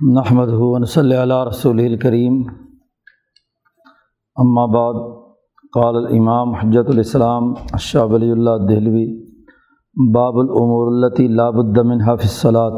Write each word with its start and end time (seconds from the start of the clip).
نحمد 0.00 0.48
ہُون 0.48 0.84
صلی 0.84 1.16
اللہ 1.16 1.44
رسول 1.44 1.80
الکریم 1.80 2.42
اما 4.36 4.66
بعد، 4.66 4.94
قال 5.72 5.96
الامام 5.96 6.54
حجت 6.54 6.90
الاسلام 6.90 7.54
شاہ 7.78 8.04
ولی 8.04 8.30
اللہ 8.30 8.50
دہلوی، 8.50 9.28
باب 10.14 10.38
العمور 10.38 11.04
التی 11.04 11.28
لاب 11.28 11.54
الدمن 11.58 12.00
حافظ 12.00 12.30
صلاط 12.30 12.72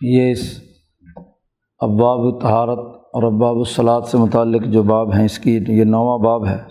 یہ 0.00 0.30
اس 0.30 0.60
اباب 1.78 2.40
تہارت 2.40 2.78
اور 3.12 3.22
اباب 3.22 3.56
الصلاط 3.56 4.08
سے 4.08 4.18
متعلق 4.18 4.62
جو 4.62 4.82
باب 4.82 5.14
ہیں، 5.14 5.24
اس 5.24 5.38
کی 5.38 5.58
یہ 5.68 5.84
نواں 5.84 6.18
باب 6.18 6.46
ہے 6.46 6.64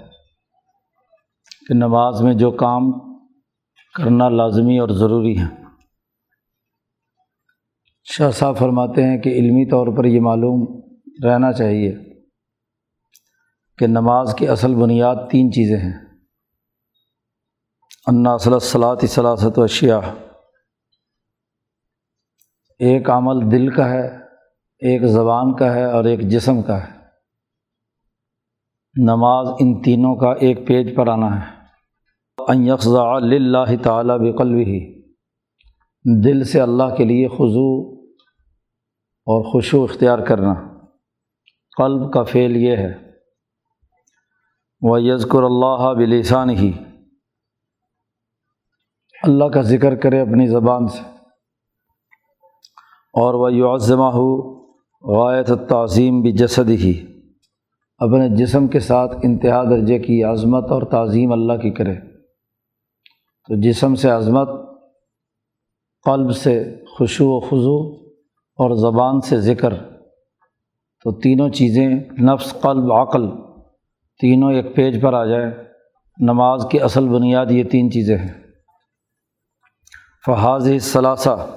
کہ 1.68 1.74
نماز 1.74 2.22
میں 2.22 2.34
جو 2.34 2.52
کام 2.52 2.92
کرنا 3.96 4.30
لازمی 4.30 4.80
اور 4.80 4.90
ضروری 4.90 5.38
ہے۔ 5.38 5.69
شاہ 8.12 8.32
صاحب 8.32 8.58
فرماتے 8.58 9.04
ہیں 9.04 9.18
کہ 9.18 9.30
علمی 9.30 9.70
طور 9.70 9.98
پر 9.98 10.06
یہ 10.06 10.22
معلوم 10.22 10.82
رہنا 11.26 11.54
چاہیے 11.54 11.96
کہ 13.78 13.88
نماز 13.88 14.36
کی 14.36 14.48
اصل 14.48 14.76
بنیاد 14.76 15.16
تین 15.32 15.52
چیزیں 15.52 15.78
ہیں۔ 15.78 15.94
انا 18.08 18.34
اصل 18.34 18.60
صلاحت 18.60 19.60
و 19.60 19.64
اشیاء 19.64 20.00
ایک 22.80 23.10
عمل 23.10 23.52
دل 23.52 23.70
کا 23.70 23.90
ہے، 23.90 24.08
ایک 24.80 25.04
زبان 25.04 25.56
کا 25.56 25.74
ہے 25.74 25.86
اور 25.86 26.04
ایک 26.04 26.20
جسم 26.22 26.62
کا 26.62 26.84
ہے۔ 26.84 27.00
نماز 29.04 29.48
ان 29.60 29.82
تینوں 29.82 30.16
کا 30.16 30.32
ایک 30.32 30.68
پیج 30.68 30.96
پر 30.96 31.08
آنا 31.08 31.40
ہے۔ 31.40 31.60
یکزا 32.50 33.16
اللہ 33.16 33.84
تعالیٰ 33.84 34.20
بقلوی 34.20 35.02
دل 36.24 36.44
سے 36.44 36.62
اللہ 36.62 36.96
کے 36.98 37.06
لیے 37.06 37.28
خضو 37.28 37.99
اور 39.32 39.52
خوشو 39.52 39.84
اختیار 39.84 40.20
کرنا۔ 40.20 40.54
قلب 41.78 42.14
کا 42.14 42.24
فعل 42.24 42.56
یہ 42.56 42.76
ہے۔ 42.76 42.94
وہ 44.82 45.02
یزکر 45.02 45.44
اللہ 45.44 45.94
بلسان 45.94 46.50
ہی 46.50 46.72
اللہ 49.24 49.46
کا 49.46 49.62
ذکر 49.62 49.96
کرے 49.96 50.22
اپنی 50.22 50.48
زبان 50.48 50.88
سے۔ 50.88 51.10
اور 53.14 53.34
وہ 53.34 53.54
یعظمہ 53.54 54.04
ہو 54.04 54.60
غایت 55.02 55.52
تعظیم 55.70 56.22
بھی 56.22 56.32
جسد 56.32 56.70
ہی 56.70 57.06
اپنے 57.98 58.36
جسم 58.36 58.68
کے 58.68 58.80
ساتھ 58.80 59.16
انتہا 59.24 59.64
درجے 59.64 60.00
کی 60.00 60.24
عظمت 60.24 60.72
اور 60.72 60.82
تعظیم 60.82 61.32
اللہ 61.32 61.54
کی 61.54 61.72
کرے۔ 61.72 61.96
تو 63.48 63.62
جسم 63.62 63.96
سے 63.96 64.10
عظمت، 64.10 64.50
قلب 66.06 66.32
سے 66.32 66.76
خوشو 66.98 67.26
و 67.28 67.40
خضو 67.40 68.09
اور 68.60 68.76
زبان 68.76 69.22
سے 69.22 69.42
ذکر۔ 69.42 69.74
تو 71.04 71.12
تینوں 71.12 71.50
چیزیں، 71.50 71.90
نفس، 72.22 72.62
قلب، 72.62 72.94
عقل، 72.94 73.30
تینوں 74.22 74.54
ایک 74.54 74.76
پیج 74.76 75.02
پر 75.02 75.14
آ 75.14 75.26
جائیں۔ 75.26 75.52
نماز 76.20 76.66
کی 76.72 76.82
اصل 76.82 77.08
بنیاد 77.08 77.46
یہ 77.50 77.64
تین 77.64 77.92
چیزیں 77.92 78.18
ہیں۔ 78.18 78.34
فحاظ 80.26 80.70
ثلاثہ 80.82 81.48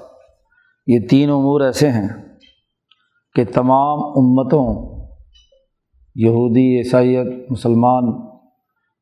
یہ 0.86 0.98
تین 1.10 1.30
امور 1.30 1.60
ایسے 1.60 1.88
ہیں 1.88 2.08
کہ 3.34 3.44
تمام 3.44 3.98
امتوں، 3.98 4.98
یہودی، 6.14 6.78
عیسائیت، 6.78 7.50
مسلمان 7.50 8.04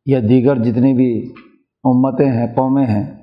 یا 0.07 0.20
دیگر 0.29 0.62
جتنی 0.62 0.95
بھی 0.95 1.33
امتیں 1.85 2.33
ہیں، 2.33 2.57
قومیں 2.57 2.87
ہیں 2.87 3.20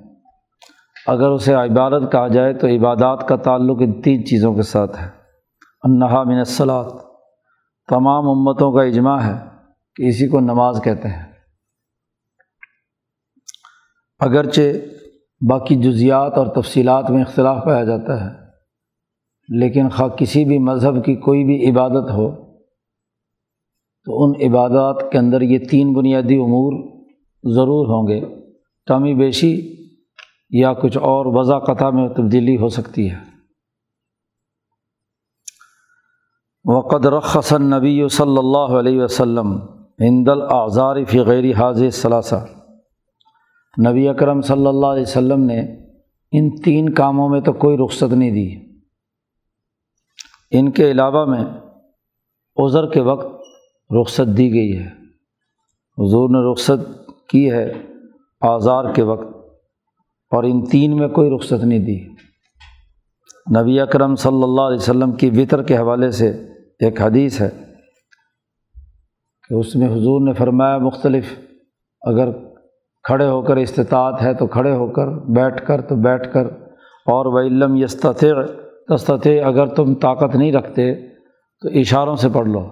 اگر 1.08 1.30
اسے 1.30 1.54
عبادت 1.54 2.12
کہا 2.12 2.28
جائے 2.28 2.52
تو 2.54 2.66
عبادات 2.66 3.28
کا 3.28 3.36
تعلق 3.36 3.76
ان 3.80 4.00
تین 4.02 4.24
چیزوں 4.26 4.54
کے 4.54 4.62
ساتھ 4.62 4.98
ہے۔ 5.00 5.06
انہا 5.84 6.22
من 6.22 6.38
الصلاط 6.38 6.92
تمام 7.88 8.28
امتوں 8.28 8.72
کا 8.72 8.82
اجماع 8.82 9.20
ہے 9.20 9.36
کہ 9.96 10.08
اسی 10.08 10.28
کو 10.28 10.40
نماز 10.40 10.80
کہتے 10.84 11.08
ہیں۔ 11.08 11.24
اگرچہ 14.18 14.60
باقی 15.48 15.74
جزیات 15.74 16.38
اور 16.38 16.46
تفصیلات 16.46 17.10
میں 17.10 17.22
اختلاف 17.22 17.64
پایا 17.64 17.84
جاتا 17.84 18.20
ہے، 18.24 18.30
لیکن 19.48 19.88
خواہ 19.88 20.08
کسی 20.08 20.44
بھی 20.44 20.58
مذہب 20.58 21.04
کی 21.04 21.14
کوئی 21.16 21.44
بھی 21.44 21.70
عبادت 21.70 22.10
ہو، 22.10 22.30
تو 24.06 24.24
ان 24.24 24.32
عبادات 24.48 25.10
کے 25.12 25.18
اندر 25.18 25.40
یہ 25.40 25.58
تین 25.58 25.92
بنیادی 25.92 26.36
امور 26.36 26.72
ضرور 27.44 27.86
ہوں 27.86 28.08
گے۔ 28.08 28.20
کمی 28.86 29.14
بیشی 29.14 29.52
یا 30.50 30.72
کچھ 30.72 30.98
اور 30.98 31.26
وضع 31.26 31.58
قطع 31.58 31.90
میں 31.90 32.08
تبدیلی 32.08 32.56
ہو 32.56 32.68
سکتی 32.68 33.10
ہے۔ 33.10 33.28
وقد 36.64 37.06
رخصن 37.06 37.62
نبی 37.62 38.08
صلی 38.08 38.38
اللہ 38.38 38.78
علیہ 38.78 39.02
وسلم 39.02 39.56
ہند 40.00 40.28
الآزار 40.28 41.04
فی 41.04 41.20
غیر 41.20 41.54
حاضر 41.54 41.90
ثلاثہ 41.90 42.46
نبی 43.88 44.08
اکرم 44.08 44.40
صلی 44.40 44.66
اللہ 44.66 44.86
علیہ 44.86 45.02
وسلم 45.02 45.40
نے 45.40 45.60
ان 46.32 46.62
تین 46.62 46.94
کاموں 46.94 47.28
میں 47.28 47.40
تو 47.40 47.52
کوئی 47.52 47.76
رخصت 47.76 48.12
نہیں 48.12 48.30
دی۔ 48.30 48.78
ان 50.50 50.70
کے 50.70 50.90
علاوہ 50.90 51.24
میں 51.24 51.44
عذر 52.56 52.86
کے 52.86 53.00
وقت 53.00 53.40
رخصت 54.00 54.36
دی 54.36 54.52
گئی 54.52 54.78
ہے۔ 54.78 54.88
حضور 55.98 56.28
نے 56.28 56.52
رخصت 56.52 57.10
کی 57.28 57.52
ہے 57.52 57.72
آزار 58.40 58.92
کے 58.94 59.02
وقت۔ 59.02 59.37
اور 60.30 60.44
ان 60.44 60.64
تین 60.64 60.96
میں 60.96 61.08
کوئی 61.08 61.30
رخصت 61.30 61.64
نہیں 61.64 61.78
دی۔ 61.78 62.04
نبی 63.60 63.80
اکرم 63.80 64.14
صلی 64.14 64.42
اللہ 64.42 64.60
علیہ 64.60 64.76
وسلم 64.76 65.12
کی 65.12 65.30
وطر 65.30 65.62
کے 65.62 65.76
حوالے 65.76 66.10
سے 66.10 66.28
ایک 66.80 67.02
حدیث 67.02 67.40
ہے 67.40 67.48
کہ 69.48 69.54
اس 69.54 69.76
میں 69.76 69.88
حضور 69.88 70.26
نے 70.26 70.32
فرمایا، 70.32 70.78
مختلف 70.78 71.38
اگر 72.00 72.28
کھڑے 73.02 73.26
ہو 73.26 73.42
کر 73.42 73.56
استطاعت 73.56 74.22
ہے 74.22 74.34
تو 74.34 74.46
کھڑے 74.46 74.72
ہو 74.72 74.92
کر، 74.92 75.08
بیٹھ 75.08 75.66
کر 75.66 75.80
تو 75.80 75.96
بیٹھ 75.96 76.32
کر، 76.32 76.46
اور 77.06 77.26
وہ 77.26 77.40
علم 77.40 77.76
یستط 77.76 78.24
تستط 78.88 79.26
اگر 79.44 79.66
تم 79.66 79.94
طاقت 79.94 80.36
نہیں 80.36 80.52
رکھتے 80.52 80.94
تو 81.60 81.68
اشاروں 81.68 82.16
سے 82.16 82.28
پڑھ 82.32 82.48
لو۔ 82.48 82.68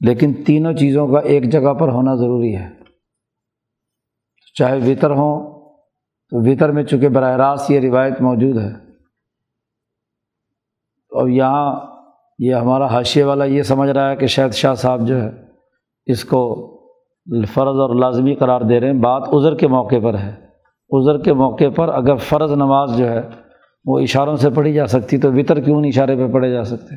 لیکن 0.00 0.34
تینوں 0.34 0.72
چیزوں 0.72 1.08
کا 1.08 1.18
ایک 1.18 1.52
جگہ 1.52 1.74
پر 1.74 1.88
ہونا 1.88 2.14
ضروری 2.14 2.56
ہے۔ 2.56 2.68
چاہے 4.54 4.78
وطر 4.92 5.10
ہوں 5.10 5.55
تو 6.30 6.50
وطر 6.50 6.72
میں 6.72 6.82
چونکہ 6.82 7.08
براہ 7.08 7.36
راست 7.36 7.70
یہ 7.70 7.80
روایت 7.80 8.20
موجود 8.20 8.58
ہے، 8.58 8.72
تو 11.10 11.18
اب 11.18 11.28
یہاں 11.28 11.80
یہ 12.38 12.54
ہمارا 12.54 12.86
حاشیے 12.86 13.24
والا 13.24 13.44
یہ 13.44 13.62
سمجھ 13.62 13.90
رہا 13.90 14.10
ہے 14.10 14.16
کہ 14.16 14.26
شاید 14.26 14.52
شاہ 14.52 14.74
صاحب 14.74 15.06
جو 15.06 15.22
ہے 15.22 15.30
اس 16.06 16.24
کو 16.24 16.40
فرض 17.48 17.80
اور 17.80 17.94
لازمی 17.94 18.34
قرار 18.34 18.60
دے 18.60 18.80
رہے 18.80 18.86
ہیں۔ 18.86 19.00
بات 19.00 19.22
عذر 19.34 19.54
کے 19.54 19.68
موقع 19.68 19.94
پر 20.02 20.14
ہے۔ 20.14 20.34
عذر 20.92 21.18
کے 21.18 21.32
موقع 21.32 21.68
پر 21.76 21.88
اگر 21.88 22.16
فرض 22.16 22.52
نماز 22.52 22.98
جو 22.98 23.08
ہے 23.08 23.20
وہ 23.84 23.98
اشاروں 23.98 24.36
سے 24.36 24.50
پڑھی 24.50 24.72
جا 24.72 24.86
سکتی 24.86 25.18
تو 25.18 25.32
وطر 25.32 25.60
کیوں 25.60 25.80
نہیں 25.80 25.90
اشارے 25.90 26.16
پہ 26.16 26.32
پڑھے 26.32 26.50
جا 26.50 26.62
سکتے؟ 26.64 26.96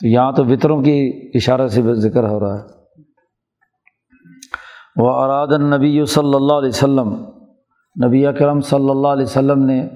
تو 0.00 0.06
یہاں 0.06 0.32
تو 0.32 0.44
وطروں 0.44 0.82
کی 0.82 1.30
اشارے 1.34 1.68
سے 1.68 1.82
ذکر 1.94 2.28
ہو 2.28 2.40
رہا 2.40 2.54
ہے۔ 2.54 2.62
وہ 4.96 5.10
اراد 5.10 5.48
النبی 5.50 6.04
صلی 6.04 6.34
اللہ 6.34 6.52
علیہ 6.52 6.68
وسلم 6.68 7.37
نبی 8.06 8.26
اکرم 8.26 8.60
صلی 8.60 8.90
اللہ 8.90 9.08
علیہ 9.08 9.24
وسلم 9.24 9.64
نے 9.64 9.88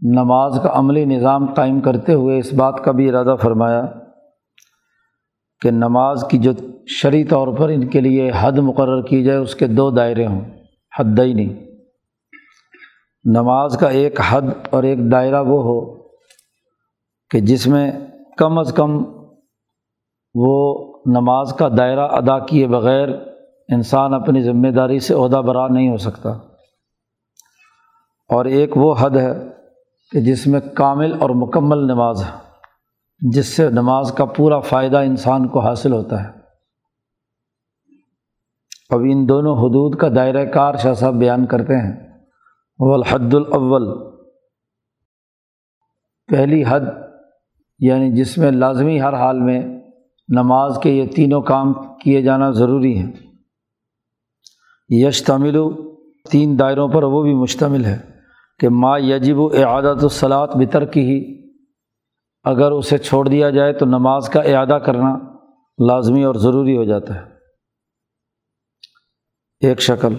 نماز 0.00 0.60
کا 0.62 0.70
عملی 0.72 1.04
نظام 1.04 1.54
قائم 1.54 1.80
کرتے 1.80 2.14
ہوئے 2.14 2.38
اس 2.38 2.52
بات 2.52 2.84
کا 2.84 2.92
بھی 2.92 3.08
ارادہ 3.08 3.36
فرمایا 3.42 3.86
کہ 5.60 5.70
نماز 5.70 6.24
کی 6.30 6.38
جو 6.38 6.52
شرعی 6.86 7.24
طور 7.24 7.48
پر 7.48 7.68
ان 7.68 7.86
کے 7.86 8.00
لیے 8.00 8.30
حد 8.36 8.58
مقرر 8.58 9.02
کی 9.02 9.24
جائے، 9.24 9.38
اس 9.38 9.54
کے 9.54 9.66
دو 9.66 9.90
دائرے 9.90 10.26
ہوں 10.26 10.40
حد 10.98 11.18
ہی 11.18 11.32
نہیں 11.32 11.64
نماز 13.24 13.76
کا 13.78 13.88
ایک 13.88 14.20
حد 14.28 14.42
اور 14.70 14.82
ایک 14.82 15.12
دائرہ 15.12 15.42
وہ 15.42 15.62
ہو 15.62 16.04
کہ 17.30 17.40
جس 17.40 17.66
میں 17.66 17.92
کم 18.36 18.58
از 18.58 18.72
کم 18.72 19.04
وہ 20.34 20.84
نماز 21.06 21.52
کا 21.52 21.68
دائرہ 21.78 22.08
ادا 22.12 22.38
کیے 22.38 22.66
بغیر 22.66 23.08
انسان 23.68 24.14
اپنی 24.14 24.42
ذمہ 24.42 24.68
داری 24.68 24.98
سے 24.98 25.14
عہدہ 25.14 25.36
برا 25.36 25.68
نہیں 25.68 25.90
ہو 25.90 25.96
سکتا۔ 25.96 26.38
اور 28.34 28.44
ایک 28.44 28.76
وہ 28.76 28.94
حد 28.98 29.16
ہے 29.16 29.32
کہ 30.12 30.20
جس 30.20 30.46
میں 30.46 30.60
کامل 30.74 31.14
اور 31.20 31.30
مکمل 31.30 31.78
نماز 31.78 32.24
ہے، 32.24 32.30
جس 33.30 33.46
سے 33.46 33.70
نماز 33.70 34.12
کا 34.12 34.24
پورا 34.24 34.60
فائدہ 34.60 34.96
انسان 34.96 35.48
کو 35.48 35.60
حاصل 35.60 35.92
ہوتا 35.92 36.24
ہے۔ 36.24 36.28
اب 38.90 39.00
ان 39.10 39.28
دونوں 39.28 39.56
حدود 39.56 39.98
کا 39.98 40.08
دائرۂ 40.16 40.52
کار 40.54 40.74
شاہ 40.74 40.94
صاحب 40.94 41.14
بیان 41.14 41.46
کرتے 41.46 41.74
ہیں۔ 41.74 42.20
والحد 42.78 43.34
الاول۔ 43.34 44.14
پہلی 46.26 46.64
حد 46.68 46.80
یعنی 47.78 48.12
جس 48.12 48.38
میں 48.38 48.50
لازمی 48.50 49.00
ہر 49.00 49.14
حال 49.14 49.40
میں 49.40 49.62
نماز 50.28 50.78
کے 50.82 50.90
یہ 50.90 51.06
تینوں 51.06 51.42
کام 51.42 51.72
کیے 51.72 52.22
جانا 52.22 52.50
ضروری 52.50 52.98
ہیں۔ 52.98 53.12
یش 54.88 55.24
تمل 55.24 55.56
تین 56.30 56.58
دائروں 56.58 56.88
پر 56.88 57.02
وہ 57.02 57.22
بھی 57.22 57.34
مشتمل 57.34 57.84
ہے۔ 57.84 58.13
کہ 58.64 58.68
ما 58.68 58.98
یجب 58.98 59.38
و 59.38 59.46
اعادت 59.46 60.02
الصلاط 60.02 60.56
بتر 60.56 60.84
کی 60.84 61.00
ہی 61.00 61.48
اگر 62.44 62.70
اسے 62.70 62.98
چھوڑ 62.98 63.28
دیا 63.28 63.50
جائے 63.50 63.72
تو 63.72 63.86
نماز 63.86 64.28
کا 64.28 64.40
اعادہ 64.40 64.78
کرنا 64.86 65.18
لازمی 65.86 66.24
اور 66.24 66.34
ضروری 66.34 66.76
ہو 66.76 66.84
جاتا 66.84 67.14
ہے۔ 67.14 67.20
ایک 69.60 69.80
شکل، 69.80 70.14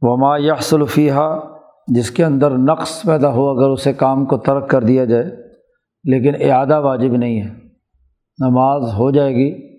وما 0.00 0.36
یکسلفیہ 0.36 1.12
جس 1.86 2.10
کے 2.10 2.24
اندر 2.24 2.50
نقص 2.50 3.02
پیدا 3.02 3.32
ہو 3.32 3.48
اگر 3.48 3.70
اسے 3.70 3.92
کام 3.92 4.26
کو 4.26 4.36
ترک 4.36 4.70
کر 4.70 4.82
دیا 4.82 5.04
جائے، 5.04 5.24
لیکن 6.04 6.50
اعادہ 6.50 6.80
واجب 6.80 7.12
نہیں 7.12 7.42
ہے۔ 7.42 7.48
نماز 8.38 8.82
ہو 8.82 9.10
جائے 9.10 9.34
گی 9.34 9.78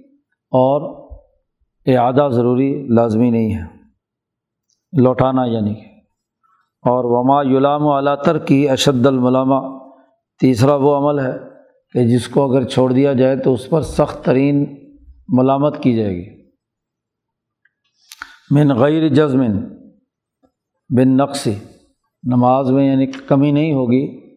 اور 0.52 1.10
اعادہ 1.86 2.30
ضروری 2.32 2.88
لازمی 2.96 3.30
نہیں 3.30 3.56
ہے۔ 3.56 3.64
لوٹانا 5.02 5.46
یعنی 5.46 5.74
کہ 5.74 5.89
اور 6.84 7.04
وما 7.06 7.58
یلام 7.58 7.82
و 7.84 8.16
تر 8.16 8.38
کی 8.38 8.70
اشد 8.70 9.06
الملامہ 9.06 9.80
تیسرا 10.40 10.76
وہ 10.76 10.96
عمل 10.96 11.20
ہے 11.20 11.38
کہ 11.94 12.08
جس 12.08 12.28
کو 12.28 12.52
اگر 12.52 12.64
چھوڑ 12.64 12.92
دیا 12.92 13.14
جائے 13.14 13.36
تو 13.36 13.54
اس 13.54 13.70
پر 13.70 13.82
سخت 13.82 14.26
ترین 14.26 14.66
ملامت 15.28 15.84
کی 15.84 15.94
جائے 15.94 16.16
گی۔ 16.16 16.50
من 18.52 18.76
غیر 18.76 19.08
جزمن 19.08 19.60
بن 20.90 21.18
نقصی 21.18 21.54
نماز 22.24 22.72
میں 22.72 22.92
یعنی 22.92 23.06
کمی 23.06 23.52
نہیں 23.52 23.74
ہوگی، 23.74 24.32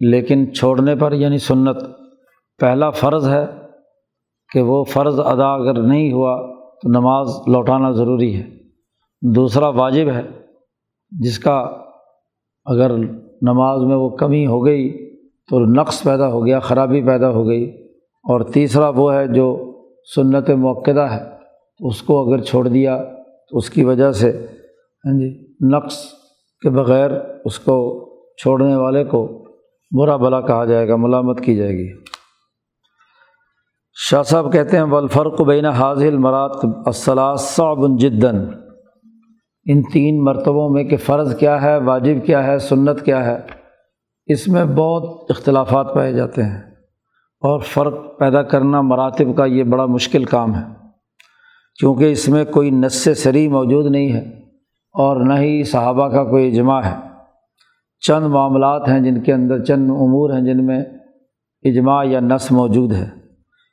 لیکن 0.00 0.54
چھوڑنے 0.54 0.96
پر 0.96 1.12
یعنی 1.12 1.38
سنت۔ 1.38 1.76
پہلا 2.58 2.90
فرض 2.90 3.28
ہے 3.28 3.46
کہ 4.52 4.60
وہ 4.62 4.84
فرض 4.84 5.20
ادا 5.20 5.54
اگر 5.54 5.82
نہیں 5.82 6.12
ہوا 6.12 6.36
تو 6.82 6.88
نماز 6.88 7.28
لوٹانا 7.46 7.90
ضروری 7.90 8.36
ہے۔ 8.36 8.50
دوسرا 9.34 9.68
واجب 9.68 10.08
ہے 10.08 10.47
جس 11.10 11.38
کا 11.38 11.76
اگر 12.64 12.96
نماز 13.42 13.82
میں 13.82 13.96
وہ 13.96 14.08
کمی 14.08 14.46
ہو 14.46 14.64
گئی 14.64 15.14
تو 15.50 15.60
نقص 15.60 16.02
پیدا 16.02 16.28
ہو 16.28 16.46
گیا، 16.46 16.58
خرابی 16.58 17.02
پیدا 17.02 17.30
ہو 17.30 17.46
گئی۔ 17.46 17.86
اور 18.18 18.40
تیسرا 18.40 18.88
وہ 18.88 19.14
ہے 19.14 19.26
جو 19.26 19.74
سنت 20.16 20.50
موقعہ 20.50 21.14
ہے، 21.14 21.24
اس 21.80 22.02
کو 22.02 22.28
اگر 22.28 22.42
چھوڑ 22.42 22.68
دیا 22.68 23.04
تو 23.50 23.56
اس 23.56 23.70
کی 23.70 23.84
وجہ 23.84 24.12
سے 24.12 24.46
ہاں 25.06 25.18
جی 25.18 25.54
نقص 25.72 26.04
کے 26.62 26.70
بغیر 26.70 27.10
اس 27.44 27.58
کو 27.58 28.08
چھوڑنے 28.36 28.76
والے 28.76 29.04
کو 29.04 29.44
برا 29.98 30.16
بلا 30.16 30.40
کہا 30.40 30.64
جائے 30.64 30.88
گا، 30.88 30.96
ملامت 30.96 31.40
کی 31.40 31.56
جائے 31.56 31.72
گی۔ 31.72 31.88
شاہ 33.94 34.22
صاحب 34.22 34.52
کہتے 34.52 34.76
ہیں 34.76 34.84
ولفرق 34.84 35.40
بین 35.40 35.64
حاضل 35.64 36.18
مرات 36.18 36.50
صعب 37.40 37.98
جدن 37.98 38.67
ان 39.68 39.82
تین 39.82 40.24
مرتبوں 40.24 40.70
میں 40.70 40.84
کہ 40.84 40.96
فرض 40.96 41.36
کیا 41.36 41.62
ہے، 41.62 41.78
واجب 41.78 42.26
کیا 42.26 42.46
ہے، 42.46 42.58
سنت 42.58 43.04
کیا 43.04 43.26
ہے، 43.26 43.38
اس 44.26 44.48
میں 44.48 44.64
بہت 44.64 45.30
اختلافات 45.30 45.94
پائے 45.94 46.12
جاتے 46.12 46.42
ہیں۔ 46.42 46.62
اور 47.40 47.60
فرق 47.60 48.18
پیدا 48.18 48.42
کرنا 48.42 48.80
مراتب 48.80 49.36
کا 49.36 49.44
یہ 49.44 49.64
بڑا 49.64 49.86
مشکل 49.86 50.24
کام 50.24 50.54
ہے، 50.54 50.62
کیونکہ 51.80 52.12
اس 52.12 52.28
میں 52.28 52.44
کوئی 52.44 52.70
نس 52.70 53.08
سری 53.16 53.48
موجود 53.48 53.86
نہیں 53.86 54.12
ہے 54.12 54.20
اور 54.92 55.16
نہ 55.16 55.34
ہی 55.34 55.64
صحابہ 55.64 56.08
کا 56.08 56.24
کوئی 56.24 56.48
اجماع 56.48 56.80
ہے۔ 56.80 56.94
چند 58.06 58.26
معاملات 58.26 58.88
ہیں 58.88 59.00
جن 59.00 59.20
کے 59.20 59.32
اندر، 59.32 59.64
چند 59.64 59.90
امور 59.90 60.30
ہیں 60.30 60.40
جن 60.40 60.66
میں 60.66 60.84
اجماع 61.62 62.04
یا 62.06 62.20
نس 62.20 62.52
موجود 62.52 62.92
ہے۔ 62.92 63.08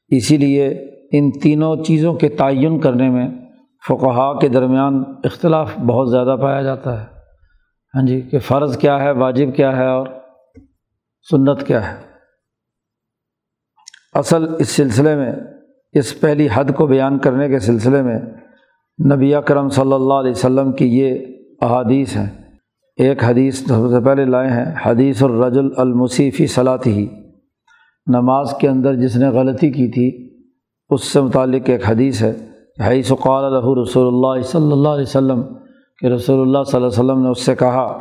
اسی 0.07 0.37
لیے 0.37 0.67
ان 1.11 1.31
تینوں 1.31 1.75
چیزوں 1.75 2.13
کے 2.13 2.29
تعین 2.29 2.79
کرنے 2.79 3.09
میں 3.09 3.44
فقہا 3.87 4.39
کے 4.39 4.47
درمیان 4.47 5.03
اختلاف 5.23 5.77
بہت 5.77 6.11
زیادہ 6.11 6.35
پایا 6.41 6.61
جاتا 6.61 7.01
ہے۔ 7.01 7.05
ہاں 7.95 8.05
جی 8.05 8.21
کہ 8.21 8.39
فرض 8.39 8.77
کیا 8.77 9.03
ہے، 9.03 9.11
واجب 9.11 9.55
کیا 9.55 9.77
ہے 9.77 9.87
اور 9.87 10.07
سنت 11.29 11.67
کیا 11.67 11.91
ہے۔ 11.91 11.97
اصل 14.13 14.55
اس 14.59 14.69
سلسلے 14.69 15.15
میں، 15.15 15.33
اس 15.93 16.19
پہلی 16.19 16.47
حد 16.53 16.65
کو 16.75 16.87
بیان 16.87 17.17
کرنے 17.17 17.49
کے 17.49 17.59
سلسلے 17.59 18.01
میں 18.01 18.19
نبی 19.15 19.33
کرم 19.45 19.69
صلی 19.69 19.93
اللہ 19.93 20.13
علیہ 20.13 20.31
وسلم 20.31 20.71
کی 20.71 20.99
یہ 20.99 21.25
احادیث 21.61 22.17
ہیں۔ 22.17 22.29
ایک 22.97 23.23
حدیث 23.23 23.67
سب 23.67 23.89
سے 23.89 24.05
پہلے 24.05 24.25
لائے 24.25 24.49
ہیں، 24.49 24.75
حدیث 24.85 25.23
الرج 25.23 25.59
المصیفی 25.77 26.47
صلاحی 26.47 26.91
ہی 26.91 27.07
نماز 28.07 28.53
کے 28.59 28.69
اندر 28.69 28.95
جس 28.95 29.17
نے 29.17 29.27
غلطی 29.27 29.71
کی 29.71 29.87
تھی، 29.87 30.29
اس 30.89 31.03
سے 31.03 31.21
متعلق 31.21 31.61
ایک 31.65 31.89
حدیث 31.89 32.21
ہے۔ 32.21 32.54
حیث 32.83 33.11
قال 33.23 33.43
الہ 33.43 33.79
رسول 33.81 34.07
اللہ 34.07 34.41
صلی 34.41 34.71
اللہ 34.71 34.89
علیہ 34.89 35.01
وسلم 35.01 35.41
کہ 35.99 36.05
رسول 36.05 36.41
اللہ 36.41 36.63
صلی 36.63 36.81
اللہ 36.81 36.87
علیہ 36.87 36.99
وسلم 36.99 37.21
نے 37.23 37.29
اس 37.29 37.45
سے 37.45 37.55
کہا، 37.55 37.99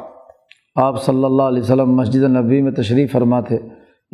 آپ 0.77 1.03
صلی 1.03 1.25
اللہ 1.25 1.43
علیہ 1.43 1.63
وسلم 1.63 1.95
مسجد 1.95 2.23
نبی 2.23 2.63
میں 2.63 2.73
تشریف 2.73 3.13
فرما 3.13 3.41
تھے 3.41 3.57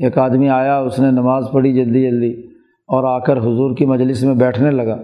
ایک 0.04 0.18
آدمی 0.18 0.48
آیا، 0.48 0.78
اس 0.78 0.98
نے 0.98 1.10
نماز 1.10 1.44
پڑھی 1.52 1.72
جلدی 1.72 2.10
جلدی 2.10 2.48
اور 2.88 3.04
آ 3.04 3.18
کر 3.18 3.38
حضور 3.38 3.76
کی 3.76 3.86
مجلس 3.86 4.22
میں 4.22 4.34
بیٹھنے 4.34 4.70
لگا۔ 4.70 4.96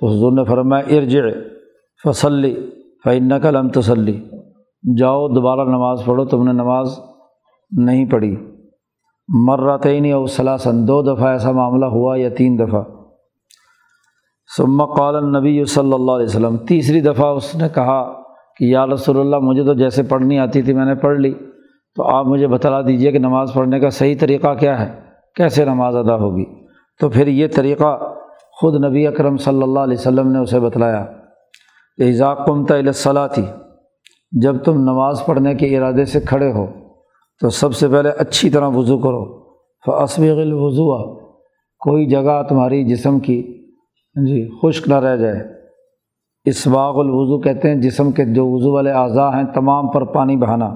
تو 0.00 0.06
حضور 0.06 0.32
نے 0.32 0.44
فرمایا، 0.44 0.96
ارجع، 0.96 1.20
فصلی 2.04 2.54
فعن 3.04 3.38
قلم 3.38 3.68
تسلی 3.68 4.20
جاؤ، 4.98 5.28
دوبارہ 5.28 5.68
نماز 5.68 6.04
پڑھو، 6.04 6.24
تم 6.24 6.44
نے 6.44 6.52
نماز 6.52 7.00
نہیں 7.70 8.06
پڑھی۔ 8.06 8.36
مر 9.28 9.60
رہتے 9.60 10.00
نہیں 10.00 10.12
اور 10.12 10.26
سلاسن 10.26 10.88
دو 10.88 11.02
دفعہ 11.02 11.28
ایسا 11.28 11.52
معاملہ 11.52 11.86
ہوا 11.86 12.18
یا 12.18 12.28
تین 12.28 12.58
دفعہ۔ 12.58 12.82
سما 14.50 14.84
قال 14.86 15.16
نبی 15.38 15.64
صلی 15.64 15.92
اللہ 15.92 16.12
علیہ 16.12 16.26
وسلم، 16.26 16.56
تیسری 16.56 17.00
دفعہ 17.00 17.26
اس 17.36 17.54
نے 17.54 17.68
کہا 17.74 18.02
کہ 18.56 18.64
یا 18.64 18.86
رسول 18.86 19.18
اللہ، 19.20 19.36
مجھے 19.42 19.64
تو 19.64 19.74
جیسے 19.74 20.02
پڑھنی 20.02 20.38
آتی 20.38 20.62
تھی 20.62 20.72
میں 20.74 20.84
نے 20.84 20.94
پڑھ 20.94 21.18
لی، 21.20 21.32
تو 21.96 22.04
آپ 22.08 22.26
مجھے 22.26 22.46
بتلا 22.46 22.80
دیجیے 22.80 23.12
کہ 23.12 23.18
نماز 23.18 23.52
پڑھنے 23.54 23.80
کا 23.80 23.90
صحیح 23.90 24.14
طریقہ 24.20 24.54
کیا 24.54 24.78
ہے، 24.80 24.88
کیسے 25.36 25.64
نماز 25.64 25.96
ادا 25.96 26.16
ہوگی؟ 26.16 26.44
تو 27.00 27.08
پھر 27.08 27.26
یہ 27.26 27.46
طریقہ 27.56 27.96
خود 28.60 28.84
نبی 28.84 29.06
اکرم 29.06 29.36
صلی 29.36 29.62
اللہ 29.62 29.80
علیہ 29.80 29.96
وسلم 29.98 30.32
نے 30.32 30.38
اسے 30.38 30.60
بتلایا 30.60 31.04
کہ 31.98 32.08
اضاقم 32.10 32.64
تصلاح 32.66 33.26
تھی 33.26 33.42
جب 34.42 34.62
تم 34.64 34.80
نماز 34.82 35.24
پڑھنے 35.26 35.54
کے 35.54 35.76
ارادے 35.76 36.04
سے 36.04 36.20
کھڑے 36.20 36.50
ہو، 36.52 36.66
تو 37.42 37.48
سب 37.50 37.74
سے 37.74 37.88
پہلے 37.88 38.10
اچھی 38.18 38.50
طرح 38.50 38.68
وضو 38.74 38.98
کرو 38.98 39.24
فصویغ 39.84 40.40
الوضو، 40.40 40.88
کوئی 41.80 42.06
جگہ 42.06 42.42
تمہاری 42.48 42.84
جسم 42.84 43.18
کی 43.20 43.36
جی 44.16 44.48
خشک 44.62 44.88
نہ 44.88 44.94
رہ 44.94 45.16
جائے۔ 45.16 45.42
اسباغ 46.44 46.98
الوضو 46.98 47.40
کہتے 47.40 47.68
ہیں، 47.68 47.80
جسم 47.82 48.12
کے 48.12 48.24
جو 48.24 48.46
وضو 48.46 48.72
والے 48.72 48.90
اعضاء 48.90 49.28
ہیں، 49.28 49.42
تمام 49.54 49.90
پر 49.90 50.04
پانی 50.04 50.36
بہانا۔ 50.36 50.70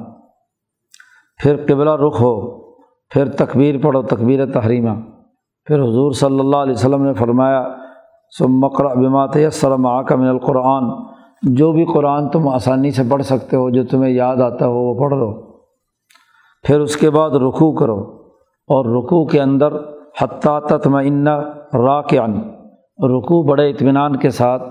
پھر 1.42 1.56
قبلہ 1.68 1.90
رخ 1.90 2.20
ہو، 2.20 2.60
پھر 3.08 3.28
تکبیر 3.28 3.74
پڑھو، 3.82 4.02
تکبیر 4.02 4.52
تحریمہ۔ 4.52 4.90
پھر 5.64 5.82
حضور 5.82 6.12
صلی 6.12 6.40
اللہ 6.40 6.56
علیہ 6.56 6.72
وسلم 6.72 7.02
نے 7.02 7.12
فرمایا 7.12 7.68
سم 8.38 8.58
مقر 8.58 8.84
بمات 8.84 9.30
سلم 9.52 9.86
آ 9.86 10.02
من 10.02 10.28
القرآن۔ 10.28 10.84
جو 11.42 11.72
بھی 11.72 11.84
قرآن 11.84 12.28
تم 12.28 12.48
آسانی 12.48 12.90
سے 12.90 13.02
پڑھ 13.10 13.22
سکتے 13.22 13.56
ہو، 13.56 13.70
جو 13.70 13.84
تمہیں 13.84 14.12
یاد 14.12 14.36
آتا 14.36 14.66
ہو، 14.66 14.74
وہ 14.74 15.00
پڑھ 15.00 15.14
لو۔ 15.14 15.32
پھر 16.62 16.80
اس 16.80 16.96
کے 16.96 17.10
بعد 17.10 17.30
رخوع 17.30 17.72
کرو۔ 17.72 18.00
اور 18.68 18.84
رخوع 18.84 19.24
کے 19.24 19.40
اندر، 19.40 19.72
حتیٰ 20.22 20.60
تطمئن 20.60 21.28
راکعن 21.74 22.59
رخوع 23.02 23.50
بڑے 23.50 23.70
اطمینان 23.70 24.16
کے 24.16 24.30
ساتھ 24.30 24.62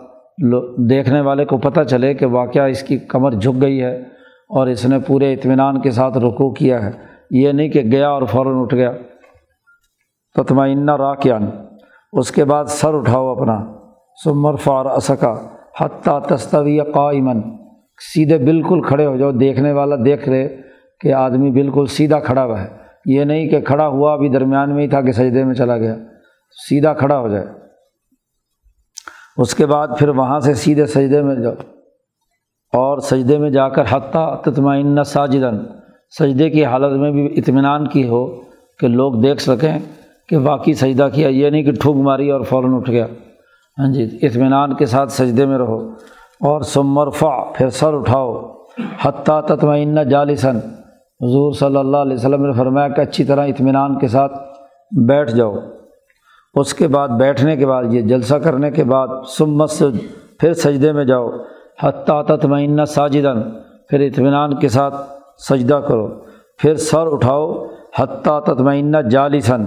دیکھنے 0.89 1.21
والے 1.21 1.45
کو 1.45 1.57
پتہ 1.57 1.81
چلے 1.81 2.13
کہ 2.13 2.25
واقعہ 2.25 2.63
اس 2.63 2.83
کی 2.83 2.97
کمر 2.97 3.31
جھک 3.31 3.61
گئی 3.61 3.83
ہے 3.83 3.95
اور 4.49 4.67
اس 4.67 4.85
نے 4.85 4.99
پورے 5.07 5.33
اطمینان 5.33 5.81
کے 5.81 5.91
ساتھ 5.91 6.17
رخوع 6.17 6.51
کیا 6.51 6.85
ہے۔ 6.85 6.91
یہ 7.31 7.51
نہیں 7.51 7.69
کہ 7.69 7.81
گیا 7.91 8.09
اور 8.09 8.21
فوراً 8.23 8.53
اٹھ 8.55 8.75
گیا۔ 8.75 8.91
تطمئنہ 10.35 10.95
راکعن 10.95 11.49
اس 12.13 12.31
کے 12.31 12.45
بعد 12.45 12.65
سر 12.65 12.93
اٹھاؤ 12.93 13.27
اپنا۔ 13.27 13.73
سمر 14.23 14.55
فار 14.55 14.85
اسکا 14.85 15.35
حتیٰ 15.81 16.21
تستوی 16.21 16.79
قائمن 16.79 17.41
سیدھے 18.13 18.37
بالکل 18.37 18.81
کھڑے 18.81 19.05
ہو 19.05 19.15
جاؤ۔ 19.17 19.31
دیکھنے 19.31 19.71
والا 19.71 19.95
دیکھ 20.05 20.29
رہے 20.29 20.57
کہ 20.99 21.13
آدمی 21.13 21.51
بالکل 21.51 21.85
سیدھا 21.85 22.19
کھڑا 22.19 22.45
ہوا 22.45 22.61
ہے۔ 22.61 22.67
یہ 23.05 23.23
نہیں 23.23 23.49
کہ 23.49 23.61
کھڑا 23.61 23.87
ہوا 23.87 24.13
ابھی 24.13 24.29
درمیان 24.29 24.75
میں 24.75 24.83
ہی 24.83 24.87
تھا 24.87 25.01
کہ 25.01 25.11
سجدے 25.11 25.43
میں 25.43 25.53
چلا 25.53 25.77
گیا۔ 25.77 25.95
سیدھا 26.69 26.93
کھڑا 26.93 27.19
ہو 27.19 27.27
جائے۔ 27.27 27.45
اس 29.39 29.55
کے 29.55 29.65
بعد 29.65 29.87
پھر 29.99 30.09
وہاں 30.09 30.39
سے 30.39 30.53
سیدھے 30.53 30.85
سجدے 30.85 31.21
میں 31.21 31.35
جاؤ۔ 31.35 31.53
اور 32.73 32.97
سجدے 32.97 33.37
میں 33.37 33.49
جا 33.49 33.69
کر 33.69 33.83
حتیٰ 33.89 34.41
تطمئن 34.41 35.03
ساجدن 35.03 35.57
سجدے 36.19 36.49
کی 36.49 36.65
حالت 36.65 36.97
میں 36.97 37.11
بھی 37.11 37.25
اطمینان 37.37 37.87
کی 37.87 38.07
ہو 38.07 38.27
کہ 38.79 38.87
لوگ 38.87 39.13
دیکھ 39.21 39.41
سکیں 39.41 39.79
کہ 40.29 40.37
واقعی 40.37 40.73
سجدہ 40.73 41.07
کیا، 41.13 41.29
یہ 41.29 41.49
نہیں 41.49 41.63
کہ 41.63 41.71
ٹھوک 41.71 41.95
ماری 41.95 42.31
اور 42.31 42.41
فوراً 42.41 42.73
اٹھ 42.73 42.91
گیا۔ 42.91 43.05
ہاں 43.79 43.93
جی 43.93 44.17
اطمینان 44.21 44.73
کے 44.73 44.85
ساتھ 44.85 45.11
سجدے 45.11 45.45
میں 45.45 45.57
رہو۔ 45.57 45.89
اور 46.39 46.61
سمرفا 46.61 47.51
پھر 47.55 47.69
سر 47.69 47.93
اٹھاؤ۔ 47.93 48.41
حتیٰ 49.01 49.45
تطمئن 49.45 49.97
جالسن 50.09 50.55
حضور 51.21 51.51
صلی 51.51 51.77
اللہ 51.77 51.97
علیہ 51.97 52.13
وسلم 52.13 52.45
نے 52.45 52.51
فرمایا 52.51 52.87
کہ 52.87 53.01
اچھی 53.01 53.23
طرح 53.23 53.45
اطمینان 53.45 53.99
کے 53.99 54.07
ساتھ 54.07 54.33
بیٹھ 55.07 55.31
جاؤ۔ 55.31 55.55
اس 56.59 56.73
کے 56.73 56.87
بعد 56.87 57.07
بیٹھنے 57.07 57.55
کے 57.55 57.67
بعد، 57.67 57.83
یہ 57.91 58.01
جلسہ 58.01 58.35
کرنے 58.35 58.71
کے 58.71 58.83
بعد 58.83 59.07
سم 59.37 59.55
مسجد 59.55 59.97
پھر 60.39 60.53
سجدے 60.53 60.91
میں 60.91 61.05
جاؤ، 61.05 61.29
حتیٰ 61.83 62.25
تطمئنہ 62.25 62.83
ساجدن 62.83 63.41
پھر 63.89 63.99
اطمینان 63.99 64.55
کے 64.55 64.69
ساتھ 64.69 64.95
سجدہ 65.49 65.75
کرو۔ 65.75 66.07
پھر 66.57 66.75
سر 66.75 67.13
اٹھاؤ، 67.13 67.65
حتیٰ 67.99 68.43
تطمئنہ 68.43 68.97
جالسن 69.11 69.65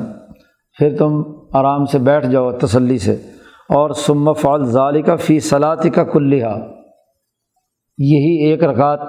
پھر 0.78 0.96
تم 0.98 1.22
آرام 1.52 1.84
سے 1.84 1.98
بیٹھ 1.98 2.26
جاؤ 2.26 2.52
تسلی 2.52 2.98
سے۔ 2.98 3.16
اور 3.62 3.90
سم 3.90 4.32
فعال 4.32 4.64
ظالی 4.64 5.02
کا 5.02 5.16
فی 5.16 5.40
صلاحی 5.40 5.90
کا 5.90 6.04
کلیہ 6.04 6.46
یہی 7.98 8.46
ایک 8.46 8.64
رکعت 8.64 9.00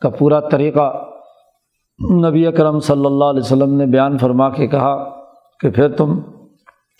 کا 0.00 0.08
پورا 0.08 0.40
طریقہ 0.40 1.02
نبی 2.28 2.46
اکرم 2.46 2.78
صلی 2.78 3.06
اللہ 3.06 3.24
علیہ 3.24 3.40
وسلم 3.40 3.74
نے 3.74 3.86
بیان 3.86 4.18
فرما 4.18 4.50
کے 4.50 4.66
کہا 4.66 5.08
کہ 5.60 5.70
پھر 5.70 5.88
تم 5.88 6.20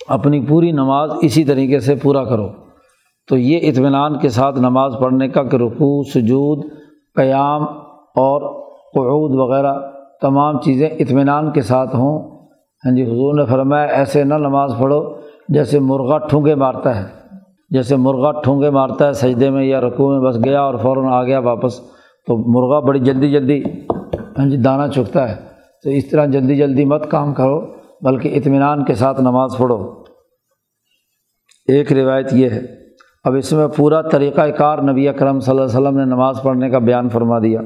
اپنی 0.09 0.47
پوری 0.49 0.73
نماز 0.73 1.11
اسی 1.23 1.45
طریقے 1.45 1.81
سے 1.81 1.95
پورا 1.95 2.25
کرو۔ 2.25 2.49
تو 3.29 3.37
یہ 3.37 3.59
اطمینان 3.63 4.19
کے 4.19 4.29
ساتھ 4.29 4.59
نماز 4.59 4.95
پڑھنے 5.01 5.29
کا 5.29 5.43
کہ 5.43 5.57
رکوع، 5.57 6.03
سجود، 6.03 6.65
قیام 7.15 7.63
اور 8.17 8.41
قعود 8.95 9.35
وغیرہ 9.35 9.75
تمام 10.21 10.61
چیزیں 10.61 10.89
اطمینان 10.89 11.51
کے 11.51 11.63
ساتھ 11.63 11.97
ہوں۔ 11.97 12.47
ہاں 12.85 12.97
جی 12.97 13.03
حضور 13.03 13.35
نے 13.35 13.45
فرمایا، 13.45 13.85
ایسے 13.85 14.25
نہ 14.25 14.35
نماز 14.35 14.75
پڑھو 14.81 15.15
جیسے 15.49 15.79
مرغا 15.79 16.19
ٹھونگے 16.19 16.55
مارتا 16.55 16.97
ہے۔ 16.97 17.05
جیسے 17.71 17.97
مرغا 17.97 18.41
ٹھونگے 18.41 18.71
مارتا 18.71 19.07
ہے 19.07 19.13
سجدے 19.13 19.51
میں 19.51 19.65
یا 19.65 19.81
رکوع 19.81 20.11
میں 20.11 20.29
بس 20.29 20.45
گیا 20.45 20.61
اور 20.61 20.75
فوراً 20.75 21.05
آ 21.05 21.25
گیا 21.25 21.39
واپس، 21.39 21.81
تو 22.27 22.37
مرغا 22.37 22.81
بڑی 22.81 22.99
جلدی 22.99 23.31
جلدی 23.31 23.63
ہاں 24.39 24.51
جی 24.51 24.57
دانہ 24.57 24.91
چکتا 24.91 25.31
ہے۔ 25.31 25.37
تو 25.85 25.91
اس 25.91 26.11
طرح 26.11 26.27
جلدی 26.27 26.57
جلدی 26.57 26.85
مت 26.85 27.11
کام 27.11 27.35
کرو۔ 27.35 27.82
بلکہ 28.03 28.35
اطمینان 28.35 28.85
کے 28.85 28.95
ساتھ 28.95 29.21
نماز 29.21 29.51
پڑھو۔ 29.59 30.03
ایک 31.69 31.93
روایت 31.93 32.33
یہ 32.33 32.49
ہے۔ 32.49 32.61
اب 33.25 33.35
اس 33.35 33.53
میں 33.53 33.67
پورا 33.77 34.03
طریقۂ 34.03 34.49
کار 34.59 34.79
نبی 34.79 35.09
اکرم 35.09 35.41
صلی 35.41 35.51
اللہ 35.51 35.79
علیہ 35.79 35.81
وسلم 35.81 35.99
نے 35.99 36.05
نماز 36.05 36.43
پڑھنے 36.43 36.71
کا 36.71 36.79
بیان 36.79 37.09
فرما 37.09 37.39
دیا۔ 37.39 37.61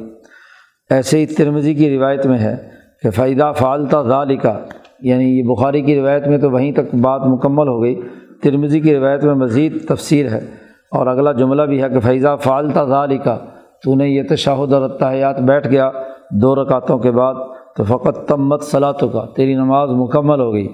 ایسے 0.90 1.19
ہی 1.19 1.26
ترمزی 1.26 1.75
کی 1.75 1.99
روایت 1.99 2.26
میں 2.26 2.38
ہے 2.38 2.57
کہ 3.02 3.11
فائدہ 3.11 3.52
فالتا 3.57 4.02
ذالی 4.02 4.37
کا 4.37 4.59
یعنی 5.00 5.38
یہ 5.38 5.43
بخاری 5.43 5.83
کی 5.83 6.00
روایت 6.00 6.26
میں 6.26 6.38
تو 6.38 6.50
وہیں 6.50 6.73
تک 6.73 6.95
بات 6.95 7.21
مکمل 7.25 7.69
ہو 7.69 7.83
گئی۔ 7.83 8.00
ترمزی 8.43 8.81
کی 8.81 8.97
روایت 8.97 9.25
میں 9.25 9.35
مزید 9.35 9.88
تفسیر 9.88 10.28
ہے۔ 10.28 10.40
اور 10.90 11.07
اگلا 11.07 11.33
جملہ 11.33 11.62
بھی 11.62 11.83
ہے 11.83 11.88
کہ 11.88 12.00
فیضہ 12.00 12.37
فالتا 12.40 12.85
ذالی 12.85 13.19
کا 13.19 13.38
تو 13.85 13.95
نے 13.95 14.09
یہ 14.09 14.23
تشاہد 14.31 14.73
اور 14.73 14.90
اتحیات 14.90 15.40
بیٹھ 15.40 15.69
گیا۔ 15.69 15.90
دو 16.31 16.55
رکعتوں 16.55 16.99
کے 16.99 17.11
بعد 17.11 17.35
تو 17.76 17.85
فقط 17.85 18.28
تمت 18.28 18.62
صلاحوں 18.62 19.09
کا، 19.09 19.26
تیری 19.37 19.54
نماز 19.54 19.90
مکمل 19.90 20.40
ہو 20.40 20.52
گئی۔ 20.52 20.68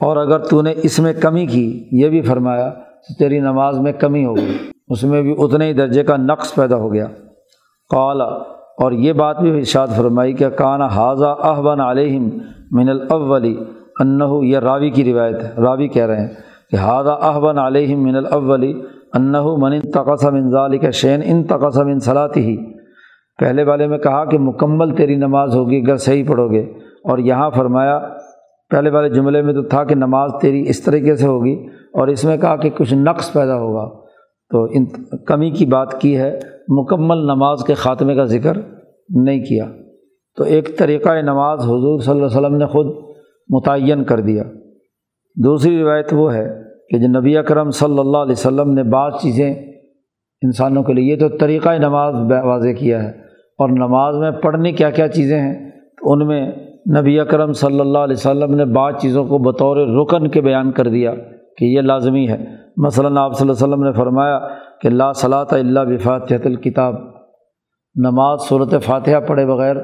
اور 0.00 0.16
اگر 0.16 0.38
تو 0.38 0.62
نے 0.62 0.74
اس 0.82 0.98
میں 0.98 1.12
کمی 1.12 1.46
کی، 1.46 1.88
یہ 1.92 2.08
بھی 2.08 2.20
فرمایا 2.20 2.70
تو 2.70 3.14
تیری 3.18 3.40
نماز 3.40 3.78
میں 3.78 3.92
کمی 3.92 4.24
ہو 4.24 4.36
گئی۔ 4.36 4.56
اس 4.88 5.04
میں 5.04 5.22
بھی 5.22 5.34
اتنے 5.38 5.66
ہی 5.66 5.72
درجے 5.72 6.02
کا 6.02 6.16
نقص 6.16 6.54
پیدا 6.54 6.76
ہو 6.76 6.92
گیا۔ 6.92 7.06
قالا 7.90 8.24
اور 8.82 8.92
یہ 8.92 9.12
بات 9.12 9.40
بھی 9.40 9.50
ارشاد 9.50 9.86
فرمائی 9.96 10.32
کہ 10.32 10.48
کانا 10.48 10.86
حاضہ 10.86 11.36
احبن 11.40 11.80
علیہم 11.80 12.28
من 12.70 12.88
الاولی 12.88 13.56
انہو 14.00 14.44
یہ 14.44 14.58
راوی 14.58 14.90
کی 14.90 15.12
روایت 15.12 15.42
ہے، 15.42 15.52
راوی 15.56 15.88
کہہ 15.88 16.06
رہے 16.06 16.20
ہیں 16.20 16.28
کہ 16.70 16.76
حاضہ 16.76 17.18
احبن 17.20 17.58
علیہم 17.58 18.02
من 18.02 18.16
الاولی 18.16 18.82
انہو 19.14 19.56
من 19.56 19.72
انتقص 19.72 20.24
من 20.24 20.50
ذالک 20.50 20.90
شین 20.90 21.20
انتقص 21.24 21.78
من 21.78 21.98
صلاتی 21.98 22.40
ہی 22.40 22.79
پہلے 23.40 23.64
والے 23.64 23.86
میں 23.86 23.98
کہا 23.98 24.24
کہ 24.24 24.38
مکمل 24.38 24.96
تیری 24.96 25.16
نماز 25.16 25.56
ہوگی 25.56 25.82
اگر 25.84 25.96
صحیح 25.96 26.24
پڑھو 26.26 26.50
گے۔ 26.50 26.60
اور 27.04 27.18
یہاں 27.18 27.50
فرمایا، 27.50 28.00
پہلے 28.70 28.90
والے 28.90 29.08
جملے 29.08 29.42
میں 29.42 29.54
تو 29.54 29.62
تھا 29.62 29.84
کہ 29.84 29.94
نماز 29.94 30.30
تیری 30.40 30.64
اس 30.68 30.82
طریقے 30.82 31.16
سے 31.16 31.26
ہوگی 31.26 31.66
اور 31.94 32.08
اس 32.08 32.24
میں 32.24 32.36
کہا 32.36 32.56
کہ 32.56 32.70
کچھ 32.70 32.94
نقص 32.94 33.32
پیدا 33.32 33.56
ہوگا۔ 33.56 33.88
تو 34.50 34.64
ان 34.64 34.84
کمی 35.26 35.50
کی 35.50 35.66
بات 35.66 36.00
کی 36.00 36.16
ہے، 36.16 36.38
مکمل 36.68 37.18
نماز 37.18 37.64
کے 37.64 37.74
خاتمے 37.74 38.14
کا 38.14 38.24
ذکر 38.24 38.56
نہیں 39.08 39.44
کیا۔ 39.44 39.64
تو 40.36 40.44
ایک 40.44 40.78
طریقۂ 40.78 41.16
نماز 41.22 41.64
حضور 41.64 41.98
صلی 42.00 42.12
اللہ 42.12 42.26
علیہ 42.26 42.40
وسلم 42.40 42.56
نے 42.56 42.66
خود 42.66 42.86
متعین 43.48 44.04
کر 44.04 44.20
دیا۔ 44.20 44.42
دوسری 45.36 45.80
روایت 45.80 46.08
وہ 46.12 46.34
ہے 46.34 46.62
کہ 46.90 46.98
جو 46.98 47.20
نبی 47.20 47.36
اکرم 47.36 47.70
صلی 47.70 47.98
اللہ 47.98 48.18
علیہ 48.18 48.32
وسلم 48.32 48.72
نے 48.72 48.82
بعض 48.82 49.12
چیزیں 49.22 49.54
انسانوں 50.42 50.82
کے 50.82 50.92
لیے، 50.92 51.14
یہ 51.14 51.18
تو 51.18 51.28
طریقۂ 51.28 51.78
نماز 51.78 52.14
واضح 52.44 52.68
کیا 52.78 53.02
ہے۔ 53.02 53.19
اور 53.60 53.68
نماز 53.68 54.16
میں 54.16 54.30
پڑھنے 54.30 54.72
کیا 54.72 54.90
کیا 54.90 55.08
چیزیں 55.08 55.40
ہیں 55.40 55.70
تو 55.70 56.12
ان 56.12 56.26
میں 56.26 56.52
نبی 57.00 57.20
اکرم 57.20 57.52
صلی 57.52 57.80
اللہ 57.80 57.98
علیہ 57.98 58.16
وسلم 58.16 58.54
نے 58.54 58.64
بعض 58.64 58.94
چیزوں 58.96 59.24
کو 59.24 59.38
بطور 59.38 59.76
رکن 59.76 60.28
کے 60.28 60.40
بیان 60.40 60.72
کر 60.72 60.88
دیا 60.88 61.14
کہ 61.56 61.64
یہ 61.64 61.80
لازمی 61.80 62.28
ہے۔ 62.28 62.38
مثلاً 62.76 63.16
آپ 63.16 63.38
صلی 63.38 63.48
اللہ 63.48 63.64
علیہ 63.64 63.74
وسلم 63.74 63.84
نے 63.84 63.92
فرمایا 63.92 64.40
کہ 64.80 64.88
لا 64.88 65.12
صلاۃ 65.12 65.44
اللہ 65.50 65.80
بفاتحت 65.80 66.46
الکتاب 66.46 66.94
نماز 67.94 68.40
صورت 68.40 68.74
فاتحہ 68.84 69.20
پڑھے 69.20 69.46
بغیر 69.46 69.76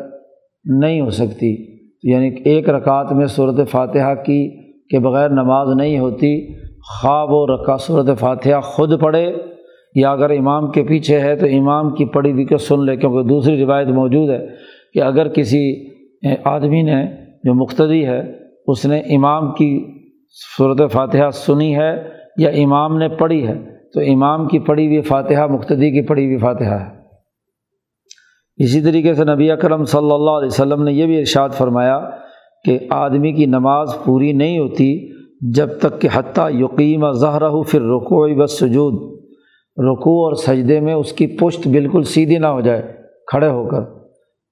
نہیں 0.65 1.01
ہو 1.01 1.11
سکتی۔ 1.11 1.77
یعنی 2.03 2.31
ایک 2.45 2.69
رکعت 2.69 3.13
میں 3.13 3.27
صورت 3.27 3.71
فاتحہ 3.71 4.15
کی 4.15 4.67
کے 4.89 4.99
بغیر 4.99 5.29
نماز 5.29 5.69
نہیں 5.77 5.99
ہوتی۔ 5.99 6.55
خواب 6.81 7.29
و 7.31 7.47
رکا 7.47 7.77
صورت 7.77 8.19
فاتحہ 8.19 8.61
خود 8.61 9.01
پڑھے۔ 9.01 9.33
یا 9.97 10.11
اگر 10.11 10.31
امام 10.31 10.71
کے 10.71 10.83
پیچھے 10.85 11.21
ہے 11.21 11.37
تو 11.37 11.47
امام 11.47 11.95
کی 11.95 12.05
پڑھی 12.05 12.33
ہوئی 12.33 12.45
کو 12.45 12.57
سن 12.57 12.85
لے؟ 12.87 12.97
کیونکہ 12.97 13.29
دوسری 13.29 13.65
روایت 13.65 13.89
موجود 13.89 14.31
ہے 14.31 14.47
کہ 14.95 15.03
اگر 15.03 15.29
کسی 15.29 15.63
آدمی 16.45 16.83
نے 16.83 17.05
جو 17.45 17.55
مقتدی 17.55 18.07
ہے، 18.07 18.21
اس 18.67 18.87
نے 18.87 18.99
امام 18.99 19.53
کی 19.53 19.87
صورت 20.59 20.93
فاتحہ 20.93 21.31
سنی 21.31 21.77
ہے 21.77 22.09
یا 22.39 22.51
امام 22.51 22.99
نے 22.99 23.09
پڑھی 23.09 23.47
ہے، 23.47 23.55
تو 23.95 24.01
امام 24.01 24.49
کی 24.49 24.59
پڑھی 24.59 24.87
ہوئی 24.87 25.01
فاتحہ، 25.01 25.47
مقتدی 25.47 25.91
کی 25.91 26.03
پڑھی 26.03 26.25
ہوئی 26.27 26.39
فاتحہ 26.39 26.79
ہے۔ 26.81 26.95
اسی 28.57 28.81
طریقے 28.81 29.15
سے 29.15 29.25
نبی 29.25 29.51
اکرم 29.51 29.85
صلی 29.85 30.13
اللہ 30.13 30.31
علیہ 30.31 30.47
وسلم 30.47 30.83
نے 30.83 30.93
یہ 30.93 31.07
بھی 31.07 31.19
ارشاد 31.19 31.49
فرمایا 31.49 31.99
کہ 32.65 32.79
آدمی 32.91 33.33
کی 33.33 33.47
نماز 33.47 33.95
پوری 34.05 34.33
نہیں 34.33 34.59
ہوتی 34.59 35.13
جب 35.57 35.69
تک 35.79 36.01
کہ 36.01 36.09
حتیٰ 36.13 36.51
یقیم 36.55 37.11
ظہر 37.13 37.43
ہو 37.43 37.63
پھر 37.63 37.83
رکوع 37.83 38.29
بس 38.35 38.59
سجود 38.59 39.16
رکوع 39.79 40.27
اور 40.27 40.33
سجدے 40.33 40.81
میں 40.81 40.95
اس 40.95 41.13
کی 41.13 41.27
پشت 41.27 41.69
بالکل 41.69 42.03
سیدھی 42.03 42.39
نہ 42.39 42.47
ہو 42.47 42.61
جائے، 42.61 42.83
کھڑے 43.27 43.49
ہو 43.49 43.69
کر۔ 43.69 43.83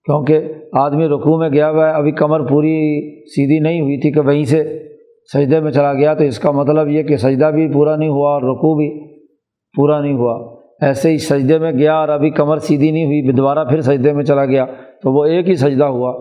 کیونکہ 0.04 0.40
آدمی 0.72 1.08
رکوع 1.08 1.38
میں 1.38 1.48
گیا 1.48 1.70
ہوا 1.70 1.88
ہے، 1.88 1.94
ابھی 1.94 2.12
کمر 2.12 2.46
پوری 2.46 2.76
سیدھی 3.26 3.58
نہیں 3.58 3.80
ہوئی 3.80 4.00
تھی 4.00 4.12
کہ 4.12 4.20
وہیں 4.20 4.44
سے 4.44 4.78
سجدے 5.34 5.60
میں 5.60 5.72
چلا 5.72 5.94
گیا، 5.94 6.14
تو 6.14 6.24
اس 6.24 6.38
کا 6.38 6.50
مطلب 6.50 6.88
یہ 6.88 7.02
کہ 7.02 7.16
سجدہ 7.16 7.50
بھی 7.54 7.72
پورا 7.72 7.96
نہیں 7.96 8.08
ہوا 8.08 8.32
اور 8.32 8.42
رکوع 8.42 8.76
بھی 8.76 9.14
پورا 9.76 10.00
نہیں 10.00 10.14
ہوا۔ 10.14 10.54
ایسے 10.80 11.10
ہی 11.10 11.18
سجدے 11.18 11.58
میں 11.58 11.72
گیا 11.72 11.94
اور 11.94 12.08
ابھی 12.08 12.30
کمر 12.30 12.56
سیدھی 12.56 12.90
نہیں 12.90 13.04
ہوئی، 13.04 13.32
دوبارہ 13.32 13.64
پھر 13.64 13.80
سجدے 13.80 14.12
میں 14.12 14.24
چلا 14.24 14.44
گیا، 14.44 14.66
تو 15.02 15.12
وہ 15.12 15.24
ایک 15.24 15.48
ہی 15.48 15.54
سجدہ 15.54 15.84
ہوا۔ 15.84 16.12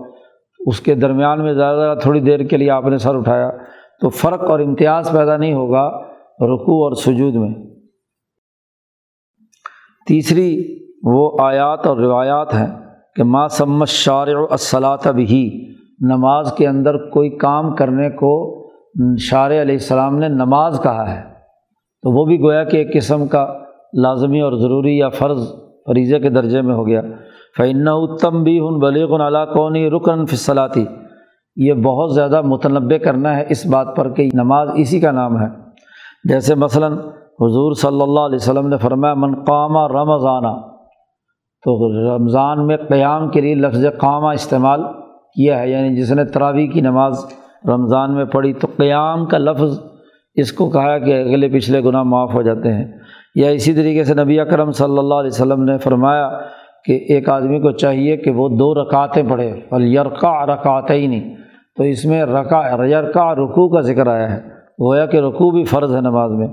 اس 0.60 0.80
کے 0.80 0.96
درمیان 0.96 1.44
میں 1.44 1.54
زیادہ 1.54 1.78
زیادہ 1.78 1.98
تھوڑی 1.98 2.20
دیر 2.20 2.40
کے 2.40 2.58
لیے 2.58 2.70
آپ 2.70 2.86
نے 2.86 2.98
سر 2.98 3.16
اٹھایا، 3.16 3.50
تو 4.02 4.10
فرق 4.10 4.44
اور 4.44 4.60
امتیاز 4.60 5.12
پیدا 5.12 5.38
نہیں 5.38 5.54
ہوگا 5.54 5.88
رکوع 6.42 6.84
اور 6.84 6.92
سجود 6.92 7.36
میں۔ 7.36 7.73
تیسری 10.08 10.78
وہ 11.04 11.38
آیات 11.40 11.88
اور 11.88 11.98
روایات 11.98 12.54
ہیں 12.54 12.68
کہ 13.16 13.24
ما 13.24 13.48
سمت 13.48 13.88
شارع 13.88 14.40
الصلاۃ 14.52 15.12
بھی 15.12 15.74
نماز 16.00 16.54
کے 16.54 16.68
اندر 16.68 16.98
کوئی 17.10 17.30
کام 17.30 17.76
کرنے 17.76 18.10
کو 18.10 18.64
شارع 19.20 19.62
علیہ 19.62 19.76
السلام 19.76 20.18
نے 20.18 20.28
نماز 20.28 20.80
کہا 20.84 21.16
ہے۔ 21.16 21.22
تو 22.02 22.12
وہ 22.12 22.26
بھی 22.26 22.40
گویا 22.40 22.64
کہ 22.64 22.78
ایک 22.78 22.94
قسم 22.94 23.28
کا 23.28 23.48
لازمی 23.94 24.42
اور 24.42 24.54
ضروری 24.54 24.98
یا 24.98 25.10
فرض 25.10 25.48
فریضے 25.86 26.20
کے 26.20 26.30
درجے 26.30 26.62
میں 26.62 26.76
ہو 26.76 26.88
گیا۔ 26.88 27.02
فعن 27.58 27.88
اتم 27.88 28.44
بھی 28.44 28.60
ہن 28.60 28.80
بلیغ 28.80 29.28
علا 29.28 29.46
کونی 29.46 29.90
رکن 29.90 30.26
فصلاتی 30.26 30.86
یہ 31.56 31.74
بہت 31.74 32.14
زیادہ 32.14 32.42
متنوع 32.42 32.98
کرنا 33.04 33.38
ہے 33.38 33.46
اس 33.50 33.66
بات 33.66 33.96
پر 33.96 34.14
کہ 34.14 34.30
نماز 34.34 34.70
اسی 34.76 35.00
کا 35.00 35.12
نام 35.12 35.42
ہے۔ 35.42 35.48
جیسے 36.24 36.56
مثلاً 36.56 36.98
حضور 37.42 37.74
صلی 37.74 38.02
اللہ 38.02 38.20
علیہ 38.20 38.36
وسلم 38.36 38.68
نے 38.68 38.78
فرمایا 38.78 39.14
منقامہ 39.14 39.88
رمضانہ 39.88 40.62
تو 41.66 41.92
رمضان 42.18 42.68
میں 42.68 42.78
قیام 42.78 43.30
کے 43.30 43.42
لیے 43.42 43.56
لفظ 43.56 43.86
قامہ 43.98 44.28
استعمال 44.28 44.84
کیا 45.36 45.60
ہے 45.60 45.70
یعنی 45.70 45.96
جس 45.96 46.12
نے 46.12 46.26
تراوی 46.26 46.68
کی 46.68 46.82
نماز 46.82 47.26
رمضان 47.68 48.16
میں 48.16 48.26
پڑھی 48.26 48.54
تو 48.54 48.68
قیام 48.78 49.26
کا 49.26 49.38
لفظ 49.38 49.80
اس 50.36 50.52
کو 50.52 50.70
کہا 50.70 50.98
کہ 50.98 51.22
اگلے 51.22 51.48
پچھلے 51.48 51.84
گناہ 51.84 52.04
معاف 52.04 52.34
ہو 52.34 52.42
جاتے 52.42 52.74
ہیں۔ 52.74 52.86
یا 53.36 53.50
اسی 53.50 53.74
طریقے 53.74 54.04
سے 54.04 54.14
نبی 54.14 54.40
اکرم 54.40 54.72
صلی 54.72 54.98
اللہ 54.98 55.14
علیہ 55.14 55.32
وسلم 55.32 55.64
نے 55.64 55.78
فرمایا 55.78 56.30
کہ 56.86 57.06
ایک 57.10 57.30
آدمی 57.30 57.60
کو 57.60 57.72
چاہیے 57.72 58.18
کہ 58.18 58.32
وہ 58.32 58.50
دو 58.50 58.74
رکعتیں 58.74 59.24
پڑھے 59.30 59.52
اور 59.52 59.82
یرقا 59.82 60.46
رکعت 60.46 60.92
ہی 60.92 61.08
نہیں 61.08 61.36
تو 61.78 61.84
اس 61.84 62.06
میں 62.06 62.24
رکا 62.24 62.86
یرقا 62.86 63.36
رکوع 63.36 63.76
کا 63.76 63.82
ذکر 63.82 64.08
آیا 64.08 64.34
ہے۔ 64.34 64.42
گویا 64.82 65.06
کہ 65.06 65.18
رکوع 65.18 65.52
بھی 65.52 65.64
فرض 65.64 65.96
ہے 65.96 66.02
نماز 66.02 66.32
میں۔ 66.32 66.48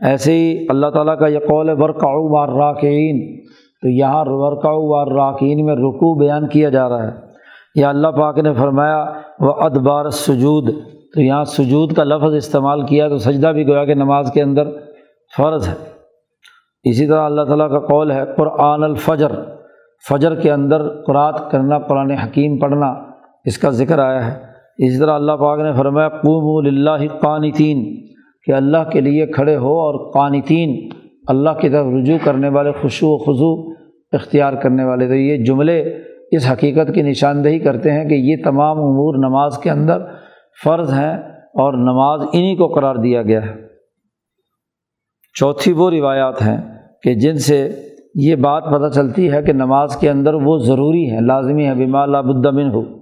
ایسے 0.00 0.32
ہی 0.32 0.66
اللہ 0.68 0.86
تعالیٰ 0.86 1.18
کا 1.18 1.26
یہ 1.26 1.38
قول 1.38 1.70
ورقاؤ 1.82 2.28
وار 2.28 2.48
راکعین 2.48 3.40
تو 3.82 3.88
یہاں 3.88 4.24
ورقاؤ 4.26 4.88
وار 4.88 5.06
راکین 5.06 5.66
میں 5.66 5.74
رکوع 5.74 6.18
بیان 6.18 6.48
کیا 6.48 6.68
جا 6.68 6.88
رہا 6.88 7.04
ہے۔ 7.04 7.28
یا 7.74 7.88
اللہ 7.88 8.08
پاک 8.08 8.38
نے 8.38 8.52
فرمایا 8.52 9.12
وہ 9.40 9.52
ادبار 9.52 10.10
سجود 10.10 10.70
تو 11.14 11.22
یہاں 11.22 11.44
سجود 11.44 11.92
کا 11.92 12.04
لفظ 12.04 12.34
استعمال 12.34 12.86
کیا، 12.86 13.08
تو 13.08 13.18
سجدہ 13.18 13.48
بھی 13.48 13.68
گویا 13.68 13.84
کہ 13.84 13.94
نماز 13.94 14.30
کے 14.32 14.42
اندر 14.42 14.64
فرض 15.36 15.68
ہے۔ 15.68 15.74
اسی 16.84 17.06
طرح 17.06 17.20
اللہ 17.20 17.42
تعالیٰ 17.42 17.70
کا 17.70 17.78
قول 17.78 18.10
ہے، 18.10 18.22
قرآن 18.36 18.82
الفجر۔ 18.82 19.30
فجر 20.08 20.34
کے 20.34 20.52
اندر 20.52 21.02
قرآت 21.02 21.50
کرنا، 21.50 21.78
قرآن 21.78 22.10
حکیم 22.10 22.58
پڑھنا، 22.58 22.94
اس 23.44 23.58
کا 23.58 23.70
ذکر 23.70 23.98
آیا 23.98 24.26
ہے۔ 24.26 24.38
اسی 24.78 24.98
طرح 24.98 25.14
اللہ 25.14 25.32
پاک 25.32 25.60
نے 25.60 25.72
فرمایا 25.72 26.08
قوم 26.08 26.66
اللہ 26.66 27.20
قانتین۔ 27.20 28.08
کہ 28.48 28.52
اللہ 28.52 28.90
کے 28.92 29.00
لیے 29.00 29.26
کھڑے 29.26 29.56
ہو 29.56 29.80
اور 29.80 30.12
قانتین، 30.12 30.88
اللہ 31.28 31.50
کی 31.60 31.68
طرف 31.68 31.86
رجوع 32.00 32.18
کرنے 32.24 32.48
والے 32.48 32.72
خوشو 32.72 33.06
و 33.08 33.18
خضو 33.18 33.72
اختیار 34.12 34.52
کرنے 34.52 34.84
والے۔ 34.84 35.08
تو 35.08 35.14
یہ 35.14 35.44
جملے 35.44 35.80
اس 36.30 36.52
حقیقت 36.52 36.94
کی 36.94 37.02
نشاندہی 37.02 37.58
کرتے 37.58 37.92
ہیں 37.92 38.04
کہ 38.08 38.14
یہ 38.14 38.36
تمام 38.44 38.78
امور 38.78 39.14
نماز 39.14 39.58
کے 39.58 39.70
اندر 39.70 39.98
فرض 40.64 40.92
ہیں 40.92 41.16
اور 41.34 41.72
نماز 41.72 42.28
انہی 42.32 42.56
کو 42.56 42.66
قرار 42.66 42.94
دیا 42.94 43.22
گیا 43.22 43.46
ہے۔ 43.46 43.54
چوتھی 45.34 45.72
وہ 45.72 45.90
روایات 45.90 46.42
ہیں 46.42 46.56
کہ 47.02 47.14
جن 47.14 47.38
سے 47.38 47.68
یہ 48.14 48.34
بات 48.34 48.64
پتہ 48.64 48.94
چلتی 48.94 49.32
ہے 49.32 49.42
کہ 49.42 49.52
نماز 49.52 49.96
کے 49.96 50.10
اندر 50.10 50.34
وہ 50.34 50.58
ضروری 50.58 51.10
ہے 51.10 51.20
لازمی 51.20 51.66
ہے 51.66 51.74
بیما 51.74 52.06
لابدمن 52.06 52.70
ہو 52.70 52.97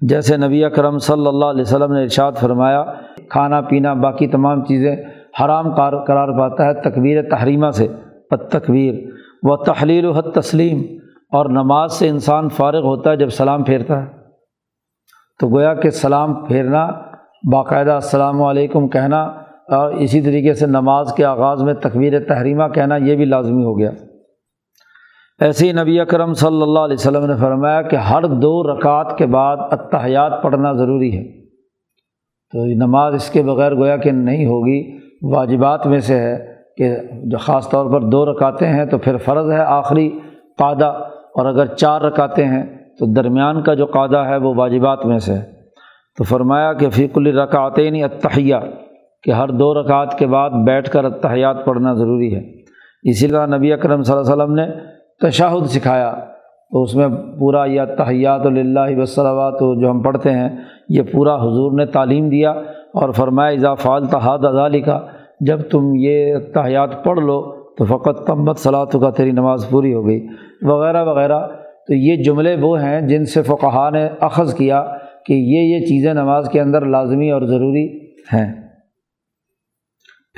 جیسے 0.00 0.36
نبی 0.36 0.64
اکرم 0.64 0.98
صلی 0.98 1.26
اللہ 1.26 1.44
علیہ 1.44 1.62
وسلم 1.62 1.92
نے 1.92 2.02
ارشاد 2.02 2.32
فرمایا، 2.32 2.84
کھانا 3.28 3.60
پینا 3.60 3.92
باقی 3.92 4.26
تمام 4.26 4.64
چیزیں 4.64 4.96
حرام 5.44 5.74
کار 5.74 6.04
قرار 6.04 6.28
پاتا 6.38 6.64
ہے 6.64 6.74
تکبیر 6.74 7.22
تحریمہ 7.22 7.70
سے 7.70 7.88
بد 8.30 8.50
تکبیر۔ 8.50 8.94
و 9.42 9.56
تحلیل 9.56 10.04
و 10.04 10.12
حد 10.12 10.34
تسلیم۔ 10.34 10.82
اور 11.32 11.46
نماز 11.46 11.92
سے 11.92 12.08
انسان 12.08 12.48
فارغ 12.48 12.82
ہوتا 12.82 13.10
ہے 13.10 13.16
جب 13.16 13.28
سلام 13.28 13.64
پھیرتا 13.64 14.02
ہے۔ 14.02 14.06
تو 15.40 15.48
گویا 15.48 15.74
کہ 15.74 15.90
سلام 15.90 16.34
پھیرنا، 16.34 16.88
باقاعدہ 17.52 17.90
السلام 17.90 18.42
علیکم 18.42 18.88
کہنا 18.88 19.22
اور 19.68 19.92
اسی 19.92 20.20
طریقے 20.20 20.54
سے 20.54 20.66
نماز 20.66 21.12
کے 21.12 21.24
آغاز 21.24 21.62
میں 21.62 21.74
تکبیر 21.74 22.24
تحریمہ 22.24 22.64
کہنا 22.74 22.96
یہ 22.96 23.16
بھی 23.16 23.24
لازمی 23.24 23.64
ہو 23.64 23.78
گیا۔ 23.78 23.90
ایسے 25.40 25.66
ہی 25.66 25.72
نبی 25.72 26.00
اکرم 26.00 26.32
صلی 26.32 26.62
اللہ 26.62 26.78
علیہ 26.78 26.94
وسلم 26.94 27.26
نے 27.26 27.36
فرمایا 27.36 27.82
کہ 27.82 27.96
ہر 27.96 28.22
دو 28.22 28.74
رکعت 28.74 29.18
کے 29.18 29.26
بعد 29.26 29.56
اتحیات 29.70 30.42
پڑھنا 30.42 30.72
ضروری 30.72 31.18
ہے۔ 31.18 31.40
تو 32.52 32.86
نماز 32.86 33.14
اس 33.14 33.30
کے 33.30 33.42
بغیر 33.42 33.74
گویا 33.74 33.96
کہ 33.96 34.10
نہیں 34.10 34.46
ہوگی، 34.46 34.98
واجبات 35.22 35.86
میں 35.86 35.98
سے 35.98 36.14
ہے 36.20 36.54
کہ 36.76 36.96
جو 37.24 37.38
خاص 37.38 37.70
طور 37.70 37.92
پر 37.92 38.00
دو 38.00 38.32
رکاتے 38.32 38.66
ہیں 38.66 38.84
تو 38.84 38.98
پھر 38.98 39.16
فرض 39.16 39.50
ہے 39.50 39.60
آخری 39.60 40.18
قادہ 40.58 41.04
اور 41.34 41.46
اگر 41.46 41.66
چار 41.66 42.00
رکاتے 42.00 42.44
ہیں 42.44 42.62
تو 42.98 43.12
درمیان 43.12 43.62
کا 43.62 43.74
جو 43.74 43.86
قادہ 43.86 44.18
ہے 44.18 44.36
وہ 44.36 44.54
واجبات 44.54 45.06
میں 45.06 45.18
سے 45.18 45.32
ہے۔ 45.32 45.42
تو 46.18 46.24
فرمایا 46.24 46.72
کہ 46.72 46.90
فیق 46.90 47.12
الرکعتین 47.16 48.04
اتحیہ 48.04 48.56
کہ 49.22 49.30
ہر 49.30 49.48
دو 49.48 49.82
رکعت 49.82 50.18
کے 50.18 50.26
بعد 50.26 50.50
بیٹھ 50.50 50.90
کر 50.90 51.04
اتحیات 51.04 51.64
پڑھنا 51.64 51.94
ضروری 51.94 52.34
ہے۔ 52.34 52.40
اسی 53.02 53.28
طرح 53.28 53.46
نبی 53.46 53.72
اکرم 53.72 54.02
صلی 54.02 54.16
اللہ 54.16 54.32
علیہ 54.32 54.42
وسلم 54.42 54.54
نے 54.54 54.99
تشاہد 55.20 55.66
سکھایا 55.66 56.12
تو 56.70 56.82
اس 56.82 56.94
میں 56.94 57.08
پورا 57.38 57.64
یہ 57.64 57.82
تحیات 57.98 58.46
اللہ 58.46 58.98
وصلوات 58.98 59.80
جو 59.80 59.90
ہم 59.90 60.02
پڑھتے 60.02 60.30
ہیں، 60.30 60.48
یہ 60.88 61.02
پورا 61.12 61.34
حضور 61.34 61.72
نے 61.72 61.86
تعلیم 61.86 62.28
دیا 62.28 62.50
اور 62.94 63.12
فرمایا 63.12 63.50
اضافال 63.50 64.06
تحاد 64.06 64.38
ادالی 64.44 64.80
کا 64.80 65.06
جب 65.40 65.60
تم 65.70 65.94
یہ 65.94 66.34
تحیات 66.54 67.04
پڑھ 67.04 67.20
لو 67.20 67.60
تو 67.76 67.84
فقط 67.84 68.26
تمبت 68.26 68.58
صلاح 68.58 68.84
کا 68.84 69.10
تیری 69.10 69.30
نماز 69.30 69.66
پوری 69.70 69.94
ہو 69.94 70.06
گئی 70.06 70.26
وغیرہ 70.62 71.04
وغیرہ۔ 71.04 71.46
تو 71.86 71.94
یہ 71.94 72.22
جملے 72.22 72.56
وہ 72.60 72.82
ہیں 72.82 73.00
جن 73.00 73.24
سے 73.24 73.42
فقہ 73.42 73.90
نے 73.90 74.08
اخذ 74.20 74.54
کیا 74.54 74.96
کہ 75.26 75.32
یہ 75.32 75.74
یہ 75.74 75.86
چیزیں 75.86 76.14
نماز 76.14 76.48
کے 76.48 76.60
اندر 76.60 76.86
لازمی 76.86 77.30
اور 77.30 77.42
ضروری 77.42 77.98
ہیں۔ 78.32 78.62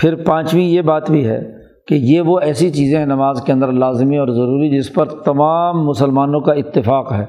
پھر 0.01 0.25
پانچویں 0.25 0.65
یہ 0.65 0.83
بات 0.83 1.11
بھی 1.11 1.27
ہے 1.29 1.62
کہ 1.87 1.95
یہ 1.95 2.21
وہ 2.21 2.39
ایسی 2.41 2.71
چیزیں 2.71 2.99
ہیں 2.99 3.07
نماز 3.07 3.43
کے 3.43 3.53
اندر 3.53 3.73
لازمی 3.73 4.17
اور 4.17 4.29
ضروری 4.29 4.79
جس 4.79 4.95
پر 4.95 5.05
تمام 5.05 5.87
مسلمانوں 5.87 6.41
کا 6.41 6.53
اتفاق 6.53 7.13
ہے۔ 7.13 7.27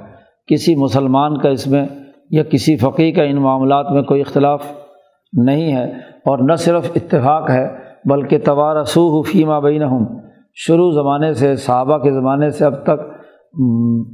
کسی 0.48 0.76
مسلمان 0.76 1.38
کا 1.38 1.50
اس 1.50 1.68
میں 1.68 1.88
یا 2.30 2.44
کسی 2.44 2.76
فقی 2.78 3.12
کا 3.12 3.24
ان 3.24 3.36
معاملات 3.36 3.92
میں 3.92 4.02
کوئی 4.02 4.22
اختلاف 4.22 4.64
نہیں 5.34 5.76
ہے 5.76 5.84
اور 6.26 6.40
نہ 6.40 6.56
صرف 6.56 6.92
اتفاق 6.96 7.50
ہے 7.50 7.68
بلکہ 8.06 8.38
توارسو 8.40 9.22
فیمہ 9.22 9.60
بین 9.64 9.84
ہوں 9.84 10.06
شروع 10.56 10.92
زمانے 10.92 11.34
سے، 11.34 11.56
صحابہ 11.56 11.98
کے 11.98 12.12
زمانے 12.12 12.50
سے 12.50 12.66
اب 12.66 12.84
تک 12.84 13.24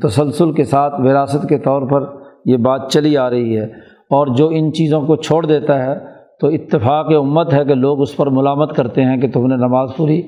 تسلسل 0.07 0.51
کے 0.51 0.63
ساتھ 0.63 1.01
وراثت 1.01 1.49
کے 1.49 1.57
طور 1.57 1.81
پر 1.81 2.17
یہ 2.45 2.57
بات 2.57 2.91
چلی 2.91 3.17
آ 3.17 3.29
رہی 3.29 3.57
ہے 3.57 3.65
اور 4.09 4.27
جو 4.27 4.47
ان 4.47 4.73
چیزوں 4.73 5.01
کو 5.01 5.15
چھوڑ 5.15 5.45
دیتا 5.45 5.85
ہے 5.85 6.18
تو 6.39 6.47
اتفاق 6.47 7.06
امت 7.19 7.54
ہے 7.54 7.65
کہ 7.65 7.75
لوگ 7.75 8.02
اس 8.02 8.17
پر 8.17 8.28
ملامت 8.28 8.75
کرتے 8.75 9.04
ہیں 9.04 9.17
کہ 9.17 9.32
تم 9.32 9.47
نے 9.47 9.56
نماز 9.56 9.89
پوری 9.97 10.21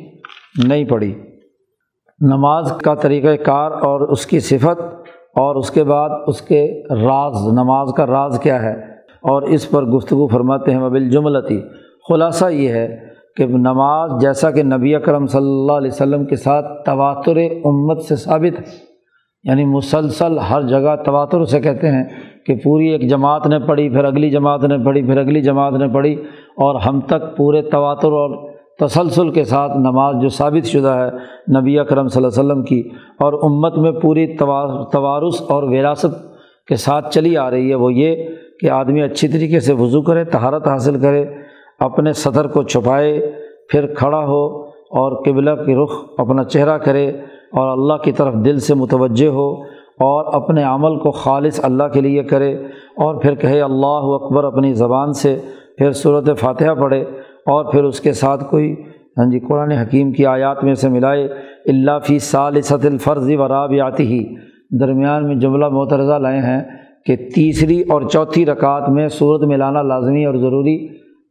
نہیں 0.68 0.86
پڑھی۔ 0.86 1.14
نماز 2.20 2.72
کا 2.84 2.94
طریقۂ 2.94 3.34
کار 3.46 3.72
اور 3.72 4.02
اس 4.02 4.26
کی 4.26 4.40
صفت 4.40 4.82
اور 5.36 5.56
اس 5.56 5.72
کے 5.72 5.84
بعد 5.84 6.10
اس 6.28 6.42
کے 6.42 6.84
راز، 6.90 7.54
نماز 7.54 7.94
کا 7.98 8.08
راز 8.08 8.40
کیا 8.40 8.62
ہے؟ 8.62 8.74
اور 9.22 9.42
اس 9.42 9.72
پر 9.72 9.86
گفتگو 9.86 10.28
فرماتے 10.28 10.72
ہیں 10.72 10.80
مبل 10.80 11.10
جملتی۔ 11.10 11.62
خلاصہ 12.10 12.46
یہ 12.46 12.70
ہے 12.70 12.98
کہ 13.38 13.46
نماز 13.46 14.12
جیسا 14.22 14.52
کہ 14.52 14.64
نبی 14.64 14.96
اکرم 14.96 15.26
صلی 15.26 15.50
اللہ 15.50 15.72
علیہ 15.72 15.92
وسلم 15.92 16.26
کے 16.26 16.36
ساتھ 16.36 16.86
تواتر 16.86 17.38
امت 17.64 18.02
سے 18.02 18.16
ثابت 18.16 18.60
یعنی 19.46 19.64
مسلسل 19.66 20.38
ہر 20.50 20.68
جگہ 20.68 20.96
تواتر 21.06 21.44
سے 21.52 21.60
کہتے 21.60 21.92
ہیں 21.92 22.04
کہ 22.46 22.56
پوری 22.64 22.88
ایک 22.88 23.10
جماعت 23.10 23.48
نے 23.48 23.60
پڑھی، 23.68 23.90
پھر 23.90 24.04
اگلی 24.06 24.30
جماعت 24.30 24.64
نے 24.64 24.78
پڑھی، 24.86 25.02
پھر 25.06 25.18
اگلی 25.18 25.42
جماعت 25.42 25.74
نے 25.74 25.88
پڑھی، 25.94 26.14
اور 26.66 26.82
ہم 26.82 27.00
تک 27.08 27.36
پورے 27.38 27.62
تواتر 27.70 28.12
اور 28.20 28.36
تسلسل 28.80 29.30
کے 29.32 29.44
ساتھ 29.44 29.78
نماز 29.78 30.22
جو 30.22 30.30
ثابت 30.30 30.66
شدہ 30.68 30.94
ہے 30.98 31.10
نبی 31.58 31.78
اکرم 31.80 32.08
صلی 32.08 32.24
اللہ 32.24 32.40
علیہ 32.40 32.42
وسلم 32.42 32.64
کی، 32.66 32.82
اور 33.20 33.34
امت 33.44 33.78
میں 33.78 33.92
پوری 34.02 34.26
توارث 34.38 35.42
اور 35.50 35.64
وراثت 35.72 36.20
کے 36.68 36.76
ساتھ 36.86 37.12
چلی 37.14 37.36
آ 37.38 37.50
رہی 37.52 37.70
ہے 37.70 37.76
وہ 37.76 37.94
یہ 37.94 38.26
کہ 38.62 38.70
آدمی 38.70 39.02
اچھی 39.02 39.28
طریقے 39.28 39.60
سے 39.60 39.74
وضو 39.74 40.02
کرے 40.02 40.24
تہارت 40.32 40.68
حاصل 40.68 41.00
کرے، 41.02 41.24
اپنے 41.82 42.14
صدر 42.16 42.48
کو 42.48 42.64
چھپائے، 42.64 43.20
پھر 43.70 43.94
کھڑا 43.98 44.24
ہو 44.26 44.46
اور 45.00 45.22
قبلہ 45.26 45.52
کی 45.66 45.76
رخ 45.76 45.92
اپنا 46.20 46.44
چہرہ 46.44 46.78
کرے 46.78 47.12
اور 47.54 47.72
اللہ 47.72 48.04
کی 48.04 48.12
طرف 48.12 48.34
دل 48.46 48.60
سے 48.60 48.74
متوجہ 48.74 49.28
ہو 49.30 49.50
اور 50.06 50.34
اپنے 50.34 50.64
عمل 50.64 50.98
کو 51.00 51.12
خالص 51.12 51.60
اللہ 51.64 51.88
کے 51.94 52.02
لیے 52.02 52.24
کرے 52.24 52.54
اور 53.06 53.22
پھر 53.22 53.36
کہے 53.36 53.62
اللہ 53.62 54.08
اکبر 54.16 54.44
اپنی 54.44 54.74
زبان 54.74 55.14
سے، 55.14 55.38
پھر 55.78 55.92
صورت 55.92 56.30
فاتحہ 56.40 56.74
پڑھے 56.80 57.02
اور 57.54 57.72
پھر 57.72 57.84
اس 57.84 58.00
کے 58.00 58.14
ساتھ 58.14 58.44
کوئی 58.50 58.74
ہاں 59.18 59.26
جی 59.32 59.40
قرآن 59.40 59.72
حکیم 59.72 60.12
کی 60.12 60.26
آیات 60.26 60.64
میں 60.64 60.74
سے 60.74 60.90
ملائے 60.90 61.24
اللہ 61.70 62.00
فی 62.08 62.18
سال 62.20 62.62
ست 62.62 62.86
الفرضی 62.86 63.36
و 63.36 63.48
راب 63.48 63.74
آتی 63.86 64.06
ہی 64.06 64.24
درمیان 64.80 65.28
میں 65.28 65.36
جملہ 65.36 65.70
مترزہ 65.72 66.20
لائے 66.20 66.40
ہیں 66.40 66.62
کہ 67.06 67.16
تیسری 67.36 67.82
اور 67.82 68.02
چوتھی 68.02 68.46
رکعت 68.46 68.90
میں 68.90 69.08
صورت 69.08 69.48
ملانا 69.48 69.82
لازمی 69.82 70.26
اور 70.26 70.36
ضروری 70.36 70.78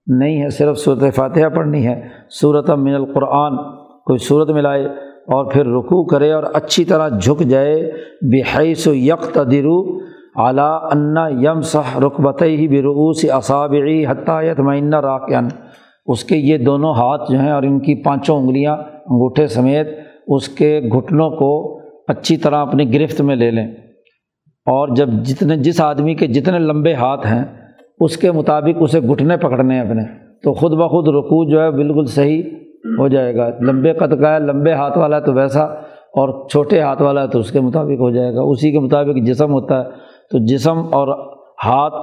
نہیں 0.06 0.42
ہے، 0.42 0.48
صرف 0.48 0.78
صورت 0.78 1.14
فاتحہ 1.16 1.48
پڑھنی 1.48 1.86
ہے۔ 1.86 2.00
صورت 2.40 2.70
من 2.70 2.94
القرآن، 2.94 3.56
کوئی 4.04 4.18
صورت 4.18 4.50
ملائے 4.50 4.86
اور 5.26 5.52
پھر 5.52 5.66
رکوع 5.66 6.04
کرے 6.04 6.32
اور 6.32 6.42
اچھی 6.52 6.84
طرح 6.84 7.08
جھک 7.08 7.40
جائے، 7.40 7.92
بحیث 8.22 8.86
و 8.86 8.94
یک 8.94 9.34
تدرو 9.34 9.98
اعلیٰ 10.36 10.78
انا 10.82 11.28
یم 11.28 11.60
صح 11.60 11.98
رقبت 11.98 12.42
ہی 12.42 12.68
بروس 12.68 13.24
اصابعی 13.30 14.06
حتیت 14.06 14.60
معینہ 14.60 14.96
راکن 14.96 15.48
اس 16.06 16.24
کے 16.24 16.36
یہ 16.36 16.58
دونوں 16.58 16.94
ہاتھ 16.94 17.32
جو 17.32 17.38
ہیں 17.38 17.50
اور 17.50 17.62
ان 17.62 17.80
کی 17.80 17.94
پانچوں 17.94 18.36
انگلیاں، 18.40 18.76
انگوٹھے 18.88 19.46
سمیت 19.46 19.88
اس 20.26 20.48
کے 20.48 20.80
گھٹنوں 20.92 21.30
کو 21.30 21.80
اچھی 22.08 22.36
طرح 22.36 22.56
اپنی 22.56 22.94
گرفت 22.94 23.20
میں 23.20 23.36
لے 23.36 23.50
لیں۔ 23.50 23.66
اور 24.66 24.88
جب 24.94 25.08
جتنے، 25.08 25.56
جس 25.56 25.80
آدمی 25.80 26.14
کے 26.14 26.26
جتنے 26.26 26.58
لمبے 26.58 26.94
ہاتھ 26.94 27.26
ہیں، 27.26 27.44
اس 28.00 28.16
کے 28.16 28.32
مطابق 28.32 28.76
اسے 28.80 29.00
گھٹنے 29.00 29.36
پکڑنے 29.36 29.74
ہیں 29.74 29.80
اپنے۔ 29.80 30.02
تو 30.42 30.52
خود 30.52 30.72
بخود 30.72 31.08
رکوع 31.08 31.50
جو 31.50 31.62
ہے 31.62 31.70
بالکل 31.70 32.04
صحیح 32.04 32.42
ہو 33.00 33.08
جائے 33.08 33.36
گا۔ 33.36 33.48
لمبے 33.60 33.92
قد 33.92 34.20
کا 34.20 34.34
ہے، 34.34 34.38
لمبے 34.38 34.72
ہاتھ 34.72 34.98
والا 34.98 35.16
ہے 35.16 35.20
تو 35.20 35.32
ویسا، 35.32 35.62
اور 36.10 36.48
چھوٹے 36.48 36.80
ہاتھ 36.80 37.02
والا 37.02 37.22
ہے 37.22 37.28
تو 37.28 37.38
اس 37.38 37.52
کے 37.52 37.60
مطابق 37.60 38.00
ہو 38.00 38.10
جائے 38.10 38.34
گا۔ 38.34 38.40
اسی 38.42 38.72
کے 38.72 38.78
مطابق 38.78 39.26
جسم 39.26 39.52
ہوتا 39.52 39.78
ہے۔ 39.78 39.84
تو 40.30 40.38
جسم 40.38 40.78
اور 40.78 41.08
ہاتھ 41.64 41.94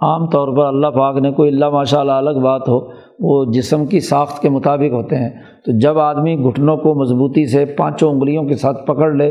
عام 0.00 0.26
طور 0.26 0.56
پر 0.56 0.64
اللہ 0.64 0.86
پاک 0.86 1.16
نے 1.16 1.30
کوئی 1.32 1.48
اللہ 1.48 1.70
ماشاء 1.70 2.00
اللہ 2.00 2.12
الگ 2.12 2.40
بات 2.40 2.68
ہو، 2.68 2.80
وہ 3.18 3.52
جسم 3.52 3.86
کی 3.86 4.00
ساخت 4.00 4.42
کے 4.42 4.48
مطابق 4.48 4.92
ہوتے 4.92 5.16
ہیں۔ 5.16 5.30
تو 5.64 5.78
جب 5.78 5.98
آدمی 5.98 6.44
گھٹنوں 6.44 6.76
کو 6.76 6.94
مضبوطی 6.94 7.46
سے 7.46 7.64
پانچوں 7.64 8.12
انگلیوں 8.12 8.44
کے 8.44 8.54
ساتھ 8.54 8.86
پکڑ 8.86 9.12
لے، 9.12 9.30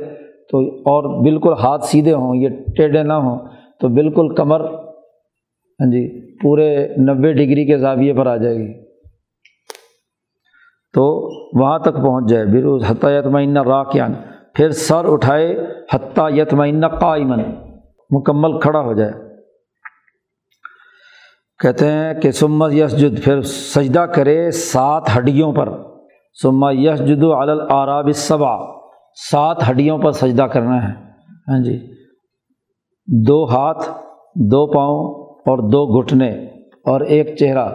تو 0.52 0.76
اور 0.76 1.24
بالکل 1.24 1.54
ہاتھ 1.54 1.86
سیدھے 1.86 2.14
ہوں، 2.14 2.36
یہ 2.36 2.50
ٹیڑھے 2.78 3.04
نہ 3.04 3.14
ہوں، 3.14 3.40
تو 3.80 3.88
بالکل 3.88 4.36
کمر 4.36 4.62
ہاں 4.64 5.92
جی 5.92 6.22
پورے 6.40 6.88
نوے 6.98 7.34
ڈگری 7.34 7.66
کے 7.66 7.78
زاویے 7.78 8.14
پر 8.14 8.28
آ 8.28 8.36
جائے 8.36 8.56
گی۔ 8.56 8.83
تو 10.94 11.04
وہاں 11.62 11.80
تک 11.80 11.94
پہنچ 11.94 12.30
جائے۔ 12.30 12.46
بروز 12.46 12.84
حتیٰ 12.88 13.20
یتمینہ 13.20 13.60
راکیان 13.62 14.14
پھر 14.54 14.70
سر 14.70 15.14
اٹھائے 15.14 15.68
حتیٰ 15.94 16.32
یتمینہ 16.38 16.86
قائمن 16.86 17.40
مکمل 18.10 18.60
کھڑا 18.60 18.80
ہو 18.80 18.94
جائے۔ 18.94 19.12
کہتے 21.60 21.92
ہیں 21.92 22.14
کہ 22.14 22.32
سمت 22.32 22.74
یسجد۔ 22.74 23.24
پھر 23.24 23.42
سجدہ 23.42 24.00
کرے 24.00 24.52
سات 24.52 25.04
ہڈیوں 25.18 25.54
پر۔ 25.54 25.70
سما 26.42 26.72
یسجد 26.72 27.24
العراب 27.24 28.10
صبا 28.16 28.58
سات 29.32 29.70
ہڈیوں 29.70 29.98
پر 29.98 30.12
سجدہ 30.12 30.44
کرنا 30.44 30.90
ہے۔ 30.90 30.94
ہاں 31.48 31.64
جی۔ 31.64 31.88
دو 33.28 33.46
ہاتھ، 33.46 33.90
دو 34.36 34.68
پاؤں 34.68 35.26
اور 35.40 35.58
دو 35.58 36.02
گھٹنے 36.02 36.30
اور 36.86 37.02
ایک 37.02 37.38
چہرہ۔ 37.38 37.70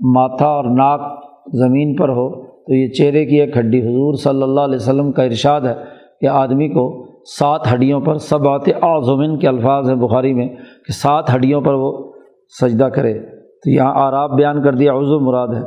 ماتھا 0.00 0.46
اور 0.46 0.64
ناک 0.64 1.24
زمین 1.52 1.96
پر 1.96 2.08
ہو۔ 2.08 2.43
تو 2.66 2.74
یہ 2.74 2.88
چہرے 2.88 3.26
کی 3.26 3.40
ایک 3.40 3.56
ہڈی 3.56 3.80
حضور 3.80 4.14
صلی 4.14 4.42
اللہ 4.42 4.60
علیہ 4.60 4.76
وسلم 4.76 5.12
کا 5.12 5.22
ارشاد 5.22 5.60
ہے 5.60 5.74
کہ 6.20 6.26
آدمی 6.26 6.68
کو 6.68 7.06
سات 7.38 7.60
ہڈیوں 7.74 8.00
پر 8.00 8.14
سب 8.14 8.48
آتے 8.48 8.72
آزمن 8.80 9.38
کے 9.38 9.48
الفاظ 9.48 9.88
ہیں 9.88 9.96
بخاری 9.96 10.34
میں 10.34 10.48
کہ 10.86 10.92
سات 10.92 11.34
ہڈیوں 11.34 11.60
پر 11.60 11.74
وہ 11.74 12.12
سجدہ 12.62 12.84
کرے۔ 12.84 13.14
تو 13.64 13.70
یہاں 13.70 13.92
آراب 13.94 14.36
بیان 14.36 14.62
کر 14.62 14.72
دیا، 14.72 14.92
عضو 14.92 15.20
مراد 15.20 15.48
ہے۔ 15.48 15.62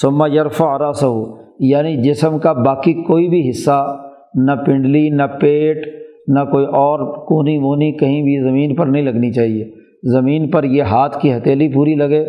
سما 0.00 0.26
یرف 0.26 0.62
آراس 0.62 1.02
ہو 1.02 1.36
یعنی 1.60 1.96
جسم 1.96 2.38
کا 2.38 2.52
باقی 2.52 2.92
کوئی 2.92 3.28
بھی 3.28 3.50
حصہ، 3.50 3.96
نہ 4.34 4.52
پنڈلی، 4.66 5.10
نہ 5.10 5.22
پیٹ، 5.40 5.76
نہ 6.28 6.40
کوئی 6.40 6.66
اور 6.66 7.26
کونی 7.26 7.58
وونی 7.58 7.92
کہیں 7.92 8.22
بھی 8.22 8.50
زمین 8.50 8.74
پر 8.74 8.86
نہیں 8.86 9.02
لگنی 9.02 9.32
چاہیے۔ 9.32 9.64
زمین 10.12 10.50
پر 10.50 10.64
یہ 10.64 10.82
ہاتھ 10.82 11.18
کی 11.18 11.32
ہتھیلی 11.32 11.68
پوری 11.68 11.94
لگے، 11.94 12.24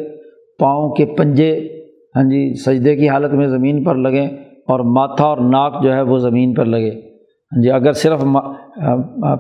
پاؤں 0.60 0.90
کے 0.90 1.06
پنجے 1.06 1.81
ہاں 2.16 2.24
جی 2.30 2.54
سجدے 2.54 2.96
کی 2.96 3.10
حالت 3.10 3.34
میں 3.34 3.48
زمین 3.48 3.84
پر 3.84 3.96
لگیں 3.96 4.28
اور 4.68 4.80
ماتھا 4.96 5.26
اور 5.26 5.38
ناک 5.38 5.82
جو 5.84 5.94
ہے 5.94 6.02
وہ 6.02 6.18
زمین 6.18 6.54
پر 6.54 6.66
لگے۔ 6.66 6.90
ہاں 6.90 7.62
جی 7.62 7.72
اگر 7.72 7.92
صرف 7.94 8.24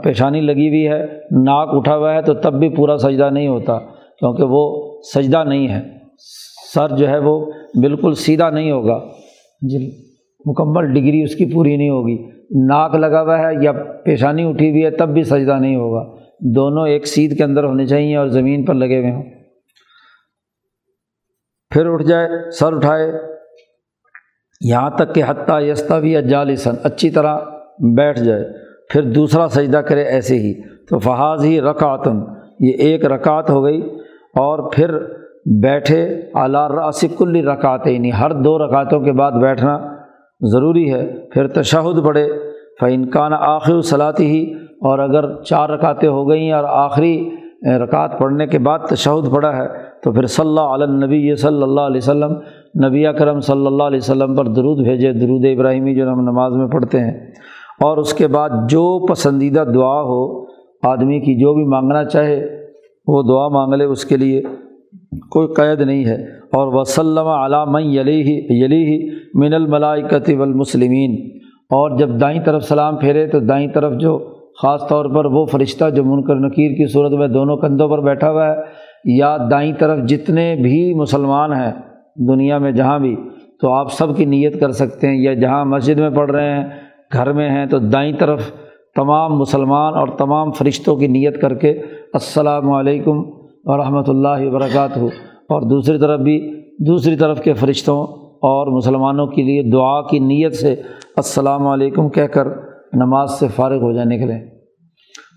پیشانی 0.03 0.41
لگی 0.41 0.67
ہوئی 0.69 0.87
ہے، 0.87 1.01
ناک 1.43 1.69
اٹھا 1.75 1.95
ہوا 1.97 2.13
ہے 2.13 2.21
تو 2.21 2.33
تب 2.33 2.59
بھی 2.59 2.69
پورا 2.69 2.97
سجدہ 2.97 3.29
نہیں 3.33 3.47
ہوتا، 3.47 3.77
کیونکہ 4.19 4.43
وہ 4.49 4.63
سجدہ 5.15 5.43
نہیں 5.43 5.67
ہے۔ 5.67 5.81
سر 6.73 6.95
جو 6.97 7.07
ہے 7.09 7.17
وہ 7.17 7.39
بالکل 7.81 8.13
سیدھا 8.13 8.49
نہیں 8.49 8.71
ہوگا۔ 8.71 8.93
ہاں 8.93 9.69
جی 9.69 9.77
مکمل 10.45 10.93
ڈگری 10.93 11.23
اس 11.23 11.35
کی 11.35 11.45
پوری 11.45 11.75
نہیں 11.77 11.89
ہوگی۔ 11.89 12.17
ناک 12.67 12.95
لگا 12.95 13.21
ہوا 13.21 13.37
ہے 13.39 13.53
یا 13.61 13.71
پیشانی 14.05 14.43
اٹھی 14.43 14.69
ہوئی 14.71 14.83
ہے 14.85 14.89
تب 14.91 15.09
بھی 15.09 15.23
سجدہ 15.23 15.57
نہیں 15.59 15.75
ہوگا۔ 15.75 16.03
دونوں 16.55 16.87
ایک 16.87 17.07
سیدھ 17.07 17.35
کے 17.35 17.43
اندر 17.43 17.63
ہونے 17.63 17.85
چاہیے 17.85 18.15
اور 18.15 18.27
زمین 18.27 18.65
پر 18.65 18.73
لگے 18.73 18.99
ہوئے 18.99 19.11
ہوں۔ 19.11 19.23
پھر 21.71 21.89
اٹھ 21.89 22.03
جائے، 22.03 22.51
سر 22.51 22.73
اٹھائے۔ 22.73 23.11
یہاں 24.61 24.89
تک 24.89 25.15
کہ 25.15 25.23
حتیٰ 25.27 25.61
یستہ 25.61 25.93
بھی 25.93 26.15
جالسن 26.29 26.73
اچھی 26.83 27.09
طرح 27.09 27.37
بیٹھ 27.97 28.19
جائے۔ 28.19 28.45
پھر 28.89 29.01
دوسرا 29.01 29.47
سجدہ 29.47 29.77
کرے 29.77 30.03
ایسے 30.03 30.35
ہی۔ 30.35 30.53
تو 30.61 30.99
فحاظ 30.99 31.45
ہی 31.45 31.61
رکعتن 31.61 32.19
یہ 32.59 32.73
ایک 32.73 33.05
رکعت 33.05 33.49
ہو 33.49 33.63
گئی۔ 33.63 33.81
اور 34.35 34.71
پھر 34.71 34.99
بیٹھے 35.63 36.21
اعلیٰ 36.33 36.71
راسک 36.71 37.21
اللی 37.21 37.41
رکعتیں 37.41 37.99
نہیں 37.99 38.11
ہر 38.11 38.31
دو 38.31 38.67
رکعتوں 38.67 38.99
کے 38.99 39.11
بعد 39.11 39.31
بیٹھنا 39.31 39.79
ضروری 40.41 40.93
ہے۔ 40.93 41.29
پھر 41.29 41.47
تشہد 41.47 42.05
پڑھے۔ 42.05 42.27
فنکان 42.79 43.33
آخر 43.33 43.81
صلاحی 43.81 44.25
ہی، 44.25 44.53
اور 44.55 44.99
اگر 44.99 45.41
چار 45.41 45.69
رکعتیں 45.69 46.09
ہو 46.09 46.29
گئیں 46.29 46.51
اور 46.51 46.63
آخری 46.67 47.29
رکعت 47.83 48.19
پڑھنے 48.19 48.47
کے 48.47 48.59
بعد 48.59 48.79
تشہد 48.79 49.31
پڑھا 49.31 49.57
ہے 49.57 49.67
تو 50.03 50.11
پھر 50.11 50.25
صلی 50.25 50.47
اللہ 50.47 50.61
علیہ 50.61 51.05
نبی 51.05 51.35
صلی 51.35 51.63
اللہ 51.63 51.81
علیہ 51.81 51.97
وسلم، 51.97 52.31
نبی 52.87 53.03
کرم 53.19 53.39
صلی 53.39 53.65
اللہ 53.65 53.83
علیہ 53.83 53.97
وسلم 53.97 54.35
پر 54.35 54.45
درود 54.45 54.87
بھیجے، 54.87 55.13
درود 55.13 55.45
ابراہیمی 55.45 55.95
جو 55.95 56.09
ہم 56.09 56.21
نماز 56.21 56.53
میں 56.53 56.67
پڑھتے 56.67 56.99
ہیں۔ 56.99 57.31
اور 57.81 57.97
اس 57.97 58.13
کے 58.13 58.27
بعد 58.27 58.49
جو 58.69 59.05
پسندیدہ 59.05 59.63
دعا 59.75 60.01
ہو، 60.01 60.45
آدمی 60.83 61.19
کی 61.19 61.41
جو 61.41 61.53
بھی 61.53 61.65
مانگنا 61.65 62.03
چاہے، 62.03 62.47
وہ 63.07 63.23
دعا 63.23 63.47
مانگ 63.47 63.73
لے 63.73 63.83
اس 63.83 64.05
کے 64.05 64.17
لیے۔ 64.17 64.41
کوئی 65.29 65.47
قید 65.47 65.81
نہیں 65.81 66.05
ہے۔ 66.05 66.15
اور 66.37 66.67
وسلم 66.73 67.27
علام 67.27 67.77
یلی 67.77 68.21
ہی 68.21 68.63
یلی 68.63 68.85
ہی 68.85 69.09
من 69.33 69.53
الملائکت 69.53 70.31
والمسلمین۔ 70.37 71.29
اور 71.61 71.97
جب 71.97 72.09
دائیں 72.21 72.41
طرف 72.45 72.63
سلام 72.63 72.97
پھیرے 72.97 73.27
تو 73.27 73.39
دائیں 73.39 73.67
طرف 73.67 73.93
جو 73.99 74.19
خاص 74.61 74.87
طور 74.89 75.05
پر 75.05 75.25
وہ 75.25 75.45
فرشتہ 75.45 75.89
جو 75.89 76.03
منکر 76.03 76.35
نکیر 76.35 76.71
کی 76.71 76.87
صورت 76.87 77.11
میں 77.11 77.27
دونوں 77.27 77.57
کندھوں 77.57 77.89
پر 77.89 78.01
بیٹھا 78.01 78.31
ہوا 78.31 78.47
ہے 78.47 78.55
یا 79.05 79.37
دائیں 79.51 79.73
طرف 79.79 79.99
جتنے 80.07 80.55
بھی 80.55 80.93
مسلمان 80.93 81.53
ہیں 81.53 81.71
دنیا 82.27 82.57
میں 82.57 82.71
جہاں 82.71 82.99
بھی، 82.99 83.15
تو 83.61 83.71
آپ 83.73 83.91
سب 83.93 84.15
کی 84.17 84.25
نیت 84.25 84.59
کر 84.59 84.71
سکتے 84.71 85.07
ہیں، 85.07 85.17
یا 85.17 85.33
جہاں 85.33 85.65
مسجد 85.65 85.99
میں 85.99 86.09
پڑھ 86.09 86.31
رہے 86.31 86.51
ہیں، 86.51 86.63
گھر 87.13 87.31
میں 87.33 87.49
ہیں، 87.49 87.65
تو 87.65 87.79
دائیں 87.79 88.13
طرف 88.19 88.51
تمام 88.95 89.37
مسلمان 89.39 89.93
اور 89.93 90.07
تمام 90.17 90.51
فرشتوں 90.51 90.95
کی 90.95 91.07
نیت 91.07 91.41
کر 91.41 91.53
کے 91.53 91.71
السلام 92.13 92.71
علیکم 92.71 93.23
ورحمۃ 93.63 94.07
اللہ 94.07 94.47
وبرکاتہ۔ 94.47 94.99
اور 95.49 95.61
دوسری 95.61 95.97
طرف 95.99 96.19
بھی 96.19 96.39
دوسری 96.87 97.15
طرف 97.15 97.41
کے 97.41 97.53
فرشتوں 97.53 97.97
اور 98.49 98.67
مسلمانوں 98.75 99.25
کے 99.27 99.43
لیے 99.43 99.63
دعا 99.71 100.01
کی 100.01 100.19
نیت 100.19 100.55
سے 100.55 100.73
السلام 101.17 101.67
علیکم 101.67 102.09
کہہ 102.09 102.27
کر 102.27 102.47
نماز 102.93 103.31
سے 103.31 103.47
فارغ 103.55 103.81
ہو 103.81 103.91
جانے 103.93 104.15
نکلیں 104.15 104.39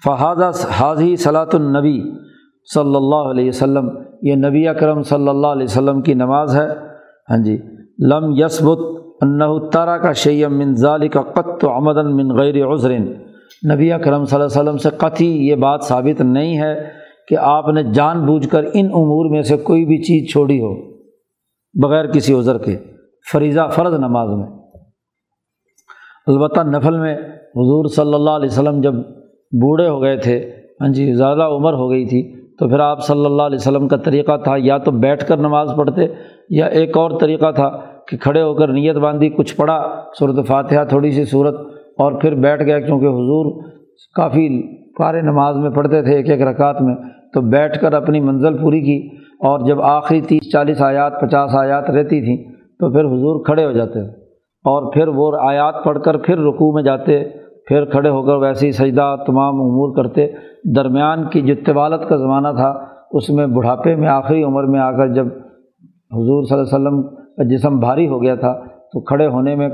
فہذا 0.05 0.51
حاضی 0.81 1.17
صلاۃ 1.17 1.53
النبی۔ 1.53 1.99
صلی 2.67 2.97
اللہ 2.97 3.31
علیہ 3.31 3.49
وسلم، 3.49 3.89
یہ 4.23 4.35
نبی 4.35 4.69
اکرم 4.69 5.03
صلی 5.03 5.29
اللہ 5.29 5.47
علیہ 5.47 5.65
وسلم 5.65 6.01
کی 6.03 6.15
نماز 6.15 6.57
ہے۔ 6.57 6.67
ہاں 7.31 7.43
جی 7.45 7.57
لم 8.11 8.31
یسبت 8.37 8.79
انّہ 9.23 9.97
کا 10.03 10.13
شیم 10.13 10.59
من 10.59 10.75
ظال 10.75 11.09
کا 11.09 11.23
قط 11.23 11.65
و 11.65 11.71
آمدن 11.71 12.17
من 12.17 12.37
غیر 12.37 12.65
عذرن 12.67 13.07
نبی 13.73 13.93
اکرم 13.93 14.25
صلی 14.25 14.41
اللہ 14.41 14.47
علیہ 14.47 14.61
وسلم 14.61 14.77
سے 14.77 14.91
قطعی 14.97 15.27
یہ 15.49 15.55
بات 15.57 15.83
ثابت 15.83 16.21
نہیں 16.21 16.59
ہے 16.59 16.75
کہ 17.29 17.37
آپ 17.41 17.69
نے 17.69 17.83
جان 17.83 18.25
بوجھ 18.27 18.49
کر 18.49 18.65
ان 18.75 18.87
امور 18.87 19.31
میں 19.31 19.43
سے 19.43 19.57
کوئی 19.57 19.85
بھی 19.85 20.03
چیز 20.03 20.33
چھوڑی 20.33 20.61
ہو، 20.61 20.75
بغیر 21.75 22.07
کسی 22.07 22.39
عذر 22.39 22.59
کے۔ 22.59 22.77
فریضہ 23.33 23.69
فرض 23.73 23.95
نماز 23.95 24.29
میں۔ 24.29 24.47
البتہ 26.27 26.61
نفل 26.61 26.99
میں 26.99 27.15
حضور 27.57 27.85
صلی 27.87 28.15
اللہ 28.15 28.31
علیہ 28.31 28.49
وسلم 28.49 28.81
جب 28.81 28.95
بوڑھے 29.53 29.89
ہو 29.89 30.03
گئے 30.03 30.17
تھے 30.17 30.39
ہاں 30.81 30.89
جی 30.89 31.13
زیادہ 31.15 31.43
عمر 31.43 31.73
ہو 31.73 31.91
گئی 31.91 32.05
تھی 32.07 32.44
تو 32.59 32.69
پھر 32.69 32.81
آپ 32.81 33.01
صلی 33.05 33.25
اللہ 33.25 33.43
علیہ 33.43 33.59
وسلم 33.61 33.89
کا 33.89 33.97
طریقہ 33.97 34.37
تھا، 34.37 34.55
یا 34.59 34.79
تو 34.79 34.91
بیٹھ 34.91 35.27
کر 35.29 35.37
نماز 35.37 35.71
پڑھتے، 35.77 36.07
یا 36.51 36.67
ایک 36.67 36.97
اور 36.97 37.11
طریقہ 37.21 37.51
تھا 37.51 37.69
کہ 38.09 38.17
کھڑے 38.17 38.43
ہو 38.43 38.55
کر 38.55 38.69
نیت 38.69 38.97
باندھی 38.97 39.29
کچھ 39.29 39.57
پڑھا 39.57 39.79
صورت 40.19 40.47
فاتحہ 40.47 40.85
تھوڑی 40.85 41.11
سی 41.11 41.25
صورت 41.25 41.55
اور 41.99 42.13
پھر 42.13 42.35
بیٹھ 42.35 42.63
گیا 42.63 42.79
کیونکہ 42.79 43.07
حضور 43.07 43.53
کافی 44.17 44.49
پارے 44.99 45.21
نماز 45.21 45.57
میں 45.57 45.71
پڑھتے 45.71 46.03
تھے 46.03 46.17
ایک 46.17 46.31
ایک 46.31 46.43
رکعت 46.43 46.81
میں، 46.81 46.95
تو 47.35 47.41
بیٹھ 47.41 47.79
کر 47.81 47.93
اپنی 47.93 48.21
منزل 48.21 48.59
پوری 48.59 48.81
کی، 48.81 48.99
اور 49.41 49.67
جب 49.67 49.81
آخری 49.83 50.21
تیس 50.21 50.53
چالیس 50.53 50.83
آیات، 50.83 51.21
پچاس 51.21 51.55
آیات 51.55 51.91
رہتی 51.91 52.21
تھیں، 52.21 52.37
تو 52.81 52.93
پھر 52.93 53.05
حضور 53.05 53.45
کھڑے 53.45 53.65
ہو 53.65 53.73
جاتے۔ 53.73 54.01
اور 54.65 54.93
پھر 54.93 55.09
وہ 55.09 55.33
آیات 55.41 55.85
پڑھ 55.85 55.99
کر 56.05 56.17
پھر 56.17 56.39
رکوع 56.39 56.73
میں 56.73 56.83
جاتے، 56.83 57.23
پھر 57.67 57.85
کھڑے 57.85 58.09
ہو 58.09 58.23
کر 58.23 58.37
ویسے 58.37 58.67
ہی 58.67 58.73
سجدہ 58.73 59.15
تمام 59.27 59.61
امور 59.61 59.95
کرتے۔ 59.97 60.27
درمیان 60.77 61.29
کی 61.29 61.41
جو 61.41 61.55
طوالت 61.67 62.09
کا 62.09 62.17
زمانہ 62.17 62.49
تھا، 62.57 62.85
اس 63.11 63.31
میں 63.31 63.47
بڑھاپے 63.47 63.97
میں، 63.97 64.09
آخری 64.09 64.43
عمر 64.43 64.65
میں 64.65 64.81
آ 64.81 64.91
کر 64.91 65.15
جب 65.15 65.27
حضور 66.13 66.45
صلی 66.45 66.59
اللہ 66.59 66.77
علیہ 66.77 66.87
وسلم 66.87 67.17
کا 67.37 67.57
جسم 67.57 67.79
بھاری 67.79 68.09
ہو 68.09 68.23
گیا 68.23 68.35
تھا، 68.35 68.53
تو 68.69 69.01
کھڑے 69.01 69.27
ہونے 69.27 69.55
میں 69.55 69.69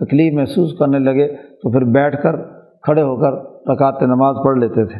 تکلیف 0.00 0.38
محسوس 0.38 0.78
کرنے 0.78 0.98
لگے، 0.98 1.36
تو 1.36 1.72
پھر 1.72 1.84
بیٹھ 1.84 2.22
کر 2.22 2.36
کھڑے 2.82 3.02
ہو 3.02 3.16
کر 3.16 3.32
رکعت 3.72 4.02
نماز 4.02 4.36
پڑھ 4.44 4.58
لیتے 4.58 4.86
تھے۔ 4.86 4.98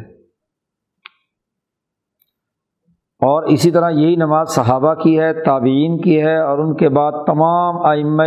اور 3.21 3.43
اسی 3.43 3.71
طرح 3.71 3.89
یہی 3.89 4.15
نماز 4.15 4.49
صحابہ 4.49 4.93
کی 4.93 5.19
ہے، 5.19 5.43
تابعین 5.43 6.01
کی 6.01 6.21
ہے، 6.21 6.37
اور 6.37 6.57
ان 6.57 6.75
کے 6.75 6.89
بعد 6.89 7.11
تمام 7.11 7.85
آئمہ 7.85 8.23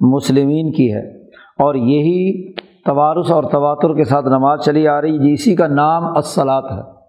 مسلمین 0.00 0.72
کی 0.72 0.94
ہے۔ 0.94 1.26
اور 1.32 1.74
یہی 1.74 2.52
توارث 2.86 3.30
اور 3.30 3.42
تواتر 3.42 3.94
کے 3.94 4.04
ساتھ 4.04 4.26
نماز 4.26 4.60
چلی 4.64 4.88
آ 4.88 5.00
رہی 5.00 5.18
جی 5.18 5.32
اسی 5.32 5.56
کا 5.56 5.66
نام 5.66 6.16
اصلاط 6.16 6.64
ہے۔ 6.64 7.00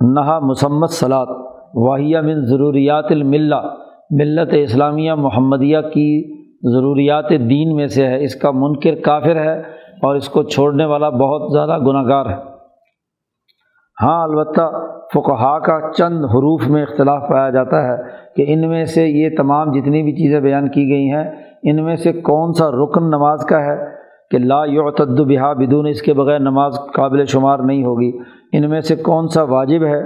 نہا 0.00 0.38
مسمت 0.38 0.90
صلاط 0.90 1.28
واحیہ 1.74 2.18
من 2.18 2.44
ضروریات 2.44 3.04
الملہ، 3.10 3.60
ملت 4.10 4.48
اسلامیہ 4.52 5.12
محمدیہ 5.12 5.78
کی 5.78 6.34
ضروریات 6.72 7.30
دین 7.30 7.74
میں 7.74 7.86
سے 7.86 8.06
ہے۔ 8.06 8.24
اس 8.24 8.34
کا 8.34 8.50
منکر 8.50 8.94
کافر 9.04 9.36
ہے 9.36 9.60
اور 10.02 10.14
اس 10.14 10.28
کو 10.28 10.42
چھوڑنے 10.42 10.84
والا 10.84 11.08
بہت 11.08 11.52
زیادہ 11.52 11.78
گناہ 11.78 12.08
گار 12.08 12.26
ہے۔ 12.26 12.36
ہاں 14.02 14.22
البتہ 14.22 14.70
فقہا 15.14 15.58
کا 15.58 15.92
چند 15.96 16.24
حروف 16.24 16.68
میں 16.68 16.82
اختلاف 16.82 17.22
پایا 17.30 17.50
جاتا 17.50 17.84
ہے 17.84 17.96
کہ 18.36 18.44
ان 18.48 18.68
میں 18.68 18.84
سے 18.84 19.06
یہ 19.06 19.28
تمام 19.36 19.70
جتنی 19.72 20.02
بھی 20.02 20.12
چیزیں 20.12 20.40
بیان 20.40 20.68
کی 20.68 20.88
گئی 20.88 21.10
ہیں، 21.10 21.42
ان 21.62 21.84
میں 21.84 21.96
سے 21.96 22.12
کون 22.12 22.52
سا 22.52 22.70
رکن 22.70 23.04
نماز 23.04 23.44
کا 23.44 23.60
ہے؟ 23.60 23.93
کہ 24.30 24.38
لا 24.38 24.64
یعتد 24.66 25.20
بہا 25.20 25.52
بدون 25.52 25.86
اس 25.86 26.02
کے 26.02 26.14
بغیر 26.14 26.38
نماز 26.38 26.76
قابل 26.94 27.24
شمار 27.24 27.58
نہیں 27.58 27.84
ہوگی۔ 27.84 28.12
ان 28.52 28.70
میں 28.70 28.80
سے 28.80 28.96
کون 28.96 29.28
سا 29.28 29.42
واجب 29.42 29.84
ہے 29.84 30.02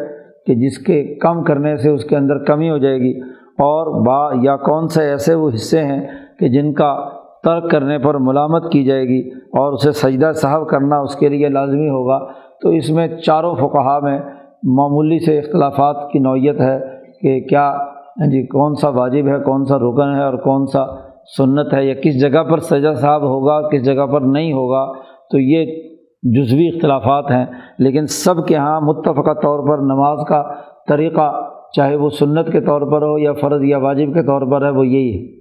کہ 0.46 0.54
جس 0.54 0.78
کے 0.78 1.14
کم 1.14 1.44
کرنے 1.44 1.76
سے 1.76 1.90
اس 1.90 2.04
کے 2.04 2.16
اندر 2.16 2.44
کمی 2.44 2.70
ہو 2.70 2.78
جائے 2.78 2.98
گی؟ 2.98 3.20
اور 3.58 4.06
با 4.06 4.40
یا 4.42 4.56
کون 4.56 4.88
سے 4.88 5.10
ایسے 5.10 5.34
وہ 5.34 5.50
حصے 5.54 5.84
ہیں 5.84 6.06
کہ 6.38 6.48
جن 6.48 6.72
کا 6.72 7.08
ترک 7.44 7.70
کرنے 7.70 7.98
پر 7.98 8.14
ملامت 8.14 8.72
کی 8.72 8.84
جائے 8.84 9.04
گی 9.04 9.28
اور 9.30 9.72
اسے 9.72 9.92
سجدہ 9.92 10.32
صاحب 10.32 10.68
کرنا 10.68 10.98
اس 10.98 11.14
کے 11.14 11.28
لیے 11.28 11.48
لازمی 11.48 11.88
ہوگا؟ 11.88 12.32
تو 12.62 12.68
اس 12.68 12.90
میں 12.90 13.08
چاروں 13.08 13.54
فقہا 13.54 13.98
میں 14.02 14.18
معمولی 14.62 15.18
سے 15.18 15.38
اختلافات 15.38 16.10
کی 16.12 16.18
نوعیت 16.18 16.60
ہے 16.60 16.80
کہ 17.20 17.40
کیا 17.40 17.76
ہاں 18.20 18.26
جی 18.26 18.46
کون 18.46 18.74
سا 18.74 18.88
واجب 18.88 19.28
ہے، 19.28 19.38
کون 19.38 19.64
سا 19.64 19.76
رکن 19.78 20.14
ہے 20.14 20.24
اور 20.24 20.34
کون 20.34 20.66
سا 20.66 21.07
سنت 21.36 21.74
ہے 21.74 21.86
یا 21.86 21.94
کس 21.94 22.20
جگہ 22.20 22.42
پر 22.42 22.58
سجا 22.58 22.94
صاحب 22.94 23.22
ہوگا، 23.22 23.68
کس 23.68 23.84
جگہ 23.84 24.06
پر 24.06 24.20
نہیں 24.20 24.52
ہوگا، 24.52 24.92
تو 25.30 25.38
یہ 25.38 25.88
جزوی 26.22 26.68
اختلافات 26.68 27.30
ہیں۔ 27.30 27.46
لیکن 27.78 28.06
سب 28.06 28.46
کے 28.46 28.54
یہاں 28.54 28.80
متفقہ 28.80 29.34
طور 29.34 29.68
پر 29.68 29.82
نماز 29.82 30.18
کا 30.28 30.54
طریقہ، 30.88 31.48
چاہے 31.76 31.96
وہ 31.96 32.08
سنت 32.08 32.52
کے 32.52 32.60
طور 32.60 32.80
پر 32.80 33.02
ہو 33.02 33.18
یا 33.18 33.32
فرض 33.32 33.60
یا 33.64 33.78
واجب 33.78 34.14
کے 34.14 34.22
طور 34.22 34.50
پر 34.50 34.66
ہے، 34.66 34.70
وہ 34.70 34.86
یہی 34.86 35.18
ہے۔ 35.18 35.38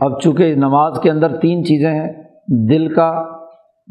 اب 0.00 0.20
چونکہ 0.20 0.54
نماز 0.54 1.00
کے 1.02 1.10
اندر 1.10 1.36
تین 1.36 1.64
چیزیں 1.64 1.90
ہیں، 1.90 2.12
دل 2.68 2.94
کا، 2.94 3.24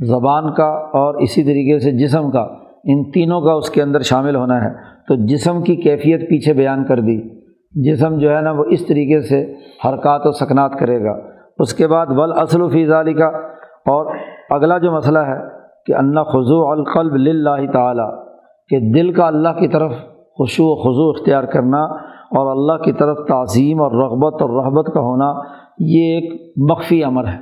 زبان 0.06 0.54
کا 0.54 0.68
اور 0.68 1.16
اسی 1.16 1.44
طریقے 1.44 1.80
سے 1.80 1.92
جسم 1.92 2.32
کا، 2.32 2.42
ان 2.84 3.12
تینوں 3.12 3.42
کا 3.42 3.54
اس 3.54 3.70
کے 3.70 3.82
اندر 3.82 4.02
شامل 4.02 4.36
ہونا 4.36 4.64
ہے۔ 4.64 4.70
تو 5.08 5.16
جسم 5.26 5.62
کی 5.62 5.76
کیفیت 5.76 6.30
پیچھے 6.30 6.54
بیان 6.54 6.84
کر 6.84 7.00
دی۔ 7.00 7.39
جسم 7.76 8.18
جو 8.18 8.36
ہے 8.36 8.42
نا 8.42 8.52
وہ 8.52 8.64
اس 8.70 8.86
طریقے 8.88 9.22
سے 9.22 9.54
حرکات 9.86 10.22
و 10.26 10.32
سکنات 10.32 10.80
کرے 10.80 11.04
گا۔ 11.04 11.18
اس 11.60 11.74
کے 11.74 11.88
بعد 11.88 12.06
ول 12.10 12.32
اصل 12.40 12.62
و 12.62 12.70
فیضالی 12.70 13.14
کا 13.14 13.28
اور 13.86 14.16
اگلا 14.50 14.78
جو 14.78 14.92
مسئلہ 14.92 15.20
ہے 15.20 15.38
کہ 15.86 15.96
اللہ 15.96 16.24
خضو 16.24 16.72
القلب 16.72 17.16
لاہ 17.16 17.72
تعالیٰ، 17.74 18.26
کہ 18.70 18.80
دل 18.80 19.14
کا 19.14 19.28
اللہ 19.28 19.50
کی 19.50 19.68
طرف 19.68 19.92
خوشو 20.38 20.64
و 20.64 20.76
خضو 20.76 21.10
اختیار 21.10 21.44
کرنا 21.44 21.82
اور 22.32 22.52
اللہ 22.52 22.84
کی 22.84 22.92
طرف 22.92 23.18
تعظیم 23.28 23.82
اور 23.82 23.92
رغبت 23.92 24.42
اور 24.42 24.50
رغبت 24.50 24.94
کا 24.94 25.00
ہونا، 25.00 25.34
یہ 25.80 26.16
ایک 26.16 26.54
مخفی 26.72 27.04
امر 27.04 27.28
ہے۔ 27.28 27.38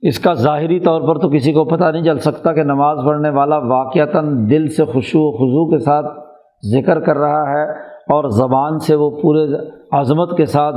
اس 0.00 0.18
کا 0.18 0.34
ظاہری 0.34 0.80
طور 0.80 1.02
پر 1.02 1.18
تو 1.18 1.28
کسی 1.28 1.52
کو 1.52 1.64
پتہ 1.64 1.84
نہیں 1.84 2.04
چل 2.04 2.18
سکتا 2.18 2.52
کہ 2.52 2.62
نماز 2.62 2.98
پڑھنے 3.06 3.30
والا 3.30 3.58
واقعتاً 3.58 4.50
دل 4.50 4.68
سے 4.68 4.84
خوشو 4.84 5.18
و 5.18 5.32
خضو 5.32 5.70
کے 5.70 5.78
ساتھ 5.78 6.06
ذکر 6.72 7.00
کر 7.00 7.18
رہا 7.18 7.42
ہے۔ 7.50 7.93
اور 8.08 8.28
زبان 8.28 8.78
سے 8.78 8.94
وہ 8.94 9.10
پورے 9.10 9.44
عظمت 9.92 10.36
کے 10.36 10.46
ساتھ 10.46 10.74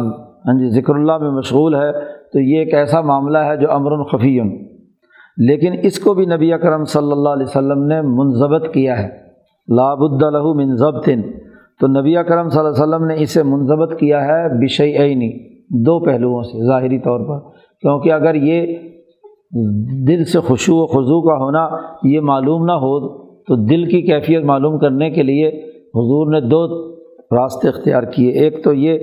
ہاں 0.48 0.54
جی 0.60 0.70
ذکر 0.70 0.96
اللہ 0.96 1.18
میں 1.18 1.32
مشغول 1.32 1.76
ہے، 1.76 1.92
تو 2.34 2.40
یہ 2.40 2.60
ایک 2.60 2.74
ایسا 2.74 3.02
معاملہ 3.02 3.38
ہے 3.38 3.56
جو 3.58 3.72
امر 3.72 3.92
الخفی 3.92 4.40
لیکن 5.38 5.74
اس 5.84 6.00
کو 6.00 6.14
بھی 6.14 6.26
نبی 6.26 6.54
اکرم 6.54 6.84
صلی 6.84 7.12
اللہ 7.12 7.30
علیہ 7.30 7.46
وسلم 7.46 7.84
نے 7.84 8.02
منظمت 8.02 8.74
کیا 8.74 8.98
ہے۔ 9.00 9.08
لاب 9.68 10.04
الدلہ 10.04 10.44
منظبطن 10.56 11.22
تو 11.80 11.88
نبی 11.88 12.16
اکرم 12.18 12.50
صلی 12.50 12.60
اللہ 12.60 12.70
علیہ 12.70 12.84
وسلم 12.84 13.06
نے 13.08 13.16
اسے 13.24 13.44
منظمت 13.44 14.00
کیا 14.00 14.24
ہے 14.26 14.66
بشئی 14.66 14.96
عینی 14.98 15.32
دو 15.86 16.00
پہلوؤں 16.00 16.42
سے 16.42 16.66
ظاہری 16.68 17.00
طور 17.00 17.20
پر۔ 17.20 17.40
کیونکہ 17.84 18.12
اگر 18.12 18.36
یہ 18.36 18.76
دل 20.08 20.24
سے 20.26 20.40
خوشو 20.40 20.78
و 20.78 20.86
خضو 20.86 21.22
کا 21.22 21.36
ہونا 21.36 21.68
یہ 22.04 22.20
معلوم 22.22 22.66
نہ 22.66 22.72
ہو، 22.72 23.00
تو 23.44 23.56
دل 23.66 23.86
کی 23.86 24.02
کیفیت 24.02 24.44
معلوم 24.44 24.78
کرنے 24.80 25.10
کے 25.10 25.24
لیے 25.24 25.48
حضور 25.96 26.32
نے 26.32 26.42
دو 26.42 26.66
راستے 27.32 27.68
اختیار 27.68 28.04
کیے۔ 28.04 28.32
ایک 28.32 28.64
تو 28.64 28.74
یہ 28.74 29.00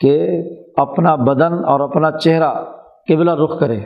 کہ 0.00 0.28
اپنا 0.76 1.14
بدن 1.14 1.52
اور 1.52 1.80
اپنا 1.80 2.10
چہرہ 2.10 2.52
قبلہ 3.08 3.30
رخ 3.34 3.60
کرے۔ 3.60 3.78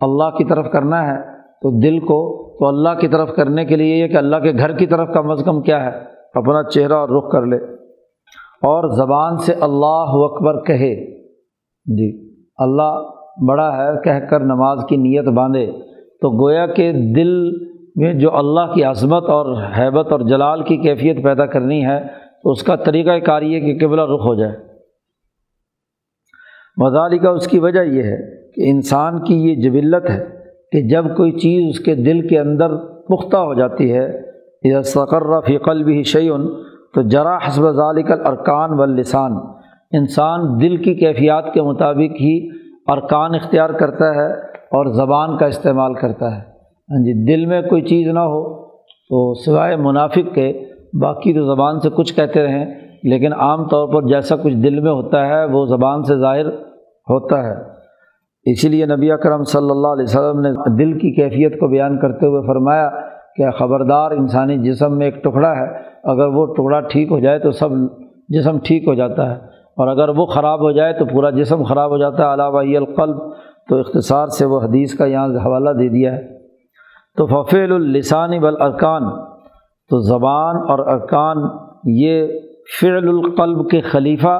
اللہ 0.00 0.30
کی 0.38 0.44
طرف 0.44 0.66
کرنا 0.72 1.06
ہے 1.06 1.22
تو 1.38 1.80
دل 1.80 1.98
کو، 1.98 2.46
تو 2.58 2.66
اللہ 2.68 3.00
کی 3.00 3.08
طرف 3.08 3.28
کرنے 3.36 3.64
کے 3.64 3.76
لیے 3.76 3.96
یہ 3.96 4.08
کہ 4.08 4.16
اللہ 4.16 4.36
کے 4.36 4.52
گھر 4.52 4.72
کی 4.72 4.86
طرف 4.86 5.08
کم 5.14 5.30
از 5.30 5.42
کم 5.44 5.62
کیا 5.62 5.84
ہے؟ 5.84 5.98
اپنا 6.34 6.62
چہرہ 6.62 6.92
اور 6.92 7.08
رخ 7.08 7.32
کر 7.32 7.46
لے۔ 7.46 7.56
اور 8.62 8.88
زبان 8.88 9.38
سے 9.38 9.52
اللہ 9.52 10.08
اکبر 10.08 10.64
کہے۔ 10.64 11.22
جی 11.84 12.40
اللہ 12.56 13.02
بڑا 13.48 13.76
ہے، 13.76 14.02
کہہ 14.04 14.26
کر 14.30 14.40
نماز 14.40 14.78
کی 14.88 14.96
نیت 14.96 15.28
باندھے۔ 15.28 15.72
تو 16.20 16.44
گویا 16.44 16.66
کہ 16.66 16.92
دل 16.92 17.50
میں 17.96 18.14
جو 18.14 18.36
اللہ 18.36 18.74
کی 18.74 18.84
عظمت 18.84 19.24
اور 19.24 19.62
حیبت 19.78 20.12
اور 20.12 20.20
جلال 20.20 20.62
کی 20.62 20.76
کیفیت 20.76 21.24
پیدا 21.24 21.46
کرنی 21.46 21.86
ہے 21.86 22.25
تو 22.46 22.50
اس 22.50 22.62
کا 22.62 22.76
طریقہ 22.76 23.18
کار 23.18 23.42
یہ 23.42 23.60
کہ 23.60 23.86
قبلہ 23.86 24.02
رخ 24.02 24.26
ہو 24.26 24.34
جائے۔ 24.34 24.52
مزالی 26.76 27.18
کا 27.18 27.30
اس 27.30 27.46
کی 27.46 27.58
وجہ 27.58 27.80
یہ 27.80 28.02
ہے 28.02 28.50
کہ 28.52 28.70
انسان 28.70 29.24
کی 29.24 29.34
یہ 29.34 29.54
جبلت 29.54 30.10
ہے 30.10 30.24
کہ 30.72 30.88
جب 30.88 31.04
کوئی 31.16 31.32
چیز 31.32 31.68
اس 31.68 31.84
کے 31.84 31.94
دل 31.94 32.28
کے 32.28 32.38
اندر 32.38 32.76
پختہ 32.76 33.36
ہو 33.36 33.54
جاتی 33.54 33.92
ہے 33.92 34.08
یا 34.62 34.82
سقرہ 34.82 35.40
فی 35.40 35.58
قلب 35.58 35.88
ہی 35.88 36.02
شعین 36.02 36.46
تو 36.94 37.02
جرا 37.02 37.36
حسب 37.36 37.70
ذالک 37.70 38.12
الارکان 38.12 38.70
و 38.70 38.84
لسان 38.84 39.32
انسان 39.92 40.40
دل 40.60 40.76
کی 40.76 40.94
کیفیات 40.94 41.54
کے 41.54 41.62
مطابق 41.62 42.14
ہی 42.20 42.48
ارکان 42.86 43.34
اختیار 43.34 43.70
کرتا 43.70 44.14
ہے 44.14 44.32
اور 44.48 44.86
زبان 44.86 45.38
کا 45.38 45.46
استعمال 45.46 45.94
کرتا 45.94 46.36
ہے۔ 46.36 46.40
ہاں 46.40 47.04
جی 47.04 47.26
دل 47.26 47.46
میں 47.46 47.62
کوئی 47.62 47.82
چیز 47.82 48.08
نہ 48.08 48.20
ہو 48.20 48.66
تو 48.82 49.34
سوائے 49.34 49.76
منافق 49.76 50.34
کے 50.34 50.75
باقی 50.92 51.32
تو 51.34 51.44
زبان 51.46 51.80
سے 51.80 51.88
کچھ 51.96 52.14
کہتے 52.14 52.42
رہیں، 52.42 52.64
لیکن 53.04 53.32
عام 53.34 53.66
طور 53.68 53.88
پر 53.88 54.06
جیسا 54.08 54.36
کچھ 54.36 54.54
دل 54.62 54.78
میں 54.80 54.92
ہوتا 54.92 55.26
ہے، 55.26 55.44
وہ 55.44 55.64
زبان 55.66 56.02
سے 56.02 56.16
ظاہر 56.18 56.46
ہوتا 57.08 57.42
ہے۔ 57.44 57.54
اسی 58.46 58.68
لیے 58.68 58.86
نبی 58.86 59.10
اکرم 59.12 59.42
صلی 59.44 59.70
اللہ 59.70 59.88
علیہ 59.88 60.04
وسلم 60.04 60.40
نے 60.40 60.50
دل 60.78 60.92
کی 60.98 61.10
کیفیت 61.14 61.58
کو 61.60 61.68
بیان 61.68 61.98
کرتے 61.98 62.26
ہوئے 62.26 62.46
فرمایا 62.46 62.88
کہ 63.36 63.50
خبردار 63.58 64.10
انسانی 64.10 64.56
جسم 64.60 64.96
میں 64.98 65.06
ایک 65.06 65.22
ٹکڑا 65.24 65.50
ہے، 65.56 65.66
اگر 66.04 66.28
وہ 66.28 66.46
ٹکڑا 66.54 66.80
ٹھیک 66.90 67.10
ہو 67.12 67.18
جائے 67.20 67.38
تو 67.38 67.50
سب 67.52 67.70
جسم 68.28 68.58
ٹھیک 68.64 68.88
ہو 68.88 68.94
جاتا 68.94 69.30
ہے، 69.30 69.34
اور 69.76 69.88
اگر 69.88 70.08
وہ 70.08 70.26
خراب 70.26 70.60
ہو 70.60 70.70
جائے 70.72 70.92
تو 70.92 71.04
پورا 71.04 71.30
جسم 71.30 71.62
خراب 71.62 71.90
ہو 71.90 71.98
جاتا 71.98 72.22
ہے۔ 72.22 72.32
علاوہ 72.34 72.62
القلب، 72.76 73.18
تو 73.68 73.78
اختصار 73.78 74.26
سے 74.28 74.46
وہ 74.46 74.60
حدیث 74.62 74.94
کا 74.94 75.06
یہاں 75.06 75.28
حوالہ 75.44 75.70
دے 75.70 75.88
دیا 75.88 76.12
ہے۔ 76.12 76.22
تو 77.18 77.26
ففیل 77.26 77.72
السانی 77.72 78.38
ارکان 78.38 79.02
تو 79.90 79.98
زبان 79.98 80.56
اور 80.56 80.78
ارکان 80.78 81.36
یہ 81.84 82.26
فعل 82.80 83.08
القلب 83.08 83.68
کے 83.70 83.80
خلیفہ 83.80 84.36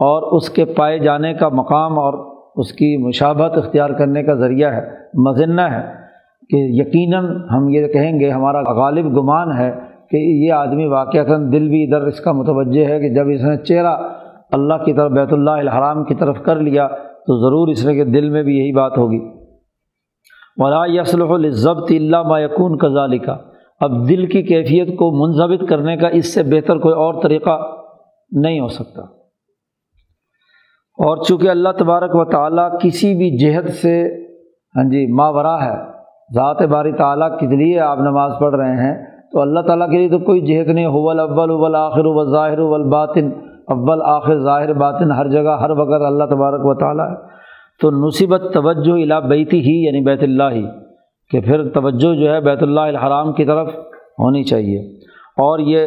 اور 0.00 0.22
اس 0.22 0.50
کے 0.50 0.64
پائے 0.64 0.98
جانے 0.98 1.34
کا 1.34 1.48
مقام 1.48 1.98
اور 1.98 2.14
اس 2.56 2.72
کی 2.72 3.06
مشابت 3.06 3.58
اختیار 3.58 3.90
کرنے 3.90 4.22
کا 4.22 4.34
ذریعہ 4.34 4.72
ہے، 4.72 4.82
مذنہ 5.14 5.60
ہے 5.60 5.82
کہ 6.50 6.56
یقیناً 6.56 7.26
ہم 7.50 7.68
یہ 7.68 7.86
کہیں 7.86 8.20
گے، 8.20 8.30
ہمارا 8.30 8.60
غالب 8.60 9.06
گمان 9.18 9.52
ہے 9.58 9.70
کہ 10.10 10.16
یہ 10.16 10.52
آدمی 10.52 10.86
واقعات 10.86 11.52
دل 11.52 11.68
بھی 11.68 11.82
ادھر 11.84 12.06
اس 12.06 12.20
کا 12.20 12.32
متوجہ 12.32 12.84
ہے 12.84 12.98
کہ 13.00 13.08
جب 13.08 13.28
اس 13.28 13.42
نے 13.42 13.56
چہرہ 13.56 13.96
اللہ 14.50 14.84
کی 14.84 14.92
طرف، 14.92 15.10
بیت 15.10 15.32
اللہ 15.32 15.50
الحرام 15.50 16.04
کی 16.04 16.14
طرف 16.14 16.42
کر 16.42 16.60
لیا 16.60 16.88
تو 17.26 17.38
ضرور 17.40 17.68
اس 17.68 17.86
نے 17.86 17.94
کہ 17.94 18.04
دل 18.04 18.30
میں 18.30 18.42
بھی 18.42 18.58
یہی 18.58 18.72
بات 18.72 18.98
ہوگی۔ 18.98 19.20
ولا 20.56 20.84
یسلح 20.86 21.32
الضبط 21.32 21.90
اللہ 21.90 22.40
یقون 22.40 22.78
کزالی 22.78 23.18
اب 23.80 24.08
دل 24.08 24.26
کی 24.26 24.42
کیفیت 24.42 24.88
کو 24.88 25.10
منظمت 25.12 25.68
کرنے 25.68 25.96
کا 25.96 26.08
اس 26.08 26.34
سے 26.34 26.42
بہتر 26.42 26.78
کوئی 26.78 26.94
اور 26.94 27.22
طریقہ 27.22 27.60
نہیں 28.30 28.60
ہو 28.60 28.68
سکتا۔ 28.68 29.02
اور 31.06 31.16
چونکہ 31.16 31.48
اللہ 31.48 31.68
تبارک 31.78 32.10
و 32.14 32.24
تعالیٰ 32.24 32.78
کسی 32.80 33.14
بھی 33.14 33.38
جہد 33.38 33.68
سے 33.68 34.24
ہاں 34.76 34.84
جی 34.84 35.12
ماورا 35.12 35.64
ہے، 35.64 35.76
ذات 36.34 36.62
باری 36.62 36.92
تعالیٰ 36.92 37.38
کے 37.38 37.46
لیے 37.46 37.80
آپ 37.80 37.98
نماز 37.98 38.32
پڑھ 38.40 38.54
رہے 38.54 38.76
ہیں، 38.76 39.06
تو 39.32 39.40
اللہ 39.40 39.60
تعالیٰ 39.60 39.90
کے 39.90 39.98
لیے 39.98 40.08
تو 40.08 40.18
کوئی 40.18 40.40
جہد 40.40 40.68
نہیں 40.68 40.84
اول 40.84 41.20
اول 41.20 41.50
اول 41.50 41.74
آخر 41.74 42.04
اول 42.04 42.32
ظاہر 42.32 42.58
اول 42.58 42.88
باطن 42.88 43.30
اول، 43.68 44.02
آخر، 44.02 44.38
ظاہر، 44.38 44.72
باطن، 44.72 45.12
ہر 45.12 45.28
جگہ، 45.28 45.58
ہر 45.60 45.70
وقت 45.70 46.02
اللہ 46.02 46.24
تبارک 46.24 46.60
و 46.64 46.74
تعالیٰ 46.74 47.10
ہے۔ 47.10 47.14
تو 47.80 47.90
نصیبت 47.90 48.42
توجہ 48.54 48.92
الا 48.92 49.20
بیتی 49.20 49.60
ہی 49.60 49.86
یعنی 49.86 50.00
بیت 50.00 50.22
اللہ۔ 50.22 50.50
ہی 50.50 50.66
کہ 51.30 51.40
پھر 51.40 51.68
توجہ 51.68 52.14
جو 52.14 52.34
ہے 52.34 52.40
بیت 52.40 52.62
اللہ 52.62 52.80
الحرام 52.80 53.32
کی 53.32 53.44
طرف 53.44 53.68
ہونی 54.18 54.42
چاہیے۔ 54.42 54.78
اور 55.36 55.58
یہ 55.58 55.86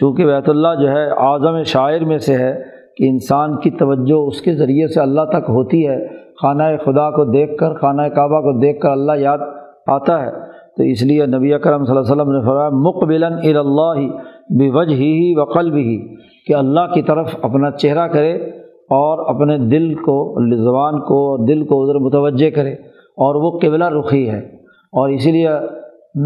چونکہ 0.00 0.26
بیت 0.26 0.48
اللہ 0.48 0.68
جو 0.80 0.88
ہے 0.88 1.10
اعظم 1.10 1.62
شاعر 1.62 2.04
میں 2.04 2.18
سے 2.18 2.34
ہے 2.34 2.62
کہ 2.96 3.08
انسان 3.08 3.56
کی 3.56 3.70
توجہ 3.70 4.26
اس 4.26 4.40
کے 4.40 4.54
ذریعے 4.54 4.86
سے 4.86 5.00
اللہ 5.00 5.20
تک 5.20 5.44
ہوتی 5.48 5.88
ہے۔ 5.88 6.08
خانہ 6.42 6.62
خدا 6.84 7.10
کو 7.10 7.24
دیکھ 7.24 7.56
کر، 7.56 7.74
خانہ 7.74 8.02
کعبہ 8.02 8.40
کو 8.40 8.60
دیکھ 8.60 8.80
کر 8.80 8.90
اللہ 8.90 9.12
یاد 9.16 9.38
آتا 9.86 10.26
ہے۔ 10.26 10.30
تو 10.76 10.82
اس 10.82 11.02
لیے 11.02 11.26
نبی 11.26 11.54
اکرم 11.54 11.84
صلی 11.84 11.96
اللہ 11.96 12.12
علیہ 12.12 12.22
وسلم 12.22 12.32
نے 12.32 12.40
فرمایا، 12.46 12.68
مقبلاً 12.68 13.32
اللہ 13.32 14.16
بے 14.58 14.70
وجہ 14.70 14.94
ہی 14.94 15.34
و 15.36 15.44
قلب 15.44 15.74
ہی 15.74 16.16
کہ 16.46 16.54
اللہ 16.54 16.94
کی 16.94 17.02
طرف 17.02 17.36
اپنا 17.42 17.70
چہرہ 17.70 18.08
کرے 18.08 18.32
اور 18.72 19.34
اپنے 19.34 19.58
دل 19.58 19.94
کو، 19.94 20.34
زبان 20.64 21.00
کو، 21.00 21.46
دل 21.46 21.64
کو 21.64 21.82
ادھر 21.82 21.94
متوجہ 21.94 22.50
کرے۔ 22.50 22.72
اور 23.16 23.34
وہ 23.34 23.58
قبلہ 23.58 23.84
رخی 23.84 24.30
ہے۔ 24.30 24.61
اور 24.92 25.08
اسی 25.08 25.32
لیے 25.32 25.48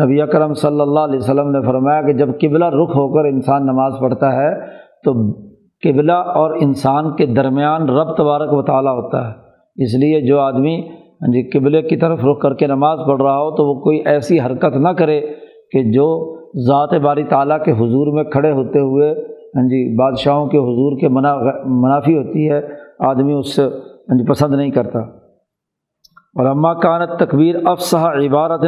نبی 0.05 0.20
اکرم 0.22 0.55
صلی 0.55 0.81
اللہ 0.81 1.00
علیہ 1.00 1.16
وسلم 1.16 1.50
نے 1.50 1.61
فرمایا 1.66 2.02
کہ 2.02 2.12
جب 2.12 2.29
قبلہ 2.40 2.64
رخ 2.64 2.96
ہو 2.96 3.14
کر 3.14 3.24
انسان 3.24 3.66
نماز 3.66 3.92
پڑھتا 4.00 4.37
ہے 4.37 4.55
تو 5.05 5.12
قبلہ 5.83 6.12
اور 6.12 6.50
انسان 6.61 7.16
کے 7.16 7.26
درمیان 7.26 7.88
رب 7.88 8.16
تبارک 8.16 8.52
و 8.52 8.62
تعالیٰ 8.62 8.92
ہوتا 8.92 9.29
ہے۔ 9.29 9.33
اس 9.76 9.94
لیے 9.94 10.20
جو 10.20 10.38
آدمی 10.40 10.81
ہاں 10.90 11.33
جی 11.33 11.59
قبلے 11.59 11.83
کی 11.83 11.96
طرف 11.96 12.24
رخ 12.24 12.40
کر 12.40 12.55
کے 12.55 12.66
نماز 12.66 12.98
پڑھ 13.07 13.22
رہا 13.22 13.38
ہو 13.38 13.50
تو 13.50 13.66
وہ 13.66 13.81
کوئی 13.81 14.02
ایسی 14.07 14.40
حرکت 14.40 14.76
نہ 14.76 14.88
کرے 14.88 15.20
کہ 15.72 15.92
جو 15.92 16.37
ذات 16.57 16.94
باری 16.94 17.24
تعالیٰ 17.24 17.64
کے 17.64 17.72
حضور 17.72 18.12
میں 18.12 18.24
کھڑے 18.24 18.50
ہوتے 18.50 18.79
ہوئے 18.79 19.11
ہاں 19.57 19.62
جی 19.62 19.96
بادشاہوں 19.96 20.46
کے 20.46 20.59
حضور 20.59 21.00
کے 21.00 21.09
منا 21.09 21.35
منافی 21.64 22.16
ہوتی 22.18 22.50
ہے، 22.50 22.61
آدمی 22.98 23.33
اس 23.33 23.57
سے 23.57 23.62
ہاں 23.62 24.18
جی 24.18 24.24
پسند 24.24 24.55
نہیں 24.55 24.70
کرتا۔ 24.70 25.25
اور 26.38 26.75
کانت 26.75 27.18
تقبیر 27.18 27.55
افسہ 27.64 27.96
عبارت 27.96 28.61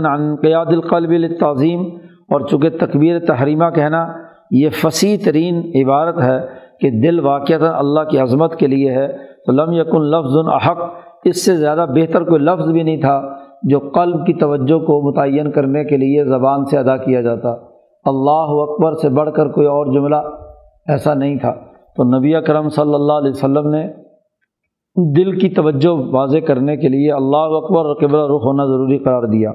قیاد 0.43 0.67
القلب 0.67 1.11
تعظیم 1.41 1.81
اور 2.29 2.41
چونکہ 2.41 2.71
تقبیر 2.71 3.19
تحریمہ 3.19 3.71
کہنا 3.71 4.07
یہ 4.51 4.69
فصیح 4.71 5.17
ترین 5.25 5.61
عبارت 5.75 6.23
ہے 6.23 6.39
کہ 6.81 6.91
دل 6.91 7.21
واقعات 7.21 7.63
اللہ 7.63 8.09
کی 8.11 8.19
عظمت 8.19 8.57
کے 8.57 8.67
لیے 8.67 8.91
ہے، 8.93 9.07
تو 9.47 9.53
لم 9.53 9.73
یکن 9.73 10.03
لفظ 10.03 10.37
الحق 10.37 10.79
اس 11.25 11.45
سے 11.47 11.57
زیادہ 11.57 11.87
بہتر 11.95 12.25
کوئی 12.25 12.41
لفظ 12.41 12.71
بھی 12.73 12.83
نہیں 12.83 13.01
تھا 13.01 13.21
جو 13.63 13.79
قلب 13.95 14.27
کی 14.27 14.35
توجہ 14.35 14.79
کو 14.79 15.01
متعین 15.09 15.51
کرنے 15.51 15.85
کے 15.85 15.97
لیے 15.97 16.25
زبان 16.25 16.65
سے 16.65 16.79
ادا 16.79 16.97
کیا 16.97 17.21
جاتا۔ 17.21 17.51
اللہ 18.05 18.53
اکبر 18.65 18.93
سے 18.93 19.09
بڑھ 19.09 19.31
کر 19.37 19.49
کوئی 19.49 19.67
اور 19.67 19.87
جملہ 19.87 20.17
ایسا 20.87 21.15
نہیں 21.15 21.37
تھا۔ 21.37 21.53
تو 21.97 22.19
نبی 22.19 22.35
اکرم 22.35 22.69
صلی 22.69 22.95
اللہ 22.95 23.13
علیہ 23.13 23.31
وسلم 23.31 23.69
نے 23.69 23.87
دل 25.17 25.39
کی 25.39 25.49
توجہ 25.49 25.89
واضح 25.89 26.39
کرنے 26.39 26.77
کے 26.77 26.89
لیے 26.89 27.13
اللہ 27.13 27.37
اکبر 27.37 27.79
اور 27.79 27.97
قبلہ 27.97 28.23
رخ 28.23 28.45
ہونا 28.45 28.65
ضروری 28.65 28.99
قرار 28.99 29.23
دیا۔ 29.23 29.53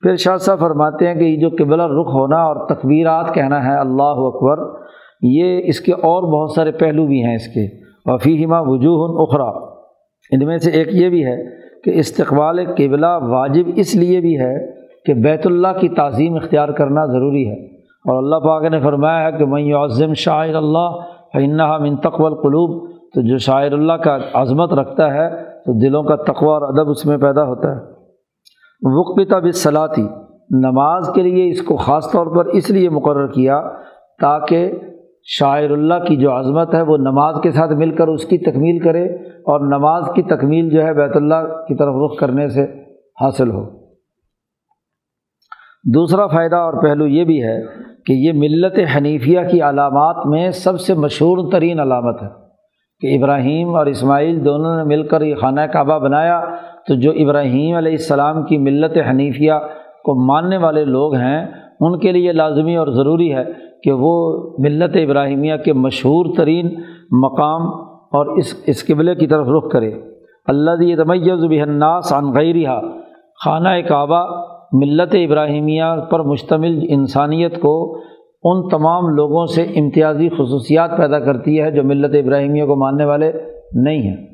پھر 0.00 0.16
شاہ 0.16 0.36
صاحب 0.36 0.58
فرماتے 0.58 1.06
ہیں 1.06 1.14
کہ 1.14 1.24
یہ 1.24 1.36
جو 1.36 1.48
قبلہ 1.58 1.82
رخ 1.82 2.14
ہونا 2.14 2.36
اور 2.36 2.68
تکبیرات 2.68 3.34
کہنا 3.34 3.64
ہے 3.64 3.80
اللہ 3.80 4.02
اکبر، 4.02 4.80
یہ 5.22 5.60
اس 5.64 5.80
کے 5.80 5.92
اور 5.92 6.22
بہت 6.22 6.50
سارے 6.50 6.72
پہلو 6.72 7.06
بھی 7.06 7.24
ہیں 7.24 7.34
اس 7.34 7.46
کے۔ 7.46 7.80
وفیمہ 8.04 8.56
وجوہ 8.58 9.22
اخرا 9.22 9.64
ان 10.30 10.46
میں 10.46 10.58
سے 10.58 10.70
ایک 10.70 10.88
یہ 10.92 11.08
بھی 11.08 11.24
ہے 11.26 11.36
کہ 11.84 11.90
استقبال 11.90 12.66
قبلہ 12.66 13.18
واجب 13.22 13.62
اس 13.76 13.96
لیے 13.96 14.20
بھی 14.20 14.40
ہے 14.40 14.72
کہ 15.06 15.14
بیت 15.14 15.46
اللہ 15.46 15.78
کی 15.80 15.88
تعظیم 15.88 16.34
اختیار 16.34 16.68
کرنا 16.68 17.04
ضروری 17.04 17.48
ہے۔ 17.48 17.66
اور 17.76 18.16
اللہ 18.16 18.36
پاک 18.36 18.64
نے 18.64 18.80
فرمایا 18.80 19.26
ہے 19.26 19.38
کہ 19.38 19.44
میں 19.44 19.72
عظم 19.72 20.14
شاعر 20.14 20.54
اللہ 20.54 21.78
من 21.80 21.96
تقو 21.96 22.26
القلوب۔ 22.26 22.89
تو 23.14 23.20
جو 23.20 23.38
شاعر 23.38 23.72
اللہ 23.72 23.92
کا 23.92 24.18
عظمت 24.34 24.72
رکھتا 24.72 25.14
ہے، 25.14 25.44
تو 25.44 25.78
دلوں 25.78 26.02
کا 26.02 26.16
تقوع 26.16 26.52
اور 26.52 26.62
ادب 26.62 26.90
اس 26.90 27.06
میں 27.06 27.18
پیدا 27.18 27.44
ہوتا 27.44 27.76
ہے۔ 27.76 27.80
وقبتا 28.82 29.38
بصلاطی 29.38 30.08
نماز 30.50 31.10
کے 31.14 31.22
لیے 31.22 31.50
اس 31.50 31.62
کو 31.62 31.76
خاص 31.76 32.12
طور 32.12 32.26
پر 32.26 32.44
اس 32.44 32.70
لیے 32.70 32.88
مقرر 32.88 33.26
کیا 33.26 33.62
تاکہ 34.20 34.72
شاعر 35.24 35.70
اللہ 35.70 35.94
کی 36.06 36.16
جو 36.16 36.38
عظمت 36.38 36.74
ہے، 36.74 36.82
وہ 36.82 36.96
نماز 36.96 37.36
کے 37.42 37.50
ساتھ 37.50 37.72
مل 37.72 37.90
کر 37.90 38.08
اس 38.08 38.24
کی 38.24 38.38
تکمیل 38.38 38.78
کرے 38.78 39.04
اور 39.24 39.60
نماز 39.60 40.04
کی 40.14 40.22
تکمیل 40.22 40.70
جو 40.70 40.82
ہے 40.82 40.94
بیت 40.94 41.16
اللہ 41.16 41.64
کی 41.68 41.74
طرف 41.74 41.94
رخ 42.04 42.18
کرنے 42.18 42.48
سے 42.48 42.64
حاصل 43.20 43.50
ہو۔ 43.50 43.70
دوسرا 45.84 46.26
فائدہ 46.26 46.56
اور 46.56 46.82
پہلو 46.82 47.06
یہ 47.06 47.24
بھی 47.24 47.42
ہے 47.42 47.62
کہ 48.06 48.12
یہ 48.12 48.32
ملت 48.34 48.96
حنیفیہ 48.96 49.40
کی 49.50 49.62
علامات 49.62 50.26
میں 50.26 50.50
سب 50.50 50.80
سے 50.80 50.94
مشہور 50.94 51.52
ترین 51.52 51.80
علامت 51.80 52.22
ہے۔ 52.22 52.39
کہ 53.00 53.16
ابراہیم 53.16 53.74
اور 53.74 53.86
اسماعیل 53.86 54.44
دونوں 54.44 54.76
نے 54.76 54.84
مل 54.84 55.02
کر 55.02 55.20
یہ 55.20 55.34
خانہ 55.34 55.60
کعبہ 55.60 55.98
بنایا، 55.98 56.40
تو 56.88 56.94
جو 56.94 57.10
ابراہیم 57.10 57.76
علیہ 57.76 57.92
السلام 57.92 58.42
کی 58.42 58.58
ملت 58.58 58.98
حنیفیہ 59.10 59.52
کو 60.04 60.26
ماننے 60.26 60.56
والے 60.56 60.84
لوگ 60.84 61.14
ہیں، 61.14 61.46
ان 61.80 61.98
کے 61.98 62.12
لیے 62.12 62.32
لازمی 62.32 62.76
اور 62.76 62.86
ضروری 62.86 63.34
ہے 63.34 63.44
کہ 63.82 63.92
وہ 63.92 64.12
ملت 64.58 64.96
ابراہیمیہ 64.96 65.56
کے 65.56 65.72
مشہور 65.72 66.26
ترین 66.36 66.66
مقام 67.10 67.62
اور 68.12 68.36
اس 68.36 68.54
اس 68.66 68.86
قبلے 68.86 69.14
کی 69.14 69.26
طرف 69.26 69.48
رخ 69.48 69.70
کرے۔ 69.72 69.92
اللہ 70.46 70.94
تمیز 70.96 71.44
الناس 71.62 72.12
عن 72.12 72.32
غیرہ 72.32 72.80
خانہ 73.44 73.68
کعبہ 73.88 74.24
ملت 74.72 75.14
ابراہیمیہ 75.14 75.84
پر 76.10 76.20
مشتمل 76.20 76.86
انسانیت 76.88 77.60
کو 77.60 78.00
ان 78.42 78.68
تمام 78.68 79.08
لوگوں 79.08 79.46
سے 79.46 79.62
امتیازی 79.62 80.28
خصوصیات 80.28 80.96
پیدا 80.96 81.18
کرتی 81.18 81.60
ہے 81.60 81.70
جو 81.70 81.82
ملت 81.84 82.14
ابراہیمیہ 82.24 82.64
کو 82.64 82.76
ماننے 82.76 83.04
والے 83.04 83.32
نہیں 83.72 83.98
ہیں۔ 83.98 84.26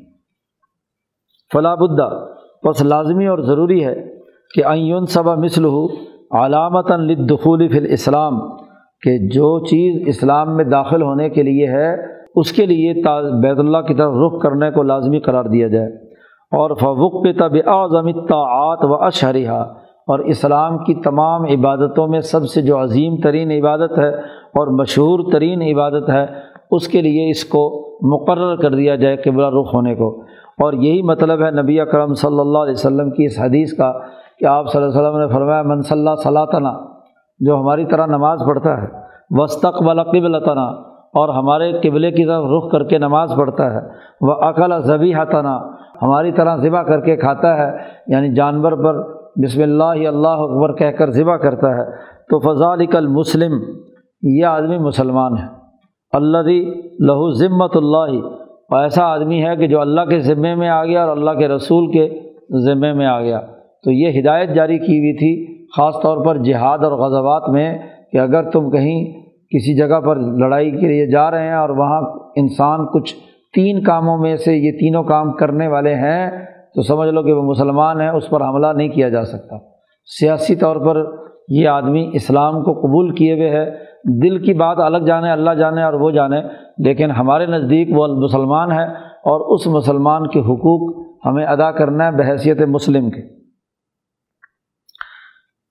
فلاں 1.53 1.75
بدہ 1.75 2.25
بس 2.67 2.81
لازمی 2.81 3.27
اور 3.27 3.39
ضروری 3.39 3.85
ہے 3.85 4.15
کہ 4.55 4.65
عین 4.65 5.05
صبا 5.05 5.35
مثل 5.35 5.65
علامت 6.31 6.91
لدخول 6.91 7.67
فی 7.67 7.77
الاسلام، 7.77 8.39
کہ 9.01 9.27
جو 9.27 9.65
چیز 9.65 10.03
اسلام 10.07 10.55
میں 10.55 10.65
داخل 10.65 11.01
ہونے 11.01 11.29
کے 11.29 11.43
لیے 11.43 11.67
ہے، 11.67 11.95
اس 12.35 12.51
کے 12.51 12.65
لیے 12.65 12.93
بیت 13.41 13.59
اللہ 13.59 13.77
کی 13.77 13.93
طرف 13.93 14.13
رخ 14.13 14.41
کرنے 14.41 14.71
کو 14.71 14.83
لازمی 14.83 15.19
قرار 15.19 15.45
دیا 15.45 15.67
جائے۔ 15.67 15.87
اور 16.51 16.75
فوق 16.75 17.23
پہ 17.23 17.31
طب 17.39 17.55
اعظم 17.65 18.11
طاعت 18.11 18.85
و 18.85 18.93
اشہریہ 18.93 19.73
اور 20.07 20.19
اسلام 20.19 20.77
کی 20.77 20.93
تمام 20.95 21.43
عبادتوں 21.43 22.07
میں 22.07 22.19
سب 22.19 22.45
سے 22.45 22.61
جو 22.61 22.81
عظیم 22.81 23.15
ترین 23.15 23.51
عبادت 23.51 23.97
ہے 23.97 24.09
اور 24.59 24.67
مشہور 24.67 25.31
ترین 25.31 25.61
عبادت 25.61 26.09
ہے، 26.09 26.25
اس 26.71 26.87
کے 26.87 27.01
لیے 27.01 27.29
اس 27.29 27.45
کو 27.45 27.63
مقرر 28.01 28.55
کر 28.55 28.75
دیا 28.75 28.95
جائے 28.95 29.17
قبلہ 29.17 29.45
رخ 29.47 29.73
ہونے 29.73 29.95
کو۔ 29.95 30.21
اور 30.63 30.73
یہی 30.73 31.01
مطلب 31.01 31.43
ہے 31.45 31.51
نبی 31.51 31.79
اکرم 31.79 32.13
صلی 32.13 32.39
اللہ 32.39 32.57
علیہ 32.57 32.71
وسلم 32.71 33.09
کی 33.09 33.25
اس 33.25 33.39
حدیث 33.39 33.73
کا 33.73 33.91
کہ 34.39 34.45
آپ 34.45 34.67
صلی 34.67 34.83
اللہ 34.83 34.99
علیہ 34.99 35.09
وسلم 35.09 35.19
نے 35.19 35.27
فرمایا، 35.33 35.61
من 35.61 35.81
صلی 35.81 36.15
صلاح 36.23 36.71
جو 37.39 37.59
ہماری 37.59 37.85
طرح 37.85 38.05
نماز 38.05 38.39
پڑھتا 38.47 38.81
ہے 38.81 38.87
وسطقبل 39.29 40.03
قبل 40.03 40.39
تنا 40.45 40.65
اور 41.19 41.29
ہمارے 41.29 41.71
قبلے 41.71 42.11
کی 42.11 42.25
طرف 42.25 42.45
رخ 42.45 42.71
کر 42.71 42.83
کے 42.83 42.97
نماز 42.97 43.33
پڑھتا 43.37 43.73
ہے 43.73 43.79
وہ 44.21 44.33
عقل 44.33 44.79
ذبی 44.79 45.13
تنا 45.31 45.57
ہماری 46.01 46.31
طرح 46.31 46.55
ذبح 46.55 46.81
کر 46.81 46.99
کے 46.99 47.15
کھاتا 47.15 47.57
ہے 47.57 47.69
یعنی 48.07 48.33
جانور 48.33 48.71
پر 48.71 49.16
بسم 49.43 49.61
اللہ 49.61 50.07
اللہ 50.07 50.27
اکبر 50.27 50.75
کہہ 50.75 50.97
کر 50.97 51.09
ذبح 51.09 51.35
کرتا 51.35 51.69
ہے، 51.69 51.85
تو 52.29 52.39
فضال 52.39 52.79
المسلم، 52.93 53.51
یہ 54.21 54.45
آدمی 54.45 54.77
مسلمان 54.77 55.37
ہے۔ 55.37 55.45
اللہ 56.11 56.49
لہو 56.99 57.31
ذمت 57.31 57.77
اللہ 57.77 58.75
ایسا 58.75 59.03
آدمی 59.03 59.45
ہے 59.45 59.55
کہ 59.55 59.67
جو 59.67 59.81
اللہ 59.81 60.01
کے 60.01 60.19
ذمے 60.19 60.55
میں 60.55 60.69
آ 60.69 60.85
گیا 60.85 61.05
اور 61.05 61.17
اللہ 61.17 61.31
کے 61.31 61.47
رسول 61.47 61.91
کے 61.91 62.09
ذمے 62.65 62.93
میں 62.93 63.05
آ 63.05 63.21
گیا۔ 63.21 63.39
تو 63.83 63.91
یہ 63.91 64.19
ہدایت 64.19 64.49
جاری 64.49 64.77
کی 64.77 64.99
ہوئی 64.99 65.13
تھی، 65.17 65.57
خاص 65.77 65.95
طور 66.03 66.25
پر 66.25 66.37
جہاد 66.37 66.83
اور 66.83 66.91
غزوات 66.91 67.49
میں، 67.49 67.77
کہ 68.11 68.17
اگر 68.17 68.49
تم 68.49 68.69
کہیں 68.69 69.05
کسی 69.49 69.77
جگہ 69.77 69.99
پر 69.99 70.15
لڑائی 70.15 70.71
کے 70.71 70.87
لیے 70.87 71.11
جا 71.11 71.31
رہے 71.31 71.47
ہیں 71.47 71.55
اور 71.55 71.69
وہاں 71.69 72.01
انسان 72.35 72.85
کچھ 72.85 73.15
تین 73.55 73.83
کاموں 73.83 74.17
میں 74.17 74.35
سے 74.35 74.57
یہ 74.57 74.71
تینوں 74.71 75.03
کام 75.03 75.31
کرنے 75.31 75.67
والے 75.67 75.95
ہیں 75.95 76.31
تو 76.75 76.81
سمجھ 76.81 77.09
لو 77.09 77.23
کہ 77.23 77.33
وہ 77.33 77.43
مسلمان 77.43 78.01
ہیں، 78.01 78.09
اس 78.09 78.29
پر 78.29 78.41
حملہ 78.41 78.67
نہیں 78.67 78.89
کیا 78.89 79.09
جا 79.09 79.23
سکتا۔ 79.23 79.55
سیاسی 80.05 80.55
طور 80.55 80.75
پر 80.75 81.15
یہ 81.47 81.67
آدمی 81.67 82.09
اسلام 82.13 82.63
کو 82.63 82.73
قبول 82.73 83.15
کیے 83.15 83.33
ہوئے 83.33 83.49
ہے۔ 83.49 83.71
دل 84.21 84.43
کی 84.43 84.53
بات 84.53 84.77
الگ 84.79 84.97
جانے، 84.97 85.31
اللہ 85.31 85.51
جانے 85.51 85.83
اور 85.83 85.93
وہ 85.93 86.11
جانے، 86.11 86.41
لیکن 86.77 87.11
ہمارے 87.11 87.45
نزدیک 87.45 87.87
وہ 87.91 88.07
مسلمان 88.07 88.71
ہے 88.71 88.85
اور 89.03 89.53
اس 89.53 89.67
مسلمان 89.67 90.27
کے 90.27 90.39
حقوق 90.39 91.07
ہمیں 91.25 91.45
ادا 91.45 91.71
کرنا 91.71 92.05
ہے 92.05 92.11
بحیثیت 92.11 92.61
مسلم 92.61 93.09
کے۔ 93.09 93.21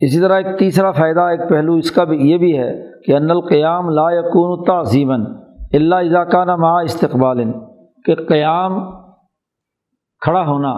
اسی 0.01 0.21
طرح 0.21 0.37
ایک 0.37 0.59
تیسرا 0.59 0.91
فائدہ، 0.91 1.21
ایک 1.21 1.41
پہلو 1.49 1.75
اس 1.75 1.91
کا 1.91 2.05
بھی، 2.05 2.31
یہ 2.31 2.39
بھی 2.39 2.59
ہے 2.59 2.73
کہ 3.07 3.13
ان 3.13 3.31
القیام 3.31 3.89
لا 3.89 4.11
یقون 4.11 4.65
تعظیمن 4.65 5.21
اللہ 5.73 5.95
اضاکہ 5.95 6.45
نہ 6.45 6.67
استقبال 6.85 7.53
کہ 8.05 8.15
قیام 8.15 9.06
کھڑا 10.27 10.47
ہونا، 10.47 10.75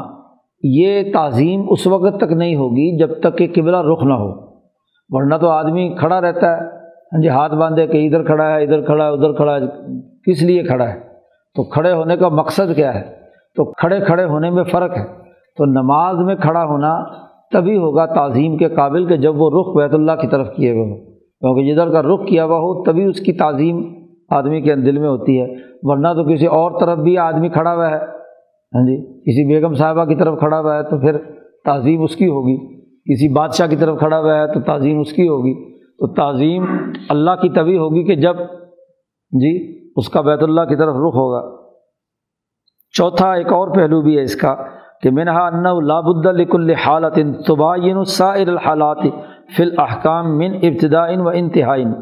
یہ 0.63 1.13
تعظیم 1.13 1.65
اس 1.69 1.87
وقت 1.87 2.17
تک 2.17 2.33
نہیں 2.33 2.57
ہوگی 2.57 2.99
جب 2.99 3.21
تک 3.21 3.39
کہ 3.39 3.49
قبلہ 3.55 3.77
رخ 3.77 4.03
نہ 4.03 4.15
ہو۔ 4.15 4.31
ورنہ 5.11 5.35
تو 5.35 5.49
آدمی 5.49 5.95
کھڑا 5.99 6.21
رہتا 6.21 6.57
ہے 6.57 6.61
ہاں 7.13 7.23
جی 7.23 7.29
ہاتھ 7.29 7.55
باندھے 7.55 7.87
کہ 7.87 8.07
ادھر 8.07 8.23
کھڑا 8.23 8.45
ہے، 8.45 8.63
ادھر 8.63 8.81
کھڑا 8.81 9.07
ہے، 9.07 9.11
ادھر 9.11 9.33
کھڑا 9.33 9.57
ہے، 9.57 9.61
کس 10.27 10.43
لیے 10.43 10.63
کھڑا 10.63 10.89
ہے؟ 10.89 11.01
تو 11.55 11.63
کھڑے 11.63 11.93
ہونے 11.93 12.17
کا 12.17 12.29
مقصد 12.29 12.77
کیا 12.77 12.95
ہے؟ 12.95 13.03
تو 13.57 13.73
کھڑے 13.73 14.01
کھڑے 14.01 14.25
ہونے 14.25 14.51
میں 14.51 14.65
فرق 14.65 14.97
ہے۔ 14.97 15.05
تو 15.57 15.65
نماز 15.65 16.17
میں 16.17 16.35
کھڑا 16.35 16.65
ہونا 16.65 17.05
تبھی 17.53 17.77
ہوگا 17.77 18.07
تعظیم 18.07 18.57
کے 18.57 18.69
قابل 18.69 19.07
کہ 19.07 19.17
جب 19.17 19.41
وہ 19.41 19.51
رخ 19.51 19.77
بیت 19.77 19.95
اللہ 19.95 20.13
کی 20.21 20.27
طرف 20.27 20.47
کیے 20.57 20.71
ہوئے 20.71 20.91
ہو 20.91 20.97
کیونکہ 21.15 21.75
جدھر 21.75 21.93
کا 21.93 22.03
رخ 22.03 22.27
کیا 22.27 22.45
ہوا 22.45 22.57
ہو، 22.57 22.85
تبھی 22.85 23.05
اس 23.05 23.21
کی 23.21 23.33
تعظیم 23.33 23.95
آدمی 24.31 24.61
کے 24.61 24.75
دل 24.75 24.99
میں 24.99 25.09
ہوتی 25.09 25.41
ہے۔ 25.41 25.47
ورنہ 25.83 26.09
تو 26.09 26.25
کسی 26.25 26.47
اور 26.47 26.81
طرف 26.81 26.99
بھی 26.99 27.19
آدمی 27.19 27.49
کھڑا 27.49 27.75
ہوا 27.75 27.91
ہے۔ 27.91 28.18
ہاں 28.75 28.87
جی 28.87 28.97
کسی 28.97 29.55
بیگم 29.55 29.75
صاحبہ 29.75 30.05
کی 30.05 30.15
طرف 30.15 30.39
کھڑا 30.39 30.61
ہوا 30.61 30.77
ہے 30.77 30.83
تو 30.83 31.01
پھر 31.01 31.19
تعظیم 31.65 32.03
اس 32.03 32.17
کی 32.17 32.27
ہوگی۔ 32.27 32.79
کسی 32.83 33.35
بادشاہ 33.35 33.67
کی 33.67 33.77
طرف 33.77 33.99
کھڑا 33.99 34.21
ہوا 34.21 34.39
ہے 34.39 34.47
تو 34.47 34.61
تعظیم 34.61 35.01
اس 35.01 35.13
کی 35.13 35.29
ہوگی۔ 35.29 35.79
تو 35.79 36.15
تعظیم 36.15 36.65
اللہ 37.09 37.31
کی 37.31 37.49
طبی 37.49 37.79
ہوگی 37.79 38.05
کہ 38.05 38.15
جب 38.15 38.37
جی 39.33 39.79
اس 39.97 40.09
کا 40.09 40.21
بیت 40.21 40.43
اللہ 40.43 40.61
کی 40.61 40.77
طرف 40.77 40.95
رخ 40.95 41.15
ہوگا۔ 41.15 41.57
چوتھا 42.93 43.33
ایک 43.33 43.47
اور 43.47 43.75
پہلو 43.75 44.03
بھی 44.03 44.19
ہے 44.19 44.23
اس 44.23 44.37
کا 44.37 44.55
کہ 45.03 45.11
منہا 45.11 45.47
ان 45.47 45.87
لابد 45.87 46.55
الحالت 46.55 47.47
تباین 47.47 47.97
السائر 47.97 48.49
الحالات 48.49 49.03
فی 49.57 49.63
الحکام 49.63 50.39
من 50.39 50.55
ابتدائن 50.63 51.21
و 51.21 51.29
انتہائن 51.29 51.93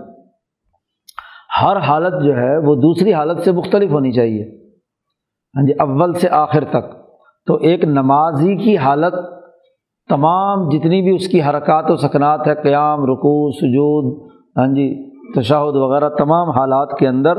ہر 1.62 1.76
حالت 1.76 2.24
جو 2.24 2.36
ہے 2.36 2.58
وہ 2.58 2.74
دوسری 2.74 3.12
حالت 3.12 3.42
سے 3.42 3.52
مختلف 3.52 3.90
ہونی 3.90 4.12
چاہیے۔ 4.12 4.55
ہاں 5.56 5.66
جی 5.66 5.72
اول 5.72 6.12
سے 6.12 6.28
آخر 6.28 6.64
تک۔ 6.64 6.94
تو 7.46 7.54
ایک 7.54 7.84
نمازی 7.84 8.56
کی 8.56 8.76
حالت 8.76 9.14
تمام 10.08 10.68
جتنی 10.68 11.02
بھی 11.02 11.14
اس 11.14 11.28
کی 11.28 11.42
حرکات 11.42 11.90
و 11.90 11.96
سکنات 11.96 12.46
ہے، 12.46 12.54
قیام، 12.54 13.04
رکوع، 13.04 13.50
سجود 13.50 14.30
ہاں 14.56 14.66
جی 14.66 15.10
تشاہد 15.34 15.76
وغیرہ، 15.76 16.08
تمام 16.08 16.50
حالات 16.50 16.98
کے 16.98 17.08
اندر 17.08 17.36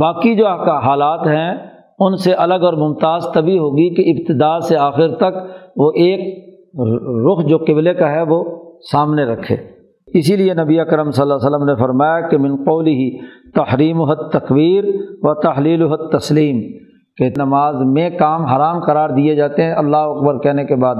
باقی 0.00 0.34
جو 0.34 0.46
حالات 0.46 1.26
ہیں، 1.26 1.54
ان 1.98 2.16
سے 2.16 2.32
الگ 2.32 2.54
اور 2.54 2.72
ممتاز 2.72 3.24
تبھی 3.34 3.58
ہوگی 3.58 3.94
کہ 3.94 4.10
ابتدا 4.10 4.60
سے 4.60 4.76
آخر 4.76 5.14
تک 5.14 5.38
وہ 5.76 5.90
ایک 5.94 6.20
رخ 7.26 7.46
جو 7.46 7.58
قبلے 7.58 7.94
کا 7.94 8.10
ہے، 8.10 8.22
وہ 8.22 8.44
سامنے 8.92 9.24
رکھے۔ 9.24 9.56
اسی 10.06 10.36
لیے 10.36 10.54
نبی 10.54 10.80
اکرم 10.80 11.10
صلی 11.10 11.22
اللہ 11.22 11.34
علیہ 11.34 11.48
وسلم 11.48 11.64
نے 11.64 11.74
فرمایا 11.74 12.28
کہ 12.28 12.38
من 12.38 12.56
قولی 12.56 12.94
ہی 12.94 13.18
تحریم 13.50 14.02
حد 14.02 14.30
تقویر 14.32 14.84
و 15.22 15.34
تحلیل 15.34 15.82
حد 15.82 16.18
تسلیم 16.18 16.60
کہ 17.16 17.30
نماز 17.36 17.74
میں 17.76 18.10
کام 18.10 18.44
حرام 18.44 18.80
قرار 18.80 19.10
دیے 19.10 19.34
جاتے 19.34 19.62
ہیں، 19.62 19.72
اللہ 19.72 19.96
اکبر 19.96 20.38
کہنے 20.38 20.64
کے 20.64 20.76
بعد۔ 20.76 20.94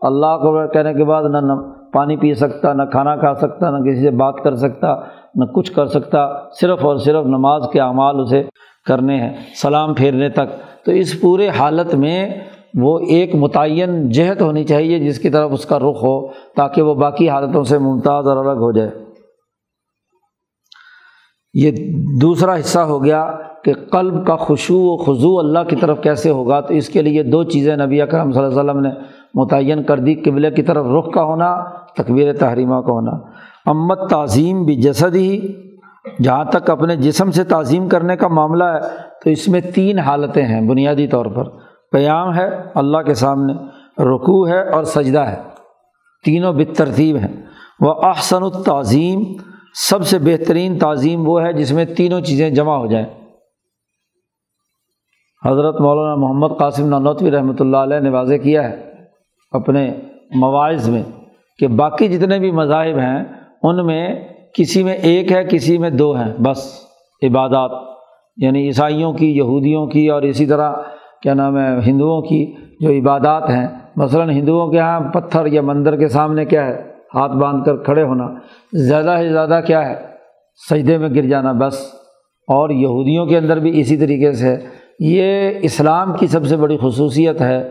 اللہ 0.00 0.26
اکبر 0.26 0.66
کہنے 0.66 0.94
کے 0.94 1.04
بعد 1.04 1.22
نہ 1.22 1.52
پانی 1.92 2.16
پی 2.16 2.34
سکتا، 2.34 2.72
نہ 2.72 2.82
کھانا 2.82 3.16
کھا 3.16 3.34
سکتا، 3.34 3.70
نہ 3.70 3.84
کسی 3.84 4.00
سے 4.00 4.10
بات 4.10 4.34
کر 4.44 4.54
سکتا، 4.54 4.94
نہ 5.34 5.44
کچھ 5.44 5.72
کر 5.72 5.86
سکتا، 5.86 6.28
صرف 6.60 6.84
اور 6.84 6.96
صرف 6.96 7.26
نماز 7.26 7.62
کے 7.72 7.80
اعمال 7.80 8.20
اسے 8.20 8.42
کرنے 8.86 9.20
ہیں، 9.20 9.32
سلام 9.62 9.94
پھیرنے 9.94 10.28
تک۔ 10.28 10.84
تو 10.84 10.92
اس 10.92 11.20
پورے 11.20 11.48
حالت 11.48 11.94
میں 11.94 12.28
وہ 12.74 12.98
ایک 12.98 13.34
متعین 13.34 14.08
جہت 14.08 14.42
ہونی 14.42 14.64
چاہیے 14.64 14.98
جس 14.98 15.18
کی 15.18 15.28
طرف 15.28 15.50
اس 15.52 15.66
کا 15.66 15.78
رخ 15.78 16.02
ہو، 16.02 16.28
تاکہ 16.28 16.82
وہ 16.82 16.94
باقی 16.94 17.28
حالتوں 17.28 17.64
سے 17.64 17.78
ممتاز 17.78 18.26
اور 18.26 18.36
الگ 18.36 18.58
ہو 18.58 18.72
جائے۔ 18.72 18.90
یہ 21.54 21.70
دوسرا 22.20 22.56
حصہ 22.56 22.78
ہو 22.78 23.04
گیا 23.04 23.36
کہ 23.66 23.72
قلب 23.90 24.26
کا 24.26 24.36
خوشو 24.36 24.78
و 24.78 24.96
خضو 24.96 25.38
اللہ 25.38 25.58
کی 25.68 25.76
طرف 25.76 26.00
کیسے 26.02 26.30
ہوگا؟ 26.30 26.60
تو 26.60 26.74
اس 26.74 26.88
کے 26.88 27.02
لیے 27.02 27.22
دو 27.22 27.44
چیزیں 27.44 27.76
نبی 27.76 28.02
اکرم 28.02 28.32
صلی 28.32 28.44
اللہ 28.44 28.60
علیہ 28.60 28.70
وسلم 28.70 28.80
نے 28.80 28.90
متعین 29.34 29.82
کر 29.82 29.98
دی 29.98 30.14
قبل 30.14 30.54
کی 30.54 30.62
طرف 30.62 30.86
رخ 30.98 31.10
کا 31.14 31.22
ہونا 31.22 31.62
تقبیر 31.96 32.32
تحریمہ 32.32 32.80
کا 32.80 32.92
ہونا۔ 32.92 33.10
امت 33.66 34.10
تعظیم 34.10 34.64
بھی 34.64 34.76
جسد 34.76 35.14
ہی 35.14 35.52
جہاں 36.22 36.44
تک 36.44 36.70
اپنے 36.70 36.96
جسم 36.96 37.30
سے 37.30 37.44
تعظیم 37.44 37.88
کرنے 37.88 38.16
کا 38.16 38.28
معاملہ 38.28 38.64
ہے، 38.64 38.80
تو 39.24 39.30
اس 39.30 39.48
میں 39.48 39.60
تین 39.60 39.98
حالتیں 39.98 40.44
ہیں 40.44 40.68
بنیادی 40.68 41.06
طور 41.06 41.26
پر۔ 41.26 41.44
قیام 41.92 42.34
ہے 42.34 42.48
اللہ 42.74 42.98
کے 42.98 43.14
سامنے، 43.14 43.52
رکوع 44.02 44.48
ہے 44.48 44.68
اور 44.68 44.84
سجدہ 44.84 45.20
ہے۔ 45.20 45.36
تینوں 46.24 46.52
بترتیب 46.52 47.16
ہیں۔ 47.16 47.42
وہ 47.80 47.94
احسن 48.02 48.42
التعظیم، 48.42 49.24
سب 49.90 50.06
سے 50.06 50.18
بہترین 50.18 50.78
تعظیم 50.78 51.28
وہ 51.28 51.42
ہے 51.42 51.52
جس 51.52 51.72
میں 51.72 51.84
تینوں 51.84 52.20
چیزیں 52.20 52.50
جمع 52.50 52.76
ہو 52.76 52.86
جائیں۔ 52.86 53.25
حضرت 55.46 55.80
مولانا 55.80 56.14
محمد 56.14 56.58
قاسم 56.58 56.88
نانوتوی 56.88 57.30
رحمۃ 57.30 57.60
اللہ 57.60 57.76
علیہ 57.76 58.00
نے 58.00 58.10
واضح 58.10 58.34
کیا 58.34 58.70
ہے 58.70 58.82
اپنے 59.52 59.94
مواعظ 60.34 60.88
میں 60.88 61.02
کہ 61.58 61.68
باقی 61.68 62.08
جتنے 62.08 62.38
بھی 62.38 62.50
مذاہب 62.50 62.98
ہیں، 62.98 63.24
ان 63.62 63.86
میں 63.86 64.14
کسی 64.54 64.82
میں 64.82 64.94
ایک 64.94 65.32
ہے، 65.32 65.44
کسی 65.44 65.78
میں 65.78 65.90
دو 65.90 66.16
ہیں، 66.16 66.32
بس 66.38 66.80
عبادات 67.22 67.70
یعنی 68.36 68.66
عیسائیوں 68.66 69.12
کی، 69.12 69.36
یہودیوں 69.36 69.86
کی 69.86 70.08
اور 70.08 70.22
اسی 70.22 70.46
طرح 70.46 70.72
کیا 71.22 71.34
نام 71.34 71.58
ہے، 71.58 71.78
ہندوؤں 71.86 72.22
کی 72.22 72.54
جو 72.80 72.90
عبادات 72.90 73.50
ہیں۔ 73.50 73.68
مثلاً 73.96 74.30
ہندوؤں 74.30 74.70
کے 74.70 74.76
یہاں 74.76 75.00
پتھر 75.00 75.46
یا 75.46 75.62
مندر 75.62 75.96
کے 75.96 76.08
سامنے 76.08 76.44
کیا 76.44 76.66
ہے، 76.66 76.92
ہاتھ 77.14 77.32
باندھ 77.32 77.64
کر 77.64 77.76
کھڑے 77.76 78.02
ہونا، 78.02 78.26
زیادہ 78.72 79.16
سے 79.18 79.32
زیادہ 79.32 79.60
کیا 79.66 79.88
ہے، 79.88 79.94
سجدے 80.70 80.98
میں 80.98 81.08
گر 81.08 81.22
جانا، 81.22 81.52
بس۔ 81.52 81.92
اور 82.48 82.70
یہودیوں 82.70 83.26
کے 83.26 83.38
اندر 83.38 83.58
بھی 83.60 83.80
اسی 83.80 83.96
طریقے 83.96 84.32
سے 84.32 84.56
یہ 84.98 85.50
اسلام 85.62 86.12
کی 86.12 86.26
سب 86.26 86.46
سے 86.46 86.56
بڑی 86.56 86.76
خصوصیت 86.80 87.40
ہے 87.40 87.70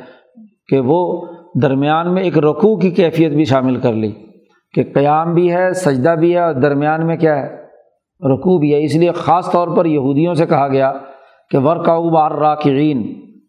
کہ 0.68 0.80
وہ 0.80 1.26
درمیان 1.62 2.14
میں 2.14 2.24
ایک 2.24 2.38
رقوع 2.38 2.78
کی 2.78 2.92
کیفیت 2.92 3.32
بھی 3.32 3.46
شامل 3.46 3.76
کر 3.76 3.94
لی 3.94 4.12
کہ 4.74 4.84
قیام 4.94 5.34
بھی 5.34 5.54
ہے، 5.54 5.74
سجدہ 5.74 6.16
بھی 6.20 6.34
ہے، 6.34 6.40
اور 6.40 6.54
درمیان 6.54 7.08
میں 7.08 7.18
کیا 7.18 7.40
ہے؟ 7.40 7.48
رقوع 8.34 8.60
بھی 8.60 8.74
ہے۔ 8.74 8.84
اس 8.86 8.96
لیے 8.96 9.12
خاص 9.12 9.52
طور 9.52 9.68
پر 9.68 9.86
یہودیوں 9.86 10.34
سے 10.34 10.46
کہا 10.46 10.68
گیا 10.68 10.94
کہ 11.50 11.58
ورکاؤ 11.58 12.10
بار 12.10 12.32
راکعین 12.32 13.02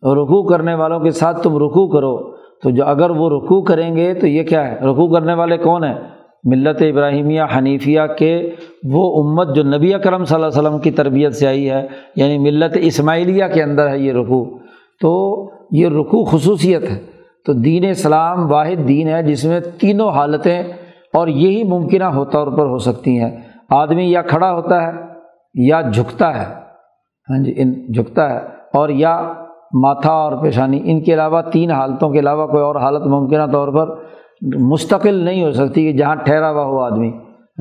رکوع 0.03 0.49
کرنے 0.49 0.75
والوں 0.75 1.01
کے 1.01 1.11
ساتھ 1.11 1.43
تم 1.43 1.57
رکوع 1.57 1.89
کرو۔ 1.89 2.37
تو 2.63 2.71
جو 2.71 2.85
اگر 2.87 3.11
وہ 3.11 3.31
رکوع 3.31 3.63
کریں 3.63 3.97
گے 3.97 4.15
تو 4.15 4.27
یہ 4.27 4.43
کیا 4.43 4.69
ہے؟ 4.69 4.75
رکوع 4.81 5.15
کرنے 5.15 5.35
والے 5.35 5.57
کون 5.57 5.85
ہیں؟ 5.85 5.95
ملت 6.47 6.83
ابراہیمیہ 6.83 7.43
حنیفیہ 7.59 8.01
کے 8.19 8.51
وہ 8.85 9.23
امت 9.23 9.57
جو 9.57 9.63
نبی 9.63 9.95
اکرم 9.95 10.25
صلی 10.25 10.35
اللہ 10.35 10.47
علیہ 10.47 10.59
وسلم 10.59 10.79
کی 10.79 10.91
تربیت 10.91 11.35
سے 11.35 11.47
آئی 11.47 11.71
ہے 11.71 11.87
یعنی 12.17 12.39
ملت 12.39 12.79
اسماعیلیہ 12.81 13.45
کے 13.55 13.63
اندر 13.63 13.89
ہے 13.89 13.99
یہ 13.99 14.13
رکوع۔ 14.13 14.45
تو 15.01 15.43
یہ 15.71 15.89
رکوع 15.89 16.25
خصوصیت 16.25 16.83
ہے۔ 16.83 16.99
تو 17.47 17.53
دین 17.53 17.85
اسلام 17.85 18.53
واحد 18.53 18.89
دین 18.89 19.09
ہے 19.09 19.23
جس 19.23 19.45
میں 19.45 19.61
تینوں 19.81 20.11
حالتیں 20.11 20.63
اور 21.15 21.29
یہی 21.29 21.65
ممکنہ 21.65 22.05
طور 22.33 22.47
پر 22.47 22.67
ہو 22.67 22.79
سکتی 22.79 23.21
ہیں۔ 23.21 23.37
آدمی 23.71 24.11
یا 24.11 24.23
کھڑا 24.23 24.53
ہوتا 24.53 24.87
ہے 24.87 24.93
یا 25.55 25.81
جھکتا 25.81 26.41
ہے۔ 26.41 26.55
ہاں 27.31 27.45
جی 27.45 27.55
ان 27.57 27.93
جھکتا 27.93 28.31
ہے 28.31 28.39
اور 28.75 28.89
یا 28.89 29.33
ماتھا 29.75 30.13
اور 30.13 30.43
پیشانی، 30.43 30.81
ان 30.85 31.03
کے 31.03 31.15
علاوہ 31.15 31.43
تین 31.43 31.71
حالتوں 31.71 32.11
کے 32.11 32.19
علاوہ 32.19 32.47
کوئی 32.47 32.63
اور 32.63 32.77
حالت 32.77 33.07
ممکنہ 33.07 33.47
طور 33.53 33.69
پر 33.69 33.95
مستقل 34.43 35.15
نہیں 35.15 35.45
ہو 35.45 35.53
سکتی 35.53 35.93
کہ 35.93 35.99
جہاں 35.99 36.15
ٹھہرا 36.15 36.51
ہوا 36.51 36.65
ہو 36.65 36.81
آدمی۔ 36.81 37.11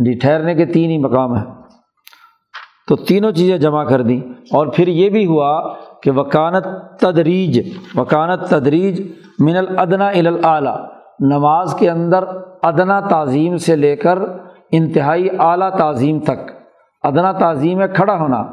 جی 0.06 0.18
ٹھہرنے 0.20 0.56
کے 0.56 0.66
تین 0.66 0.90
ہی 0.90 0.98
مقام 0.98 1.36
ہیں۔ 1.36 1.46
تو 2.88 2.96
تینوں 2.96 3.32
چیزیں 3.32 3.58
جمع 3.58 3.84
کر 3.84 4.02
دیں۔ 4.02 4.20
اور 4.54 4.68
پھر 4.68 4.88
یہ 4.88 5.10
بھی 5.10 5.26
ہوا 5.26 5.74
کہ 6.04 6.12
وکانت 6.12 6.68
تدریج 7.00 7.74
وکانت 7.96 8.50
تدریج 8.50 9.12
من 9.40 9.56
الادنا 9.56 10.08
الاعلیٰ۔ 10.08 10.78
نماز 11.20 11.76
کے 11.80 11.90
اندر 11.90 12.24
ادنا 12.64 13.00
تعظیم 13.00 13.58
سے 13.58 13.76
لے 13.76 13.96
کر 13.96 14.20
انتہائی 14.72 15.28
اعلیٰ 15.40 15.70
تعظیم 15.78 16.20
تک۔ 16.20 16.52
ادنا 17.04 17.32
تعظیم 17.32 17.82
ہے 17.82 17.88
کھڑا 17.88 18.16
ہونا۔ 18.16 18.44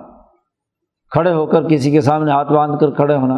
کھڑے 1.11 1.33
ہو 1.33 1.47
کر 1.47 1.69
کسی 1.69 1.91
کے 1.91 2.01
سامنے 2.01 2.31
ہاتھ 2.31 2.53
باندھ 2.53 2.79
کر 2.81 2.91
کھڑے 2.91 3.17
ہونا۔ 3.17 3.35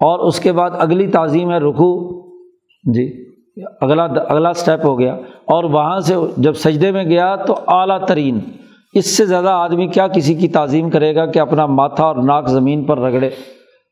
اور 0.00 0.18
اس 0.18 0.40
کے 0.40 0.52
بعد 0.52 0.70
اگلی 0.78 1.06
تعظیم 1.06 1.50
ہے 1.50 1.58
رکو 1.58 2.20
جی۔ 2.92 3.35
اگلا 3.80 4.04
اگلا 4.04 4.48
اسٹیپ 4.48 4.86
ہو 4.86 4.98
گیا۔ 4.98 5.14
اور 5.44 5.64
وہاں 5.64 6.00
سے 6.00 6.14
جب 6.36 6.52
سجدے 6.52 6.92
میں 6.92 7.04
گیا 7.04 7.36
تو 7.36 7.54
اعلیٰ 7.66 8.04
ترین۔ 8.06 8.38
اس 8.92 9.16
سے 9.16 9.24
زیادہ 9.24 9.48
آدمی 9.48 9.86
کیا 9.86 10.08
کسی 10.08 10.34
کی 10.34 10.48
تعظیم 10.48 10.90
کرے 10.90 11.14
گا 11.14 11.26
کہ 11.26 11.38
اپنا 11.38 11.66
ماتھا 11.66 12.04
اور 12.04 12.16
ناک 12.16 12.48
زمین 12.48 12.84
پر 12.84 12.98
رگڑے؟ 12.98 13.30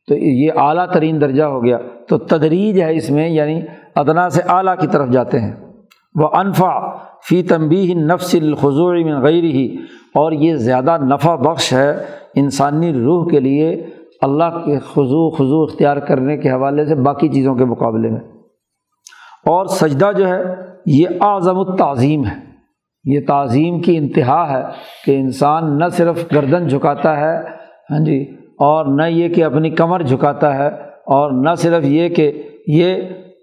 تو 0.09 0.15
یہ 0.15 0.51
اعلیٰ 0.57 0.87
ترین 0.93 1.21
درجہ 1.21 1.43
ہو 1.43 1.65
گیا۔ 1.65 1.79
تو 2.09 2.19
تدریج 2.19 2.81
ہے 2.81 2.97
اس 2.97 3.11
میں 3.11 3.29
یعنی 3.29 3.61
ادنا 3.97 4.29
سے 4.29 4.43
اعلیٰ 4.49 4.79
کی 4.81 4.87
طرف 4.87 5.09
جاتے 5.09 5.41
ہیں۔ 5.41 5.53
وہ 6.15 6.29
انفا 6.35 6.97
فی 7.29 7.43
تنبی 7.43 7.95
نفس 7.95 8.37
الخضوع 8.43 8.93
من 8.93 9.23
غیر 9.23 9.45
ہی 9.45 9.77
اور 10.15 10.33
یہ 10.33 10.55
زیادہ 10.55 10.97
نفع 10.99 11.35
بخش 11.35 11.73
ہے 11.73 11.97
انسانی 12.35 12.93
روح 12.93 13.29
کے 13.31 13.41
لیے 13.41 13.87
اللہ 14.23 14.59
کے 14.65 14.79
خضو 14.79 15.31
خضو 15.31 15.63
اختیار 15.63 15.97
کرنے 15.97 16.37
کے 16.37 16.51
حوالے 16.51 16.85
سے 16.85 16.95
باقی 16.95 17.29
چیزوں 17.29 17.55
کے 17.55 17.65
مقابلے 17.65 18.11
میں۔ 18.11 18.34
اور 19.47 19.67
سجدہ 19.73 20.11
جو 20.17 20.29
ہے، 20.29 20.43
یہ 20.87 21.23
اعظم 21.23 21.59
التعظیم 21.59 22.25
ہے۔ 22.27 22.35
یہ 23.05 23.21
تعظیم 23.27 23.81
کی 23.81 23.97
انتہا 23.97 24.43
ہے 24.51 24.63
کہ 25.05 25.17
انسان 25.17 25.79
نہ 25.79 25.89
صرف 25.93 26.25
گردن 26.33 26.67
جھکاتا 26.69 27.17
ہے 27.17 27.35
ہاں 27.91 27.99
جی 28.05 28.21
اور 28.67 28.87
نہ 28.95 29.09
یہ 29.09 29.29
کہ 29.29 29.45
اپنی 29.45 29.71
کمر 29.71 30.03
جھکاتا 30.03 30.55
ہے، 30.55 30.69
اور 31.07 31.33
نہ 31.45 31.55
صرف 31.55 31.85
یہ 31.85 32.09
کہ 32.09 32.31
یہ 32.67 32.95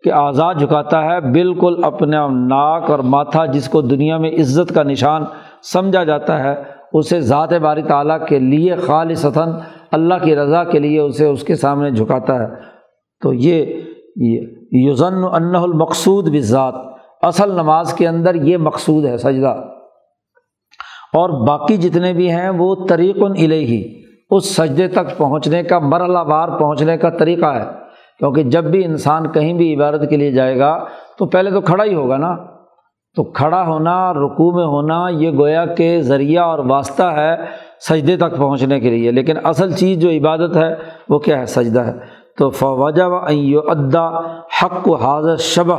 کہ 0.04 0.12
آزاد 0.12 0.56
جھکاتا 0.60 1.04
ہے، 1.06 1.20
بالکل 1.32 1.84
اپنا 1.84 2.28
ناک 2.28 2.90
اور 2.92 3.00
ماتھا 3.08 3.46
جس 3.46 3.68
کو 3.70 3.82
دنیا 3.82 4.18
میں 4.18 4.32
عزت 4.32 4.74
کا 4.76 4.84
نشان 4.84 5.24
سمجھا 5.64 6.04
جاتا 6.04 6.40
ہے، 6.44 6.54
اسے 6.94 7.20
ذات 7.22 7.54
باری 7.62 7.82
تعالیٰ 7.82 8.18
کے 8.28 8.40
لیے 8.40 8.76
خالصتاً 8.78 9.50
اللہ 9.92 10.24
کی 10.24 10.36
رضا 10.36 10.64
کے 10.64 10.80
لیے 10.80 11.00
اسے 11.00 11.28
اس 11.28 11.44
کے 11.44 11.56
سامنے 11.56 11.92
جھکاتا 11.92 12.40
ہے۔ 12.40 12.48
تو 13.22 13.34
یہ 13.34 13.66
یوزن 14.72 15.14
انّ 15.14 15.56
المقصود 15.56 16.30
بھی 16.30 16.42
ذات 16.42 16.74
اصل 17.22 17.52
نماز 17.52 17.94
کے 17.94 18.08
اندر 18.08 18.36
یہ 18.36 18.58
مقصود 18.58 19.06
ہے 19.06 19.18
سجدہ۔ 19.18 19.64
اور 21.14 21.48
باقی 21.48 21.78
جتنے 21.78 22.14
بھی 22.14 22.32
ہیں 22.32 22.50
وہ 22.50 22.76
طریق 22.90 23.18
الہی 23.24 24.02
اس 24.30 24.56
سجدے 24.56 24.88
تک 24.88 25.18
پہنچنے 25.18 25.64
کا، 25.64 25.80
مرحلہ 25.80 26.20
وار 26.20 26.50
پہنچنے 26.50 26.98
کا 26.98 27.10
طریقہ 27.10 27.46
ہے۔ 27.46 27.66
کیونکہ 28.20 28.44
جب 28.44 28.64
بھی 28.64 28.86
انسان 28.86 29.32
کہیں 29.32 29.54
بھی 29.54 29.76
عبادت 29.76 30.10
کے 30.10 30.18
لیے 30.18 30.32
جائے 30.32 30.60
گا، 30.60 30.86
تو 31.18 31.26
پہلے 31.26 31.52
تو 31.52 31.62
کھڑا 31.62 31.84
ہی 31.84 31.94
ہوگا 31.94 32.18
نا۔ 32.18 32.36
تو 33.16 33.24
کھڑا 33.24 33.68
ہونا، 33.68 34.14
رکوع 34.14 34.56
میں 34.56 34.66
ہونا، 34.66 35.10
یہ 35.10 35.32
گویا 35.32 35.66
کے 35.66 36.02
ذریعہ 36.02 36.44
اور 36.44 36.60
واسطہ 36.60 37.04
ہے 37.04 37.38
سجدے 37.90 38.18
تک 38.18 38.38
پہنچنے 38.38 38.80
کے 38.80 38.90
لیے۔ 38.90 39.12
لیکن 39.12 39.34
اصل 39.44 39.72
چیز 39.72 39.98
جو 39.98 40.10
عبادت 40.10 40.58
ہے، 40.58 40.76
وہ 41.10 41.20
کیا 41.20 41.40
ہے؟ 41.40 41.46
سجدہ 41.46 41.80
ہے۔ 41.80 42.21
تو 42.38 42.50
فوجہ 42.50 43.04
و 43.04 43.16
ادا 43.16 44.38
حق 44.38 44.88
و 44.88 44.96
حاضر 44.96 45.36
شبہ۔ 45.36 45.78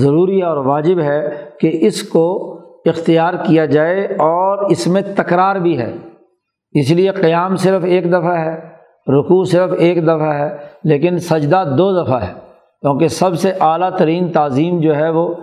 ضروری 0.00 0.42
اور 0.42 0.56
واجب 0.56 1.00
ہے 1.00 1.30
کہ 1.60 1.78
اس 1.80 2.02
کو 2.02 2.56
اختیار 2.84 3.34
کیا 3.34 3.66
جائے 3.66 4.04
اور 4.04 4.70
اس 4.70 4.86
میں 4.86 5.02
تکرار 5.16 5.56
بھی 5.56 5.78
ہے۔ 5.78 5.96
اس 6.72 6.90
لیے 6.90 7.10
قیام 7.10 7.56
صرف 7.56 7.84
ایک 7.84 8.08
دفعہ 8.08 8.38
ہے، 8.38 8.56
رکوع 9.08 9.44
صرف 9.44 9.70
ایک 9.78 10.04
دفعہ 10.04 10.34
ہے، 10.34 10.56
لیکن 10.84 11.18
سجدہ 11.18 11.64
دو 11.78 12.04
دفعہ 12.04 12.22
ہے۔ 12.22 12.32
کیونکہ 12.80 13.08
سب 13.08 13.38
سے 13.38 13.52
اعلیٰ 13.60 13.96
ترین 13.98 14.32
تعظیم 14.32 14.80
جو 14.80 14.96
ہے 14.96 15.10
وہ 15.10 15.34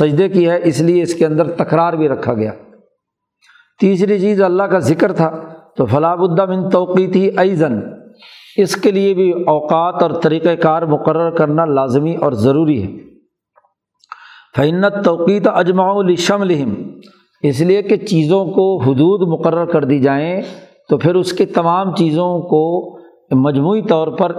سجدے 0.00 0.28
کی 0.28 0.50
ہے، 0.50 0.60
اس 0.62 0.80
لیے 0.80 1.02
اس 1.02 1.14
کے 1.14 1.26
اندر 1.26 1.50
تکرار 1.50 1.92
بھی 1.92 2.08
رکھا 2.08 2.34
گیا۔ 2.34 2.52
تیسری 3.80 4.18
چیز 4.18 4.42
اللہ 4.42 4.62
کا 4.62 4.78
ذکر 4.78 5.12
تھا، 5.12 5.40
تو 5.76 5.86
فلاح 5.86 6.16
الدم 6.18 6.68
توقی 6.68 7.06
تھی 7.06 7.30
ایزن 7.38 7.80
اس 8.56 8.76
کے 8.76 8.90
لیے 8.90 9.14
بھی 9.14 9.32
اوقات 9.32 10.02
اور 10.02 10.10
طریقۂ 10.10 10.48
کار 10.62 10.82
مقرر 10.82 11.30
کرنا 11.30 11.64
لازمی 11.64 12.16
اور 12.16 12.32
ضروری 12.32 12.82
ہے۔ 12.82 13.10
فعنت 14.56 15.04
توقیت 15.04 15.48
اجماع 15.54 15.94
الشم 15.94 16.40
الہم 16.40 16.74
اس 17.42 17.60
لیے 17.60 17.82
کہ 17.82 17.96
چیزوں 17.96 18.44
کو 18.44 18.82
حدود 18.82 19.28
مقرر 19.28 19.64
کر 19.64 19.84
دی 19.84 19.98
جائیں 19.98 20.42
تو 20.88 20.98
پھر 20.98 21.14
اس 21.14 21.32
کے 21.32 21.46
تمام 21.46 21.94
چیزوں 21.94 22.40
کو 22.40 22.96
مجموعی 23.30 23.82
طور 23.82 24.08
پر 24.08 24.36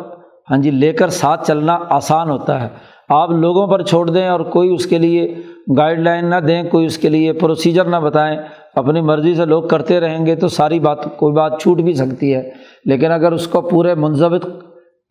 ہاں 0.51 0.57
جی 0.57 0.72
لے 0.72 0.93
کر 0.93 1.07
ساتھ 1.07 1.47
چلنا 1.47 1.80
آسان 1.89 2.30
ہوتا 2.30 2.62
ہے۔ 2.62 2.68
آپ 3.09 3.30
لوگوں 3.30 3.68
پر 3.68 3.84
چھوڑ 3.84 4.09
دیں 4.09 4.28
اور 4.28 4.39
کوئی 4.39 4.74
اس 4.74 4.86
کے 4.86 4.97
لیے 4.97 5.36
گائیڈ 5.78 5.99
لائن 5.99 6.30
نہ 6.30 6.36
دیں، 6.36 6.64
کوئی 6.64 6.86
اس 6.86 6.97
کے 6.97 7.09
لیے 7.09 7.34
پروسیجر 7.34 7.86
نہ 7.86 7.95
بتائیں۔ 7.95 8.38
اپنی 8.76 9.01
مرضی 9.01 9.36
سے 9.36 9.45
لوگ 9.45 9.63
کرتے 9.63 9.99
رہیں 9.99 10.26
گے 10.26 10.36
تو 10.36 10.47
ساری 10.47 10.80
بات، 10.80 11.17
کوئی 11.17 11.34
بات 11.34 11.61
چھوٹ 11.61 11.78
بھی 11.78 11.93
سکتی 11.93 12.36
ہے۔ 12.36 12.49
لیکن 12.86 13.11
اگر 13.11 13.32
اس 13.32 13.47
کو 13.47 13.61
پورے 13.61 13.95
منظم 13.95 14.34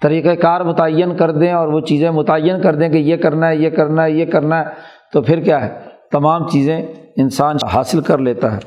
طریقۂ 0.02 0.28
کار 0.42 0.60
متعین 0.60 1.16
کر 1.16 1.30
دیں 1.30 1.52
اور 1.52 1.68
وہ 1.68 1.80
چیزیں 1.80 2.10
متعین 2.10 2.60
کر 2.62 2.74
دیں 2.74 2.88
کہ 2.88 2.96
یہ 2.96 3.16
کرنا 3.16 3.48
ہے، 3.48 3.56
یہ 3.56 3.70
کرنا 3.70 4.04
ہے، 4.04 4.10
یہ 4.10 4.24
کرنا 4.24 4.58
ہے، 4.58 4.64
تو 5.12 5.22
پھر 5.22 5.40
کیا 5.40 5.64
ہے؟ 5.64 5.80
تمام 6.12 6.48
چیزیں 6.48 6.82
انسان 7.16 7.56
حاصل 7.72 8.00
کر 8.00 8.18
لیتا 8.18 8.52
ہے۔ 8.52 8.58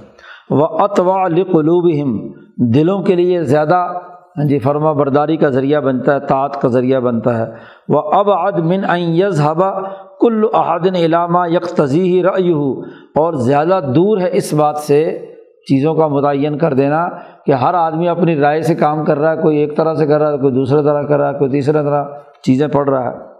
وہ 0.50 0.68
اتوا 0.72 1.28
لقلوب 1.28 2.10
دلوں 2.58 3.02
کے 3.02 3.16
لیے 3.16 3.44
زیادہ 3.44 3.92
ہاں 4.38 4.46
جی 4.46 4.60
فرما 4.60 4.92
برداری 4.92 5.38
کا 5.38 5.50
ذریعہ 5.50 5.82
بنتا 5.82 6.16
ہے، 6.16 6.20
طاعت 6.20 6.62
کا 6.62 6.68
ذریعہ 6.68 7.00
بنتا 7.00 7.38
ہے۔ 7.38 7.46
وہ 7.90 8.02
اب 8.02 8.60
من 8.60 8.82
یز 8.98 9.42
ہبا 9.42 9.82
کل 10.20 10.46
احادن 10.54 10.96
علامہ 10.96 11.50
یک 11.50 11.62
تضیح 11.62 12.24
ہو 12.52 12.82
اور 13.16 13.34
زیادہ 13.34 13.80
دور 13.96 14.18
ہے 14.18 14.30
اس 14.32 14.54
بات 14.54 14.78
سے 14.78 15.28
چیزوں 15.68 15.96
کا 15.96 16.08
متعین 16.08 16.58
کر 16.58 16.74
دینا 16.74 17.10
کہ 17.46 17.52
ہر 17.52 17.74
آدمی 17.74 18.08
اپنی 18.08 18.36
رائے 18.36 18.62
سے 18.62 18.76
کام 18.76 19.06
کر 19.06 19.20
رہا 19.20 19.32
ہے، 19.32 19.38
کوئی 19.38 19.58
ایک 19.58 19.78
طرح 19.78 19.94
سے 19.94 20.06
کر 20.06 20.22
رہا 20.22 20.32
ہے، 20.32 20.38
کوئی 20.38 20.54
دوسرے 20.54 20.84
طرح 20.84 21.02
کر 21.02 21.18
رہا 21.18 21.34
ہے، 21.34 21.34
کوئی 21.34 21.52
تیسرے 21.52 21.74
طرح 21.74 22.06
چیزیں 22.44 22.68
پڑھ 22.68 22.90
رہا 22.90 23.12
ہے۔ 23.12 23.33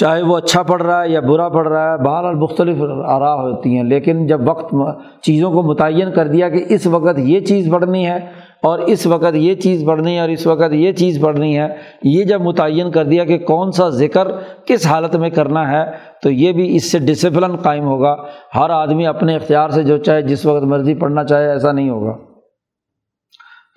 چاہے 0.00 0.22
وہ 0.22 0.36
اچھا 0.36 0.62
پڑھ 0.62 0.82
رہا 0.82 1.02
ہے 1.02 1.08
یا 1.08 1.20
برا 1.20 1.48
پڑھ 1.48 1.68
رہا 1.68 1.92
ہے، 1.92 1.98
بہرحال 2.04 2.34
مختلف 2.34 2.82
آرا 3.06 3.34
ہوتی 3.34 3.76
ہیں، 3.76 3.82
لیکن 3.84 4.26
جب 4.26 4.48
وقت 4.48 4.74
چیزوں 5.22 5.52
کو 5.52 5.62
متعین 5.62 6.12
کر 6.12 6.28
دیا 6.28 6.48
کہ 6.48 6.64
اس 6.68 6.86
وقت 6.86 7.18
یہ 7.18 7.40
چیز 7.40 7.70
پڑھنی 7.72 8.06
ہے 8.06 8.16
اور 8.62 8.78
اس 8.78 9.06
وقت 9.06 9.34
یہ 9.34 9.54
چیز 9.54 9.84
پڑھنی 9.86 10.14
ہے 10.14 10.20
اور 10.20 10.28
اس 10.28 10.46
وقت 10.46 10.72
یہ 10.72 10.92
چیز 10.92 11.20
پڑھنی 11.22 11.58
ہے، 11.58 11.68
یہ 12.02 12.24
جب 12.24 12.40
متعین 12.40 12.90
کر 12.90 13.04
دیا 13.04 13.24
کہ 13.24 13.38
کون 13.38 13.72
سا 13.72 13.88
ذکر 13.88 14.28
کس 14.66 14.86
حالت 14.86 15.16
میں 15.16 15.30
کرنا 15.30 15.70
ہے، 15.70 15.84
تو 16.22 16.30
یہ 16.30 16.52
بھی 16.52 16.74
اس 16.76 16.90
سے 16.92 16.98
ڈسپلن 16.98 17.56
قائم 17.56 17.84
ہوگا۔ 17.84 18.16
ہر 18.54 18.70
آدمی 18.70 19.06
اپنے 19.06 19.36
اختیار 19.36 19.68
سے 19.68 19.82
جو 19.82 19.98
چاہے، 19.98 20.22
جس 20.22 20.46
وقت 20.46 20.64
مرضی 20.64 20.94
پڑھنا 20.94 21.24
چاہے، 21.24 21.50
ایسا 21.50 21.72
نہیں 21.72 21.90
ہوگا۔ 21.90 22.16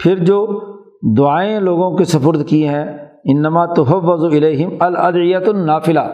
پھر 0.03 0.24
جو 0.24 0.45
دعائیں 1.18 1.59
لوگوں 1.59 1.95
کے 1.97 2.03
سفرد 2.03 2.47
کی 2.47 2.68
ہیں 2.68 2.86
انما 3.28 3.65
تحب 3.65 4.09
وضو 4.09 4.28
الہم 4.28 4.69
الادیت 4.80 5.47
النافلہ۔ 5.47 6.05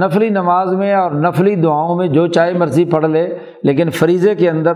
نفلی 0.00 0.28
نماز 0.28 0.72
میں 0.74 0.94
اور 0.94 1.10
نفلی 1.10 1.54
دعاؤں 1.54 1.96
میں 1.96 2.06
جو 2.08 2.26
چاہے 2.26 2.52
مرضی 2.52 2.84
پڑھ 2.84 3.06
لے، 3.06 3.26
لیکن 3.62 3.90
فریضے 3.90 4.34
کے 4.34 4.50
اندر 4.50 4.72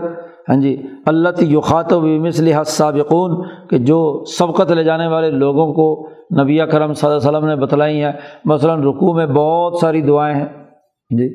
ہاں 0.49 0.55
جی 0.61 0.81
اللہ 1.05 1.43
یوخات 1.43 1.93
و 1.93 2.01
مثل 2.01 2.51
سابقون 2.65 3.43
کہ 3.69 3.77
جو 3.77 4.23
سبقت 4.37 4.71
لے 4.71 4.83
جانے 4.83 5.07
والے 5.07 5.29
لوگوں 5.31 5.73
کو 5.73 6.07
نبی 6.41 6.57
کرم 6.71 6.93
صلی 6.93 7.09
اللہ 7.09 7.19
علیہ 7.19 7.29
وسلم 7.29 7.47
نے 7.49 7.55
بتلائی 7.55 8.03
ہیں۔ 8.03 8.11
مثلاً 8.45 8.83
رقوع 8.83 9.13
میں 9.13 9.25
بہت 9.25 9.77
ساری 9.81 10.01
دعائیں 10.01 10.35
ہیں۔ 10.35 10.47
جی 11.17 11.27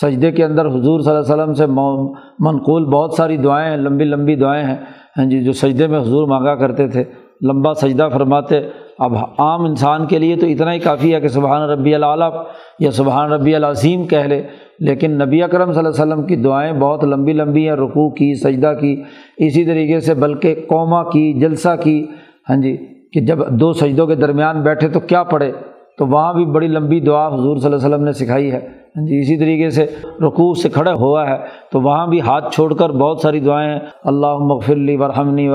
سجدے 0.00 0.30
کے 0.32 0.44
اندر 0.44 0.66
حضور 0.66 1.00
صلی 1.00 1.14
اللہ 1.14 1.24
علیہ 1.24 1.34
وسلم 1.34 1.52
سے 1.52 1.66
منقول 1.66 2.84
بہت 2.84 3.12
ساری 3.12 3.36
دعائیں 3.36 3.70
ہیں، 3.70 3.76
لمبی 3.76 4.04
لمبی 4.04 4.36
دعائیں 4.36 4.64
ہیں۔ 4.64 4.76
ہاں 5.18 5.24
جی 5.24 5.44
جو 5.44 5.52
سجدے 5.52 5.86
میں 5.86 6.00
حضور 6.00 6.28
مانگا 6.28 6.54
کرتے 6.54 6.88
تھے، 6.88 7.04
لمبا 7.42 7.74
سجدہ 7.74 8.08
فرماتے 8.12 8.60
اب 8.98 9.16
عام 9.38 9.64
انسان 9.64 10.06
کے 10.06 10.18
لیے 10.18 10.36
تو 10.36 10.46
اتنا 10.46 10.72
ہی 10.72 10.78
کافی 10.78 11.14
ہے 11.14 11.20
کہ 11.20 11.28
سبحان 11.28 11.70
ربی 11.70 11.94
العلیٰ 11.94 12.30
یا 12.78 12.90
سبحان 12.90 13.32
ربی 13.32 13.54
العظیم 13.54 14.04
کہہ 14.04 14.18
لے، 14.18 14.42
لیکن 14.78 15.10
نبی 15.10 15.42
اکرم 15.42 15.72
صلی 15.72 15.86
اللہ 15.86 16.02
علیہ 16.02 16.12
وسلم 16.12 16.26
کی 16.26 16.36
دعائیں 16.36 16.72
بہت 16.72 17.04
لمبی 17.04 17.32
لمبی 17.32 17.68
ہیں 17.68 17.76
رقوع 17.76 18.10
کی، 18.10 18.34
سجدہ 18.34 18.72
کی، 18.80 19.02
اسی 19.36 19.64
طریقے 19.64 20.00
سے 20.00 20.14
بلکہ 20.14 20.54
قوما 20.68 21.02
کی، 21.02 21.32
جلسہ 21.32 21.68
کی۔ 21.82 22.06
ہاں 22.50 22.56
جی 22.56 22.76
کہ 23.12 23.20
جب 23.20 23.38
دو 23.50 23.72
سجدوں 23.72 24.06
کے 24.06 24.14
درمیان 24.14 24.62
بیٹھے 24.62 24.88
تو 24.88 25.00
کیا 25.00 25.22
پڑھے؟ 25.22 25.52
تو 25.98 26.06
وہاں 26.06 26.34
بھی 26.34 26.44
بڑی 26.44 26.68
لمبی 26.68 27.00
دعا 27.00 27.34
حضور 27.34 27.56
صلی 27.56 27.66
اللہ 27.66 27.76
علیہ 27.76 27.94
وسلم 27.94 28.04
نے 28.04 28.12
سکھائی 28.12 28.52
ہے۔ 28.52 28.60
ہاں 28.96 29.06
جی 29.06 29.18
اسی 29.18 29.36
طریقے 29.36 29.70
سے 29.70 29.86
رقوع 30.26 30.54
سے 30.54 30.68
کھڑا 30.68 30.92
ہوا 30.92 31.28
ہے۔ 31.28 31.36
تو 31.72 31.80
وہاں 31.80 32.06
بھی 32.06 32.20
ہاتھ 32.20 32.54
چھوڑ 32.54 32.74
کر 32.74 32.90
بہت 32.90 33.20
ساری 33.20 33.40
دعائیں 33.40 33.70
ہیں۔ 33.70 33.80
اللہ 34.04 34.38
مغفرلی 34.38 34.96
ورحمنی 34.96 35.48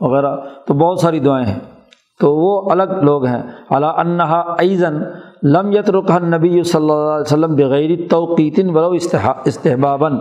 وغیرہ، 0.00 0.36
تو 0.66 0.74
بہت 0.74 1.00
ساری 1.00 1.18
دعائیں 1.18 1.46
ہیں۔ 1.46 1.79
تو 2.20 2.34
وہ 2.36 2.70
الگ 2.70 2.92
لوگ 3.02 3.26
ہیں۔ 3.26 3.42
علا 3.70 3.88
انہا 4.00 4.40
ایزن 4.58 5.02
لم 5.52 5.70
یت 5.72 5.90
رکن 5.90 6.30
نبی 6.30 6.62
صلی 6.62 6.80
اللہ 6.80 7.10
علیہ 7.10 7.32
وسلم 7.32 7.54
بغیر 7.56 7.90
توقیتن 8.10 8.72
برو 8.72 8.90
استحبابً 8.90 10.18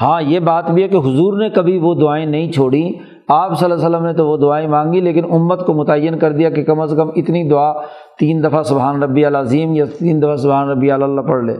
ہاں 0.00 0.20
یہ 0.22 0.40
بات 0.40 0.70
بھی 0.70 0.82
ہے 0.82 0.88
کہ 0.88 0.96
حضور 0.96 1.38
نے 1.38 1.48
کبھی 1.50 1.78
وہ 1.78 1.94
دعائیں 1.94 2.26
نہیں 2.26 2.52
چھوڑیں 2.52 2.92
آپ 3.28 3.58
صلی 3.58 3.64
اللہ 3.64 3.74
علیہ 3.74 3.86
وسلم 3.86 4.06
نے 4.06 4.12
تو 4.12 4.26
وہ 4.28 4.36
دعائیں 4.36 4.68
مانگی، 4.68 5.00
لیکن 5.00 5.24
امت 5.32 5.64
کو 5.66 5.74
متعین 5.74 6.18
کر 6.18 6.32
دیا 6.32 6.50
کہ 6.50 6.64
کم 6.64 6.80
از 6.80 6.94
کم 6.96 7.08
اتنی 7.16 7.48
دعا 7.48 7.72
تین 8.18 8.42
دفعہ 8.44 8.62
سبحان 8.62 9.02
ربی 9.02 9.24
العظیم 9.24 9.74
یا 9.74 9.84
تین 9.98 10.22
دفعہ 10.22 10.36
سبحان 10.36 10.68
ربی 10.68 10.90
اللہ 10.90 11.20
پڑھ 11.20 11.44
لے۔ 11.44 11.54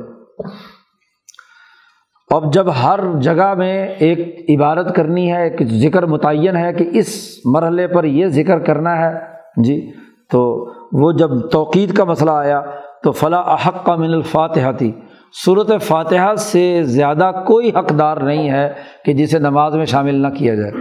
اب 2.30 2.52
جب 2.52 2.66
ہر 2.82 3.00
جگہ 3.20 3.52
میں 3.54 3.86
ایک 3.98 4.50
عبادت 4.50 4.94
کرنی 4.96 5.30
ہے، 5.32 5.42
ایک 5.42 5.62
ذکر 5.82 6.06
متعین 6.06 6.56
ہے 6.56 6.72
کہ 6.72 6.88
اس 6.92 7.08
مرحلے 7.44 7.86
پر 7.86 8.04
یہ 8.04 8.26
ذکر 8.26 8.58
کرنا 8.58 8.96
ہے 8.98 9.12
جی 9.62 9.90
تو 10.30 10.68
وہ 10.92 11.12
جب 11.12 11.30
توقید 11.52 11.94
کا 11.94 12.04
مسئلہ 12.04 12.30
آیا 12.30 12.60
تو 13.02 13.12
فلاں 13.12 13.42
احق 13.42 13.84
کا 13.84 13.96
من 13.96 14.14
الفاتحہ 14.14 14.72
تھی۔ 14.72 14.92
صورت 15.44 15.82
فاتحہ 15.82 16.34
سے 16.34 16.82
زیادہ 16.82 17.30
کوئی 17.46 17.68
حقدار 17.68 18.16
نہیں 18.16 18.50
ہے 18.50 18.72
کہ 19.04 19.12
جسے 19.12 19.38
نماز 19.38 19.76
میں 19.76 19.84
شامل 19.84 20.14
نہ 20.14 20.28
کیا 20.28 20.54
جائے۔ 20.54 20.72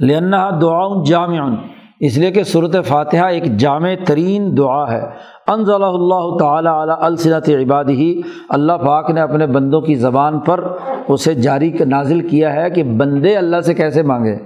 لنا 0.00 0.50
دعاؤں 0.62 1.04
جامع، 1.04 1.54
اس 2.00 2.18
لیے 2.18 2.30
کہ 2.30 2.42
صورت 2.42 2.76
فاتحہ 2.86 3.24
ایک 3.24 3.56
جامع 3.56 3.88
ترین 4.06 4.56
دعا 4.56 4.92
ہے۔ 4.92 5.02
انض 5.46 5.70
اللہ 5.70 6.36
تعالیٰ 6.38 6.82
علیہ 6.82 6.94
الصنت 6.98 7.48
عباد 7.48 7.84
ہی 7.84 8.20
اللہ 8.48 8.72
پاک 8.72 9.10
نے 9.10 9.20
اپنے 9.20 9.46
بندوں 9.46 9.80
کی 9.80 9.94
زبان 9.94 10.40
پر 10.40 10.76
اسے 11.08 11.34
جاری 11.34 11.72
نازل 11.86 12.28
کیا 12.28 12.52
ہے 12.52 12.70
کہ 12.70 12.82
بندے 12.82 13.36
اللہ 13.36 13.60
سے 13.60 13.74
کیسے 13.74 14.02
مانگے۔ 14.02 14.36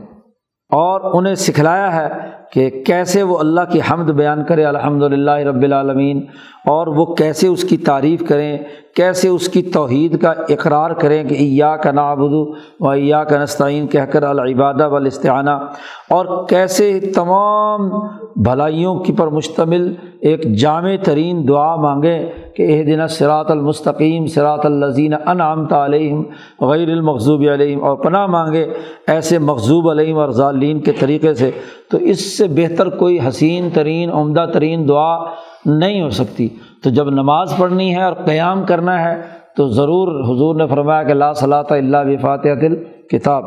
اور 0.72 1.00
انہیں 1.14 1.34
سکھلایا 1.34 1.94
ہے 1.94 2.08
کہ 2.52 2.68
کیسے 2.86 3.22
وہ 3.22 3.38
اللہ 3.38 3.60
کی 3.70 3.80
حمد 3.90 4.10
بیان 4.10 4.42
کرے 4.44 4.64
الحمد 4.64 5.02
للہ 5.02 5.36
رب 5.46 5.62
العالمین، 5.62 6.24
اور 6.66 6.86
وہ 6.86 7.04
کیسے 7.14 7.46
اس 7.46 7.64
کی 7.64 7.76
تعریف 7.86 8.22
کریں، 8.28 8.58
کیسے 8.96 9.28
اس 9.28 9.48
کی 9.48 9.62
توحید 9.72 10.20
کا 10.22 10.32
اقرار 10.48 10.90
کریں 11.00 11.22
کہ 11.28 11.34
ایا 11.34 11.76
کا 11.76 11.90
نابدو 11.92 12.44
و 12.80 12.88
ایا 12.88 13.22
کا 13.24 13.42
نستعین 13.42 13.86
کہہ 13.86 14.10
کر 14.12 14.22
العبادہ 14.22 14.88
والاستعانہ، 14.88 15.58
اور 16.08 16.46
کیسے 16.48 16.98
تمام 17.14 17.88
بھلائیوں 18.44 18.98
کی 19.04 19.12
پر 19.12 19.28
مشتمل 19.28 19.92
ایک 20.28 20.42
جامع 20.58 20.94
ترین 21.04 21.46
دعا 21.48 21.74
مانگیں 21.76 22.26
کہ 22.56 22.62
اہ 22.72 22.82
دن 22.84 23.06
سراۃ 23.08 23.44
المستقیم 23.48 24.26
سراۃ 24.26 24.64
الزین 24.64 25.14
انعامت 25.14 25.72
علیہم 25.72 26.22
غیر 26.60 26.88
المغضوب 26.88 27.44
علیہم، 27.52 27.84
اور 27.84 27.96
پناہ 27.96 28.26
مانگے 28.26 28.66
ایسے 29.06 29.38
مغضوب 29.38 29.90
علیہم 29.90 30.18
اور 30.18 30.30
ظالین 30.30 30.80
کے 30.80 30.92
طریقے 30.92 31.34
سے، 31.34 31.50
تو 31.90 31.98
اس 32.12 32.24
سے 32.38 32.46
بہتر 32.56 32.88
کوئی 32.98 33.18
حسین 33.28 33.70
ترین، 33.74 34.10
عمدہ 34.10 34.46
ترین 34.54 34.88
دعا 34.88 35.16
نہیں 35.66 36.02
ہو 36.02 36.10
سکتی۔ 36.10 36.48
تو 36.84 36.90
جب 36.90 37.10
نماز 37.10 37.54
پڑھنی 37.58 37.94
ہے 37.96 38.02
اور 38.02 38.14
قیام 38.26 38.64
کرنا 38.64 39.00
ہے، 39.02 39.20
تو 39.56 39.66
ضرور 39.68 40.08
حضور 40.24 40.56
نے 40.56 40.66
فرمایا 40.66 41.02
کہ 41.02 41.14
لا 41.14 41.32
صلاح 41.32 41.72
اللہ 41.72 42.06
وفاتح 42.06 42.60
دل 42.60 42.76
کتاب۔ 43.10 43.44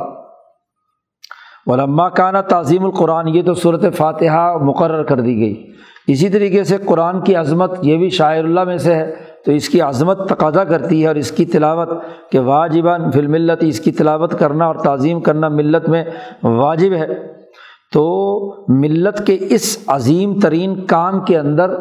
علما 1.68 2.08
کانا 2.10 2.42
تعظیم 2.42 2.86
القرآن، 2.86 3.28
یہ 3.28 3.42
تو 3.42 3.54
صورت 3.54 3.86
فاتحہ 3.98 4.58
مقرر 4.62 5.04
کر 5.04 5.22
دی 5.22 5.40
گئی۔ 5.40 5.56
اسی 6.08 6.30
طریقے 6.30 6.64
سے 6.64 6.78
قرآن 6.86 7.22
کی 7.22 7.36
عظمت 7.36 7.72
یہ 7.82 7.98
بھی 7.98 8.10
شاعر 8.10 8.44
اللہ 8.44 8.64
میں 8.64 8.78
سے 8.78 8.96
ہے، 8.96 9.16
تو 9.46 9.52
اس 9.52 9.70
کی 9.70 9.82
عظمت 9.82 10.30
تقاضا 10.30 10.64
کرتی 10.64 11.02
ہے 11.02 11.08
اور 11.08 11.16
اس 11.16 11.32
کی 11.32 11.46
تلاوت 11.46 11.90
کہ 12.32 12.40
واجباً 12.40 13.12
فل 13.12 13.28
ملت 13.28 13.60
اس 13.62 13.80
کی 13.80 13.92
تلاوت 13.92 14.40
کرنا 14.40 14.66
اور 14.66 14.76
تعظیم 14.76 15.20
کرنا 15.20 15.48
ملت 15.48 15.90
میں 15.90 16.04
واجب 16.44 16.94
ہے۔ 16.94 17.08
تو 17.92 18.04
ملت 18.74 19.28
کے 19.28 19.38
اس 19.40 19.78
عظیم 19.88 20.40
ترین 20.40 20.86
کام 20.86 21.20
کے 21.26 21.38
اندر 21.38 21.72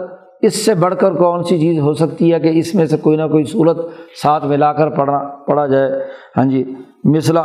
اس 0.43 0.65
سے 0.65 0.75
بڑھ 0.75 0.95
کر 0.95 1.15
کون 1.15 1.43
سی 1.43 1.59
چیز 1.59 1.79
ہو 1.79 1.93
سکتی 1.93 2.33
ہے 2.33 2.41
کہ 2.41 2.49
اس 2.49 2.75
میں 2.75 2.87
سے 2.87 2.97
کوئی 2.97 3.17
نہ 3.17 3.23
کوئی 3.23 3.45
صورت 3.45 3.79
ساتھ 4.23 4.45
ملا 4.45 4.73
کر 4.73 4.91
پڑھنا 4.91 5.19
پڑھا 5.19 5.67
جائے۔ 5.67 5.91
ہاں 6.37 6.45
جی 6.45 6.65
مثلا 7.05 7.43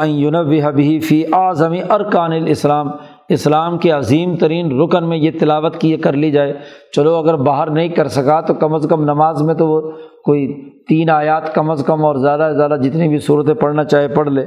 بھی 0.70 1.00
فی 1.00 1.24
اعظمی 1.34 1.82
ارکان 1.90 2.32
الاسلام 2.32 2.90
اسلام 3.30 3.78
کے 3.78 3.92
عظیم 3.92 4.36
ترین 4.36 4.82
رکن 4.82 5.10
میں 5.10 5.18
یہ 5.18 5.32
تلاوت 5.40 5.78
کی 5.78 5.98
کر 5.98 6.14
لی 6.14 6.32
جائے۔ 6.32 6.54
چلو 6.96 7.16
اگر 7.16 7.36
باہر 7.36 7.70
نہیں 7.70 7.88
کر 7.88 8.08
سکا 8.08 8.42
تو 8.42 8.54
کم 8.54 8.74
از 8.74 8.88
کم 8.90 9.04
نماز 9.04 9.42
میں 9.42 9.54
تو 9.54 9.68
وہ 9.68 9.92
کوئی 10.26 10.70
تین 10.90 11.10
آیات 11.10 11.56
کم 11.56 11.72
از 11.72 11.84
کم 11.86 12.06
اور 12.06 12.16
زیادہ 12.16 12.50
سے 12.52 12.58
زیادہ 12.58 12.76
جتنی 12.84 13.08
بھی 13.08 13.20
صورتیں 13.20 13.54
پڑھنا 13.54 13.84
چاہے 13.84 14.08
پڑھ 14.08 14.30
لے۔ 14.30 14.42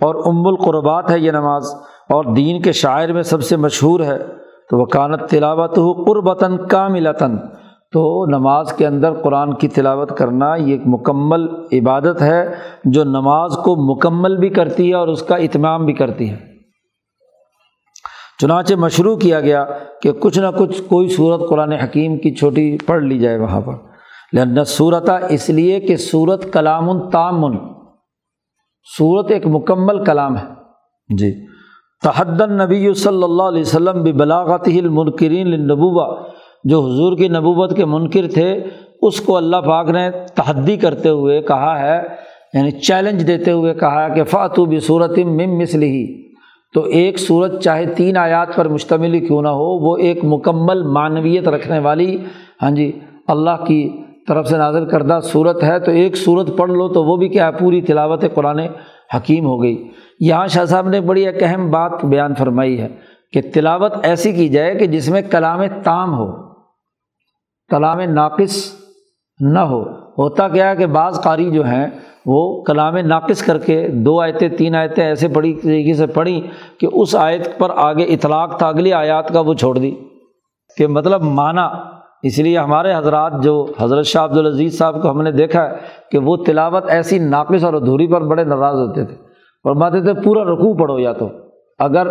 اور 0.00 0.14
ام 0.14 0.46
القربات 0.46 1.10
ہے 1.10 1.18
یہ 1.18 1.30
نماز۔ 1.30 1.66
اور 2.08 2.24
دین 2.24 2.62
کے 2.62 2.72
شاعر 2.72 3.08
میں 3.08 3.22
سب 3.22 3.42
سے 3.42 3.56
مشہور 3.56 4.00
ہے۔ 4.00 4.18
تو 4.70 4.78
وہ 4.78 4.84
کانت 4.84 5.30
تلاوت 5.30 5.78
ہو 5.78 5.92
قربتاً 5.92 6.56
کا 6.56 6.88
ملتاً 6.88 7.36
تو 7.92 8.26
نماز 8.26 8.72
کے 8.72 8.86
اندر 8.86 9.12
قرآن 9.12 9.54
کی 9.54 9.68
تلاوت 9.68 10.18
کرنا 10.18 10.54
یہ 10.54 10.72
ایک 10.72 10.82
مکمل 10.86 11.48
عبادت 11.72 12.22
ہے 12.22 12.54
جو 12.84 13.04
نماز 13.04 13.56
کو 13.56 13.94
مکمل 13.94 14.36
بھی 14.36 14.48
کرتی 14.48 14.88
ہے 14.88 14.94
اور 14.94 15.08
اس 15.08 15.22
کا 15.22 15.36
اہتمام 15.36 15.84
بھی 15.84 15.92
کرتی 15.92 16.30
ہے۔ 16.30 16.51
چنانچہ 18.42 18.74
مشروع 18.74 19.16
کیا 19.16 19.40
گیا 19.40 19.64
کہ 20.02 20.12
کچھ 20.12 20.38
نہ 20.38 20.46
کچھ 20.58 20.82
کوئی 20.82 21.08
صورت 21.08 21.48
قرآن 21.48 21.72
حکیم 21.72 22.18
کی 22.18 22.34
چھوٹی 22.34 22.76
پڑھ 22.86 23.02
لی 23.02 23.18
جائے 23.18 23.38
وہاں 23.38 23.60
پر۔ 23.60 23.72
لہن 24.32 24.64
صورت 24.64 25.10
اس 25.28 25.50
لیے 25.50 25.80
کہ 25.80 25.96
صورت 25.96 26.52
کلام 26.52 27.10
تامن 27.10 27.56
صورت 28.98 29.30
ایک 29.30 29.46
مکمل 29.46 30.04
کلام 30.04 30.36
ہے۔ 30.36 30.44
جی۔ 31.16 31.46
تحدن 32.02 32.52
نبی 32.52 32.94
صلی 32.94 33.22
اللہ 33.22 33.42
علیہ 33.42 33.60
وسلم 33.60 34.02
بلاغت 34.02 34.68
المنکرین 34.68 35.50
نبوبہ 35.64 36.28
جو 36.64 36.80
حضور 36.80 37.16
کی 37.16 37.28
نبوت 37.28 37.76
کے 37.76 37.84
منکر 37.84 38.26
تھے، 38.34 38.64
اس 39.02 39.20
کو 39.20 39.36
اللہ 39.36 39.56
پاک 39.56 39.88
نے 39.88 40.10
تحدی 40.34 40.76
کرتے 40.76 41.08
ہوئے 41.08 41.42
کہا 41.42 41.80
ہے 41.80 42.02
یعنی 42.54 42.70
چیلنج 42.70 43.26
دیتے 43.26 43.50
ہوئے 43.50 43.74
کہا 43.74 44.08
ہے 44.08 44.14
کہ 44.14 44.24
فاتو 44.24 44.64
بھی 44.64 45.24
مم 45.24 45.58
مسلی 45.58 46.31
تو 46.74 46.82
ایک 46.82 47.18
صورت 47.18 47.62
چاہے 47.62 47.86
تین 47.86 48.16
آیات 48.16 48.54
پر 48.54 48.68
مشتمل 48.68 49.26
کیوں 49.26 49.42
نہ 49.42 49.48
ہو، 49.48 49.78
وہ 49.78 49.96
ایک 49.96 50.24
مکمل 50.24 50.82
معنویت 50.82 51.48
رکھنے 51.48 51.78
والی 51.78 52.18
ہاں 52.62 52.70
جی 52.70 52.98
اللہ 53.28 53.64
کی 53.66 54.02
طرف 54.28 54.48
سے 54.48 54.56
نازل 54.56 54.88
کردہ 54.88 55.18
صورت 55.22 55.62
ہے۔ 55.64 55.80
تو 55.80 55.90
ایک 55.90 56.16
صورت 56.16 56.56
پڑھ 56.56 56.70
لو 56.70 56.88
تو 56.88 57.04
وہ 57.04 57.16
بھی 57.16 57.28
کیا 57.28 57.46
ہے، 57.46 57.52
پوری 57.52 57.82
تلاوت 57.82 58.24
قرآن 58.34 58.58
حکیم 59.16 59.44
ہو 59.44 59.62
گئی۔ 59.62 59.90
یہاں 60.20 60.46
شاہ 60.46 60.64
صاحب 60.64 60.88
نے 60.88 61.00
بڑی 61.00 61.26
ایک 61.26 61.42
اہم 61.42 61.70
بات 61.70 62.04
بیان 62.04 62.34
فرمائی 62.34 62.80
ہے 62.80 62.88
کہ 63.32 63.40
تلاوت 63.54 63.92
ایسی 64.02 64.32
کی 64.32 64.48
جائے 64.48 64.74
کہ 64.74 64.86
جس 64.86 65.08
میں 65.08 65.22
کلام 65.22 65.60
تام 65.82 66.14
ہو، 66.14 66.32
کلام 67.68 68.00
ناقص 68.00 68.72
نہ 69.40 69.58
ہو۔ 69.58 70.01
ہوتا 70.18 70.48
کیا 70.48 70.70
ہے 70.70 70.76
کہ 70.76 70.86
بعض 70.86 71.20
قاری 71.20 71.50
جو 71.50 71.64
ہیں 71.64 71.86
وہ 72.26 72.62
کلام 72.62 72.96
ناقص 72.96 73.42
کر 73.42 73.58
کے 73.58 73.88
دو 73.88 74.20
آیتیں، 74.20 74.48
تین 74.48 74.74
آیتیں 74.74 75.04
ایسے 75.04 75.28
بڑی 75.28 75.54
طریقے 75.54 75.94
سے 75.94 76.06
پڑھیں 76.06 76.40
کہ 76.80 76.88
اس 76.92 77.16
آیت 77.16 77.58
پر 77.58 77.70
آگے 77.76 78.04
اطلاق 78.04 78.58
تھا، 78.58 78.68
اگلی 78.68 78.92
آیات 78.92 79.28
کا 79.28 79.40
وہ 79.40 79.54
چھوڑ 79.54 79.78
دی۔ 79.78 79.94
کہ 80.76 80.86
مطلب 80.86 81.22
معنی، 81.22 81.88
اس 82.22 82.38
لیے 82.38 82.58
ہمارے 82.58 82.94
حضرات 82.94 83.32
جو 83.42 83.66
حضرت 83.80 84.06
شاہ 84.06 84.24
عبد 84.24 84.36
العزیز 84.36 84.78
صاحب 84.78 85.02
کو 85.02 85.10
ہم 85.10 85.22
نے 85.22 85.32
دیکھا 85.32 85.70
ہے 85.70 85.76
کہ 86.10 86.18
وہ 86.18 86.36
تلاوت 86.36 86.84
ایسی 86.88 87.18
ناقص 87.18 87.64
اور 87.64 87.74
ادھوری 87.74 88.06
پر 88.06 88.20
بڑے 88.20 88.44
ناراض 88.44 88.74
ہوتے 88.74 89.04
تھے۔ 89.04 89.14
اور 89.64 89.90
تھے، 89.90 90.22
پورا 90.22 90.44
رقوع 90.44 90.74
پڑھو 90.74 90.98
یا 90.98 91.12
تو۔ 91.12 91.28
اگر 91.78 92.06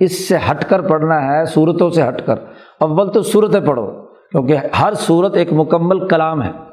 اس 0.00 0.28
سے 0.28 0.36
ہٹ 0.50 0.64
کر 0.64 0.80
پڑھنا 0.80 1.26
ہے، 1.26 1.44
صورتوں 1.44 1.90
سے 1.90 2.08
ہٹ 2.08 2.26
کر، 2.26 2.36
اول 2.80 3.12
تو 3.12 3.22
صورتیں 3.22 3.60
پڑھو، 3.60 3.86
کیونکہ 4.32 4.56
ہر 4.82 4.92
صورت 4.94 5.34
ایک 5.34 5.52
مکمل 5.52 6.08
کلام 6.08 6.42
ہے۔ 6.42 6.67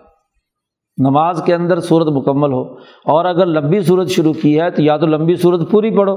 نماز 0.98 1.42
کے 1.46 1.54
اندر 1.56 1.80
صورت 1.80 2.08
مکمل 2.08 2.52
ہو 2.52 2.62
اور 3.06 3.26
اگر 3.26 3.46
لمبی 3.46 3.82
صورت 3.82 4.10
شروع 4.10 4.34
کی 4.34 4.60
ہے 4.62 4.70
تو 4.72 4.82
یا 4.82 4.98
تو 4.98 5.06
لمبی 5.06 5.36
صورت 5.36 5.72
پوری 5.72 5.96
پڑھو 5.98 6.16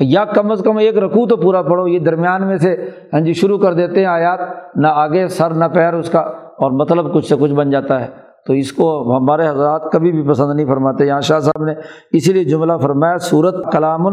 یا 0.00 0.24
کم 0.24 0.50
از 0.50 0.62
کم 0.64 0.76
ایک 0.76 0.98
رکوع 0.98 1.26
تو 1.26 1.36
پورا 1.36 1.62
پڑھو 1.62 1.86
یہ 1.88 1.98
درمیان 1.98 2.46
میں 2.48 2.56
سے 2.56 2.74
ہاں 3.12 3.20
جی 3.20 3.32
شروع 3.32 3.58
کر 3.58 3.74
دیتے 3.74 4.00
ہیں 4.00 4.06
آیات 4.06 4.40
نہ 4.76 4.86
آگے 4.86 5.26
سر 5.28 5.54
نہ 5.54 5.64
پیر 5.64 5.94
اس 5.94 6.10
کا 6.10 6.20
اور 6.58 6.70
مطلب 6.70 7.14
کچھ 7.14 7.26
سے 7.26 7.36
کچھ 7.40 7.52
بن 7.52 7.70
جاتا 7.70 8.00
ہے 8.00 8.08
تو 8.46 8.52
اس 8.52 8.72
کو 8.72 9.16
ہمارے 9.16 9.48
حضرات 9.48 9.90
کبھی 9.92 10.12
بھی 10.12 10.22
پسند 10.28 10.54
نہیں 10.54 10.66
فرماتے 10.66 11.06
یہاں 11.06 11.20
شاہ 11.20 11.40
صاحب 11.40 11.64
نے 11.64 11.72
اسی 12.12 12.32
لیے 12.32 12.44
جملہ 12.44 12.72
فرمایا 12.82 13.18
صورت 13.18 13.54
کلام 13.72 14.08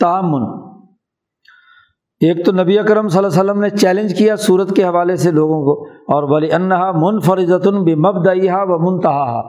تعمن 0.00 0.42
ایک 2.24 2.44
تو 2.46 2.52
نبی 2.52 2.78
اکرم 2.78 3.08
صلی 3.08 3.18
اللہ 3.18 3.28
علیہ 3.28 3.40
وسلم 3.40 3.60
نے 3.62 3.70
چیلنج 3.70 4.14
کیا 4.18 4.36
صورت 4.38 4.74
کے 4.76 4.84
حوالے 4.84 5.16
سے 5.16 5.30
لوگوں 5.32 5.60
کو، 5.64 5.74
اور 6.14 6.22
ولی 6.30 6.50
انہا 6.52 6.90
منفرضۃ 6.96 7.66
بھی 7.84 7.94
مبدعیہ 8.00 8.60
و 8.64 8.78
منتہا 8.80 9.40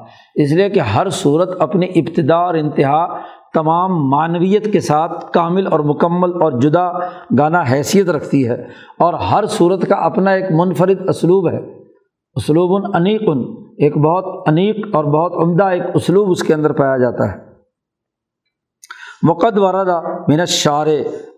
اس 0.44 0.52
لیے 0.52 0.70
کہ 0.70 0.80
ہر 0.96 1.10
صورت 1.14 1.62
اپنی 1.62 1.88
ابتدا 1.96 2.36
اور 2.38 2.54
انتہا 2.56 3.06
تمام 3.54 4.00
معنویت 4.10 4.72
کے 4.72 4.80
ساتھ 4.82 5.14
کامل 5.34 5.68
اور 5.68 5.80
مکمل 5.90 6.32
اور 6.42 6.60
جدا 6.62 6.88
گانا 7.38 7.62
حیثیت 7.72 8.10
رکھتی 8.10 8.48
ہے، 8.50 8.62
اور 9.00 9.14
ہر 9.32 9.46
صورت 9.50 9.88
کا 9.90 9.96
اپنا 10.06 10.32
ایک 10.32 10.52
منفرد 10.52 11.10
اسلوب 11.10 11.50
ہے۔ 11.50 11.60
اسلوب 12.36 12.96
انیق، 12.96 13.30
ایک 13.78 13.98
بہت 14.00 14.48
انیق 14.50 14.96
اور 14.96 15.04
بہت 15.14 15.44
عمدہ 15.44 15.64
ایک 15.74 15.84
اسلوب 15.94 16.32
اس 16.32 16.44
کے 16.44 16.54
اندر 16.54 16.74
پایا 16.74 16.98
جاتا 16.98 17.32
ہے۔ 17.32 17.38
مقد 19.28 19.58
وردہ 19.58 20.02
من 20.28 20.46
شار 20.46 20.88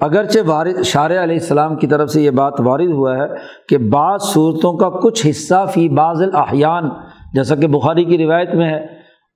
اگرچہ 0.01 0.39
وارد 0.47 0.83
شار 0.83 1.09
علیہ 1.09 1.35
السلام 1.35 1.75
کی 1.75 1.87
طرف 1.87 2.09
سے 2.09 2.21
یہ 2.21 2.29
بات 2.29 2.53
وارد 2.59 2.91
ہوا 2.91 3.17
ہے 3.17 3.27
کہ 3.69 3.77
بعض 3.77 4.21
صورتوں 4.21 4.73
کا 4.73 4.89
کچھ 4.89 5.27
حصہ 5.29 5.65
فی 5.73 5.89
بعض 5.89 6.21
الاحیان، 6.21 6.89
جیسا 7.33 7.55
کہ 7.55 7.67
بخاری 7.67 8.03
کی 8.03 8.17
روایت 8.17 8.55
میں 8.55 8.69
ہے۔ 8.69 8.79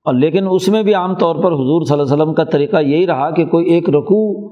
اور 0.05 0.13
لیکن 0.13 0.47
اس 0.49 0.67
میں 0.67 0.83
بھی 0.83 0.93
عام 0.93 1.15
طور 1.15 1.35
پر 1.35 1.51
حضور 1.51 1.85
صلی 1.85 1.99
اللہ 1.99 2.13
علیہ 2.13 2.23
وسلم 2.23 2.33
کا 2.33 2.43
طریقہ 2.43 2.77
یہی 2.77 3.07
رہا 3.07 3.29
کہ 3.31 3.45
کوئی 3.45 3.65
ایک 3.65 3.89
رقوع 3.89 4.49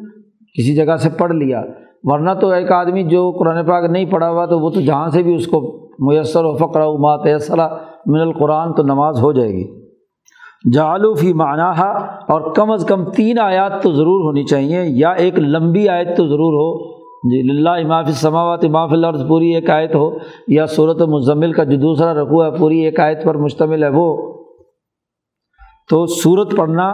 کسی 0.55 0.75
جگہ 0.75 0.95
سے 0.95 1.09
پڑھ 1.09 1.31
لیا۔ 1.31 1.63
ورنہ 2.03 2.31
تو 2.41 2.49
ایک 2.49 2.71
آدمی 2.71 3.03
جو 3.03 3.31
قرآن 3.31 3.65
پاک 3.65 3.89
نہیں 3.89 4.05
پڑھا 4.05 4.29
ہوا 4.29 4.45
تو 4.45 4.59
وہ 4.59 4.69
تو 4.69 4.81
جہاں 4.81 5.07
سے 5.07 5.23
بھی 5.23 5.35
اس 5.35 5.47
کو 5.47 5.89
میسر 5.99 6.45
و 6.45 6.55
فقر 6.55 6.81
و 6.81 6.97
ماتیسرا 6.97 7.67
من 8.05 8.19
القرآن 8.19 8.73
تو 8.73 8.83
نماز 8.83 9.21
ہو 9.21 9.31
جائے 9.31 9.49
گی۔ 9.49 9.78
جالو 10.63 11.13
فی 11.13 11.33
معنیٰ 11.33 11.71
اور 12.27 12.53
کم 12.53 12.71
از 12.71 12.85
کم 12.85 13.03
تین 13.11 13.39
آیات 13.39 13.81
تو 13.83 13.91
ضرور 13.91 14.23
ہونی 14.23 14.43
چاہیے، 14.43 14.81
یا 14.85 15.09
ایک 15.09 15.39
لمبی 15.39 15.87
آیت 15.89 16.15
تو 16.17 16.27
ضرور 16.27 16.53
ہو۔ 16.53 16.97
جی 17.31 17.41
لاہ 17.61 17.79
اماف 17.79 18.09
سماوات 18.09 18.65
اماف 18.65 18.91
العرض 18.93 19.27
پوری 19.27 19.53
ایک 19.55 19.69
آیت 19.69 19.95
ہو، 19.95 20.09
یا 20.47 20.65
صورت 20.65 21.01
مزمل 21.01 21.53
کا 21.53 21.63
جو 21.63 21.77
دوسرا 21.77 22.13
رقوع 22.13 22.43
ہے، 22.45 22.51
پوری 22.59 22.79
ایک 22.79 22.99
آیت 22.99 23.23
پر 23.25 23.37
مشتمل 23.37 23.83
ہے 23.83 23.89
وہ۔ 23.89 24.35
تو 25.89 26.05
صورت 26.05 26.55
پڑھنا 26.57 26.93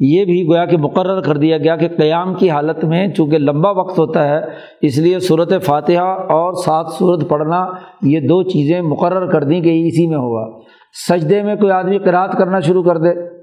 یہ 0.00 0.24
بھی 0.24 0.46
گویا 0.48 0.64
کہ 0.66 0.76
مقرر 0.76 1.20
کر 1.20 1.36
دیا 1.36 1.58
گیا 1.58 1.76
کہ 1.76 1.88
قیام 1.88 2.34
کی 2.34 2.50
حالت 2.50 2.84
میں 2.84 3.06
چونکہ 3.08 3.38
لمبا 3.38 3.70
وقت 3.70 3.98
ہوتا 3.98 4.28
ہے، 4.28 4.40
اس 4.82 4.98
لیے 4.98 5.18
صورت 5.18 5.52
فاتحہ 5.64 6.32
اور 6.32 6.52
سات 6.64 6.92
صورت 6.98 7.28
پڑھنا 7.28 7.66
یہ 8.02 8.20
دو 8.20 8.42
چیزیں 8.42 8.80
مقرر 8.82 9.30
کر 9.32 9.44
دیں 9.44 9.60
کہ 9.60 9.80
اسی 9.86 10.06
میں 10.06 10.18
ہوگا 10.18 10.44
سجدے 11.08 11.42
میں 11.42 11.56
کوئی 11.56 11.72
آدمی 11.72 11.98
قرأت 11.98 12.38
کرنا 12.38 12.60
شروع 12.60 12.82
کر 12.82 12.96
دے۔ 12.96 13.36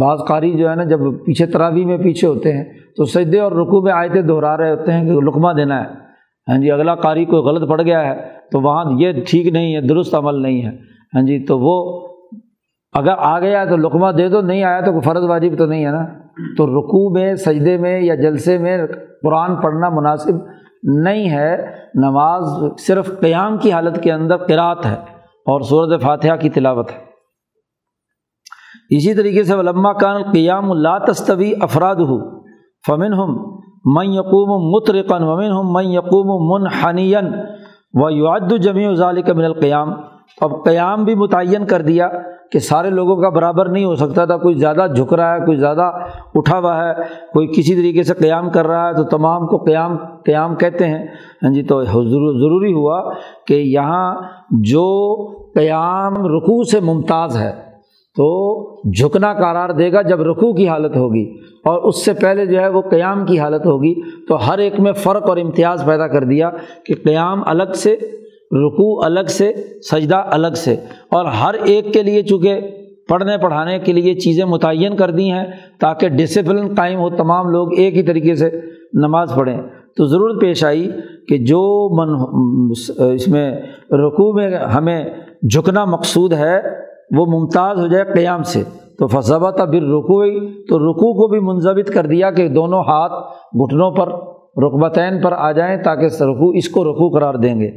بعض 0.00 0.18
قاری 0.28 0.58
جو 0.58 0.70
ہے 0.70 0.74
نا، 0.74 0.84
جب 0.84 1.00
پیچھے 1.26 1.46
تراوی 1.46 1.84
میں 1.84 1.98
پیچھے 1.98 2.28
ہوتے 2.28 2.52
ہیں، 2.52 2.64
تو 2.96 3.04
سجدے 3.04 3.40
اور 3.40 3.52
رقو 3.52 3.82
میں 3.82 3.92
آیتیں 3.92 4.22
دہرا 4.22 4.56
رہے 4.56 4.70
ہوتے 4.70 4.92
ہیں 4.92 5.04
کہ 5.04 5.12
لقمہ 5.12 5.52
دینا 5.52 5.80
ہے۔ 5.80 5.86
ہاں 6.48 6.58
جی 6.58 6.70
اگلا 6.70 6.94
قاری 6.94 7.24
کوئی 7.24 7.42
غلط 7.42 7.68
پڑ 7.68 7.82
گیا 7.82 8.06
ہے، 8.06 8.22
تو 8.52 8.60
وہاں 8.60 8.84
یہ 8.98 9.12
ٹھیک 9.26 9.46
نہیں 9.46 9.76
ہے، 9.76 9.80
درست 9.80 10.14
عمل 10.14 10.42
نہیں 10.42 10.64
ہے۔ 10.64 10.70
ہاں 11.14 11.22
جی 11.22 11.44
تو 11.44 11.58
وہ 11.58 12.06
اگر 12.92 13.12
آ 13.18 13.40
گیا 13.40 13.64
تو 13.64 13.76
لقمہ 13.76 14.12
دے 14.12 14.28
دو، 14.28 14.40
نہیں 14.40 14.64
آیا 14.64 14.80
تو 14.80 14.90
کوئی 14.90 15.00
فرض 15.00 15.24
واجب 15.24 15.58
تو 15.58 15.66
نہیں 15.66 15.86
ہے 15.86 15.90
نا۔ 15.90 16.04
تو 16.56 16.66
رقو 16.66 17.10
میں، 17.10 17.34
سجدے 17.34 17.76
میں 17.76 18.00
یا 18.00 18.14
جلسے 18.14 18.58
میں 18.58 18.78
قرآن 19.22 19.56
پڑھنا 19.56 19.88
مناسب 19.88 20.32
نہیں 20.82 21.30
ہے۔ 21.30 21.56
نماز 21.94 22.42
صرف 22.78 23.20
قیام 23.20 23.58
کی 23.58 23.72
حالت 23.72 24.02
کے 24.02 24.12
اندر 24.12 24.36
قرأت 24.36 24.86
ہے۔ 24.86 25.15
اور 25.46 25.60
صورت 25.60 26.02
فاتحہ 26.02 26.36
کی 26.36 26.48
تلاوت 26.50 26.90
ہے۔ 26.92 27.04
اسی 28.96 29.14
طریقے 29.14 29.42
سے 29.44 29.54
علما 29.54 29.92
کان 29.92 30.22
قیام 30.32 30.70
اللہ 30.70 30.98
تصوی 31.06 31.52
افراد 31.60 32.02
ہو 32.08 32.18
فمن 32.84 33.12
ہم 33.12 33.36
من 33.96 34.12
یقوم 34.12 34.50
مترقن 34.70 35.22
ومن 35.22 35.50
ہم 35.50 35.72
من 35.72 35.90
یقوم 35.92 36.28
منحنین 36.50 37.32
و 37.94 38.10
یعد 38.10 38.52
جمی 38.62 38.94
ذالک 38.94 39.30
من 39.30 39.44
القیام۔ 39.44 39.92
اب 40.40 40.64
قیام 40.64 41.04
بھی 41.04 41.14
متعین 41.14 41.66
کر 41.66 41.82
دیا 41.82 42.08
کہ 42.52 42.58
سارے 42.58 42.90
لوگوں 42.90 43.16
کا 43.16 43.28
برابر 43.28 43.68
نہیں 43.68 43.84
ہو 43.84 43.94
سکتا 43.96 44.24
تھا، 44.24 44.36
کوئی 44.36 44.54
زیادہ 44.54 44.86
جھک 44.96 45.12
رہا 45.14 45.34
ہے، 45.34 45.44
کوئی 45.46 45.56
زیادہ 45.56 45.90
اٹھا 46.34 46.58
ہوا 46.58 46.76
ہے، 46.76 46.92
کوئی 47.32 47.46
کسی 47.46 47.74
طریقے 47.74 48.02
سے 48.02 48.14
قیام 48.14 48.50
کر 48.50 48.66
رہا 48.66 48.88
ہے، 48.88 48.94
تو 48.94 49.04
تمام 49.16 49.46
کو 49.46 49.56
قیام 49.64 49.96
قیام 50.26 50.54
کہتے 50.56 50.88
ہیں۔ 50.88 51.06
ہاں 51.42 51.52
جی 51.54 51.62
تو 51.62 51.82
ضروری 51.84 52.72
ہوا 52.74 53.00
کہ 53.46 53.54
یہاں 53.54 54.14
جو 54.50 54.84
قیام 55.54 56.26
رکوع 56.26 56.64
سے 56.64 56.80
ممتاز 56.80 57.36
ہے، 57.36 57.52
تو 58.16 58.26
جھکنا 58.90 59.34
قرار 59.34 59.68
دے 59.68 59.92
گا 59.92 60.02
جب 60.02 60.20
رکوع 60.20 60.52
کی 60.52 60.68
حالت 60.68 60.96
ہوگی 60.96 61.36
اور 61.64 61.82
اس 61.82 62.04
سے 62.04 62.12
پہلے 62.12 62.46
جو 62.46 62.60
ہے 62.60 62.68
وہ 62.68 62.82
قیام 62.90 63.26
کی 63.26 63.38
حالت 63.38 63.66
ہوگی، 63.66 63.94
تو 64.26 64.48
ہر 64.48 64.58
ایک 64.58 64.80
میں 64.80 64.92
فرق 64.92 65.28
اور 65.28 65.36
امتیاز 65.36 65.84
پیدا 65.84 66.06
کر 66.06 66.24
دیا 66.24 66.50
کہ 66.84 66.94
قیام 67.04 67.42
الگ 67.46 67.72
سے، 67.74 67.94
رکوع 68.52 69.04
الگ 69.04 69.26
سے، 69.28 69.52
سجدہ 69.90 70.22
الگ 70.30 70.54
سے۔ 70.56 70.74
اور 71.10 71.24
ہر 71.24 71.54
ایک 71.54 71.92
کے 71.92 72.02
لیے 72.02 72.22
چونکہ 72.22 72.60
پڑھنے 73.08 73.38
پڑھانے 73.38 73.78
کے 73.78 73.92
لیے 73.92 74.14
چیزیں 74.14 74.44
متعین 74.44 74.96
کر 74.96 75.10
دی 75.10 75.30
ہیں 75.30 75.44
تاکہ 75.80 76.08
ڈسپلن 76.08 76.74
قائم 76.74 76.98
ہو، 76.98 77.10
تمام 77.10 77.48
لوگ 77.48 77.78
ایک 77.78 77.96
ہی 77.96 78.02
طریقے 78.02 78.34
سے 78.34 78.50
نماز 78.92 79.32
پڑھیں۔ 79.36 79.60
تو 79.96 80.04
ضرورت 80.04 80.40
پیش 80.40 80.64
آئی 80.64 80.90
کہ 81.28 81.38
جو 81.38 81.88
من 81.98 82.26
اس 83.12 83.28
میں 83.28 83.62
رکوع 83.90 84.32
میں 84.32 84.58
ہمیں 84.58 85.04
جھکنا 85.42 85.84
مقصود 85.84 86.32
ہے، 86.32 86.60
وہ 87.16 87.26
ممتاز 87.26 87.78
ہو 87.78 87.86
جائے 87.86 88.04
قیام 88.04 88.42
سے۔ 88.42 88.62
تو 88.98 89.06
فضبہ 89.06 89.50
تھا 89.50 89.64
پھر 89.64 89.82
رکوئی 89.82 90.64
تو 90.68 90.78
رکوع 90.78 91.12
کو 91.12 91.28
بھی 91.28 91.40
منظمت 91.40 91.94
کر 91.94 92.06
دیا 92.06 92.30
کہ 92.30 92.48
دونوں 92.48 92.80
ہاتھ 92.80 93.12
گھٹنوں 93.54 93.90
پر 93.90 94.08
رقبتین 94.64 95.20
پر 95.20 95.32
آ 95.32 95.52
جائیں 95.52 95.82
تاکہ 95.82 96.04
رکوع، 96.04 96.52
اس 96.56 96.68
کو 96.68 96.84
رکوع 96.84 97.20
قرار 97.20 97.34
دیں 97.34 97.60
گے۔ 97.60 97.68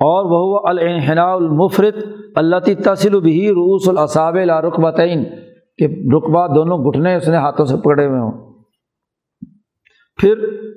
اور 0.00 0.24
وہ 0.24 0.60
الحنا 0.64 1.32
المفرت 1.32 1.94
اللہ 2.34 2.56
تصل 2.84 3.20
بھی 3.20 3.48
روس 3.48 3.88
الصاب 3.88 4.36
لا 4.36 4.60
رقبتین 4.60 5.24
کہ 5.78 5.84
رقبہ 6.16 6.54
دونوں 6.54 6.78
گھٹنے 6.78 7.16
اس 7.16 7.28
نے 7.28 7.36
ہاتھوں 7.36 7.66
سے 7.66 7.76
پکڑے 7.76 8.06
ہوئے 8.06 8.20
ہوں۔ 8.20 8.51
پھر 10.20 10.32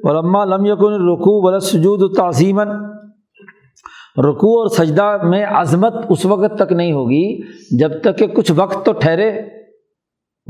علما 0.09 0.45
لم 0.45 0.65
یقن 0.65 0.93
رقو 1.09 1.47
ولا 1.47 1.59
سجود 1.59 2.15
تعظیمن 2.15 2.69
رقو 4.17 4.59
اور 4.59 4.67
سجدہ 4.67 5.17
میں 5.23 5.45
عظمت 5.45 5.93
اس 6.09 6.25
وقت 6.25 6.57
تک 6.59 6.71
نہیں 6.71 6.91
ہوگی 6.91 7.41
جب 7.77 8.01
تک 8.01 8.17
کہ 8.17 8.27
کچھ 8.27 8.51
وقت 8.55 8.85
تو 8.85 8.91
ٹھہرے۔ 8.91 9.31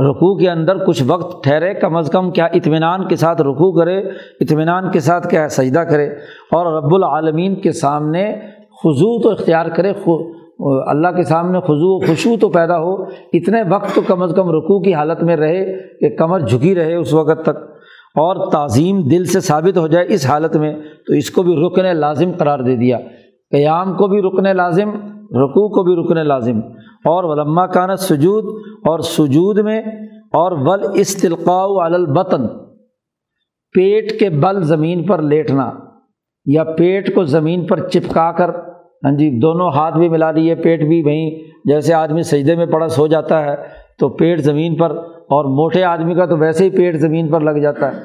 رقو 0.09 0.38
کے 0.38 0.49
اندر 0.49 0.86
کچھ 0.86 1.03
وقت 1.07 1.43
ٹھہرے، 1.43 1.73
کم 1.73 1.95
از 1.95 2.09
کم 2.09 2.31
کیا 2.31 2.45
اطمینان 2.45 3.07
کے 3.07 3.15
ساتھ 3.15 3.41
رقو 3.41 3.79
کرے، 3.79 3.97
اطمینان 4.39 4.91
کے 4.91 4.99
ساتھ 4.99 5.27
کیا 5.27 5.49
سجدہ 5.49 5.79
کرے 5.79 6.05
اور 6.51 6.83
رب 6.83 6.95
العالمین 6.95 7.55
کے 7.55 7.71
سامنے 7.71 8.36
خضو 8.83 9.21
تو 9.21 9.29
اختیار 9.29 9.65
کرے۔ 9.65 9.93
اللہ 10.88 11.07
کے 11.07 11.23
سامنے 11.23 11.59
خضو 11.59 11.95
و 11.95 11.99
خوشو 11.99 12.36
تو 12.41 12.49
پیدا 12.49 12.79
ہو، 12.79 13.03
اتنے 13.33 13.63
وقت 13.69 13.95
تو 13.95 14.01
کم 14.07 14.23
از 14.23 14.33
کم 14.36 14.49
رقو 14.49 14.81
کی 14.81 14.93
حالت 14.93 15.23
میں 15.23 15.36
رہے 15.36 15.65
کہ 15.99 16.09
کمر 16.15 16.39
جھکی 16.39 16.75
رہے 16.75 16.95
اس 16.95 17.13
وقت 17.13 17.43
تک۔ 17.43 17.74
اور 18.16 18.51
تعظیم 18.51 19.01
دل 19.01 19.26
سے 19.26 19.39
ثابت 19.39 19.78
ہو 19.78 19.88
جائے 19.88 20.05
اس 20.09 20.26
حالت 20.26 20.55
میں، 20.55 20.74
تو 21.07 21.13
اس 21.13 21.32
کو 21.32 21.43
بھی 21.43 21.55
رکن 21.55 21.97
لازم 21.97 22.32
قرار 22.38 22.59
دے 22.59 22.76
دیا۔ 22.76 22.97
قیام 23.51 23.93
کو 23.93 24.07
بھی 24.07 24.22
رکن 24.22 24.57
لازم 24.57 24.89
رقو 25.20 25.70
کو 25.70 25.84
بھی 25.84 25.95
رکن 25.95 26.28
لازم۔ 26.28 26.57
اور 27.05 27.24
ولما 27.24 27.66
کانت 27.68 27.99
سجود، 27.99 28.43
اور 28.86 28.99
سجود 28.99 29.59
میں، 29.59 29.82
اور 30.34 30.51
ول 30.51 30.86
استلقاء 30.93 31.86
البتن 31.86 32.47
پیٹ 33.74 34.20
کے 34.20 34.30
بل 34.30 34.63
زمین 34.63 35.03
پر 35.03 35.22
لیٹنا 35.22 35.72
یا 36.45 36.63
پیٹ 36.63 37.16
کو 37.16 37.24
زمین 37.24 37.66
پر 37.66 37.89
چپکا 37.89 38.32
کر۔ 38.32 38.49
ہاں 38.49 39.18
جی 39.18 39.39
دونوں 39.39 39.72
ہاتھ 39.72 39.97
بھی 39.97 40.09
ملا 40.09 40.32
لیے، 40.32 40.55
پیٹ 40.55 40.80
بھی 40.80 41.03
وہیں۔ 41.03 41.30
جیسے 41.66 41.93
آدمی 41.93 42.22
سجدے 42.22 42.55
میں 42.55 42.66
پڑا 42.66 42.88
سو 42.88 43.07
جاتا 43.07 43.45
ہے، 43.45 43.55
تو 43.99 44.09
پیٹ 44.09 44.39
زمین 44.39 44.76
پر 44.76 45.14
اور 45.30 45.45
موٹے 45.45 45.84
آدمی 45.84 46.13
کا 46.13 46.26
تو 46.26 46.38
ویسے 46.38 46.65
ہی 46.65 46.69
پیٹ 46.69 46.95
زمین 46.95 47.28
پر 47.28 47.41
لگ 47.41 47.59
جاتا 47.59 47.95
ہے۔ 47.95 48.01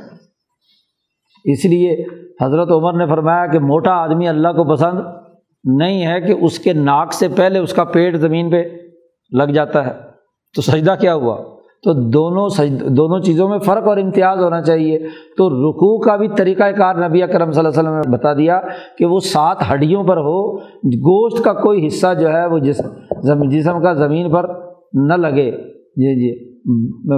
اس 1.44 1.64
لیے 1.64 2.04
حضرت 2.44 2.70
عمر 2.70 2.92
نے 2.92 3.06
فرمایا 3.06 3.46
کہ 3.46 3.58
موٹا 3.58 3.90
آدمی 3.90 4.28
اللہ 4.28 4.48
کو 4.48 4.64
پسند 4.64 5.00
نہیں 5.64 6.06
ہے 6.06 6.20
کہ 6.20 6.34
اس 6.40 6.58
کے 6.58 6.72
ناک 6.72 7.12
سے 7.12 7.28
پہلے 7.28 7.58
اس 7.58 7.72
کا 7.72 7.84
پیٹ 7.84 8.16
زمین 8.16 8.50
پہ 8.50 8.62
لگ 9.32 9.44
جاتا 9.44 9.86
ہے۔ 9.86 9.92
تو 10.56 10.62
سجدہ 10.62 10.94
کیا 11.00 11.14
ہوا؟ 11.14 11.36
تو 11.84 12.10
دونوں 12.10 12.48
سج، 12.48 12.80
دونوں 12.80 13.20
چیزوں 13.20 13.48
میں 13.48 13.58
فرق 13.58 13.88
اور 13.88 13.96
امتیاز 13.96 14.38
ہونا 14.38 14.60
چاہیے۔ 14.60 14.98
تو 15.36 15.48
رکوع 15.48 16.00
کا 16.00 16.16
بھی 16.16 16.28
طریقہ 16.28 16.70
کار 16.70 16.94
نبی 16.94 17.20
کرم 17.20 17.50
صلی 17.50 17.66
اللہ 17.66 17.80
علیہ 17.80 17.90
وسلم 17.90 17.94
نے 17.94 18.16
بتا 18.18 18.32
دیا 18.32 18.60
کہ 18.98 19.04
وہ 19.04 19.20
سات 19.20 19.56
ہڈیوں 19.72 20.04
پر 20.04 20.16
ہو، 20.16 20.56
گوشت 20.84 21.44
کا 21.44 21.52
کوئی 21.52 21.86
حصہ 21.86 22.06
جو 22.20 22.32
ہے 22.32 22.46
وہ 22.46 22.58
جسم 22.58 23.48
جسم 23.48 23.82
کا 23.82 23.92
زمین 23.92 24.30
پر 24.30 24.50
نہ 24.92 25.14
لگے۔ 25.14 25.50
جی 25.72 26.20
جی۔ 26.20 26.49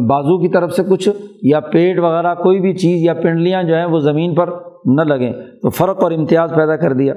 بازو 0.09 0.38
کی 0.38 0.49
طرف 0.49 0.72
سے 0.72 0.82
کچھ 0.90 1.09
یا 1.43 1.61
پیٹ 1.61 1.99
وغیرہ 1.99 2.34
کوئی 2.34 2.61
بھی 2.61 2.74
چیز 2.74 3.05
یا 3.05 3.14
پنڈلیاں 3.14 3.62
جو 3.62 3.74
ہیں 3.74 3.86
وہ 3.86 3.99
زمین 3.99 4.34
پر 4.34 4.51
نہ 4.84 5.03
لگیں، 5.03 5.32
تو 5.62 5.70
فرق 5.70 6.03
اور 6.03 6.12
امتیاز 6.12 6.53
پیدا 6.57 6.76
کر 6.76 6.93
دیا۔ 6.93 7.14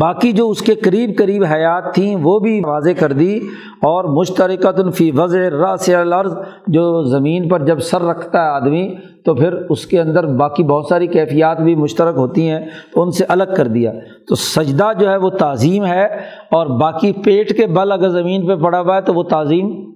باقی 0.00 0.32
جو 0.32 0.50
اس 0.50 0.62
کے 0.62 0.74
قریب 0.74 1.10
قریب 1.18 1.44
حیات 1.44 1.94
تھیں 1.94 2.16
وہ 2.22 2.38
بھی 2.38 2.60
واضح 2.64 2.90
کر 2.98 3.12
دی۔ 3.12 3.36
اور 3.82 4.04
مشترکت 4.04 4.80
الفی 4.80 5.10
وضع 5.10 5.38
رس 5.38 5.88
الارض 5.88 6.34
جو 6.66 7.02
زمین 7.02 7.48
پر 7.48 7.64
جب 7.64 7.78
سر 7.78 8.02
رکھتا 8.02 8.38
ہے 8.38 8.48
آدمی، 8.48 8.94
تو 9.24 9.34
پھر 9.34 9.52
اس 9.52 9.86
کے 9.86 10.00
اندر 10.00 10.26
باقی 10.26 10.62
بہت 10.62 10.86
ساری 10.88 11.06
کیفیات 11.06 11.60
بھی 11.60 11.74
مشترک 11.74 12.14
ہوتی 12.16 12.50
ہیں، 12.50 12.60
تو 12.94 13.02
ان 13.02 13.10
سے 13.10 13.24
الگ 13.28 13.44
کر 13.56 13.66
دیا۔ 13.66 13.92
تو 14.28 14.34
سجدہ 14.34 14.88
جو 15.00 15.10
ہے 15.10 15.16
وہ 15.16 15.30
تعظیم 15.30 15.84
ہے، 15.84 16.04
اور 16.50 16.80
باقی 16.80 17.12
پیٹ 17.12 17.56
کے 17.56 17.66
بل 17.66 17.92
اگر 17.92 18.08
زمین 18.08 18.46
پہ 18.46 18.56
پڑا 18.56 18.80
ہوا 18.80 18.96
ہے 18.96 19.00
تو 19.00 19.14
وہ 19.14 19.22
تعظیم 19.22 19.91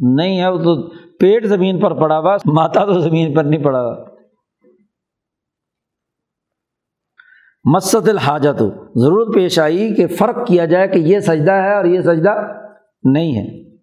نہیں 0.00 0.40
ہے، 0.40 0.48
وہ 0.48 0.58
تو 0.58 0.88
پیٹ 1.18 1.46
زمین 1.46 1.80
پر 1.80 1.94
پڑا 1.94 2.18
ہوا، 2.18 2.36
ماتا 2.44 2.84
تو 2.84 3.00
زمین 3.00 3.34
پر 3.34 3.44
نہیں 3.44 3.64
پڑا 3.64 3.80
ہوا۔ 3.80 4.04
مست 7.64 8.08
الحاجت، 8.08 8.62
ضرورت 8.94 9.34
پیش 9.34 9.58
آئی 9.58 9.94
کہ 9.94 10.06
فرق 10.06 10.46
کیا 10.46 10.64
جائے 10.64 10.88
کہ 10.88 10.98
یہ 10.98 11.20
سجدہ 11.20 11.52
ہے 11.52 11.76
اور 11.76 11.84
یہ 11.84 12.00
سجدہ 12.00 12.34
نہیں 13.02 13.36
ہے۔ 13.36 13.74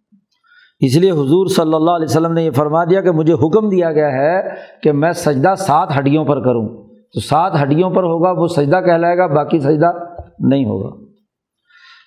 اس 0.80 0.98
لیے 0.98 1.12
حضور 1.12 1.48
صلی 1.48 1.74
اللہ 1.74 1.92
علیہ 1.92 2.06
وسلم 2.10 2.34
نے 2.34 2.44
یہ 2.44 2.52
فرما 2.52 2.84
دیا 2.84 3.02
کہ 3.02 3.12
مجھے 3.12 3.34
حکم 3.34 3.70
دیا 3.70 3.92
گیا 3.92 4.12
ہے 4.12 4.42
کہ 4.84 4.92
میں 4.92 5.12
سجدہ 5.12 5.54
سات 5.58 5.90
ہڈیوں 6.00 6.26
پر 6.26 6.44
کروں۔ 6.44 6.88
تو 7.14 7.20
سات 7.20 7.52
ہڈیوں 7.64 7.90
پر 7.90 8.04
ہوگا، 8.04 8.32
وہ 8.32 8.48
سجدہ 8.48 8.82
کہلائے 8.86 9.18
گا، 9.18 9.28
باقی 9.28 9.60
سجدہ 9.60 9.92
نہیں 10.40 10.66
ہوگا۔ 10.66 11.04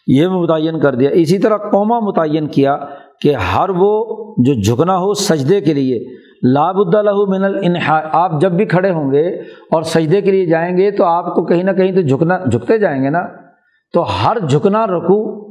یہ 0.06 0.26
متعین 0.26 0.80
کر 0.80 0.94
دیا۔ 0.94 1.10
اسی 1.10 1.38
طرح 1.38 1.56
قوما 1.56 1.98
متعین 1.98 2.48
کیا۔ 2.48 2.78
کہ 3.20 3.34
ہر 3.34 3.68
وہ 3.68 4.04
جو 4.38 4.54
جھکنا 4.54 4.98
ہو 4.98 5.14
سجدے 5.14 5.60
کے 5.60 5.74
لیے 5.74 6.04
لاب 6.54 6.76
الدہ 6.76 7.12
من 7.28 7.44
النحا 7.44 8.00
آپ 8.12 8.40
جب 8.40 8.52
بھی 8.52 8.64
کھڑے 8.64 8.90
ہوں 8.90 9.12
گے 9.12 9.28
اور 9.70 9.82
سجدے 9.82 10.20
کے 10.20 10.30
لیے 10.30 10.46
جائیں 10.46 10.76
گے 10.76 10.90
تو 10.90 11.04
آپ 11.04 11.34
کو 11.34 11.44
کہیں 11.44 11.62
نہ 11.62 11.70
کہیں 11.70 11.92
تو 11.92 12.00
جھکنا، 12.00 12.38
جھکتے 12.38 12.78
جائیں 12.78 13.02
گے 13.02 13.10
نا؟ 13.10 13.20
تو 13.92 14.02
ہر 14.02 14.38
جھکنا 14.38 14.86
رکو 14.86 15.46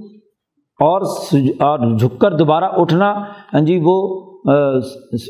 اور 0.80 1.01
جھک 1.97 2.20
کر 2.20 2.32
دوبارہ 2.32 2.63
اٹھنا 2.63 3.13
ہاں 3.53 3.61
جی 3.61 3.80
وہ 3.84 4.22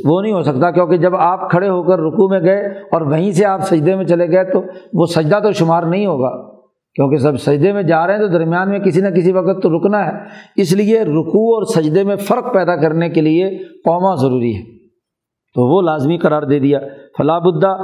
وہ 0.06 0.22
نہیں 0.22 0.34
ہو 0.34 0.42
سکتا 0.42 0.72
کیونکہ 0.72 0.98
جب 0.98 1.16
آپ 1.16 1.52
کھڑے 1.52 1.70
ہو 1.70 1.84
کر 1.84 2.00
رکو 2.00 2.30
میں 2.30 2.40
گئے 2.40 2.66
اور 2.66 3.02
وہیں 3.02 3.32
سے 3.32 3.46
آپ 3.46 3.62
سجدے 3.62 3.96
میں 3.96 4.06
چلے 4.06 4.28
گئے 4.28 4.44
تو 4.44 4.62
وہ 4.94 5.06
سجدہ 5.06 5.40
تو 5.44 5.52
شمار 5.52 5.84
نہیں 5.84 6.06
ہوگا۔ 6.06 6.55
کیونکہ 6.96 7.18
سب 7.18 7.38
سجدے 7.38 7.74
میں 7.74 7.84
جا 7.84 8.08
رہے 8.08 8.14
ہیں 8.14 8.22
تو 8.22 8.28
درمیان 8.28 8.70
میں 8.70 8.80
کسی 8.80 9.02
نہ 9.02 9.08
کسی 9.08 9.32
وقت 9.32 9.64
تو 9.64 9.70
رکنا 9.70 10.06
ہے۔ 10.06 10.12
اس 10.56 10.74
لیے 10.74 11.02
رکوع 11.02 11.56
اور 11.56 11.64
سجدے 11.64 12.04
میں 12.04 12.16
فرق 12.16 12.54
پیدا 12.54 12.76
کرنے 12.76 13.10
کے 13.10 13.22
لیے 13.22 13.58
قوما 13.58 14.16
ضروری 14.16 14.56
ہے۔ 14.56 14.76
تو 15.56 15.76
وہ 15.76 15.82
لازمی 15.82 16.18
قرار 16.18 16.42
دے 16.42 16.60
دیا۔ 16.60 16.80
فلاح 17.18 17.40
الدہ 17.44 17.78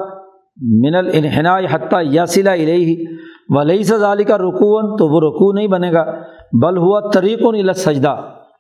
من 0.84 0.96
الحنا 0.96 1.58
حتیٰ 1.72 2.00
یاسلا 2.04 2.54
علیہ 2.54 3.06
ولی 3.50 3.84
سزالی 3.84 4.24
کا 4.24 4.38
رکوون 4.38 4.96
تو 4.98 5.08
وہ 5.08 5.20
رکوع 5.20 5.54
نہیں 5.54 5.68
بنے 5.68 5.94
گا۔ 5.94 6.04
بل 6.62 6.78
ہوا 6.78 7.02
طریق 7.14 7.40
و 7.42 7.74
سجدہ۔ 7.74 8.16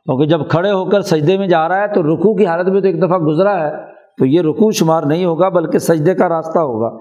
کیونکہ 0.05 0.25
جب 0.25 0.47
کھڑے 0.47 0.71
ہو 0.71 0.85
کر 0.85 1.01
سجدے 1.01 1.37
میں 1.37 1.47
جا 1.47 1.67
رہا 1.67 1.81
ہے 1.81 1.87
تو 1.87 2.03
رکوع 2.03 2.35
کی 2.35 2.45
حالت 2.45 2.69
میں 2.69 2.81
تو 2.81 2.87
ایک 2.87 3.01
دفعہ 3.01 3.17
گزرا 3.17 3.67
ہے۔ 3.67 3.71
تو 4.17 4.25
یہ 4.25 4.41
رکوع 4.41 4.71
شمار 4.71 5.03
نہیں 5.03 5.25
ہوگا، 5.25 5.49
بلکہ 5.49 5.77
سجدے 5.77 6.13
کا 6.13 6.29
راستہ 6.29 6.59
ہوگا۔ 6.59 6.97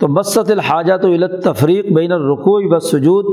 تو 0.00 0.08
مست 0.08 0.50
الحاجات 0.50 1.04
و 1.04 1.08
علت 1.08 1.44
تفریق 1.44 1.86
بین 1.96 2.12
الرقوع 2.12 2.62
و 2.64 2.78
سجود 2.78 3.24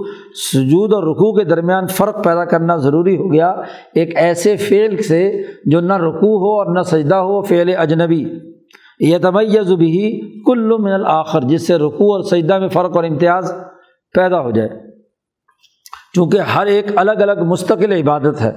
سجود 0.54 0.94
اور 0.94 1.04
رقوع 1.04 1.38
کے 1.38 1.44
درمیان 1.44 1.88
فرق 1.88 2.24
پیدا 2.24 2.46
کرنا 2.46 2.76
ضروری 2.76 3.18
ہو 3.18 3.34
گیا 3.34 3.50
ایک 3.94 4.18
ایسے 4.18 4.58
فعل 4.58 4.98
سے 4.98 5.32
جو 5.66 5.82
نہ 5.82 5.94
رقوع 5.94 6.40
ہو 6.40 6.60
اور 6.60 6.76
نہ 6.76 6.82
سجدہ 6.82 7.16
ہو، 7.16 7.42
فعل 7.42 7.72
اجنبی۔ 7.78 8.26
یہ 9.00 9.18
تمیز 9.18 9.74
بھی 9.74 10.22
کل 10.44 10.78
من 10.80 10.92
الآخر 10.92 11.42
جس 11.42 11.68
سے 11.68 11.76
رقوع 11.76 12.16
اور 12.16 12.24
سجدہ 12.24 12.60
میں 12.60 12.68
فرق 12.68 12.96
اور 12.96 13.04
امتیاز 13.04 13.54
پیدا 14.14 14.42
ہو 14.42 14.52
جائے۔ 14.52 14.70
چونکہ 16.16 16.38
ہر 16.38 16.66
ایک 16.66 16.86
الگ 16.96 17.12
الگ 17.12 17.44
مستقل 17.44 17.92
عبادت 17.92 18.42
ہے 18.42 18.50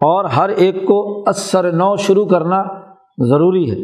اور 0.00 0.24
ہر 0.24 0.48
ایک 0.48 0.86
کو 0.86 1.24
اثر 1.26 1.72
نو 1.72 1.96
شروع 1.96 2.24
کرنا 2.24 2.62
ضروری 3.28 3.70
ہے۔ 3.70 3.76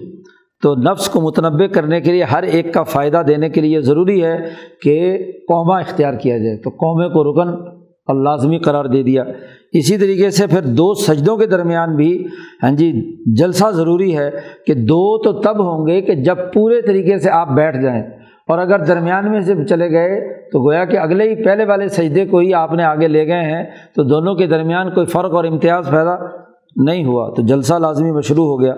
تو 0.63 0.75
نفس 0.75 1.09
کو 1.09 1.21
متنوع 1.21 1.67
کرنے 1.67 2.01
کے 2.01 2.13
لیے 2.13 2.25
ہر 2.25 2.43
ایک 2.43 2.75
کا 2.75 2.83
فائدہ 2.83 3.23
دینے 3.29 3.49
کے 3.49 3.61
لیے 3.61 3.81
ضروری 3.81 4.25
ہے 4.25 4.37
کہ 4.83 5.19
قوما 5.49 5.79
اختیار 5.79 6.15
کیا 6.15 6.39
جائے۔ 6.39 6.57
تو 6.57 6.71
قومے 6.71 7.09
کو 7.09 7.33
رکن 7.33 7.49
اور 8.07 8.25
لازمی 8.25 8.59
قرار 8.59 8.85
دے 8.85 9.03
دیا۔ 9.03 9.25
اسی 9.73 9.99
طریقے 9.99 10.31
سے 10.31 10.47
پھر 10.47 10.61
دو 10.61 10.95
سجدوں 10.95 11.37
کے 11.37 11.47
درمیان 11.47 11.97
بھی 11.97 12.27
ہاں 12.63 12.71
جی 12.71 13.17
جلسہ 13.35 13.65
ضروری 13.71 14.19
ہے 14.19 14.31
کہ 14.67 14.75
دو 14.75 15.23
تو 15.23 15.33
تب 15.33 15.61
ہوں 15.61 15.87
گے 15.87 16.01
کہ 16.01 16.15
جب 16.15 16.37
پورے 16.55 16.83
طریقے 16.83 17.19
سے 17.19 17.31
آپ 17.31 17.49
بیٹھ 17.49 17.83
جائیں۔ 17.83 18.03
اور 18.49 18.59
اگر 18.59 18.79
درمیان 18.79 19.31
میں 19.31 19.41
سے 19.41 19.65
چلے 19.65 19.91
گئے 19.91 20.35
تو 20.53 20.69
گویا 20.69 20.85
کہ 20.85 20.97
اگلے 20.97 21.31
ہی 21.31 21.45
پہلے 21.45 21.65
والے 21.65 21.89
سجدے 21.89 22.27
کو 22.27 22.39
ہی 22.39 22.55
آپ 22.55 22.73
نے 22.73 22.85
آگے 22.85 23.09
لے 23.09 23.27
گئے 23.27 23.43
ہیں، 23.43 23.65
تو 23.97 24.03
دونوں 24.03 24.35
کے 24.35 24.47
درمیان 24.47 24.91
کوئی 24.91 25.07
فرق 25.07 25.35
اور 25.35 25.45
امتیاز 25.45 25.91
پیدا 25.91 26.17
نہیں 26.77 27.05
ہوا۔ 27.05 27.35
تو 27.35 27.43
جلسہ 27.43 27.75
لازمی 27.75 28.11
مشروع 28.11 28.45
ہو 28.45 28.61
گیا۔ 28.61 28.75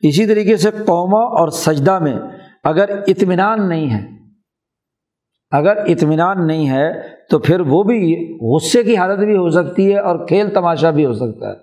اسی 0.00 0.26
طریقے 0.26 0.56
سے 0.56 0.70
قوما 0.70 1.20
اور 1.20 1.48
سجدہ 1.48 1.98
میں 1.98 2.16
اگر 2.64 2.90
اطمینان 3.06 3.68
نہیں 3.68 3.90
ہے، 3.90 4.06
اگر 5.50 5.76
اطمینان 5.76 6.46
نہیں 6.46 6.68
ہے 6.68 6.92
تو 7.30 7.38
پھر 7.38 7.60
وہ 7.60 7.82
بھی 7.82 7.98
غصے 8.54 8.82
کی 8.82 8.96
حالت 8.96 9.18
بھی 9.18 9.36
ہو 9.36 9.48
سکتی 9.50 9.92
ہے 9.92 9.98
اور 9.98 10.26
کھیل 10.26 10.50
تماشا 10.50 10.90
بھی 10.90 11.06
ہو 11.06 11.12
سکتا 11.12 11.48
ہے۔ 11.48 11.54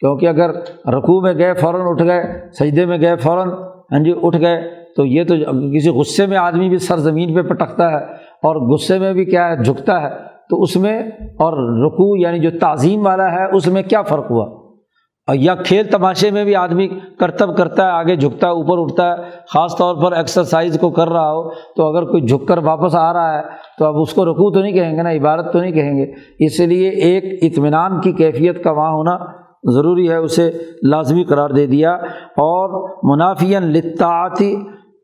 کیونکہ 0.00 0.26
اگر 0.26 0.50
رقوع 0.88 1.20
میں 1.20 1.34
گئے، 1.34 1.54
فوراً 1.54 1.80
اٹھ 1.84 2.02
گئے، 2.02 2.22
سجدے 2.52 2.86
میں 2.86 3.00
گئے، 3.00 3.16
فوراً 3.16 3.48
ہاں 3.92 4.04
جی 4.04 4.12
اٹھ 4.22 4.40
گئے، 4.40 4.84
تو 4.96 5.04
یہ 5.04 5.24
تو 5.24 5.34
کسی 5.74 5.90
غصے 5.90 6.26
میں 6.26 6.36
آدمی 6.36 6.68
بھی 6.68 6.78
سر 6.78 6.98
زمین 6.98 7.34
پہ 7.34 7.42
پٹکتا 7.42 7.90
ہے 7.90 8.04
اور 8.42 8.74
غصے 8.74 8.98
میں 8.98 9.12
بھی 9.12 9.24
کیا 9.24 9.48
ہے، 9.48 9.56
جھکتا 9.56 10.02
ہے۔ 10.02 10.08
تو 10.50 10.62
اس 10.62 10.76
میں 10.76 11.02
اور 11.18 11.82
رقوع 11.86 12.16
یعنی 12.18 12.38
جو 12.38 12.50
تعظیم 12.60 13.06
والا 13.06 13.32
ہے، 13.32 13.56
اس 13.56 13.66
میں 13.66 13.82
کیا 13.82 14.02
فرق 14.02 14.30
ہوا؟ 14.30 14.61
اور 15.26 15.36
یا 15.36 15.54
کھیل 15.54 15.86
تماشے 15.86 16.30
میں 16.30 16.44
بھی 16.44 16.54
آدمی 16.54 16.88
کرتب 17.18 17.56
کرتا 17.56 17.84
ہے، 17.84 17.90
آگے 17.90 18.16
جھکتا 18.16 18.46
ہے، 18.46 18.52
اوپر 18.52 18.78
اٹھتا 18.78 19.10
ہے، 19.10 19.22
خاص 19.54 19.76
طور 19.76 20.04
پر 20.04 20.12
ایکسرسائز 20.12 20.78
کو 20.80 20.90
کر 20.90 21.08
رہا 21.08 21.32
ہو، 21.32 21.50
تو 21.50 21.86
اگر 21.86 22.04
کوئی 22.04 22.22
جھک 22.22 22.48
کر 22.48 22.58
واپس 22.58 22.94
آ 22.94 23.12
رہا 23.12 23.38
ہے، 23.38 23.42
تو 23.78 23.84
اب 23.84 23.94
اس 24.00 24.12
کو 24.12 24.24
رکو 24.24 24.52
تو 24.52 24.60
نہیں 24.60 24.72
کہیں 24.72 24.96
گے 24.96 25.02
نا 25.02 25.10
عبارت 25.10 25.52
تو 25.52 25.60
نہیں 25.60 25.72
کہیں 25.72 25.98
گے۔ 25.98 26.12
اس 26.38 26.60
لیے 26.60 26.88
ایک 26.88 27.24
اطمینان 27.42 28.00
کی 28.00 28.12
کیفیت 28.12 28.64
کا 28.64 28.70
وہاں 28.70 28.90
ہونا 28.90 29.18
ضروری 29.72 30.10
ہے، 30.10 30.16
اسے 30.16 30.50
لازمی 30.82 31.24
قرار 31.24 31.50
دے 31.50 31.66
دیا۔ 31.66 31.92
اور 32.36 32.88
منافین 33.12 33.62
لطاعتی 33.62 34.56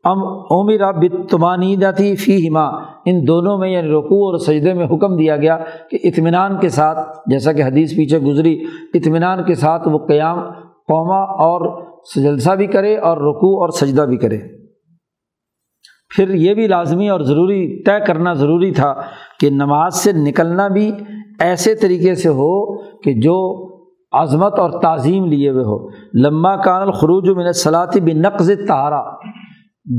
ام 0.03 0.23
عمرا 0.51 0.91
بتمانیدتی 0.91 2.15
فی 2.15 2.47
ہما 2.47 2.65
ان 3.05 3.27
دونوں 3.27 3.57
میں 3.57 3.69
یعنی 3.69 3.87
رقوع 3.87 4.31
اور 4.31 4.37
سجدے 4.37 4.73
میں 4.73 4.85
حکم 4.85 5.17
دیا 5.17 5.37
گیا 5.37 5.57
کہ 5.91 5.97
اطمینان 6.03 6.59
کے 6.59 6.69
ساتھ، 6.69 6.99
جیسا 7.25 7.51
کہ 7.51 7.63
حدیث 7.63 7.95
پیچھے 7.95 8.19
گزری، 8.19 8.63
اطمینان 8.93 9.43
کے 9.43 9.55
ساتھ 9.55 9.87
وہ 9.87 9.99
قیام 10.07 10.39
قوما 10.87 11.23
اور 11.23 11.83
جلسہ 12.15 12.51
بھی 12.51 12.67
کرے 12.67 12.97
اور 12.97 13.17
رکوع 13.17 13.61
اور 13.61 13.69
سجدہ 13.69 14.01
بھی 14.01 14.17
کرے۔ 14.17 14.37
پھر 16.15 16.29
یہ 16.29 16.53
بھی 16.53 16.67
لازمی 16.67 17.09
اور 17.09 17.19
ضروری، 17.19 17.83
طے 17.83 18.05
کرنا 18.05 18.33
ضروری 18.33 18.71
تھا 18.71 18.93
کہ 19.39 19.49
نماز 19.49 19.95
سے 19.95 20.11
نکلنا 20.11 20.67
بھی 20.67 20.91
ایسے 21.39 21.75
طریقے 21.75 22.15
سے 22.15 22.29
ہو 22.29 22.77
کہ 23.01 23.13
جو 23.13 23.65
عظمت 24.11 24.59
اور 24.59 24.81
تعظیم 24.81 25.25
لیے 25.25 25.49
ہوئے 25.49 25.63
ہو۔ 25.63 25.89
لمبا 26.13 26.55
کان 26.55 26.81
الخروج 26.81 27.29
من 27.29 27.51
صلاحی 27.51 27.99
بھی 27.99 28.13
نقض 28.13 28.51
تہارا 28.67 29.01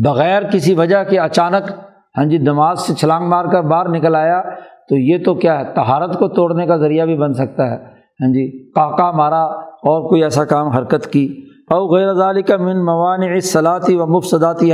بغیر 0.04 0.42
کسی 0.42 0.74
وجہ 0.74 1.04
کے 1.10 1.18
اچانک 1.18 1.70
ہاں 2.18 2.24
جی 2.24 2.38
نماز 2.38 2.80
سے 2.80 2.94
چھلانگ 2.94 3.28
مار 3.28 3.44
کر 3.44 3.62
باہر 3.62 3.88
نکل 3.88 4.14
آیا، 4.14 4.42
تو 4.88 4.96
یہ 4.96 5.24
تو 5.24 5.34
کیا 5.34 5.58
ہے 5.58 5.64
تہارت 5.74 6.18
کو 6.18 6.28
توڑنے 6.28 6.66
کا 6.66 6.76
ذریعہ 6.76 7.06
بھی 7.06 7.16
بن 7.16 7.32
سکتا 7.32 7.70
ہے۔ 7.70 7.76
ہاں 8.20 8.32
جی 8.32 8.72
کاکا 8.72 9.10
مارا 9.10 9.42
اور 9.62 10.08
کوئی 10.08 10.22
ایسا 10.22 10.44
کام، 10.44 10.68
حرکت 10.68 11.06
کی۔ 11.06 11.44
او 11.70 11.96
غیر 11.96 12.14
ذالی 12.14 12.42
کا 12.42 12.56
من 12.56 12.84
موانع 12.84 13.40
صلاحی 13.40 13.96
و 13.96 14.06
مفصداتی 14.06 14.70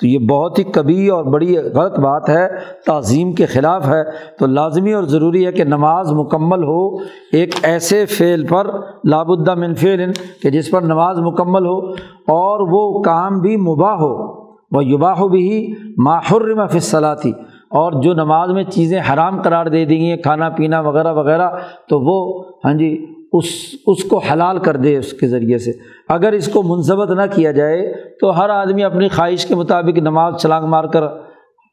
تو 0.00 0.06
یہ 0.06 0.18
بہت 0.18 0.58
ہی 0.58 0.64
کبھی 0.64 1.08
اور 1.08 1.24
بڑی 1.24 1.58
غلط 1.58 1.98
بات 1.98 2.28
ہے، 2.28 2.48
تعظیم 2.86 3.32
کے 3.32 3.46
خلاف 3.46 3.88
ہے۔ 3.88 4.02
تو 4.38 4.46
لازمی 4.46 4.92
اور 4.92 5.04
ضروری 5.04 5.46
ہے 5.46 5.52
کہ 5.52 5.64
نماز 5.64 6.12
مکمل 6.12 6.64
ہو، 6.64 6.96
ایک 7.32 7.54
ایسے 7.62 8.06
فعل 8.06 8.46
پر 8.46 8.66
لابدہ 9.04 9.54
من 9.54 9.74
فعل، 9.74 10.12
کہ 10.42 10.50
جس 10.50 10.70
پر 10.70 10.82
نماز 10.82 11.18
مکمل 11.18 11.66
ہو 11.66 11.92
اور 12.28 12.60
وہ 12.60 13.02
کام 13.02 13.40
بھی 13.40 13.56
مباح 13.56 13.94
ہو۔ 13.94 14.39
وہ 14.70 14.84
یباہ 14.84 15.22
بھی 15.22 15.74
ماحر 15.98 16.66
فصلاتی 16.66 17.30
اور 17.70 18.02
جو 18.02 18.14
نماز 18.14 18.50
میں 18.50 18.64
چیزیں 18.64 19.00
حرام 19.12 19.42
قرار 19.42 19.66
دے 19.66 19.84
دی 19.84 19.98
گئی 19.98 20.10
ہیں 20.10 20.16
کھانا 20.16 20.48
پینا 20.48 20.80
وغیرہ 20.80 21.12
وغیرہ، 21.12 21.50
تو 21.88 22.00
وہ 22.00 22.44
ہاں 22.64 22.74
جی 22.74 23.06
اس 23.32 23.44
اس 23.86 24.04
کو 24.04 24.18
حلال 24.18 24.58
کر 24.58 24.76
دے 24.76 24.96
اس 24.96 25.12
کے 25.12 25.26
ذریعے 25.26 25.58
سے۔ 25.58 25.70
اگر 26.08 26.32
اس 26.32 26.48
کو 26.48 26.62
منظمت 26.62 27.10
نہ 27.10 27.22
کیا 27.34 27.52
جائے، 27.52 27.92
تو 28.20 28.40
ہر 28.40 28.50
آدمی 28.50 28.84
اپنی 28.84 29.08
خواہش 29.08 29.46
کے 29.46 29.54
مطابق 29.54 29.98
نماز 29.98 30.40
چھلانگ 30.40 30.66
مار 30.66 30.84
کر 30.84 31.02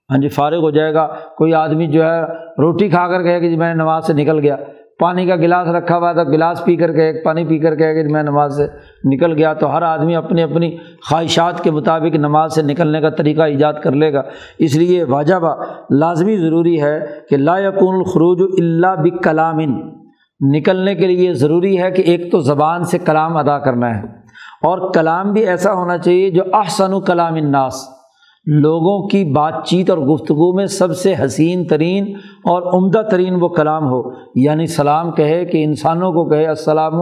ہاں 0.10 0.18
جی 0.18 0.28
فارغ 0.28 0.58
ہو 0.58 0.72
جائے 0.72 0.94
گا۔ 0.94 1.08
کوئی 1.38 1.54
آدمی 1.54 1.88
جو 1.88 2.04
ہے، 2.04 2.22
روٹی 2.62 2.90
کھا 2.90 3.08
کر 3.08 3.24
کہے 3.24 3.40
کہ 3.40 3.50
جی 3.50 3.56
میں 3.56 3.74
نماز 3.74 4.08
سے 4.08 4.14
نکل 4.14 4.40
گیا۔ 4.40 4.56
پانی 5.00 5.26
کا 5.26 5.36
گلاس 5.36 5.68
رکھا 5.68 5.98
ہوا 5.98 6.14
تھا 6.14 6.24
گلاس 6.24 6.66
پی 6.66 6.76
کر 6.76 6.94
کے 6.94 7.02
ایک 7.02 7.24
پانی 7.24 7.46
پی 7.46 7.58
کر 7.58 7.76
کے 7.76 7.94
کہ 7.94 8.14
میں 8.14 8.24
نماز 8.24 8.58
سے 8.58 8.68
نکل 9.04 9.34
گیا 9.34 9.54
تو 9.54 9.78
ہر 9.78 9.82
آدمی 9.82 10.16
اپنی 10.16 10.44
اپنی 10.44 10.78
خواہشات 11.10 11.64
کے 11.64 11.72
مطابق 11.72 12.16
نماز 12.16 12.56
سے 12.56 12.62
نکلنے 12.62 13.02
کا 13.02 13.10
طریقہ 13.10 13.42
ایجاد 13.42 13.74
کر 13.84 13.92
لے 13.92 14.14
گا۔ 14.14 14.22
اس 14.60 14.76
لیے 14.76 15.04
واجبہ 15.04 15.56
لازمی 15.90 16.38
ضروری 16.38 16.82
ہے 16.82 17.00
کہ 17.30 17.38
لا 17.38 17.58
یقون 17.58 17.96
الخروج 17.96 18.42
اللہ 18.60 19.02
بکلامن۔ 19.04 19.98
نکلنے 20.42 20.96
کے 20.96 21.08
لیے 21.08 21.34
ضروری 21.34 21.82
ہے 21.82 21.92
کہ 21.92 22.02
ایک 22.02 22.32
تو 22.32 22.40
زبان 22.40 22.84
سے 22.84 22.98
کلام 22.98 23.38
ادا 23.38 23.60
کرنا 23.60 23.98
ہے 23.98 24.02
اور 24.64 24.94
کلام 24.94 25.34
بھی 25.34 25.48
ایسا 25.48 25.74
ہونا 25.74 25.98
چاہیے 25.98 26.30
جو 26.30 26.44
احسن 26.54 26.94
و 26.94 27.00
کلام 27.00 27.34
الناس۔ 27.34 27.97
لوگوں 28.50 29.08
کی 29.08 29.24
بات 29.26 29.54
چیت 29.66 29.90
اور 29.90 29.98
گفتگو 29.98 30.56
میں 30.56 30.66
سب 30.66 30.98
سے 30.98 31.14
حسین 31.26 31.66
ترین 31.66 32.14
اور 32.44 32.62
عمدہ 32.62 33.02
ترین 33.12 33.36
وہ 33.42 33.48
کلام 33.48 33.84
ہو۔ 33.84 34.12
یعنی 34.36 34.66
سلام 34.66 35.12
کہے 35.12 35.46
کہ 35.46 35.64
انسانوں 35.64 36.12
کو 36.12 36.30
کہے 36.30 36.46
السلام 36.46 36.94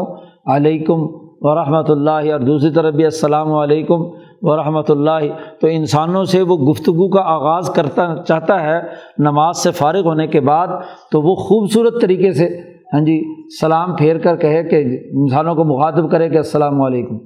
علیکم 0.45 0.95
ورحمۃ 1.41 1.83
اللہ 1.87 2.09
اور 2.09 2.39
دوسری 2.39 2.69
طرف 2.69 2.93
بھی 2.93 3.03
السلام 3.03 3.53
علیکم 3.53 4.01
ورحمۃ 4.41 4.89
اللہ۔ 4.89 5.19
تو 5.61 5.67
انسانوں 5.67 6.23
سے 6.23 6.41
وہ 6.41 6.57
گفتگو 6.57 7.09
کا 7.09 7.21
آغاز 7.21 7.69
کرتا، 7.69 8.15
چاہتا 8.27 8.63
ہے 8.63 8.81
نماز 9.17 9.57
سے 9.57 9.71
فارغ 9.71 10.01
ہونے 10.05 10.27
کے 10.27 10.39
بعد 10.39 10.67
تو 11.11 11.21
وہ 11.21 11.35
خوبصورت 11.35 12.01
طریقے 12.01 12.31
سے 12.31 12.47
ہاں 12.93 13.01
جی 13.01 13.21
سلام 13.61 13.95
پھیر 13.95 14.17
کر 14.17 14.37
کہے 14.37 14.63
کہ 14.63 14.99
انسانوں 15.11 15.55
کو 15.55 15.63
مخاطب 15.63 16.11
کرے 16.11 16.29
کہ 16.29 16.37
السلام 16.37 16.81
علیکم۔ 16.81 17.17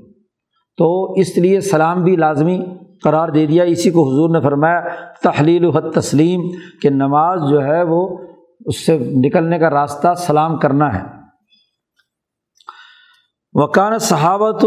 تو 0.78 1.12
اس 1.12 1.38
لیے 1.38 1.60
سلام 1.60 2.04
بھی 2.04 2.16
لازمی 2.16 2.60
قرار 3.04 3.30
دے 3.30 3.46
دیا۔ 3.46 3.64
اسی 3.64 3.92
کو 3.92 4.04
حضور 4.04 4.30
نے 4.30 4.42
فرمایا، 4.42 4.82
تحلیل 5.24 5.66
و 5.66 5.70
حد 5.70 5.94
تسلیم، 5.94 6.42
کہ 6.82 6.90
نماز 6.90 7.50
جو 7.50 7.64
ہے 7.64 7.84
وہ 7.84 8.08
اس 8.66 8.86
سے 8.86 8.98
نکلنے 9.16 9.60
کا 9.60 9.70
راستہ 9.70 10.14
سلام 10.18 10.58
کرنا 10.58 10.94
ہے۔ 10.94 11.04
وکان 13.54 13.98
صحابت 13.98 14.66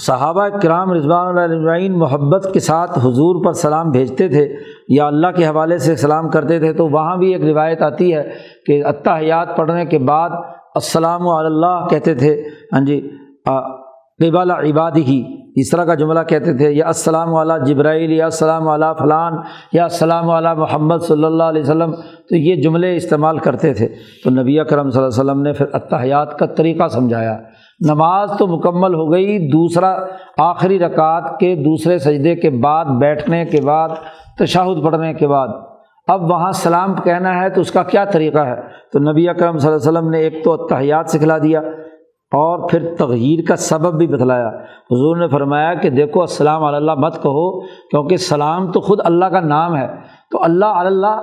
صحابہ 0.00 0.48
کرام 0.62 0.92
رضوان 0.92 1.38
اللہ 1.38 1.96
محبت 1.96 2.48
کے 2.54 2.60
ساتھ 2.60 2.98
حضور 2.98 3.44
پر 3.44 3.52
سلام 3.52 3.90
بھیجتے 3.90 4.28
تھے، 4.28 4.46
یا 4.88 5.06
اللہ 5.06 5.26
کے 5.36 5.46
حوالے 5.46 5.78
سے 5.78 5.96
سلام 5.96 6.28
کرتے 6.30 6.58
تھے، 6.58 6.72
تو 6.72 6.88
وہاں 6.88 7.16
بھی 7.16 7.32
ایک 7.32 7.44
روایت 7.44 7.82
آتی 7.82 8.14
ہے 8.14 8.22
کہ 8.66 8.84
اتحیات 8.84 9.56
پڑھنے 9.56 9.84
کے 9.86 9.98
بعد 9.98 10.30
السلام 10.74 11.28
اللہ 11.28 11.86
کہتے 11.90 12.14
تھے 12.14 12.34
ہاں 12.72 12.80
جی 12.80 13.00
قبال 13.44 14.50
عبادی 14.50 15.02
ہی 15.02 15.22
اس 15.60 15.70
طرح 15.70 15.84
کا 15.84 15.94
جملہ 15.94 16.20
کہتے 16.28 16.56
تھے، 16.56 16.72
یا 16.72 16.86
السلام 16.86 17.34
علیہ 17.34 17.64
جبرائیل، 17.64 18.12
یا 18.12 18.24
السلام 18.24 18.68
علیہ 18.68 18.92
فلان، 18.98 19.32
یا 19.72 19.82
السلام 19.82 20.30
علیہ 20.30 20.54
محمد 20.54 20.96
صلی 20.98 21.24
اللہ 21.24 21.42
علیہ 21.42 21.62
وسلم، 21.62 21.92
تو 22.28 22.36
یہ 22.36 22.62
جملے 22.62 22.96
استعمال 22.96 23.38
کرتے 23.38 23.74
تھے۔ 23.74 23.88
تو 24.24 24.30
نبی 24.30 24.60
اکرم 24.60 24.90
صلی 24.90 25.02
اللہ 25.02 25.20
علیہ 25.20 25.30
وسلم 25.30 25.42
نے 25.42 25.52
پھر 25.52 25.66
اتحیات 25.72 26.38
کا 26.38 26.46
طریقہ 26.46 26.88
سمجھایا۔ 26.88 27.38
نماز 27.88 28.30
تو 28.38 28.46
مکمل 28.46 28.94
ہو 28.94 29.12
گئی، 29.12 29.50
دوسرا 29.50 29.96
آخری 30.38 30.78
رکعت 30.78 31.40
کے 31.40 31.54
دوسرے 31.54 31.98
سجدے 31.98 32.36
کے 32.36 32.50
بعد، 32.50 32.84
بیٹھنے 32.84 33.44
کے 33.44 33.60
بعد 33.60 33.88
تشاہد 34.38 34.84
پڑھنے 34.84 35.14
کے 35.14 35.26
بعد۔ 35.26 35.48
اب 36.08 36.30
وہاں 36.30 36.52
سلام 36.52 36.94
کہنا 37.04 37.40
ہے 37.40 37.50
تو 37.50 37.60
اس 37.60 37.72
کا 37.72 37.82
کیا 37.82 38.04
طریقہ 38.04 38.38
ہے؟ 38.38 38.56
تو 38.92 38.98
نبی 38.98 39.28
اکرم 39.28 39.58
صلی 39.58 39.72
اللہ 39.72 39.88
علیہ 39.88 39.98
وسلم 39.98 40.10
نے 40.10 40.18
ایک 40.18 40.44
تو 40.44 40.52
اتحیات 40.52 41.10
سکھلا 41.10 41.38
دیا۔ 41.38 41.60
اور 42.32 42.68
پھر 42.68 42.94
تغیر 42.98 43.48
کا 43.48 43.56
سبب 43.56 43.98
بھی 43.98 44.06
بتلایا۔ 44.06 44.48
حضور 44.90 45.16
نے 45.16 45.28
فرمایا 45.28 45.74
کہ 45.74 45.90
دیکھو، 45.90 46.20
السلام 46.20 46.64
اللہ 46.64 46.94
مت 46.94 47.14
کہو، 47.14 47.60
کیونکہ 47.60 48.16
سلام 48.16 48.72
تو 48.72 48.80
خود 48.80 48.98
اللہ 49.04 49.24
کا 49.24 49.40
نام 49.40 49.76
ہے۔ 49.76 49.86
تو 50.30 50.42
اللہ 50.42 50.64
اللہ، 50.64 51.20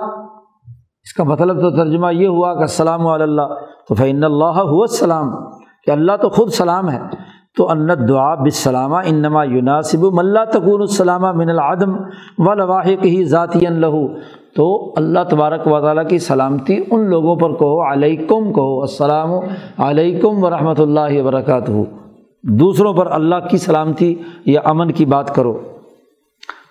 اس 1.02 1.12
کا 1.12 1.24
مطلب 1.24 1.60
تو 1.60 1.70
ترجمہ 1.70 2.14
یہ 2.14 2.26
ہوا 2.26 2.54
کہ 2.54 2.58
السلام 2.58 3.06
اللہ۔ 3.06 3.42
تو 3.88 3.94
فعن 3.94 4.24
اللہ 4.24 4.44
ہو 4.44 4.80
السلام، 4.80 5.30
کہ 5.84 5.90
اللہ 5.90 6.12
تو 6.22 6.28
خود 6.28 6.48
سلام 6.48 6.90
ہے۔ 6.90 7.00
تو 7.56 7.70
ان 7.70 7.88
دعا 8.08 8.34
بسلامہ 8.34 8.96
انما 8.96 9.44
یوناسب 9.44 10.04
ملا 10.12 10.44
تکون 10.44 10.80
السلامہ 10.80 11.32
من 11.32 11.50
العدم 11.50 11.96
و 12.38 12.54
لواحق 12.54 13.04
ہی 13.04 13.24
ذاتی 13.24 13.58
لہو۔ 13.58 14.06
تو 14.56 14.94
اللہ 14.96 15.18
تبارک 15.30 15.66
و 15.66 15.80
تعالیٰ 15.80 16.08
کی 16.08 16.18
سلامتی 16.18 16.84
ان 16.90 17.10
لوگوں 17.10 17.36
پر 17.36 17.52
کہو، 17.52 17.92
علیکم 17.92 18.52
کہو، 18.52 18.80
السلام 18.80 19.30
علیکم 19.78 20.44
و 20.44 20.50
رحمۃ 20.50 20.74
اللہ 20.78 21.20
وبرکاتہ۔ 21.20 21.72
دوسروں 22.42 22.94
پر 22.94 23.06
اللہ 23.10 23.48
کی 23.50 23.56
سلامتی 23.56 24.14
یا 24.44 24.60
امن 24.64 24.92
کی 24.92 25.04
بات 25.04 25.34
کرو۔ 25.34 25.58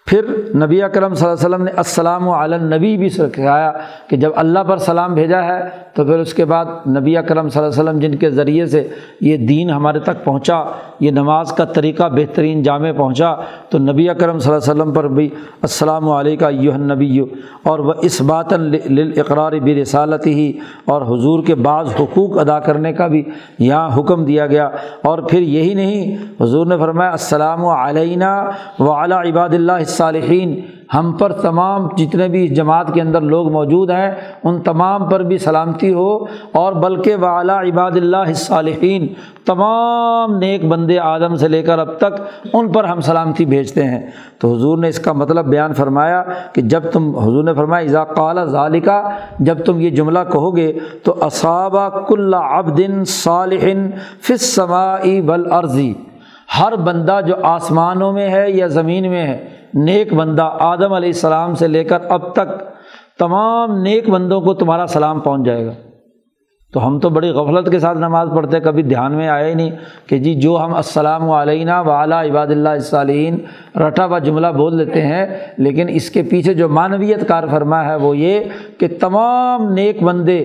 پھر 0.07 0.25
نبی 0.55 0.81
کرم 0.93 1.13
صلی 1.13 1.27
اللہ 1.27 1.37
علیہ 1.37 1.55
وسلم 1.55 1.63
نے 1.63 1.71
السلام 1.71 2.29
علنبی 2.29 2.97
بھی 2.97 3.09
سکھایا 3.09 3.71
کہ 4.09 4.17
جب 4.17 4.31
اللہ 4.35 4.59
پر 4.59 4.77
سلام 4.77 5.13
بھیجا 5.13 5.43
ہے 5.43 5.61
تو 5.95 6.03
پھر 6.05 6.19
اس 6.19 6.33
کے 6.33 6.45
بعد 6.45 6.65
نبی 6.87 7.15
کرم 7.27 7.49
صلی 7.49 7.61
اللہ 7.61 7.73
علیہ 7.73 7.81
وسلم 7.81 7.99
جن 7.99 8.15
کے 8.15 8.29
ذریعے 8.29 8.65
سے 8.65 8.87
یہ 9.21 9.37
دین 9.47 9.69
ہمارے 9.69 9.99
تک 9.99 10.23
پہنچا، 10.23 10.63
یہ 10.99 11.11
نماز 11.11 11.51
کا 11.51 11.65
طریقہ 11.65 12.09
بہترین 12.15 12.63
جامع 12.63 12.91
پہنچا، 12.97 13.33
تو 13.69 13.77
نبی 13.77 14.07
کرم 14.19 14.39
صلی 14.39 14.53
اللہ 14.53 14.63
علیہ 14.63 14.73
وسلم 14.73 14.93
پر 14.93 15.07
بھی 15.07 15.29
السلام 15.61 16.09
علیکہ 16.09 16.49
یو 16.51 16.75
نبی 16.77 17.19
اور 17.63 17.79
وہ 17.79 17.93
اس 18.01 18.21
بات 18.21 18.53
اقرار 18.53 19.51
بھی 19.63 19.81
رسالت 19.81 20.27
ہی 20.27 20.51
اور 20.85 21.01
حضور 21.01 21.43
کے 21.43 21.55
بعض 21.55 21.93
حقوق 21.99 22.37
ادا 22.39 22.59
کرنے 22.59 22.93
کا 22.93 23.07
بھی 23.07 23.23
یہاں 23.59 23.89
حکم 23.97 24.25
دیا 24.25 24.47
گیا۔ 24.47 24.69
اور 25.03 25.19
پھر 25.19 25.41
یہی 25.41 25.73
نہیں، 25.73 26.15
حضور 26.41 26.65
نے 26.67 26.77
فرمایا، 26.77 27.11
السلام 27.11 27.65
علینہ 27.65 28.33
و 28.79 28.91
اعلیٰ 28.91 29.25
عباد 29.25 29.53
اللہ 29.53 29.83
صالحین 29.87 30.59
ہم 30.93 31.11
پر 31.11 31.31
تمام 31.31 31.87
جتنے 31.97 32.27
بھی 32.27 32.47
جماعت 32.47 32.93
کے 32.93 33.01
اندر 33.01 33.21
لوگ 33.21 33.51
موجود 33.51 33.89
ہیں، 33.89 34.11
ان 34.43 34.61
تمام 34.61 35.09
پر 35.09 35.19
بھی 35.19 35.37
سلامتی 35.37 35.93
ہو 35.93 36.25
اور 36.51 36.73
بلکہ 36.73 37.15
وعلیٰ 37.15 37.57
عباد 37.57 37.91
اللہ 37.91 38.33
صالحین 38.33 39.07
تمام 39.45 40.37
نیک 40.37 40.65
بندے 40.65 40.99
آدم 40.99 41.35
سے 41.35 41.47
لے 41.47 41.63
کر 41.63 41.79
اب 41.79 41.97
تک 41.97 42.21
ان 42.53 42.71
پر 42.71 42.83
ہم 42.83 42.99
سلامتی 42.99 43.45
بھیجتے 43.45 43.83
ہیں۔ 43.83 44.01
تو 44.39 44.53
حضور 44.53 44.77
نے 44.77 44.87
اس 44.87 44.99
کا 44.99 45.13
مطلب 45.13 45.45
بیان 45.45 45.73
فرمایا 45.73 46.23
کہ 46.53 46.61
جب 46.61 46.91
تم، 46.91 47.15
حضور 47.17 47.43
نے 47.43 47.53
فرمایا، 47.53 47.83
اذا 47.83 48.03
قال 48.03 48.45
ذالکہ 48.45 49.01
جب 49.39 49.65
تم 49.65 49.79
یہ 49.79 49.89
جملہ 49.89 50.19
کہو 50.31 50.55
گے 50.57 50.71
تو 51.03 51.15
اصابہ 51.21 51.89
کل 51.89 52.33
عبدن 52.33 53.03
صالحن 53.05 53.89
فص 54.21 54.55
سماعی 54.55 55.21
بلعرضی 55.21 55.93
ہر 56.59 56.75
بندہ 56.75 57.19
جو 57.27 57.35
آسمانوں 57.43 58.13
میں 58.13 58.29
ہے 58.29 58.51
یا 58.51 58.67
زمین 58.67 59.09
میں 59.09 59.27
ہے 59.27 59.64
نیک 59.73 60.13
بندہ 60.13 60.49
آدم 60.59 60.93
علیہ 60.93 61.09
السلام 61.09 61.55
سے 61.55 61.67
لے 61.67 61.83
کر 61.83 62.05
اب 62.09 62.33
تک 62.33 62.61
تمام 63.19 63.81
نیک 63.81 64.09
بندوں 64.09 64.41
کو 64.41 64.53
تمہارا 64.53 64.85
سلام 64.87 65.19
پہنچ 65.19 65.45
جائے 65.45 65.65
گا۔ 65.65 65.73
تو 66.73 66.85
ہم 66.87 66.99
تو 66.99 67.09
بڑی 67.09 67.29
غفلت 67.29 67.69
کے 67.71 67.79
ساتھ 67.79 67.97
نماز 67.97 68.29
پڑھتے، 68.35 68.59
کبھی 68.59 68.83
دھیان 68.83 69.13
میں 69.15 69.27
آئے 69.29 69.49
ہی 69.49 69.53
نہیں 69.53 69.71
کہ 70.07 70.17
جی 70.19 70.33
جو 70.41 70.57
ہم 70.63 70.73
السلام 70.75 71.29
علینا 71.31 71.79
وعلیٰ 71.81 72.23
عباد 72.29 72.47
اللہ 72.47 72.69
الصالین 72.69 73.37
رٹا 73.79 74.05
ہوا 74.05 74.19
جملہ 74.19 74.47
بول 74.55 74.77
دیتے 74.79 75.01
ہیں، 75.01 75.25
لیکن 75.57 75.89
اس 75.89 76.09
کے 76.09 76.23
پیچھے 76.29 76.53
جو 76.53 76.69
معنویت 76.69 77.27
کار 77.27 77.43
فرما 77.51 77.83
ہے 77.85 77.95
وہ 77.95 78.15
یہ 78.17 78.39
کہ 78.79 78.87
تمام 78.99 79.71
نیک 79.73 80.03
بندے 80.03 80.43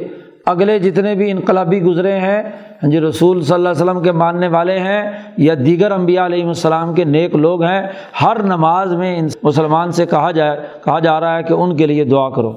اگلے 0.51 0.78
جتنے 0.78 1.14
بھی 1.14 1.30
انقلابی 1.30 1.82
گزرے 1.82 2.12
ہیں 2.12 2.42
ہاں 2.82 2.90
جی 2.90 3.01
رسول 3.01 3.42
صلی 3.42 3.55
اللہ 3.55 3.68
علیہ 3.68 3.82
وسلم 3.82 4.03
کے 4.03 4.12
ماننے 4.12 4.48
والے 4.48 4.78
ہیں 4.78 5.12
یا 5.36 5.55
دیگر 5.66 5.90
انبیاء 5.90 6.26
علیہ 6.26 6.44
السلام 6.44 6.94
کے 6.94 7.05
نیک 7.05 7.34
لوگ 7.34 7.62
ہیں، 7.62 7.82
ہر 8.22 8.42
نماز 8.42 8.94
میں 8.94 9.22
مسلمان 9.42 9.92
سے 9.92 10.07
کہا 10.07 10.30
جائے، 10.30 10.61
کہا 10.84 10.98
جا 10.98 11.20
رہا 11.20 11.36
ہے 11.36 11.42
کہ 11.42 11.53
ان 11.53 11.76
کے 11.76 11.86
لیے 11.86 12.05
دعا 12.05 12.30
کرو۔ 12.30 12.51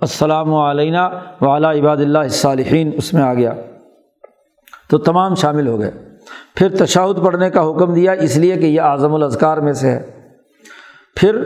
السلام 0.00 0.54
علینا 0.54 1.10
وعلیٰ 1.40 1.76
عباد 1.76 1.96
اللہ 1.96 2.28
صالحین 2.28 2.90
اس 2.96 3.14
میں 3.14 3.22
آ 3.22 3.34
گیا۔ 3.34 3.52
تو 4.90 4.98
تمام 4.98 5.34
شامل 5.34 5.66
ہو 5.66 5.80
گئے۔ 5.80 5.90
پھر 6.54 6.76
تشاہد 6.76 7.24
پڑھنے 7.24 7.50
کا 7.50 7.70
حکم 7.70 7.94
دیا، 7.94 8.12
اس 8.12 8.36
لیے 8.36 8.56
کہ 8.56 8.66
یہ 8.66 8.80
اعظم 8.80 9.14
الاذکار 9.14 9.58
میں 9.58 9.72
سے 9.72 9.90
ہے۔ 9.90 10.02
پھر 11.16 11.36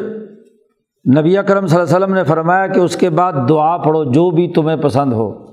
نبی 1.18 1.36
کرم 1.46 1.66
صلی 1.66 1.80
اللہ 1.80 1.96
علیہ 1.96 2.04
وسلم 2.04 2.14
نے 2.14 2.24
فرمایا 2.24 2.66
کہ 2.66 2.80
اس 2.80 2.96
کے 2.96 3.10
بعد 3.10 3.32
دعا 3.48 3.76
پڑھو، 3.76 4.04
جو 4.04 4.30
بھی 4.30 4.48
تمہیں 4.48 4.76
پسند 4.76 5.12
ہو۔ 5.12 5.51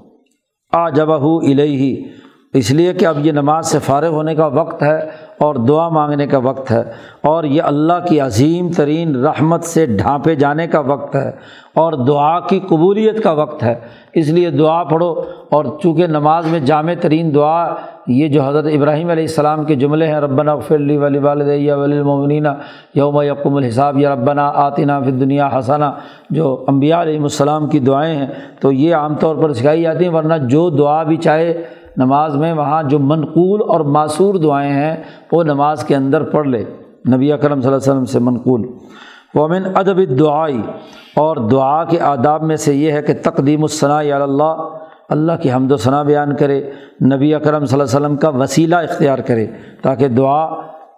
آ 0.74 0.90
جب 0.90 1.18
ہو 1.18 1.40
ہی 1.40 2.04
اس 2.54 2.72
لیے 2.72 2.94
کہ 2.94 3.06
اب 3.06 3.26
یہ 3.26 3.32
نماز 3.32 3.68
سے 3.68 3.80
فارغ 3.80 4.08
ہونے 4.08 4.36
کا 4.36 4.46
وقت 4.46 4.84
ہے 4.84 4.98
اور 5.38 5.56
دعا 5.56 5.90
مانگنے 5.90 6.28
کا 6.28 6.38
وقت 6.38 6.72
ہے 6.72 6.82
اور 7.24 7.44
یہ 7.44 7.62
اللہ 7.62 8.06
کی 8.10 8.20
عظیم 8.20 8.72
ترین 8.72 9.16
رحمت 9.16 9.64
سے 9.64 9.86
ڈھانپے 9.86 10.36
جانے 10.36 10.68
کا 10.68 10.80
وقت 10.80 11.16
ہے 11.16 11.30
اور 11.76 11.94
دعا 11.94 12.40
کی 12.40 12.60
قبولیت 12.60 13.24
کا 13.24 13.32
وقت 13.32 13.64
ہے۔ 13.64 13.76
اس 14.14 14.28
لیے 14.28 14.50
دعا 14.50 14.84
پڑھو 14.84 15.22
اور 15.50 15.66
چونکہ 15.84 16.08
نماز 16.08 16.48
میں 16.48 16.60
جامع 16.60 16.94
ترین 17.02 17.36
دعا 17.36 17.68
یہ 18.10 18.28
جو 18.28 18.44
حضرت 18.44 18.66
ابراہیم 18.74 19.10
علیہ 19.10 19.24
السلام 19.24 19.66
کے 19.66 19.76
جملے 19.76 20.08
ہیں، 20.08 20.20
ربنا 20.20 20.56
فلی 20.56 20.98
ولی 20.98 21.18
والدیہ 21.18 21.74
ولی 21.74 21.98
المومنین 21.98 22.46
یوم 22.96 23.22
یقم 23.22 23.56
الحساب، 23.56 23.98
یا 23.98 24.14
ربنا 24.14 24.52
آتنا 24.56 25.00
فی 25.00 25.12
دنیا 25.12 25.50
حسنا 25.58 25.92
جو 26.30 26.66
انبیاء 26.68 27.02
علیہ 27.02 27.22
السلام 27.22 27.68
کی 27.68 27.80
دعائیں 27.80 28.16
ہیں، 28.16 28.28
تو 28.62 28.72
یہ 28.72 28.96
عام 28.96 29.16
طور 29.16 29.36
پر 29.36 29.54
سکھائی 29.54 29.82
جاتی 29.82 30.06
ہیں، 30.06 30.14
ورنہ 30.14 30.34
جو 30.50 30.70
دعا 30.70 31.04
بھی 31.04 31.18
چاہے 31.18 31.62
نماز 31.98 32.36
میں، 32.36 32.54
وہاں 32.54 32.84
جو 32.84 33.00
منقول 33.00 33.62
اور 33.68 33.80
معصور 33.80 34.36
دعائیں 34.36 34.72
ہیں، 34.72 34.96
وہ 35.32 35.44
نماز 35.44 35.84
کے 35.84 35.96
اندر 35.96 36.24
پڑھ 36.24 36.48
لے۔ 36.48 36.64
نبی 37.14 37.32
اکرم 37.32 37.62
صلی 37.62 37.72
اللہ 37.72 37.84
علیہ 37.84 37.92
وسلم 37.92 38.06
سے 38.06 38.20
منقول۔ 38.20 38.68
ومن 39.36 39.64
ادب 39.76 40.20
دعائی 40.20 40.62
اور 41.16 41.38
دعا 41.38 41.84
کے 41.84 42.00
آداب 42.00 42.44
میں 42.44 42.56
سے 42.56 42.76
یہ 42.76 42.92
ہے 42.92 43.02
کہ 43.02 43.14
تقدیم 43.24 43.62
الصناء 43.62 44.02
اللہ 44.22 44.56
اللہ 45.10 45.32
کی 45.42 45.52
حمد 45.52 45.72
و 45.72 45.78
ثناء 45.78 46.04
بیان 46.04 46.36
کرے، 46.36 46.70
نبی 47.14 47.36
اکرم 47.36 47.66
صلی 47.66 47.80
اللہ 47.80 47.98
علیہ 47.98 48.06
وسلم 48.06 48.18
کا 48.18 48.30
وسیلہ 48.30 48.76
اختیار 48.76 49.20
کرے 49.20 49.48
تاکہ 49.82 50.08
دعا 50.08 50.48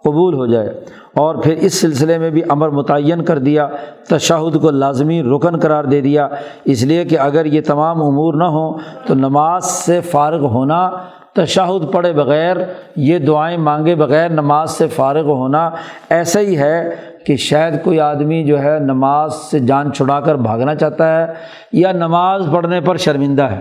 قبول 0.04 0.34
ہو 0.34 0.46
جائے۔ 0.46 0.80
اور 1.16 1.34
پھر 1.34 1.52
اس 1.52 1.80
سلسلے 1.80 2.18
میں 2.18 2.30
بھی 2.30 2.42
امر 2.48 2.68
متعین 2.68 3.24
کر 3.24 3.38
دیا، 3.38 3.68
تشہد 4.08 4.60
کو 4.60 4.70
لازمی 4.70 5.22
رکن 5.22 5.56
قرار 5.56 5.84
دے 5.84 6.00
دیا۔ 6.00 6.28
اس 6.64 6.82
لیے 6.82 7.04
کہ 7.04 7.18
اگر 7.18 7.44
یہ 7.44 7.60
تمام 7.60 8.02
امور 8.02 8.34
نہ 8.34 8.44
ہوں 8.44 8.78
تو 9.06 9.14
نماز 9.14 9.64
سے 9.64 10.00
فارغ 10.00 10.40
ہونا، 10.40 10.90
تشہد 11.32 11.92
پڑھے 11.92 12.12
بغیر، 12.12 12.56
یہ 12.96 13.18
دعائیں 13.18 13.58
مانگے 13.58 13.94
بغیر 13.94 14.28
نماز 14.28 14.70
سے 14.70 14.86
فارغ 14.86 15.24
ہونا 15.24 15.70
ایسا 16.10 16.40
ہی 16.40 16.58
ہے 16.58 16.90
کہ 17.26 17.36
شاید 17.36 17.82
کوئی 17.84 18.00
آدمی 18.00 18.44
جو 18.44 18.62
ہے 18.62 18.78
نماز 18.78 19.34
سے 19.34 19.58
جان 19.58 19.92
چھڑا 19.92 20.20
کر 20.20 20.34
بھاگنا 20.34 20.74
چاہتا 20.74 21.18
ہے 21.18 21.32
یا 21.72 21.92
نماز 21.92 22.48
پڑھنے 22.52 22.80
پر 22.80 22.96
شرمندہ 22.96 23.42
ہے۔ 23.42 23.60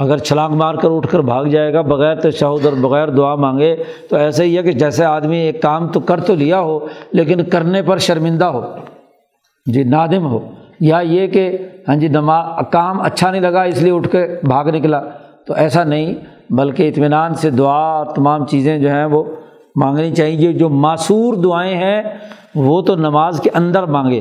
اگر 0.00 0.18
چھلانگ 0.18 0.54
مار 0.54 0.74
کر 0.74 0.88
اٹھ 0.90 1.08
کر 1.08 1.18
بھاگ 1.18 1.44
جائے 1.44 1.74
گا، 1.74 1.80
بغیر 1.80 2.14
تشہد 2.14 2.66
اور 2.66 2.72
بغیر 2.80 3.08
دعا 3.08 3.34
مانگے، 3.34 3.76
تو 4.10 4.16
ایسا 4.16 4.44
ہی 4.44 4.58
ہے 4.58 4.62
کہ 4.62 4.72
جیسے 4.72 5.04
آدمی 5.04 5.36
ایک 5.36 5.62
کام 5.62 5.88
تو 5.88 6.00
کر 6.00 6.20
تو 6.20 6.34
لیا 6.34 6.60
ہو، 6.60 6.78
لیکن 7.12 7.44
کرنے 7.44 7.82
پر 7.82 7.98
شرمندہ 7.98 8.44
ہو۔ 8.44 8.62
جی 9.66 9.84
نادم 9.84 10.26
ہو۔ 10.26 10.50
یا 10.80 10.98
یہ 10.98 11.26
کہ 11.26 11.58
ہاں 11.88 11.96
جی 11.96 12.08
نما، 12.08 12.62
کام 12.62 13.00
اچھا 13.00 13.30
نہیں 13.30 13.40
لگا، 13.40 13.62
اس 13.62 13.82
لیے 13.82 13.92
اٹھ 13.92 14.08
کے 14.08 14.26
بھاگ 14.42 14.64
نکلا۔ 14.64 15.00
تو 15.46 15.54
ایسا 15.54 15.84
نہیں، 15.84 16.14
بلکہ 16.50 16.88
اطمینان 16.88 17.34
سے 17.34 17.50
دعا 17.50 17.98
اور 17.98 18.06
تمام 18.06 18.46
چیزیں 18.46 18.78
جو 18.78 18.88
ہیں 18.88 19.04
وہ 19.04 19.24
مانگنی 19.76 20.14
چاہیے۔ 20.14 20.52
جو 20.52 20.68
معصور 20.68 21.34
دعائیں 21.34 21.74
ہیں، 21.74 22.02
وہ 22.54 22.82
تو 22.82 22.96
نماز 22.96 23.40
کے 23.40 23.50
اندر 23.54 23.82
مانگے۔ 23.82 24.20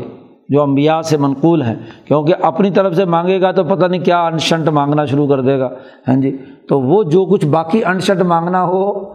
جو 0.50 0.62
امبیا 0.62 1.02
سے 1.02 1.18
منقول 1.18 1.62
ہیں، 1.62 1.76
کیونکہ 2.06 2.34
اپنی 2.41 2.72
طرف 2.72 2.95
سے 2.95 3.06
مانگے 3.06 3.41
گا 3.41 3.52
تو 3.52 3.64
پتہ 3.64 3.86
نہیں 3.86 4.04
کیا 4.04 4.26
انشنٹ 4.26 4.68
مانگنا 4.68 5.06
شروع 5.06 5.28
کر 5.28 5.41
دے 5.41 5.60
گا۔ 5.60 5.70
ہاں 6.08 6.16
جی؟ 6.16 6.38
تو 6.70 6.82
وہ 6.82 7.04
جو 7.04 7.26
کچھ 7.26 7.45
باقی 7.45 7.86
انشنٹ 7.86 8.22
مانگنا 8.22 8.64
ہو، 8.64 9.14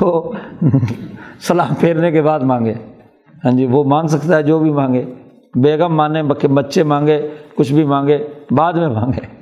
وہ 0.00 0.32
سلام 1.40 1.74
پھیرنے 1.74 2.10
کے 2.10 2.22
بعد 2.22 2.40
مانگے۔ 2.40 2.74
ہاں 3.44 3.52
جی؟ 3.52 3.66
وہ 3.66 3.84
مانگ 3.84 4.08
سکتا 4.08 4.36
ہے 4.36 4.42
جو 4.42 4.58
بھی 4.58 4.70
مانگے۔ 4.70 5.04
بیگم 5.54 5.94
مانے 5.94 6.22
بچے 6.48 6.82
مانگے، 6.82 7.28
کچھ 7.56 7.72
بھی 7.72 7.84
مانگے، 7.84 8.18
بعد 8.50 8.72
میں 8.72 8.88
مانگے۔ 8.88 9.36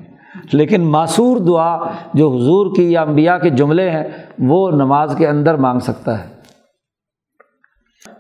لیکن 0.52 0.82
معصور 0.82 1.36
دعا 1.36 1.78
جو 2.14 2.28
حضور 2.28 2.66
کی 2.76 2.92
یا 2.92 3.02
امبیا 3.02 3.38
کے 3.38 3.50
جملے 3.50 3.90
ہیں، 3.90 4.04
وہ 4.38 4.70
نماز 4.70 5.14
کے 5.18 5.28
اندر 5.28 5.54
مانگ 5.54 5.78
سکتا 5.78 6.18
ہے۔ 6.18 6.33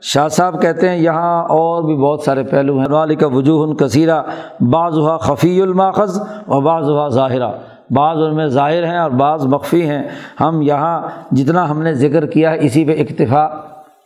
شاہ 0.02 0.28
صاحب 0.28 0.62
کہتے 0.62 0.88
ہیں، 0.88 0.96
یہاں 0.96 1.44
اور 1.44 1.82
بھی 1.82 1.96
بہت 1.96 2.20
سارے 2.20 2.42
پہلو 2.42 2.78
ہیں۔ 2.78 2.86
والی 2.90 3.14
کا 3.14 3.26
وجوہ 3.26 3.74
کثیرہ 3.74 4.22
بعض 4.60 4.98
ہوا 4.98 5.16
خفی 5.16 5.60
الماخذ 5.60 6.20
اور 6.46 6.62
بعض 6.62 6.88
ہوا 6.88 7.08
ظاہرہ۔ 7.08 7.48
بعض 7.90 8.16
ان 8.18 8.36
میں 8.36 8.46
ظاہر 8.46 8.86
ہیں 8.86 8.98
اور 8.98 9.10
بعض 9.10 9.46
مخفی 9.46 9.88
ہیں۔ 9.88 10.02
ہم 10.40 10.62
یہاں 10.62 11.00
جتنا 11.30 11.70
ہم 11.70 11.82
نے 11.82 11.94
ذکر 11.94 12.26
کیا 12.26 12.50
ہے، 12.50 12.56
اسی 12.60 12.84
پہ 12.84 13.00
اکتفا 13.00 13.48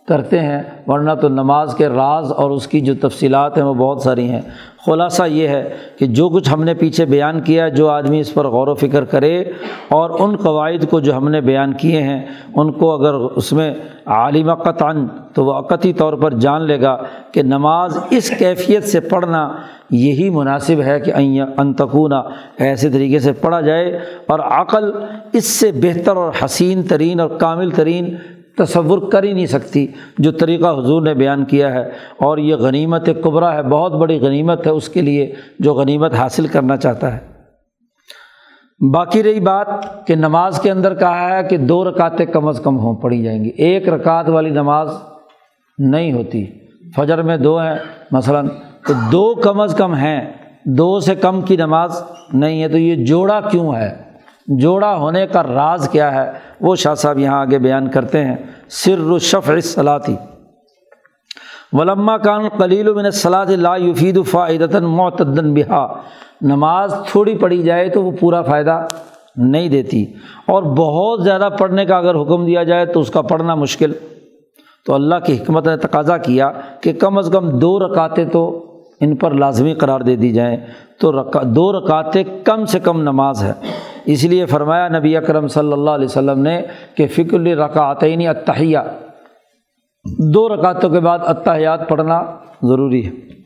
کرتے 0.08 0.40
ہیں۔ 0.40 0.62
ورنہ 0.86 1.10
تو 1.20 1.28
نماز 1.28 1.74
کے 1.74 1.88
راز 1.88 2.32
اور 2.32 2.50
اس 2.50 2.66
کی 2.66 2.80
جو 2.80 3.08
تفصیلات 3.08 3.56
ہیں، 3.56 3.64
وہ 3.64 3.74
بہت 3.74 4.02
ساری 4.02 4.30
ہیں۔ 4.30 4.40
خلاصہ 4.88 5.22
یہ 5.26 5.48
ہے 5.48 5.74
کہ 5.98 6.06
جو 6.06 6.28
کچھ 6.28 6.52
ہم 6.52 6.64
نے 6.64 6.74
پیچھے 6.74 7.04
بیان 7.04 7.40
کیا 7.40 7.68
جو 7.68 7.88
آدمی 7.88 8.20
اس 8.20 8.34
پر 8.34 8.46
غور 8.46 8.68
و 8.68 8.74
فکر 8.74 9.04
کرے 9.04 9.40
اور 9.88 10.10
ان 10.18 10.36
قواعد 10.36 10.90
کو 10.90 11.00
جو 11.00 11.16
ہم 11.16 11.28
نے 11.28 11.40
بیان 11.40 11.72
کیے 11.72 12.02
ہیں، 12.02 12.26
ان 12.54 12.72
کو 12.72 12.92
اگر 12.92 13.14
اس 13.14 13.52
میں 13.52 13.74
عالم 14.06 14.54
قطن 14.54 15.06
تو 15.34 15.44
وہ 15.44 15.52
عقتی 15.52 15.92
طور 15.92 16.12
پر 16.12 16.34
جان 16.34 16.62
لے 16.62 16.80
گا 16.80 16.96
کہ 17.32 17.42
نماز 17.42 17.98
اس 18.10 18.30
کیفیت 18.38 18.84
سے 18.84 19.00
پڑھنا 19.00 19.48
یہی 19.90 20.30
مناسب 20.30 20.82
ہے 20.82 21.00
کہ 21.00 21.12
انتقونہ 21.56 22.22
ایسے 22.58 22.90
طریقے 22.90 23.18
سے 23.18 23.32
پڑھا 23.32 23.60
جائے 23.60 23.98
اور 24.26 24.38
عقل 24.38 24.90
اس 25.32 25.44
سے 25.44 25.72
بہتر 25.72 26.16
اور 26.16 26.32
حسین 26.44 26.82
ترین 26.82 27.20
اور 27.20 27.28
کامل 27.28 27.70
ترین 27.70 28.14
تصور 28.58 29.10
کر 29.10 29.22
ہی 29.22 29.32
نہیں 29.32 29.46
سکتی۔ 29.46 29.86
جو 30.18 30.32
طریقہ 30.32 30.78
حضور 30.78 31.02
نے 31.02 31.14
بیان 31.14 31.44
کیا 31.44 31.74
ہے، 31.74 31.82
اور 32.18 32.38
یہ 32.38 32.54
غنیمت 32.54 33.10
قبرا 33.22 33.54
ہے، 33.54 33.62
بہت 33.62 33.92
بڑی 33.92 34.20
غنیمت 34.20 34.66
ہے 34.66 34.72
اس 34.72 34.88
کے 34.88 35.02
لیے 35.02 35.34
جو 35.58 35.74
غنیمت 35.74 36.14
حاصل 36.14 36.46
کرنا 36.46 36.76
چاہتا 36.76 37.16
ہے۔ 37.16 37.38
باقی 38.94 39.22
رہی 39.22 39.40
بات 39.40 39.66
کہ 40.06 40.14
نماز 40.14 40.60
کے 40.60 40.70
اندر 40.70 40.94
کہا 40.94 41.38
ہے 41.38 41.44
کہ 41.44 41.56
دو 41.56 41.90
رکعتیں 41.90 42.26
کم 42.26 42.48
از 42.48 42.60
کم 42.60 42.78
ہوں، 42.78 42.94
پڑھی 42.94 43.22
جائیں 43.22 43.44
گی۔ 43.44 43.48
ایک 43.48 43.88
رکعت 43.88 44.28
والی 44.28 44.50
نماز 44.50 44.90
نہیں 45.78 46.12
ہوتی۔ 46.12 46.46
فجر 46.96 47.22
میں 47.22 47.36
دو 47.36 47.58
ہیں، 47.58 47.76
مثلاً 48.10 48.48
تو 48.86 48.94
دو 49.12 49.34
کم 49.34 49.60
از 49.60 49.74
کم 49.74 49.94
ہیں، 49.94 50.32
دو 50.64 51.00
سے 51.00 51.14
کم 51.14 51.40
کی 51.40 51.56
نماز 51.56 52.02
نہیں 52.32 52.62
ہے، 52.62 52.68
تو 52.68 52.78
یہ 52.78 53.04
جوڑا 53.04 53.40
کیوں 53.40 53.74
ہے؟ 53.74 54.07
جوڑا 54.48 54.96
ہونے 54.96 55.26
کا 55.26 55.42
راز 55.42 55.88
کیا 55.88 56.14
ہے، 56.14 56.30
وہ 56.60 56.76
شاہ 56.76 56.94
صاحب 56.94 57.18
یہاں 57.18 57.40
آگے 57.40 57.58
بیان 57.58 57.90
کرتے 57.90 58.24
ہیں۔ 58.24 58.36
سر 58.68 58.98
الشف 58.98 59.50
صلاحی 59.62 60.16
ولما 61.72 62.16
کان 62.16 62.48
قلیل 62.48 62.92
من 62.92 63.10
صلاح 63.10 63.44
لا 63.44 63.76
یفید 63.76 64.26
فائدتاً 64.26 64.84
معتدن 64.84 65.54
بہا 65.54 66.00
نماز 66.40 66.94
تھوڑی 67.06 67.34
پڑھی 67.34 67.62
جائے 67.62 67.88
تو 67.88 68.02
وہ 68.02 68.10
پورا 68.20 68.42
فائدہ 68.42 68.86
نہیں 69.36 69.68
دیتی۔ 69.68 70.04
اور 70.46 70.62
بہت 70.62 71.24
زیادہ 71.24 71.48
پڑھنے 71.58 71.84
کا 71.84 71.96
اگر 71.96 72.14
حکم 72.14 72.46
دیا 72.46 72.62
جائے 72.62 72.86
تو 72.86 73.00
اس 73.00 73.10
کا 73.10 73.22
پڑھنا 73.22 73.54
مشکل۔ 73.54 73.92
تو 74.86 74.94
اللہ 74.94 75.14
کی 75.26 75.34
حکمت 75.34 75.68
نے 75.68 75.76
تقاضا 75.76 76.16
کیا 76.16 76.50
کہ 76.80 76.92
کم 76.92 77.18
از 77.18 77.30
کم 77.32 77.58
دو 77.58 77.78
رکعتیں 77.78 78.24
تو 78.24 78.67
ان 79.00 79.16
پر 79.16 79.30
لازمی 79.30 79.74
قرار 79.74 80.00
دے 80.00 80.16
دی 80.16 80.32
جائیں 80.32 80.56
تو 81.00 81.12
رکا 81.12 81.40
دو 81.46 81.72
رکعتیں 81.72 82.24
کم 82.44 82.64
سے 82.64 82.78
کم 82.78 83.00
نماز 83.00 83.42
ہے۔ 83.42 83.52
اس 84.04 84.24
لیے 84.24 84.46
فرمایا 84.46 84.88
نبی 84.88 85.16
اکرم 85.16 85.48
صلی 85.48 85.72
اللہ 85.72 85.90
علیہ 85.90 86.04
وسلم 86.04 86.40
نے 86.40 86.62
کہ 86.94 87.06
فکر 87.06 87.40
رکعتین 87.40 88.28
اتحیہ 88.28 88.78
دو 90.34 90.48
رکعتوں 90.48 90.90
کے 90.90 91.00
بعد 91.00 91.18
اتحیات 91.22 91.88
پڑھنا 91.88 92.22
ضروری 92.62 93.06
ہے۔ 93.06 93.37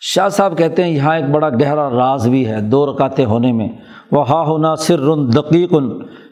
شاہ 0.00 0.28
صاحب 0.28 0.56
کہتے 0.58 0.82
ہیں 0.84 0.90
یہاں 0.90 1.14
ایک 1.16 1.28
بڑا 1.30 1.48
گہرا 1.50 1.88
راز 1.90 2.26
بھی 2.28 2.46
ہے، 2.46 2.60
دو 2.60 2.84
رکعتیں 2.86 3.24
ہونے 3.24 3.52
میں۔ 3.52 3.68
وہ 4.12 4.28
ہا 4.28 4.40
ہونا 4.42 4.74
سر 4.76 5.14
دقیقن 5.34 5.88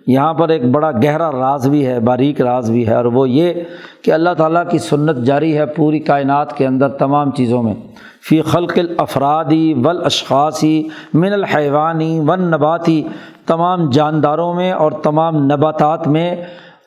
یہاں 0.06 0.34
پر 0.34 0.48
ایک 0.48 0.64
بڑا 0.70 0.90
گہرا 1.04 1.30
راز 1.32 1.68
بھی 1.68 1.86
ہے، 1.86 1.98
باریک 2.00 2.40
راز 2.40 2.70
بھی 2.70 2.86
ہے، 2.88 2.94
اور 2.94 3.04
وہ 3.04 3.28
یہ 3.30 3.52
کہ 4.04 4.12
اللہ 4.12 4.34
تعالیٰ 4.38 4.62
کی 4.70 4.78
سنت 4.78 5.24
جاری 5.26 5.56
ہے 5.58 5.66
پوری 5.66 5.98
کائنات 5.98 6.56
کے 6.56 6.66
اندر 6.66 6.88
تمام 6.88 7.30
چیزوں 7.30 7.62
میں۔ 7.62 7.74
فی 8.28 8.40
خلق 8.42 8.72
الافرادی 8.76 9.74
ول 9.84 10.04
اشخاصی 10.04 10.88
من 11.14 11.32
الحیوانی 11.32 12.18
ون 12.20 12.50
نباتی 12.50 13.02
تمام 13.46 13.90
جانداروں 13.90 14.52
میں 14.54 14.72
اور 14.72 14.92
تمام 14.92 15.44
نباتات 15.44 16.08
میں، 16.08 16.34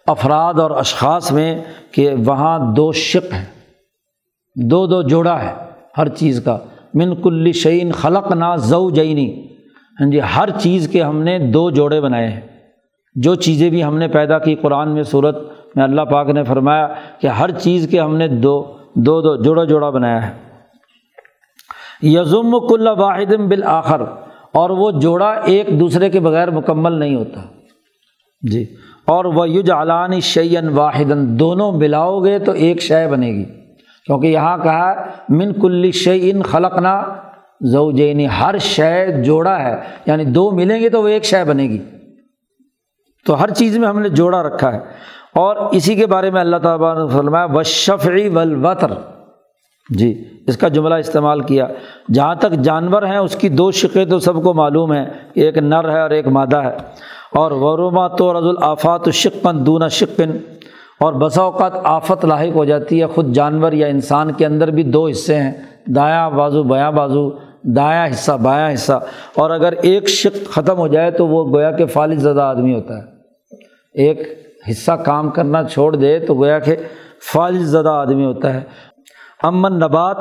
افراد 0.07 0.59
اور 0.59 0.71
اشخاص 0.71 1.31
میں 1.31 1.53
کہ 1.91 2.09
وہاں 2.25 2.57
دو 2.75 2.91
شق 2.91 3.33
ہیں، 3.33 3.45
دو 4.55 4.85
دو 4.87 5.01
جوڑا 5.01 5.41
ہے۔ 5.43 5.53
ہر 5.97 6.07
چیز 6.07 6.43
کا۔ 6.43 6.57
من 6.93 7.15
کل 7.15 7.51
شعین 7.51 7.91
خلق 7.91 8.31
نا 8.31 8.55
زو 8.55 8.89
جینی 8.89 9.47
ہاں 10.01 10.09
جی 10.09 10.19
ہر 10.35 10.49
چیز 10.49 10.87
کے 10.87 11.03
ہم 11.03 11.21
نے 11.21 11.39
دو 11.39 11.69
جوڑے 11.69 12.01
بنائے 12.01 12.27
ہیں۔ 12.27 12.41
جو 13.15 13.35
چیزیں 13.35 13.69
بھی 13.69 13.83
ہم 13.83 13.97
نے 13.97 14.07
پیدا 14.07 14.39
کی 14.39 14.55
قرآن 14.55 14.89
میں 14.89 15.03
صورت 15.03 15.37
میں 15.75 15.83
اللہ 15.83 16.01
پاک 16.01 16.29
نے 16.29 16.43
فرمایا 16.43 16.87
کہ 17.19 17.27
ہر 17.27 17.51
چیز 17.51 17.87
کے 17.91 17.99
ہم 17.99 18.15
نے 18.15 18.27
دو 18.27 18.77
دو 18.95 19.21
دو، 19.21 19.43
جوڑا 19.43 19.63
جوڑا 19.63 19.89
بنایا 19.89 20.27
ہے۔ 20.27 20.33
یزم 22.01 22.67
کل 22.67 22.87
واحد 22.87 23.33
بالآخر۔ 23.33 24.01
اور 24.53 24.69
وہ 24.69 24.91
جوڑا 24.91 25.29
ایک 25.29 25.79
دوسرے 25.79 26.09
کے 26.09 26.19
بغیر 26.19 26.51
مکمل 26.51 26.93
نہیں 26.93 27.15
ہوتا۔ 27.15 27.41
جی 28.51 28.65
اور 29.05 29.25
وہ 29.25 29.49
یوج 29.49 29.71
علانی 29.71 30.19
شعین 30.19 30.69
واحد 30.69 31.11
دونوں 31.25 31.71
ملاؤ 31.71 32.19
گے 32.19 32.39
تو 32.39 32.51
ایک 32.51 32.81
شے 32.81 33.07
بنے 33.07 33.27
گی۔ 33.27 33.45
کیونکہ 34.09 34.27
یہاں 34.27 34.57
کہا 34.57 35.05
من 35.29 35.53
کل 35.53 35.91
شعین 35.91 36.43
خلقنا 36.43 37.03
زوجینی 37.61 38.27
ہر 38.41 38.57
شے 38.57 39.21
جوڑا 39.23 39.59
ہے۔ 39.59 39.75
یعنی 40.05 40.25
دو 40.25 40.51
ملیں 40.51 40.79
گے 40.81 40.89
تو 40.89 41.03
وہ 41.03 41.07
ایک 41.07 41.23
شے 41.25 41.43
بنے 41.43 41.63
گی۔ 41.63 41.83
تو 43.25 43.43
ہر 43.43 43.49
چیز 43.49 43.77
میں 43.77 43.87
ہم 43.87 43.99
نے 43.99 44.09
جوڑا 44.09 44.43
رکھا 44.43 44.73
ہے۔ 44.73 44.79
اور 45.35 45.55
اسی 45.55 45.95
کے 45.95 46.05
بارے 46.05 46.29
میں 46.29 46.41
اللہ 46.41 46.57
تعالیٰ 46.57 46.97
نے 46.97 47.17
فرمایا 47.17 47.45
و 47.45 47.63
شفعی 47.63 48.29
ولوطر 48.29 48.91
جی 49.89 50.23
اس 50.47 50.57
کا 50.57 50.67
جملہ 50.67 50.95
استعمال 50.95 51.41
کیا۔ 51.41 51.67
جہاں 52.13 52.35
تک 52.35 52.51
جانور 52.51 53.03
ہیں، 53.03 53.17
اس 53.17 53.35
کی 53.35 53.49
دو 53.49 53.71
شقیں 53.71 54.05
تو 54.05 54.19
سب 54.19 54.43
کو 54.43 54.53
معلوم 54.53 54.91
ہیں۔ 54.91 55.05
ایک 55.33 55.57
نر 55.57 55.89
ہے 55.89 56.01
اور 56.01 56.09
ایک 56.09 56.27
مادہ 56.27 56.57
ہے۔ 56.57 56.77
اور 57.33 57.51
وروما 57.51 58.07
تو 58.07 58.39
رض 58.39 58.45
الآفات 58.45 59.07
و 59.07 59.11
شکن 59.11 59.65
دونہ 59.65 59.87
شکن 59.87 60.31
اور 60.99 61.13
بسا 61.13 61.41
اوقات 61.41 61.71
آفت 61.83 62.25
لاحق 62.25 62.55
ہو 62.55 62.65
جاتی 62.65 63.01
ہے۔ 63.01 63.05
خود 63.05 63.33
جانور 63.33 63.71
یا 63.71 63.87
انسان 63.87 64.31
کے 64.31 64.45
اندر 64.45 64.71
بھی 64.71 64.83
دو 64.83 65.07
حصے 65.07 65.35
ہیں۔ 65.35 65.51
دایاں 65.87 66.29
بازو 66.29 66.63
بیاں 66.63 66.91
بازو۔ 66.91 67.31
دایاں 67.63 68.07
حصہ 68.07 68.31
بایاں 68.31 68.73
حصہ۔ 68.73 68.93
اور 69.35 69.49
اگر 69.49 69.73
ایک 69.81 70.09
شق 70.09 70.51
ختم 70.51 70.77
ہو 70.77 70.87
جائے 70.87 71.11
تو 71.11 71.27
وہ 71.27 71.53
گویا 71.53 71.71
کہ 71.71 71.85
فالج 71.85 72.19
زدہ 72.19 72.41
آدمی 72.41 72.73
ہوتا 72.73 72.97
ہے۔ 72.97 73.03
ایک 73.93 74.43
حصہ 74.69 74.91
کام 74.91 75.29
کرنا 75.29 75.63
چھوڑ 75.63 75.95
دے 75.95 76.19
تو 76.19 76.35
گویا 76.35 76.59
کہ 76.59 76.75
فالج 77.33 77.61
زدہ 77.61 77.89
آدمی 77.89 78.25
ہوتا 78.25 78.53
ہے۔ 78.53 78.61
امن 79.43 79.73
نبات 79.73 80.17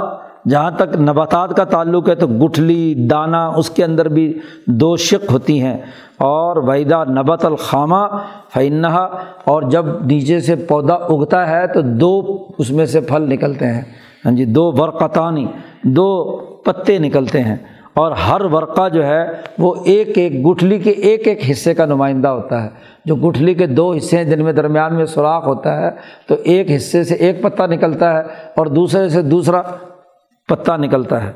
جہاں 0.49 0.71
تک 0.71 0.97
نباتات 0.97 1.57
کا 1.57 1.65
تعلق 1.65 2.09
ہے 2.09 2.15
تو 2.15 2.27
گٹھلی 2.27 2.95
دانہ 2.95 3.37
اس 3.37 3.71
کے 3.71 3.85
اندر 3.85 4.09
بھی 4.09 4.39
دو 4.67 4.97
شق 4.97 5.33
ہوتی 5.33 5.63
ہیں۔ 5.63 5.79
اور 6.17 6.57
وحیدہ 6.57 7.05
نبت 7.09 7.45
الخامہ 7.45 8.17
فنحا 8.55 9.05
اور 9.45 9.63
جب 9.63 9.85
نیچے 10.07 10.41
سے 10.41 10.57
پودا 10.57 10.95
اگتا 10.95 11.51
ہے 11.51 11.67
تو 11.67 11.81
دو 11.81 12.39
اس 12.59 12.71
میں 12.71 12.87
سے 12.87 13.01
پھل 13.01 13.23
نکلتے 13.23 13.67
ہیں۔ 13.67 13.83
ہاں 14.25 14.33
جی 14.33 14.45
دو 14.45 14.71
برقطانی 14.71 15.47
دو 15.85 16.37
پتے 16.37 16.99
نکلتے 16.99 17.43
ہیں۔ 17.43 17.57
اور 17.95 18.13
ہر 18.13 18.41
ورقہ 18.41 18.89
جو 18.89 19.07
ہے 19.07 19.27
وہ 19.59 19.75
ایک 19.85 20.19
ایک 20.19 20.47
گٹھلی 20.47 20.79
کے 20.79 20.91
ایک 20.91 21.29
ایک 21.29 21.51
حصے 21.51 21.75
کا 21.75 21.85
نمائندہ 21.85 22.29
ہوتا 22.29 22.65
ہے۔ 22.65 22.69
جو 23.05 23.17
گٹھلی 23.17 23.55
کے 23.55 23.67
دو 23.67 23.93
حصے 23.93 24.17
ہیں 24.17 24.25
جن 24.25 24.45
میں 24.45 24.53
درمیان 24.53 24.95
میں 24.95 25.05
سوراخ 25.05 25.47
ہوتا 25.47 25.81
ہے 25.81 25.91
تو 26.29 26.35
ایک 26.45 26.71
حصے 26.77 27.05
سے 27.05 27.15
ایک 27.15 27.43
پتا 27.43 27.67
نکلتا 27.67 28.13
ہے 28.13 28.23
اور 28.57 28.67
دوسرے 28.67 29.09
سے 29.09 29.23
دوسرا 29.23 29.63
پتا 30.49 30.77
نکلتا 30.77 31.25
ہے۔ 31.25 31.33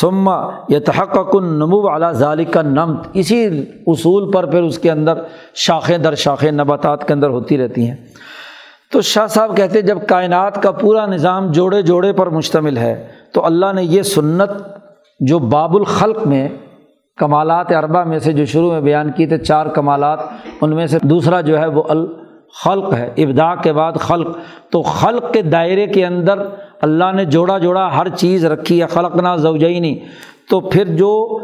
سما 0.00 0.50
یہ 0.68 0.78
تحق 0.78 1.32
کن 1.32 1.44
نمو 1.44 1.88
اعلیٰ 1.88 2.12
ظالق 2.12 2.52
کا 2.52 2.62
نمت 2.62 3.06
اسی 3.12 3.64
اصول 3.86 4.32
پر 4.32 4.46
پھر 4.46 4.62
اس 4.62 4.78
کے 4.78 4.90
اندر 4.90 5.18
شاخیں 5.54 5.98
در 5.98 6.14
شاخیں 6.14 6.52
نباتات 6.52 7.08
کے 7.08 7.12
اندر 7.12 7.28
ہوتی 7.28 7.58
رہتی 7.58 7.88
ہیں۔ 7.88 7.96
تو 8.92 9.00
شاہ 9.00 9.26
صاحب 9.26 9.56
کہتے 9.56 9.82
جب 9.82 9.98
کائنات 10.08 10.62
کا 10.62 10.70
پورا 10.70 11.06
نظام 11.06 11.52
جوڑے 11.52 11.82
جوڑے 11.82 12.12
پر 12.12 12.26
مشتمل 12.26 12.76
ہے، 12.76 13.08
تو 13.32 13.46
اللہ 13.46 13.72
نے 13.74 13.82
یہ 13.82 14.02
سنت 14.02 14.50
جو 15.20 15.38
باب 15.38 15.76
الخلق 15.76 16.26
میں 16.26 16.48
کمالات 17.16 17.72
اربا 17.72 18.04
میں 18.04 18.18
سے 18.18 18.32
جو 18.32 18.44
شروع 18.44 18.72
میں 18.72 18.80
بیان 18.80 19.12
کی 19.12 19.26
تھے، 19.26 19.38
چار 19.38 19.66
کمالات، 19.66 20.18
ان 20.60 20.74
میں 20.74 20.86
سے 20.86 20.98
دوسرا 21.02 21.40
جو 21.40 21.58
ہے 21.58 21.66
وہ 21.66 21.82
ال 21.88 22.25
الخلق 22.46 22.94
ہے 22.94 23.10
ابدا 23.16 23.54
کے 23.54 23.72
بعد 23.72 23.92
خلق۔ 23.92 24.36
تو 24.70 24.82
خلق 24.82 25.32
کے 25.32 25.42
دائرے 25.42 25.86
کے 25.86 26.06
اندر 26.06 26.38
اللہ 26.80 27.12
نے 27.14 27.24
جوڑا 27.24 27.58
جوڑا 27.58 27.98
ہر 27.98 28.08
چیز 28.08 28.44
رکھی 28.44 28.82
ہے 28.82 28.86
خلق 28.86 29.16
نہ 29.16 29.36
زوجینی۔ 29.36 29.98
تو 30.50 30.60
پھر 30.60 30.84
جو 30.84 31.40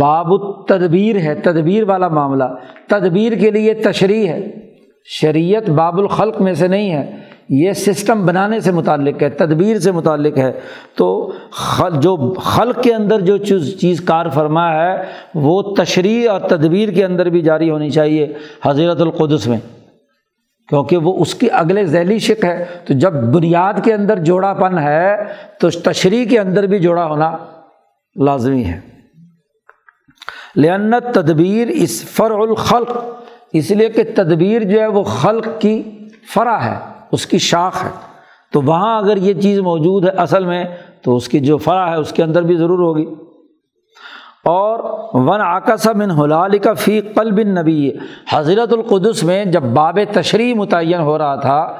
باب 0.00 0.32
التدبیر 0.32 1.16
ہے، 1.16 1.34
تدبیر 1.34 1.84
والا 1.84 2.08
معاملہ، 2.08 2.44
تدبیر 2.88 3.32
کے 3.32 3.50
لیے 3.50 3.74
تشریح 3.74 4.28
ہے۔ 4.28 4.50
شریعت 5.04 5.70
باب 5.70 5.98
الخلق 5.98 6.40
میں 6.40 6.54
سے 6.54 6.68
نہیں 6.68 6.90
ہے، 6.90 7.16
یہ 7.48 7.72
سسٹم 7.72 8.26
بنانے 8.26 8.60
سے 8.60 8.72
متعلق 8.72 9.22
ہے، 9.22 9.28
تدبیر 9.28 9.78
سے 9.78 9.92
متعلق 9.92 10.38
ہے۔ 10.38 10.52
تو 10.94 11.32
خل، 11.50 12.00
جو 12.00 12.34
خلق 12.34 12.82
کے 12.82 12.94
اندر 12.94 13.20
جو 13.20 13.36
چیز 13.36 13.80
چیز 13.80 14.00
کار 14.00 14.28
فرما 14.28 14.72
ہے، 14.72 15.02
وہ 15.34 15.62
تشریح 15.62 16.30
اور 16.30 16.40
تدبیر 16.40 16.88
کے 16.88 17.04
اندر 17.04 17.28
بھی 17.28 17.40
جاری 17.40 17.70
ہونی 17.70 17.90
چاہیے 17.90 18.32
حضرت 18.64 19.00
القدس 19.00 19.46
میں۔ 19.46 19.77
کیونکہ 20.68 20.96
وہ 20.96 21.16
اس 21.18 21.34
کی 21.34 21.48
اگلے 21.52 21.84
ذیلی 21.84 22.18
شک 22.18 22.44
ہے۔ 22.44 22.64
تو 22.86 22.94
جب 22.94 23.12
بنیاد 23.12 23.72
کے 23.84 23.94
اندر 23.94 24.18
جوڑا 24.18 24.54
پن 24.54 24.78
ہے، 24.78 25.16
تو 25.60 25.70
تشریح 25.70 26.24
کے 26.24 26.38
اندر 26.38 26.66
بھی 26.66 26.78
جوڑا 26.78 27.06
ہونا 27.06 27.36
لازمی 28.16 28.64
ہے۔ 28.64 28.80
لنت 30.56 31.14
تدبیر 31.14 31.68
اس 31.68 32.04
فر 32.04 32.30
الخلق، 32.30 32.96
اس 33.52 33.70
لیے 33.70 33.88
کہ 33.88 34.02
تدبیر 34.14 34.62
جو 34.62 34.80
ہے 34.80 34.86
وہ 34.86 35.02
خلق 35.02 35.48
کی 35.58 35.82
فرا 36.34 36.64
ہے، 36.64 36.78
اس 37.12 37.26
کی 37.26 37.38
شاخ 37.38 37.84
ہے۔ 37.84 37.90
تو 38.52 38.62
وہاں 38.62 38.98
اگر 38.98 39.16
یہ 39.16 39.34
چیز 39.34 39.58
موجود 39.58 40.04
ہے 40.04 40.10
اصل 40.10 40.44
میں، 40.44 40.64
تو 41.02 41.16
اس 41.16 41.28
کی 41.28 41.40
جو 41.40 41.56
فرا 41.56 41.90
ہے، 41.90 41.96
اس 41.96 42.12
کے 42.12 42.22
اندر 42.22 42.42
بھی 42.42 42.56
ضرور 42.56 42.78
ہوگی۔ 42.78 43.06
اور 44.48 44.78
ون 45.12 45.40
آکس 45.40 45.86
بن 45.86 46.10
حلال 46.10 46.58
کا 46.58 46.72
فی 46.72 47.00
قلب 47.00 47.36
بن 47.36 47.54
نبی 47.54 47.90
حضرت 48.30 48.72
القدس 48.72 49.24
میں 49.24 49.44
جب 49.44 49.62
باب 49.62 49.98
تشریح 50.12 50.54
متعین 50.54 51.00
ہو 51.00 51.18
رہا 51.18 51.34
تھا 51.34 51.74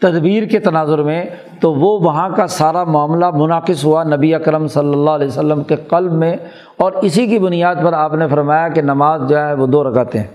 تدبیر 0.00 0.44
کے 0.44 0.58
تناظر 0.58 1.02
میں، 1.02 1.24
تو 1.60 1.72
وہ 1.72 1.98
وہاں 2.00 2.28
کا 2.36 2.46
سارا 2.46 2.84
معاملہ 2.84 3.30
منعقد 3.30 3.84
ہوا 3.84 4.04
نبی 4.04 4.34
اکرم 4.34 4.66
صلی 4.66 4.92
اللہ 4.92 5.10
علیہ 5.10 5.26
وسلم 5.26 5.62
کے 5.62 5.76
قلب 5.76 6.12
میں۔ 6.12 6.36
اور 6.76 6.92
اسی 6.92 7.26
کی 7.26 7.38
بنیاد 7.38 7.74
پر 7.82 7.92
آپ 7.92 8.14
نے 8.14 8.28
فرمایا 8.28 8.68
کہ 8.68 8.82
نماز 8.82 9.28
جو 9.28 9.38
ہے 9.38 9.54
وہ 9.54 9.66
دو 9.66 9.84
رکعتیں۔ 9.84 10.20
ہیں 10.20 10.28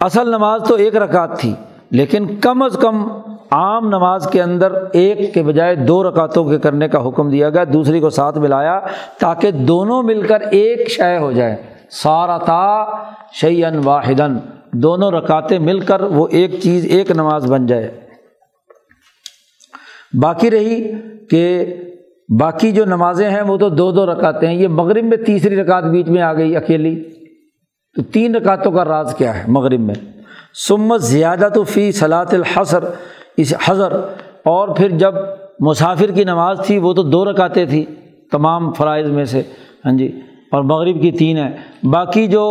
اصل 0.00 0.28
نماز 0.28 0.62
تو 0.68 0.74
ایک 0.74 0.96
رکعت 0.96 1.38
تھی، 1.38 1.54
لیکن 1.90 2.26
کم 2.40 2.62
از 2.62 2.76
کم 2.80 3.08
عام 3.50 3.88
نماز 3.88 4.28
کے 4.32 4.42
اندر 4.42 4.72
ایک 4.92 5.34
کے 5.34 5.42
بجائے 5.42 5.74
دو 5.74 6.10
رکعتوں 6.10 6.44
کے 6.44 6.58
کرنے 6.58 6.88
کا 6.88 7.08
حکم 7.08 7.30
دیا 7.30 7.50
گیا، 7.50 7.64
دوسری 7.72 8.00
کو 8.00 8.10
ساتھ 8.10 8.38
ملایا 8.38 8.80
تاکہ 9.20 9.50
دونوں 9.50 10.02
مل 10.02 10.22
کر 10.22 10.40
ایک 10.40 10.90
شے 10.90 11.18
ہو 11.18 11.32
جائے۔ 11.32 11.56
سارا 11.90 12.38
تا 12.38 12.84
شعین 13.32 13.80
واحدن، 13.84 14.36
دونوں 14.72 15.10
رکعتیں 15.10 15.58
مل 15.58 15.80
کر 15.80 16.00
وہ 16.00 16.26
ایک 16.30 16.60
چیز، 16.62 16.86
ایک 16.90 17.10
نماز 17.10 17.52
بن 17.52 17.66
جائے۔ 17.66 18.00
باقی 20.22 20.50
رہی 20.50 20.92
کہ 21.30 21.64
باقی 22.40 22.72
جو 22.72 22.84
نمازیں 22.84 23.30
ہیں 23.30 23.42
وہ 23.42 23.56
تو 23.56 23.68
دو 23.68 23.90
دو 23.90 24.06
رکعتیں 24.06 24.48
ہیں۔ 24.48 24.56
یہ 24.56 24.68
مغرب 24.68 25.04
میں 25.04 25.16
تیسری 25.16 25.56
رکعت 25.56 25.84
بیچ 25.84 26.08
میں 26.08 26.22
آ 26.22 26.34
گئی 26.34 26.56
اکیلی۔ 26.56 27.04
تو 27.96 28.02
تین 28.02 28.34
رکعتوں 28.34 28.72
کا 28.72 28.84
راز 28.84 29.14
کیا 29.18 29.38
ہے 29.38 29.44
مغرب 29.48 29.80
میں؟ 29.80 29.94
سمت 30.68 31.02
زیادہ 31.02 31.48
تو 31.54 31.64
فی 31.64 31.92
صلاط 31.92 32.34
الحصر 32.34 32.84
اس 33.36 33.54
حضر 33.64 33.92
اور 34.44 34.68
پھر 34.68 34.88
جب 34.88 35.14
مسافر 35.60 36.10
کی 36.10 36.24
نماز 36.24 36.60
تھی 36.66 36.78
وہ 36.78 36.92
تو 36.92 37.02
دو 37.02 37.24
رکعتیں 37.24 37.66
تھی 37.66 37.84
تمام 38.32 38.72
فرائض 38.72 39.06
میں 39.06 39.24
سے 39.24 39.42
ہاں 39.84 39.92
جی 39.92 40.20
اور 40.52 40.62
مغرب 40.62 41.02
کی 41.02 41.10
تین 41.10 41.36
ہے 41.36 41.56
باقی 41.90 42.26
جو 42.26 42.44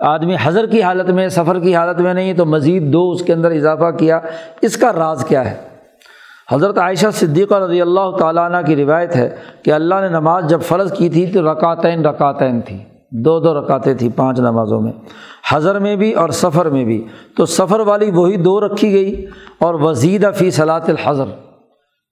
آدمی 0.00 0.36
حضر 0.42 0.66
کی 0.66 0.82
حالت 0.82 1.10
میں، 1.10 1.28
سفر 1.28 1.58
کی 1.58 1.74
حالت 1.74 2.00
میں 2.00 2.14
نہیں، 2.14 2.32
تو 2.32 2.44
مزید 2.44 2.92
دو 2.92 3.10
اس 3.10 3.22
کے 3.22 3.32
اندر 3.32 3.50
اضافہ 3.50 3.90
کیا۔ 3.90 4.20
اس 4.62 4.76
کا 4.76 4.92
راز 4.92 5.24
کیا 5.24 5.50
ہے؟ 5.50 5.56
حضرت 6.50 6.78
عائشہ 6.78 7.06
صدیقہ 7.12 7.54
رضی 7.54 7.80
اللہ 7.80 8.16
تعالیٰ 8.18 8.50
عنہ 8.50 8.66
کی 8.66 8.76
روایت 8.76 9.16
ہے 9.16 9.36
کہ 9.62 9.70
اللہ 9.70 9.94
نے 10.00 10.08
نماز 10.08 10.46
جب 10.48 10.60
فرض 10.62 10.92
کی 10.92 11.08
تھی 11.08 11.26
تو 11.26 11.52
رکعتین 11.52 12.06
رکعتین 12.06 12.60
تھی۔ 12.60 12.78
دو 13.12 13.40
دو 13.40 13.60
رکعتیں 13.60 13.94
تھیں، 13.94 14.08
پانچ 14.16 14.40
نمازوں 14.40 14.80
میں۔ 14.80 14.92
حضر 15.52 15.78
میں 15.78 15.96
بھی 15.96 16.12
اور 16.12 16.28
سفر 16.28 16.66
میں 16.66 16.84
بھی۔ 16.84 17.04
تو 17.36 17.46
سفر 17.46 17.80
والی 17.80 18.10
وہی 18.10 18.36
دو 18.36 18.60
رکھی 18.60 18.92
گئی 18.92 19.26
اور 19.58 19.74
وزید 19.74 20.26
فی 20.34 20.50
صلاط 20.50 20.90
الحضر۔ 20.90 21.24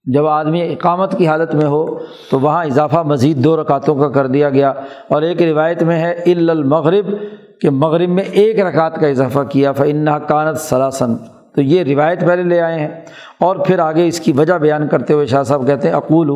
جب 0.05 0.27
آدمی 0.27 0.63
اقامت 0.63 1.19
کی 1.19 1.27
حالت 1.27 1.55
میں 1.55 1.67
ہو 1.67 1.99
تو 2.31 2.41
وہاں 2.41 2.65
اضافہ 2.65 2.97
مزید 2.97 3.37
دو 3.37 3.61
رکعتوں 3.61 3.95
کا 3.95 4.09
کر 4.09 4.27
دیا 4.27 4.51
گیا۔ 4.51 4.69
اور 5.09 5.23
ایک 5.23 5.43
روایت 5.43 5.83
میں 5.83 6.01
ہے 6.03 6.13
المغرب، 6.27 7.15
کہ 7.61 7.71
مغرب 7.71 8.09
میں 8.09 8.25
ایک 8.25 8.61
رکعت 8.61 9.01
کا 9.01 9.07
اضافہ 9.07 9.39
کیا 9.51 9.73
فن 9.73 10.09
کانت 10.29 10.59
سلاسن 10.59 11.17
تو 11.55 11.61
یہ 11.61 11.83
روایت 11.83 12.21
پہلے 12.21 12.43
لے 12.43 12.61
آئے 12.61 12.81
ہیں۔ 12.81 13.01
اور 13.41 13.57
پھر 13.57 13.79
آگے 13.79 14.09
اس 14.09 14.21
کی 14.21 14.33
وجہ 14.33 14.55
بیان 14.55 14.89
کرتے 14.89 15.15
ہوئے 15.15 15.27
شاہ 15.27 15.43
صاحب 15.43 15.67
کہتے 15.67 15.89
ہیں، 15.89 15.97
اقول 15.97 16.31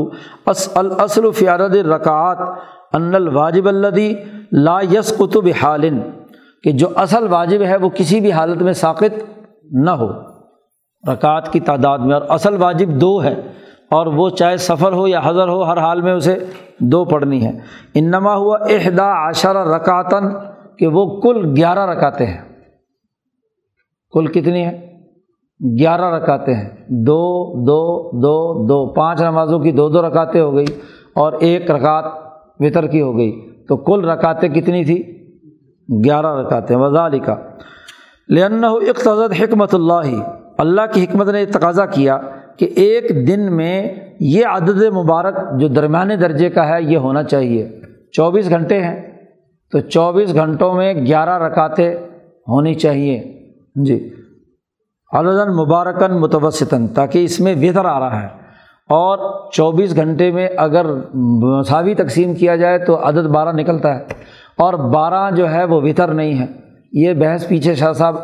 الاصل 0.74 1.30
فیارد 1.30 1.76
الرکعات، 1.76 2.38
ان 2.92 3.14
الواجب 3.14 3.68
الدی 3.68 4.14
لا 4.62 4.78
یس 4.92 5.16
قطب 5.18 5.48
حالن 5.62 6.00
کہ 6.62 6.72
جو 6.72 6.88
اصل 6.96 7.26
واجب 7.28 7.62
ہے 7.62 7.76
وہ 7.76 7.88
کسی 7.88 8.20
بھی 8.20 8.32
حالت 8.32 8.62
میں 8.62 8.72
ساقط 8.72 9.22
نہ 9.72 9.90
ہو۔ 9.90 10.08
رکعت 11.12 11.52
کی 11.52 11.60
تعداد 11.60 11.98
میں، 11.98 12.14
اور 12.14 12.22
اصل 12.28 12.62
واجب 12.62 12.88
دو 12.88 13.22
ہے، 13.22 13.34
اور 13.90 14.06
وہ 14.06 14.30
چاہے 14.30 14.56
سفر 14.56 14.92
ہو 14.92 15.08
یا 15.08 15.20
حضر 15.24 15.48
ہو، 15.48 15.62
ہر 15.62 15.78
حال 15.78 16.00
میں 16.00 16.12
اسے 16.12 16.38
دو 16.80 17.04
پڑھنی 17.04 17.46
ہے۔ 17.46 17.58
انما 17.94 18.34
ہوا 18.34 18.58
احدا 18.70 19.30
عشرہ 19.30 19.74
رکاتن 19.74 20.24
کہ 20.78 20.86
وہ 20.86 21.20
کل 21.20 21.54
گیارہ 21.56 21.90
رکاتے 21.90 22.26
ہیں۔ 22.26 22.40
کل 24.12 24.26
کتنی 24.26 24.64
ہیں؟ 24.64 25.02
گیارہ 25.78 26.14
رکاتے 26.14 26.54
ہیں۔ 26.54 26.68
دو 26.88 27.54
دو 27.66 28.10
دو 28.10 28.66
دو۔ 28.66 28.92
پانچ 28.92 29.22
نمازوں 29.22 29.58
کی 29.58 29.72
دو 29.72 29.88
دو 29.88 30.08
رکاتے 30.08 30.40
ہو 30.40 30.54
گئی، 30.54 30.66
اور 31.14 31.32
ایک 31.32 31.70
رکعت 31.70 32.04
وطر 32.60 32.86
کی 32.86 33.00
ہو 33.00 33.16
گئی۔ 33.16 33.53
تو 33.68 33.76
کل 33.76 34.08
رکاتیں 34.08 34.48
کتنی 34.48 34.84
تھی؟ 34.84 35.14
گیارہ 36.04 36.40
رکاتے 36.40 36.74
وضا 36.74 37.08
لکھا 37.08 37.36
لن 38.28 38.64
اقتضت 38.64 39.42
حکمت 39.42 39.74
اللہ 39.74 40.32
اللہ 40.58 40.80
کی 40.92 41.04
حکمت 41.04 41.28
نے 41.28 41.46
تقاضا 41.46 41.86
کیا 41.86 42.18
کہ 42.56 42.68
ایک 42.76 43.28
دن 43.28 43.56
میں 43.56 43.94
یہ 44.20 44.46
عدد 44.46 44.82
مبارک 44.82 45.60
جو 45.60 45.68
درمیانے 45.68 46.16
درجے 46.16 46.50
کا 46.50 46.68
ہے، 46.68 46.82
یہ 46.82 46.96
ہونا 46.96 47.22
چاہیے۔ 47.22 47.80
چوبیس 48.12 48.48
گھنٹے 48.48 48.80
ہیں، 48.80 49.26
تو 49.72 49.80
چوبیس 49.80 50.34
گھنٹوں 50.34 50.74
میں 50.74 50.94
گیارہ 50.94 51.38
رکاتیں 51.42 51.94
ہونی 52.48 52.74
چاہیے۔ 52.74 53.48
جی۔ 53.74 54.14
عدد 55.12 55.48
مبارکن 55.48 56.20
متوسطاً، 56.20 56.86
تاکہ 56.86 57.24
اس 57.24 57.40
میں 57.40 57.54
وطر 57.62 57.84
آ 57.84 57.98
رہا 57.98 58.22
ہے۔ 58.22 58.43
اور 58.88 59.50
چوبیس 59.50 59.96
گھنٹے 59.96 60.30
میں 60.30 60.48
اگر 60.56 60.86
مساوی 61.14 61.94
تقسیم 61.94 62.34
کیا 62.34 62.56
جائے 62.56 62.78
تو 62.78 63.08
عدد 63.08 63.26
بارہ 63.26 63.52
نکلتا 63.52 63.94
ہے 63.94 64.04
اور 64.58 64.74
بارہ 64.74 65.30
جو 65.30 65.50
ہے 65.50 65.64
وہ 65.64 65.80
وطر 65.84 66.08
نہیں 66.08 66.38
ہے۔ 66.38 66.46
یہ 66.92 67.12
بحث 67.12 67.48
پیچھے 67.48 67.74
شاہ 67.74 67.92
صاحب 67.92 68.16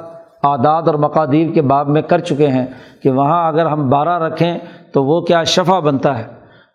اعداد 0.43 0.83
اور 0.87 0.95
مقادیر 0.95 1.51
کے 1.55 1.63
باب 1.63 1.89
میں 1.89 2.03
کر 2.03 2.19
چکے 2.19 2.47
ہیں 2.47 2.67
کہ 3.03 3.11
وہاں 3.11 3.49
اگر 3.49 3.67
ہم 3.67 3.89
بارہ 3.89 4.19
رکھیں 4.19 4.59
تو 4.93 5.05
وہ 5.05 5.21
کیا 5.21 5.45
شفا 5.45 5.79
بنتا 5.79 6.19
ہے۔ 6.19 6.25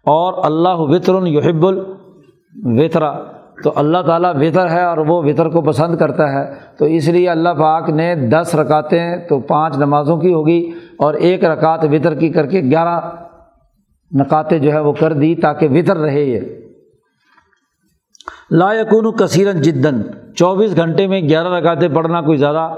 اور 0.06 0.34
اللہ 0.46 0.76
وطر 0.76 1.14
یحب 1.26 1.68
الوطرا 1.68 3.12
تو 3.64 3.72
اللہ 3.76 3.98
تعالیٰ 4.08 4.36
وطر 4.36 4.70
ہے 4.70 4.84
اور 4.84 4.98
وہ 4.98 5.24
وطر 5.24 5.50
کو 5.50 5.62
پسند 5.62 5.98
کرتا 5.98 6.32
ہے۔ 6.32 6.54
تو 6.80 6.86
اس 6.86 7.08
لیے 7.08 7.30
اللہ 7.30 7.50
پاک 7.50 7.90
نے 7.90 8.16
دس 8.16 8.56
رکاتیں 8.56 9.18
تو 9.30 9.40
پانچ 9.40 9.78
نمازوں 9.78 10.18
کی 10.18 10.34
ہوگی 10.34 10.72
اور 10.98 11.14
ایک 11.14 11.46
رکعت 11.46 11.86
وطر 11.92 12.14
کی 12.14 12.30
کر 12.30 12.46
کے 12.46 12.62
گیارہ 12.62 13.00
نکاتیں 14.12 14.60
جو 14.60 14.72
ہے 14.72 14.80
وہ 14.80 14.94
کر 14.94 15.14
دی 15.14 15.36
تاکہ 15.36 15.68
وطر 15.72 15.98
رہے 15.98 16.24
یہ۔ 16.24 16.40
لا 18.52 18.74
یقون 18.74 19.12
کثیرن 19.12 19.62
جدن۔ 19.62 20.02
چوبیس 20.36 20.76
گھنٹے 20.76 21.08
میں 21.08 21.22
گیارہ 21.22 21.48
رکعتیں 21.48 21.90
پڑھنا 21.90 22.22
کوئی 22.22 22.38
زیادہ 22.38 22.74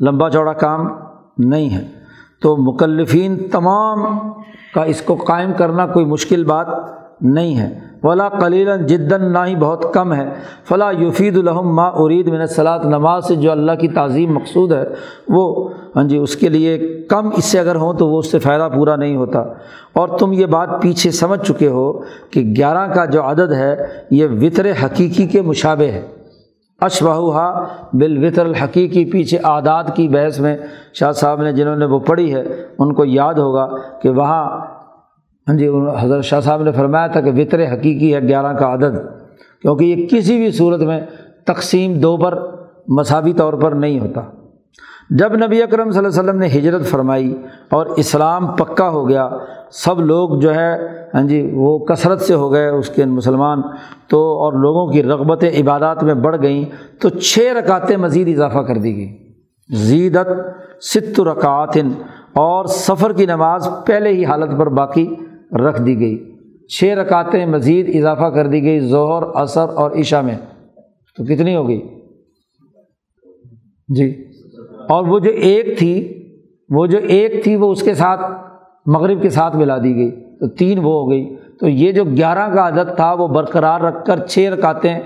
لمبا 0.00 0.30
چوڑا 0.30 0.52
کام 0.52 0.88
نہیں 1.38 1.70
ہے۔ 1.70 1.88
تو 2.42 2.56
مکلفین 2.56 3.48
تمام 3.48 4.30
کا 4.74 4.82
اس 4.82 5.02
کو 5.02 5.14
قائم 5.14 5.52
کرنا 5.58 5.86
کوئی 5.86 6.06
مشکل 6.06 6.44
بات 6.44 6.66
نہیں 7.20 7.56
ہے۔ 7.56 7.85
ولا 8.02 8.28
کلیل 8.28 8.86
جدن 8.86 9.32
نہ 9.32 9.38
ہی 9.46 9.56
بہت 9.56 9.94
کم 9.94 10.14
ہے۔ 10.14 10.28
فلاں 10.68 10.92
یفید 10.92 11.36
الحم 11.36 11.74
ما 11.74 11.88
ارید 11.94 12.28
من 12.28 12.46
صلاحت 12.46 12.86
نماز 12.86 13.26
سے 13.26 13.34
جو 13.34 13.50
اللہ 13.50 13.72
کی 13.72 13.88
تعظیم 13.88 14.34
مقصود 14.34 14.72
ہے، 14.72 14.84
وہ 15.28 15.70
ہاں 15.96 16.04
جی 16.04 16.16
اس 16.16 16.36
کے 16.36 16.48
لیے 16.48 17.02
کم، 17.08 17.30
اس 17.36 17.44
سے 17.44 17.60
اگر 17.60 17.76
ہوں 17.76 17.92
تو 17.92 18.08
وہ 18.08 18.18
اس 18.18 18.30
سے 18.30 18.38
فائدہ 18.38 18.68
پورا 18.74 18.96
نہیں 18.96 19.16
ہوتا۔ 19.16 19.40
اور 19.92 20.08
تم 20.08 20.32
یہ 20.32 20.46
بات 20.46 20.68
پیچھے 20.82 21.10
سمجھ 21.10 21.46
چکے 21.46 21.68
ہو 21.68 21.92
کہ 22.30 22.54
گیارہ 22.56 22.92
کا 22.92 23.04
جو 23.04 23.22
عدد 23.22 23.52
ہے، 23.52 23.76
یہ 24.10 24.26
وطر 24.40 24.70
حقیقی 24.84 25.26
کے 25.26 25.42
مشابے 25.42 25.90
ہے۔ 25.90 26.02
اشبہ 26.80 27.64
بال 27.92 28.24
وطر 28.24 28.46
الحقیقی، 28.46 29.04
پیچھے 29.04 29.38
عادات 29.38 29.96
کی 29.96 30.08
بحث 30.08 30.40
میں 30.40 30.56
شاہ 30.94 31.12
صاحب 31.12 31.42
نے، 31.42 31.52
جنہوں 31.52 31.76
نے 31.76 31.84
وہ 31.84 31.98
پڑھی 31.98 32.34
ہے، 32.34 32.42
ان 32.78 32.94
کو 32.94 33.04
یاد 33.04 33.34
ہوگا 33.34 33.68
کہ 34.02 34.10
وہاں 34.10 34.75
ہاں 35.46 35.56
جی 35.56 35.68
حضرت 35.98 36.24
شاہ 36.24 36.40
صاحب 36.40 36.62
نے 36.62 36.72
فرمایا 36.72 37.06
تھا 37.06 37.20
کہ 37.20 37.30
وطر 37.30 37.64
حقیقی 37.72 38.14
ہے، 38.14 38.20
گیارہ 38.20 38.52
کا 38.58 38.72
عدد، 38.74 38.96
کیونکہ 39.62 39.84
یہ 39.84 40.06
کسی 40.06 40.36
بھی 40.38 40.50
صورت 40.52 40.80
میں 40.80 41.00
تقسیم 41.46 41.92
دو 42.00 42.16
پر 42.16 42.38
مذہبی 42.88 43.32
طور 43.32 43.52
پر 43.52 43.72
نہیں 43.72 44.00
ہوتا۔ 44.00 44.22
جب 45.10 45.34
نبی 45.36 45.62
اکرم 45.62 45.90
صلی 45.90 45.98
اللہ 45.98 46.08
علیہ 46.08 46.20
وسلم 46.20 46.38
نے 46.38 46.46
ہجرت 46.48 46.86
فرمائی 46.86 47.32
اور 47.70 47.86
اسلام 47.96 48.46
پکا 48.56 48.88
ہو 48.88 49.08
گیا، 49.08 49.28
سب 49.72 50.00
لوگ 50.00 50.38
جو 50.40 50.54
ہے 50.54 50.72
ہاں 51.14 51.22
جی 51.22 51.40
وہ 51.54 51.78
کثرت 51.78 52.20
سے 52.20 52.34
ہو 52.34 52.52
گئے 52.52 52.68
اس 52.68 52.88
کے 52.88 53.04
مسلمان، 53.04 53.62
تو 54.08 54.18
اور 54.38 54.52
لوگوں 54.52 54.86
کی 54.92 55.02
رغبت 55.02 55.44
عبادات 55.44 56.02
میں 56.02 56.14
بڑھ 56.14 56.36
گئیں، 56.42 56.64
تو 57.00 57.08
چھ 57.08 57.52
رکعتیں 57.58 57.96
مزید 57.96 58.28
اضافہ 58.28 58.58
کر 58.58 58.78
دی 58.78 58.96
گئی 58.96 59.08
زیدت 59.70 60.28
ست 60.84 61.20
رکعتن 61.20 61.92
اور 62.34 62.64
سفر 62.64 63.12
کی 63.12 63.26
نماز 63.26 63.68
پہلے 63.86 64.10
ہی 64.10 64.24
حالت 64.24 64.58
پر 64.58 64.68
باقی۔ 64.70 65.06
رکھ 65.60 65.82
دی 65.82 66.00
گئی۔ 66.00 66.36
چھ 66.68 66.84
رکعتیں 66.84 67.46
مزید 67.46 67.96
اضافہ 67.96 68.24
کر 68.24 68.46
دی 68.46 68.62
گئی 68.62 68.80
ظہر، 68.80 69.42
عصر 69.42 69.68
اور 69.74 69.90
عشاء 69.90 70.20
میں۔ 70.20 70.36
تو 71.16 71.24
کتنی 71.24 71.56
ہو 71.56 71.68
گئی؟ 71.68 71.88
جی۔ 73.88 74.24
اور 74.88 75.06
وہ 75.06 75.18
جو 75.18 75.30
ایک 75.30 75.78
تھی، 75.78 76.22
وہ 76.70 76.86
جو 76.86 76.98
ایک 76.98 77.44
تھی، 77.44 77.56
وہ 77.56 77.70
اس 77.70 77.82
کے 77.82 77.94
ساتھ، 77.94 78.20
مغرب 78.86 79.22
کے 79.22 79.28
ساتھ 79.28 79.56
ملا 79.56 79.78
دی 79.78 79.94
گئی۔ 79.94 80.10
تو 80.10 80.48
تین 80.48 80.78
وہ 80.78 80.84
ہو 80.84 81.10
گئی۔ 81.10 81.36
تو 81.60 81.68
یہ 81.68 81.92
جو 81.92 82.04
گیارہ 82.04 82.54
کا 82.54 82.68
عدد 82.68 82.96
تھا، 82.96 83.12
وہ 83.12 83.28
برقرار 83.28 83.80
رکھ 83.80 84.04
کر 84.06 84.26
چھ 84.26 84.48
رکعتیں 84.52 84.98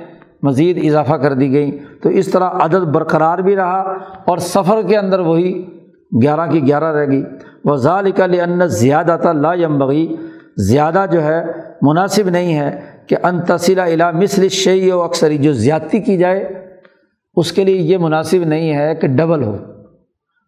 مزید 0.42 0.84
اضافہ 0.84 1.14
کر 1.14 1.32
دی 1.32 1.52
گئیں۔ 1.52 1.70
تو 2.02 2.08
اس 2.08 2.30
طرح 2.30 2.50
عدد 2.50 2.84
برقرار 2.84 3.38
بھی 3.38 3.56
رہا 3.56 3.78
اور 4.26 4.38
سفر 4.38 4.82
کے 4.88 4.96
اندر 4.96 5.20
وہی 5.20 5.66
گیارہ 6.22 6.50
کی 6.50 6.66
گیارہ 6.66 6.96
رہ 6.96 7.10
گئی۔ 7.10 7.22
وہ 7.64 7.76
ظالق 7.76 8.20
ان 8.20 8.66
زیادہ 8.66 9.16
تھا 9.20 9.32
لا 9.32 9.54
یمبغی 9.54 10.16
زیادہ 10.68 11.04
جو 11.12 11.24
ہے 11.24 11.42
مناسب 11.82 12.28
نہیں 12.28 12.58
ہے 12.58 12.80
کہ 13.06 13.16
انتصلا 13.22 13.84
الا 13.84 14.10
مثل 14.10 14.48
شعی 14.48 14.90
و 14.90 15.00
اکثری 15.00 15.38
جو 15.38 15.52
زیادتی 15.52 16.00
کی 16.00 16.16
جائے، 16.16 16.68
اس 17.36 17.52
کے 17.52 17.64
لیے 17.64 17.76
یہ 17.76 17.98
مناسب 17.98 18.44
نہیں 18.44 18.74
ہے 18.74 18.94
کہ 18.94 19.08
ڈبل 19.08 19.42
ہو۔ 19.42 19.56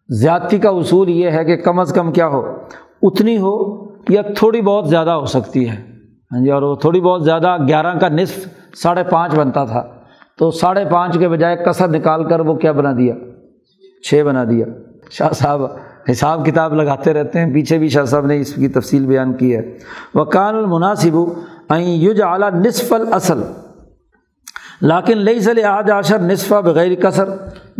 زیادتی 0.09 0.57
کا 0.57 0.69
اصول 0.69 1.09
یہ 1.09 1.29
ہے 1.29 1.45
کہ 1.45 1.55
کم 1.55 1.79
از 1.79 1.93
کم 1.93 2.11
کیا 2.11 2.27
ہو؟ 2.27 2.57
اتنی 3.01 3.37
ہو 3.37 3.85
یا 4.09 4.21
تھوڑی 4.21 4.61
بہت 4.61 4.89
زیادہ 4.89 5.09
ہو 5.09 5.25
سکتی 5.25 5.69
ہے۔ 5.69 5.75
ہاں 6.31 6.43
جی 6.43 6.51
اور 6.51 6.61
وہ 6.61 6.75
تھوڑی 6.75 7.01
بہت 7.01 7.23
زیادہ 7.23 7.57
گیارہ 7.67 7.99
کا 7.99 8.09
نصف 8.09 8.47
ساڑھے 8.75 9.03
پانچ 9.03 9.35
بنتا 9.35 9.65
تھا۔ 9.65 9.83
تو 10.39 10.51
ساڑھے 10.51 10.85
پانچ 10.91 11.17
کے 11.17 11.29
بجائے 11.29 11.55
کثر 11.55 11.87
نکال 11.87 12.29
کر 12.29 12.39
وہ 12.39 12.53
کیا 12.53 12.71
بنا 12.71 12.91
دیا؟ 12.91 13.15
چھ 14.09 14.23
بنا 14.25 14.43
دیا۔ 14.43 14.65
شاہ 15.11 15.29
صاحب 15.29 15.61
حساب 16.11 16.45
کتاب 16.45 16.73
لگاتے 16.73 17.13
رہتے 17.13 17.39
ہیں۔ 17.39 17.53
پیچھے 17.53 17.77
بھی 17.77 17.89
شاہ 17.89 18.05
صاحب 18.05 18.25
نے 18.25 18.39
اس 18.39 18.53
کی 18.53 18.67
تفصیل 18.67 19.05
بیان 19.05 19.33
کی 19.33 19.55
ہے۔ 19.55 19.77
وکان 20.13 20.55
المناسب 20.55 21.17
یوج 21.79 22.21
اعلیٰ 22.21 22.51
نصف 22.51 22.93
الاصل 22.93 23.41
لاکن 24.81 25.17
لئی 25.17 25.39
سل 25.39 25.65
آج 25.65 25.91
آشر 25.91 26.19
نصفہ 26.19 26.55
بغیر 26.55 26.95
کثر 26.95 27.29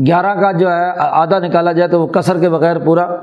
گیارہ 0.07 0.35
کا 0.35 0.51
جو 0.51 0.67
ہے، 0.67 0.89
آدھا 0.97 1.39
نکالا 1.39 1.71
جائے 1.71 1.89
تو 1.89 2.01
وہ 2.01 2.07
کثر 2.07 2.39
کے 2.39 2.49
بغیر 2.49 2.79
پورا 2.79 3.15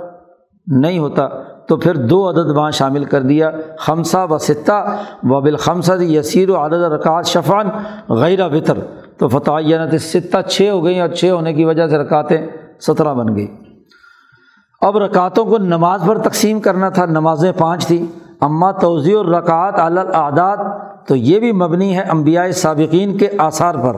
نہیں 0.66 0.98
ہوتا۔ 0.98 1.28
تو 1.68 1.76
پھر 1.76 1.94
دو 1.94 2.30
عدد 2.30 2.56
وہاں 2.56 2.70
شامل 2.70 3.04
کر 3.04 3.22
دیا۔ 3.22 3.50
خمسہ 3.78 4.26
و 4.30 4.38
ستہ۔ 4.38 4.96
و 5.22 5.40
بالخمسہ 5.40 5.92
یسیر 6.02 6.50
و 6.50 6.66
عدد 6.66 6.72
رکعت 6.72 7.26
شفان 7.26 7.66
غیر 8.12 8.46
وطر 8.46 8.78
تو 9.18 9.28
فتح 9.28 9.96
ستہ 10.00 10.36
چھ 10.48 10.68
ہو 10.72 10.84
گئیں 10.84 11.00
اور 11.00 11.08
چھ 11.08 11.24
ہونے 11.24 11.52
کی 11.52 11.64
وجہ 11.64 11.86
سے 11.86 11.98
رکعتیں 11.98 12.46
سترہ 12.80 13.14
بن 13.14 13.36
گئی 13.36 13.46
اب 14.80 14.96
رکعتوں 14.96 15.44
کو 15.44 15.58
نماز 15.58 16.02
پر 16.06 16.18
تقسیم 16.18 16.60
کرنا 16.60 16.88
تھا، 16.88 17.06
نمازیں 17.06 17.52
پانچ 17.58 17.86
تھیں۔ 17.86 18.04
اماں 18.40 18.72
توضیع 18.80 19.18
الرکعت 19.18 19.80
اعداد 20.14 20.56
تو 21.06 21.16
یہ 21.16 21.38
بھی 21.38 21.52
مبنی 21.52 21.96
ہے 21.96 22.02
انبیاء 22.02 22.50
سابقین 22.50 23.16
کے 23.18 23.28
آثار 23.38 23.74
پر 23.74 23.96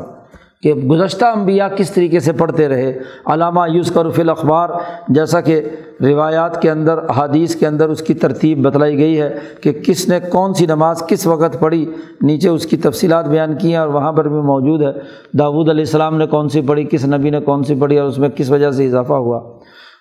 کہ 0.62 0.74
گزشتہ 0.74 1.24
انبیاء 1.24 1.66
کس 1.76 1.90
طریقے 1.90 2.20
سے 2.20 2.32
پڑھتے 2.32 2.68
رہے۔ 2.68 2.98
علامہ 3.26 3.60
یوز 3.70 3.90
کرف 3.90 4.18
الاخبار، 4.18 4.68
جیسا 5.08 5.40
کہ 5.40 5.60
روایات 6.00 6.62
کے 6.62 6.70
اندر، 6.70 6.98
احادیث 6.98 7.56
کے 7.56 7.66
اندر 7.66 7.88
اس 7.88 8.02
کی 8.02 8.14
ترتیب 8.14 8.66
بتلائی 8.66 8.98
گئی 8.98 9.20
ہے 9.20 9.38
کہ 9.62 9.72
کس 9.72 10.08
نے 10.08 10.20
کون 10.20 10.54
سی 10.54 10.66
نماز 10.66 11.02
کس 11.06 11.26
وقت 11.26 11.60
پڑھی۔ 11.60 11.90
نیچے 12.22 12.48
اس 12.48 12.66
کی 12.66 12.76
تفصیلات 12.76 13.28
بیان 13.28 13.56
کی 13.56 13.68
ہیں 13.68 13.76
اور 13.76 13.88
وہاں 13.88 14.12
پر 14.12 14.28
بھی 14.28 14.40
موجود 14.40 14.82
ہے۔ 14.82 14.92
داود 15.38 15.68
علیہ 15.68 15.84
السلام 15.84 16.16
نے 16.16 16.26
کون 16.26 16.48
سی 16.48 16.60
پڑھی، 16.60 16.84
کس 16.90 17.04
نبی 17.04 17.30
نے 17.30 17.40
کون 17.40 17.64
سی 17.64 17.74
پڑھی 17.74 17.98
اور 17.98 18.08
اس 18.08 18.18
میں 18.18 18.28
کس 18.28 18.50
وجہ 18.50 18.70
سے 18.70 18.86
اضافہ 18.86 19.12
ہوا۔ 19.12 19.40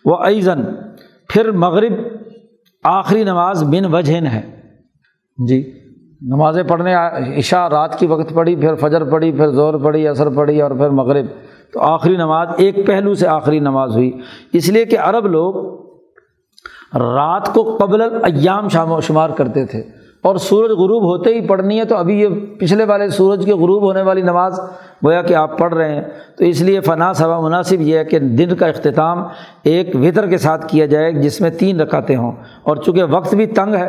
وہ 0.06 0.18
ایزن 0.24 0.62
پھر 1.30 1.52
مغرب 1.52 1.94
آخری 2.84 3.24
نماز 3.24 3.64
بن 3.64 3.94
وجہن 3.94 4.26
ہے۔ 4.28 4.42
جی 5.48 5.74
نمازیں 6.22 6.64
پڑھنے، 6.64 6.94
عشاء 7.38 7.68
رات 7.68 8.00
کی 8.00 8.08
وقت 8.08 8.34
پڑھی، 8.34 8.56
پھر 8.56 8.76
فجر 8.76 9.04
پڑھی، 9.04 9.32
پھر 9.32 9.48
زور 9.48 9.74
پڑھی 9.74 10.08
اثر 10.08 10.30
پڑھی 10.30 10.62
اور 10.62 10.72
پھر 10.72 10.90
مغرب۔ 10.90 11.26
تو 11.74 11.82
آخری 11.82 12.16
نماز 12.16 12.48
ایک 12.58 12.88
پہلو 12.88 13.14
سے 13.14 13.28
آخری 13.28 13.60
نماز 13.60 13.92
ہوئی۔ 13.92 14.12
اس 14.54 14.70
لیے 14.70 14.86
کہ 14.86 15.00
عرب 15.00 15.26
لوگ 15.26 15.82
رات 16.98 17.54
کو 17.54 17.78
قبل 17.78 18.02
ایام 18.02 18.68
شام 18.68 18.92
و 18.92 19.02
شمار 19.02 19.30
کرتے 19.30 19.66
تھے۔ 19.66 20.01
اور 20.24 20.36
سورج 20.36 20.72
غروب 20.72 21.04
ہوتے 21.04 21.30
ہی 21.30 21.48
پڑھنی 21.48 21.80
ہے 21.80 21.86
تو 21.86 21.96
ابھی 21.96 22.20
یہ 22.20 22.28
پچھلے 22.60 22.84
والے 22.84 23.10
سورج 23.10 23.46
کے 23.46 23.54
غروب 23.54 23.84
ہونے 23.84 24.02
والی 24.02 24.22
نماز 24.22 24.60
گویا 25.06 25.22
کہ 25.22 25.34
آپ 25.34 25.58
پڑھ 25.58 25.74
رہے 25.74 25.96
ہیں۔ 25.96 26.02
تو 26.38 26.46
اس 26.46 26.62
لیے 26.62 26.80
فنا 26.80 27.14
صبح 27.14 27.40
مناسب 27.40 27.82
یہ 27.82 27.98
ہے 27.98 28.06
کہ 28.06 28.20
دن 28.20 28.56
کا 28.56 28.68
اختتام 28.68 29.24
ایک 29.64 29.96
وطر 29.96 30.28
کے 30.28 30.38
ساتھ 30.38 30.68
کیا 30.68 30.86
جائے 30.86 31.12
جس 31.12 31.42
میں 31.42 31.50
تین 31.50 31.82
رکاتے 31.82 32.16
ہوں۔ 32.16 32.32
اور 32.64 32.76
چونکہ 32.76 33.04
وقت 33.04 33.36
بھی 33.36 33.46
تنگ 33.46 33.76
ہے 33.76 33.88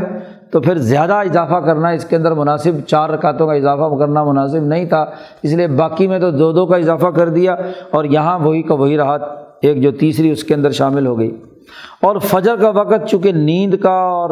تو 0.51 0.61
پھر 0.61 0.79
زیادہ 0.79 1.13
اضافہ 1.13 1.55
کرنا 1.55 1.89
اس 1.89 2.05
کے 2.05 2.17
اندر 2.17 2.33
مناسب 2.33 2.73
چار 2.87 3.11
رکعتوں 3.11 3.47
کا 3.47 3.53
اضافہ 3.53 3.97
کرنا 3.99 4.25
مناسب 4.25 4.63
نہیں 4.63 4.85
تھا۔ 4.85 5.07
اس 5.43 5.53
لیے 5.53 5.67
باقی 5.67 6.07
میں 6.07 6.19
تو 6.19 6.31
دو 6.31 6.53
دو 6.53 6.67
کا 6.67 6.77
اضافہ 6.77 7.07
کر 7.07 7.29
دیا 7.29 7.57
اور 7.91 8.05
یہاں 8.05 8.39
وہی 8.39 8.63
کا 8.63 8.75
وہی 8.75 8.97
رہا 8.97 9.19
ایک 9.63 9.83
جو 9.83 9.91
تیسری 9.91 10.31
اس 10.31 10.45
کے 10.45 10.55
اندر 10.55 10.71
شامل 10.71 11.07
ہو 11.07 11.19
گئی۔ 11.19 11.37
اور 12.03 12.17
فجر 12.17 12.57
کا 12.57 12.71
وقت 12.71 13.09
چونکہ 13.11 13.33
نیند 13.33 13.75
کا 13.75 13.93
اور 13.93 14.31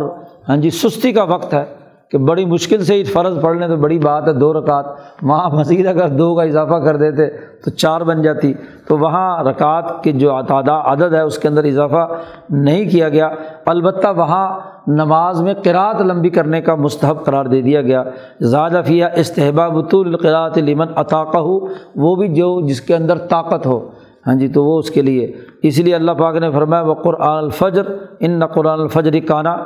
ہاں 0.48 0.56
جی 0.56 0.70
سستی 0.70 1.12
کا 1.12 1.22
وقت 1.22 1.54
ہے 1.54 1.79
کہ 2.10 2.18
بڑی 2.18 2.44
مشکل 2.44 2.84
سے 2.84 2.94
ہی 2.94 3.04
فرض 3.04 3.40
پڑھ 3.40 3.58
لیں 3.58 3.68
تو 3.68 3.76
بڑی 3.76 3.98
بات 3.98 4.28
ہے، 4.28 4.32
دو 4.32 4.52
رکعت۔ 4.52 4.86
وہاں 5.22 5.50
مزید 5.50 5.86
اگر 5.86 6.08
دو 6.08 6.34
کا 6.34 6.42
اضافہ 6.42 6.74
کر 6.74 6.96
دیتے 6.96 7.26
تو 7.64 7.70
چار 7.70 8.00
بن 8.00 8.22
جاتی۔ 8.22 8.54
تو 8.88 8.98
وہاں 8.98 9.44
رکعت 9.44 10.04
کے 10.04 10.12
جو 10.12 10.30
تعداد 10.48 11.02
عدد 11.02 11.14
ہے، 11.14 11.20
اس 11.20 11.38
کے 11.38 11.48
اندر 11.48 11.64
اضافہ 11.64 12.08
نہیں 12.50 12.90
کیا 12.90 13.08
گیا۔ 13.08 13.28
البتہ 13.66 14.06
وہاں 14.16 14.60
نماز 14.86 15.42
میں 15.42 15.54
قرأت 15.54 16.02
لمبی 16.02 16.30
کرنے 16.30 16.60
کا 16.60 16.74
مستحب 16.74 17.24
قرار 17.24 17.44
دے 17.44 17.60
دیا 17.60 17.82
گیا۔ 17.82 18.04
زیادہ 18.40 18.80
فیہ 18.84 19.04
استحباب 19.16 19.76
القرات 19.92 20.58
لمن 20.58 20.86
عطاقہ 20.96 21.38
ہو 21.38 21.60
وہ 21.96 22.16
بھی 22.16 22.28
جو 22.28 22.60
جس 22.60 22.80
کے 22.80 22.96
اندر 22.96 23.18
طاقت 23.18 23.66
ہو۔ 23.66 23.88
ہاں 24.26 24.34
جی 24.34 24.48
تو 24.48 24.64
وہ 24.64 24.78
اس 24.78 24.90
کے 24.90 25.02
لیے۔ 25.02 25.32
اس 25.62 25.78
لیے 25.78 25.94
اللہ 25.94 26.12
پاک 26.12 26.36
نے 26.36 26.50
فرمایا 26.50 26.82
وہ 26.82 26.94
قرآن 26.94 27.38
الفجر، 27.44 27.82
ان 28.20 28.46
قرآن 28.46 28.80
الفجر 28.80 29.20
کانا 29.28 29.56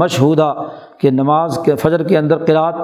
مشہودہ 0.00 0.54
کہ 0.98 1.10
نماز 1.10 1.58
کے 1.64 1.74
فجر 1.76 2.02
کے 2.02 2.18
اندر 2.18 2.38
قرأت 2.38 2.74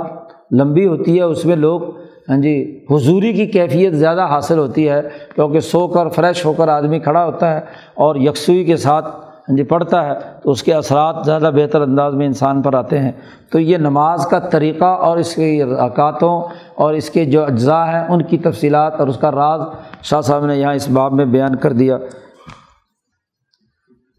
لمبی 0.53 0.87
ہوتی 0.87 1.17
ہے، 1.17 1.23
اس 1.23 1.45
میں 1.45 1.57
لوگ 1.57 1.81
ہاں 2.29 2.37
جی 2.37 2.85
حضوری 2.91 3.33
کی 3.33 3.47
کیفیت 3.47 3.93
زیادہ 3.93 4.23
حاصل 4.23 4.59
ہوتی 4.59 4.89
ہے 4.89 5.03
کیونکہ 5.35 5.61
سو 5.61 5.89
کر 5.89 6.09
فریش 6.09 6.45
ہو 6.45 6.53
کر 6.53 6.69
آدمی 6.69 6.99
کھڑا 6.99 7.25
ہوتا 7.25 7.55
ہے 7.55 7.61
اور 7.95 8.17
یکسوئی 8.17 8.65
کے 8.65 8.77
ساتھ 8.77 9.07
ہاں 9.49 9.57
جی 9.57 9.63
پڑھتا 9.63 10.07
ہے 10.07 10.15
تو 10.43 10.51
اس 10.51 10.63
کے 10.63 10.75
اثرات 10.75 11.17
زیادہ 11.25 11.51
بہتر 11.55 11.81
انداز 11.81 12.15
میں 12.15 12.27
انسان 12.27 12.63
پر 12.63 12.75
آتے 12.75 12.99
ہیں۔ 12.99 13.13
تو 13.53 13.59
یہ 13.59 13.77
نماز 13.77 14.27
کا 14.27 14.39
طریقہ 14.39 14.85
اور 14.85 15.17
اس 15.17 15.35
کی 15.35 15.65
رکاتوں 15.65 16.43
اور 16.75 16.95
اس 16.95 17.11
کے 17.11 17.25
جو 17.25 17.45
اجزاء 17.45 17.85
ہیں، 17.85 18.05
ان 18.09 18.23
کی 18.23 18.39
تفصیلات 18.39 19.01
اور 19.01 19.09
اس 19.09 19.17
کا 19.17 19.31
راز 19.31 19.61
شاہ 20.03 20.21
صاحب 20.21 20.47
نے 20.47 20.57
یہاں 20.57 20.75
اس 20.75 20.91
باب 20.91 21.13
میں 21.13 21.25
بیان 21.25 21.57
کر 21.57 21.73
دیا۔ 21.73 21.97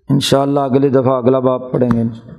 ان 0.09 0.19
شاء 0.19 0.41
اللہ 0.41 0.59
اگلی 0.59 0.89
دفعہ 0.89 1.17
اگلا 1.17 1.39
باب 1.39 1.71
پڑھیں 1.71 1.89
گے۔ 1.93 2.38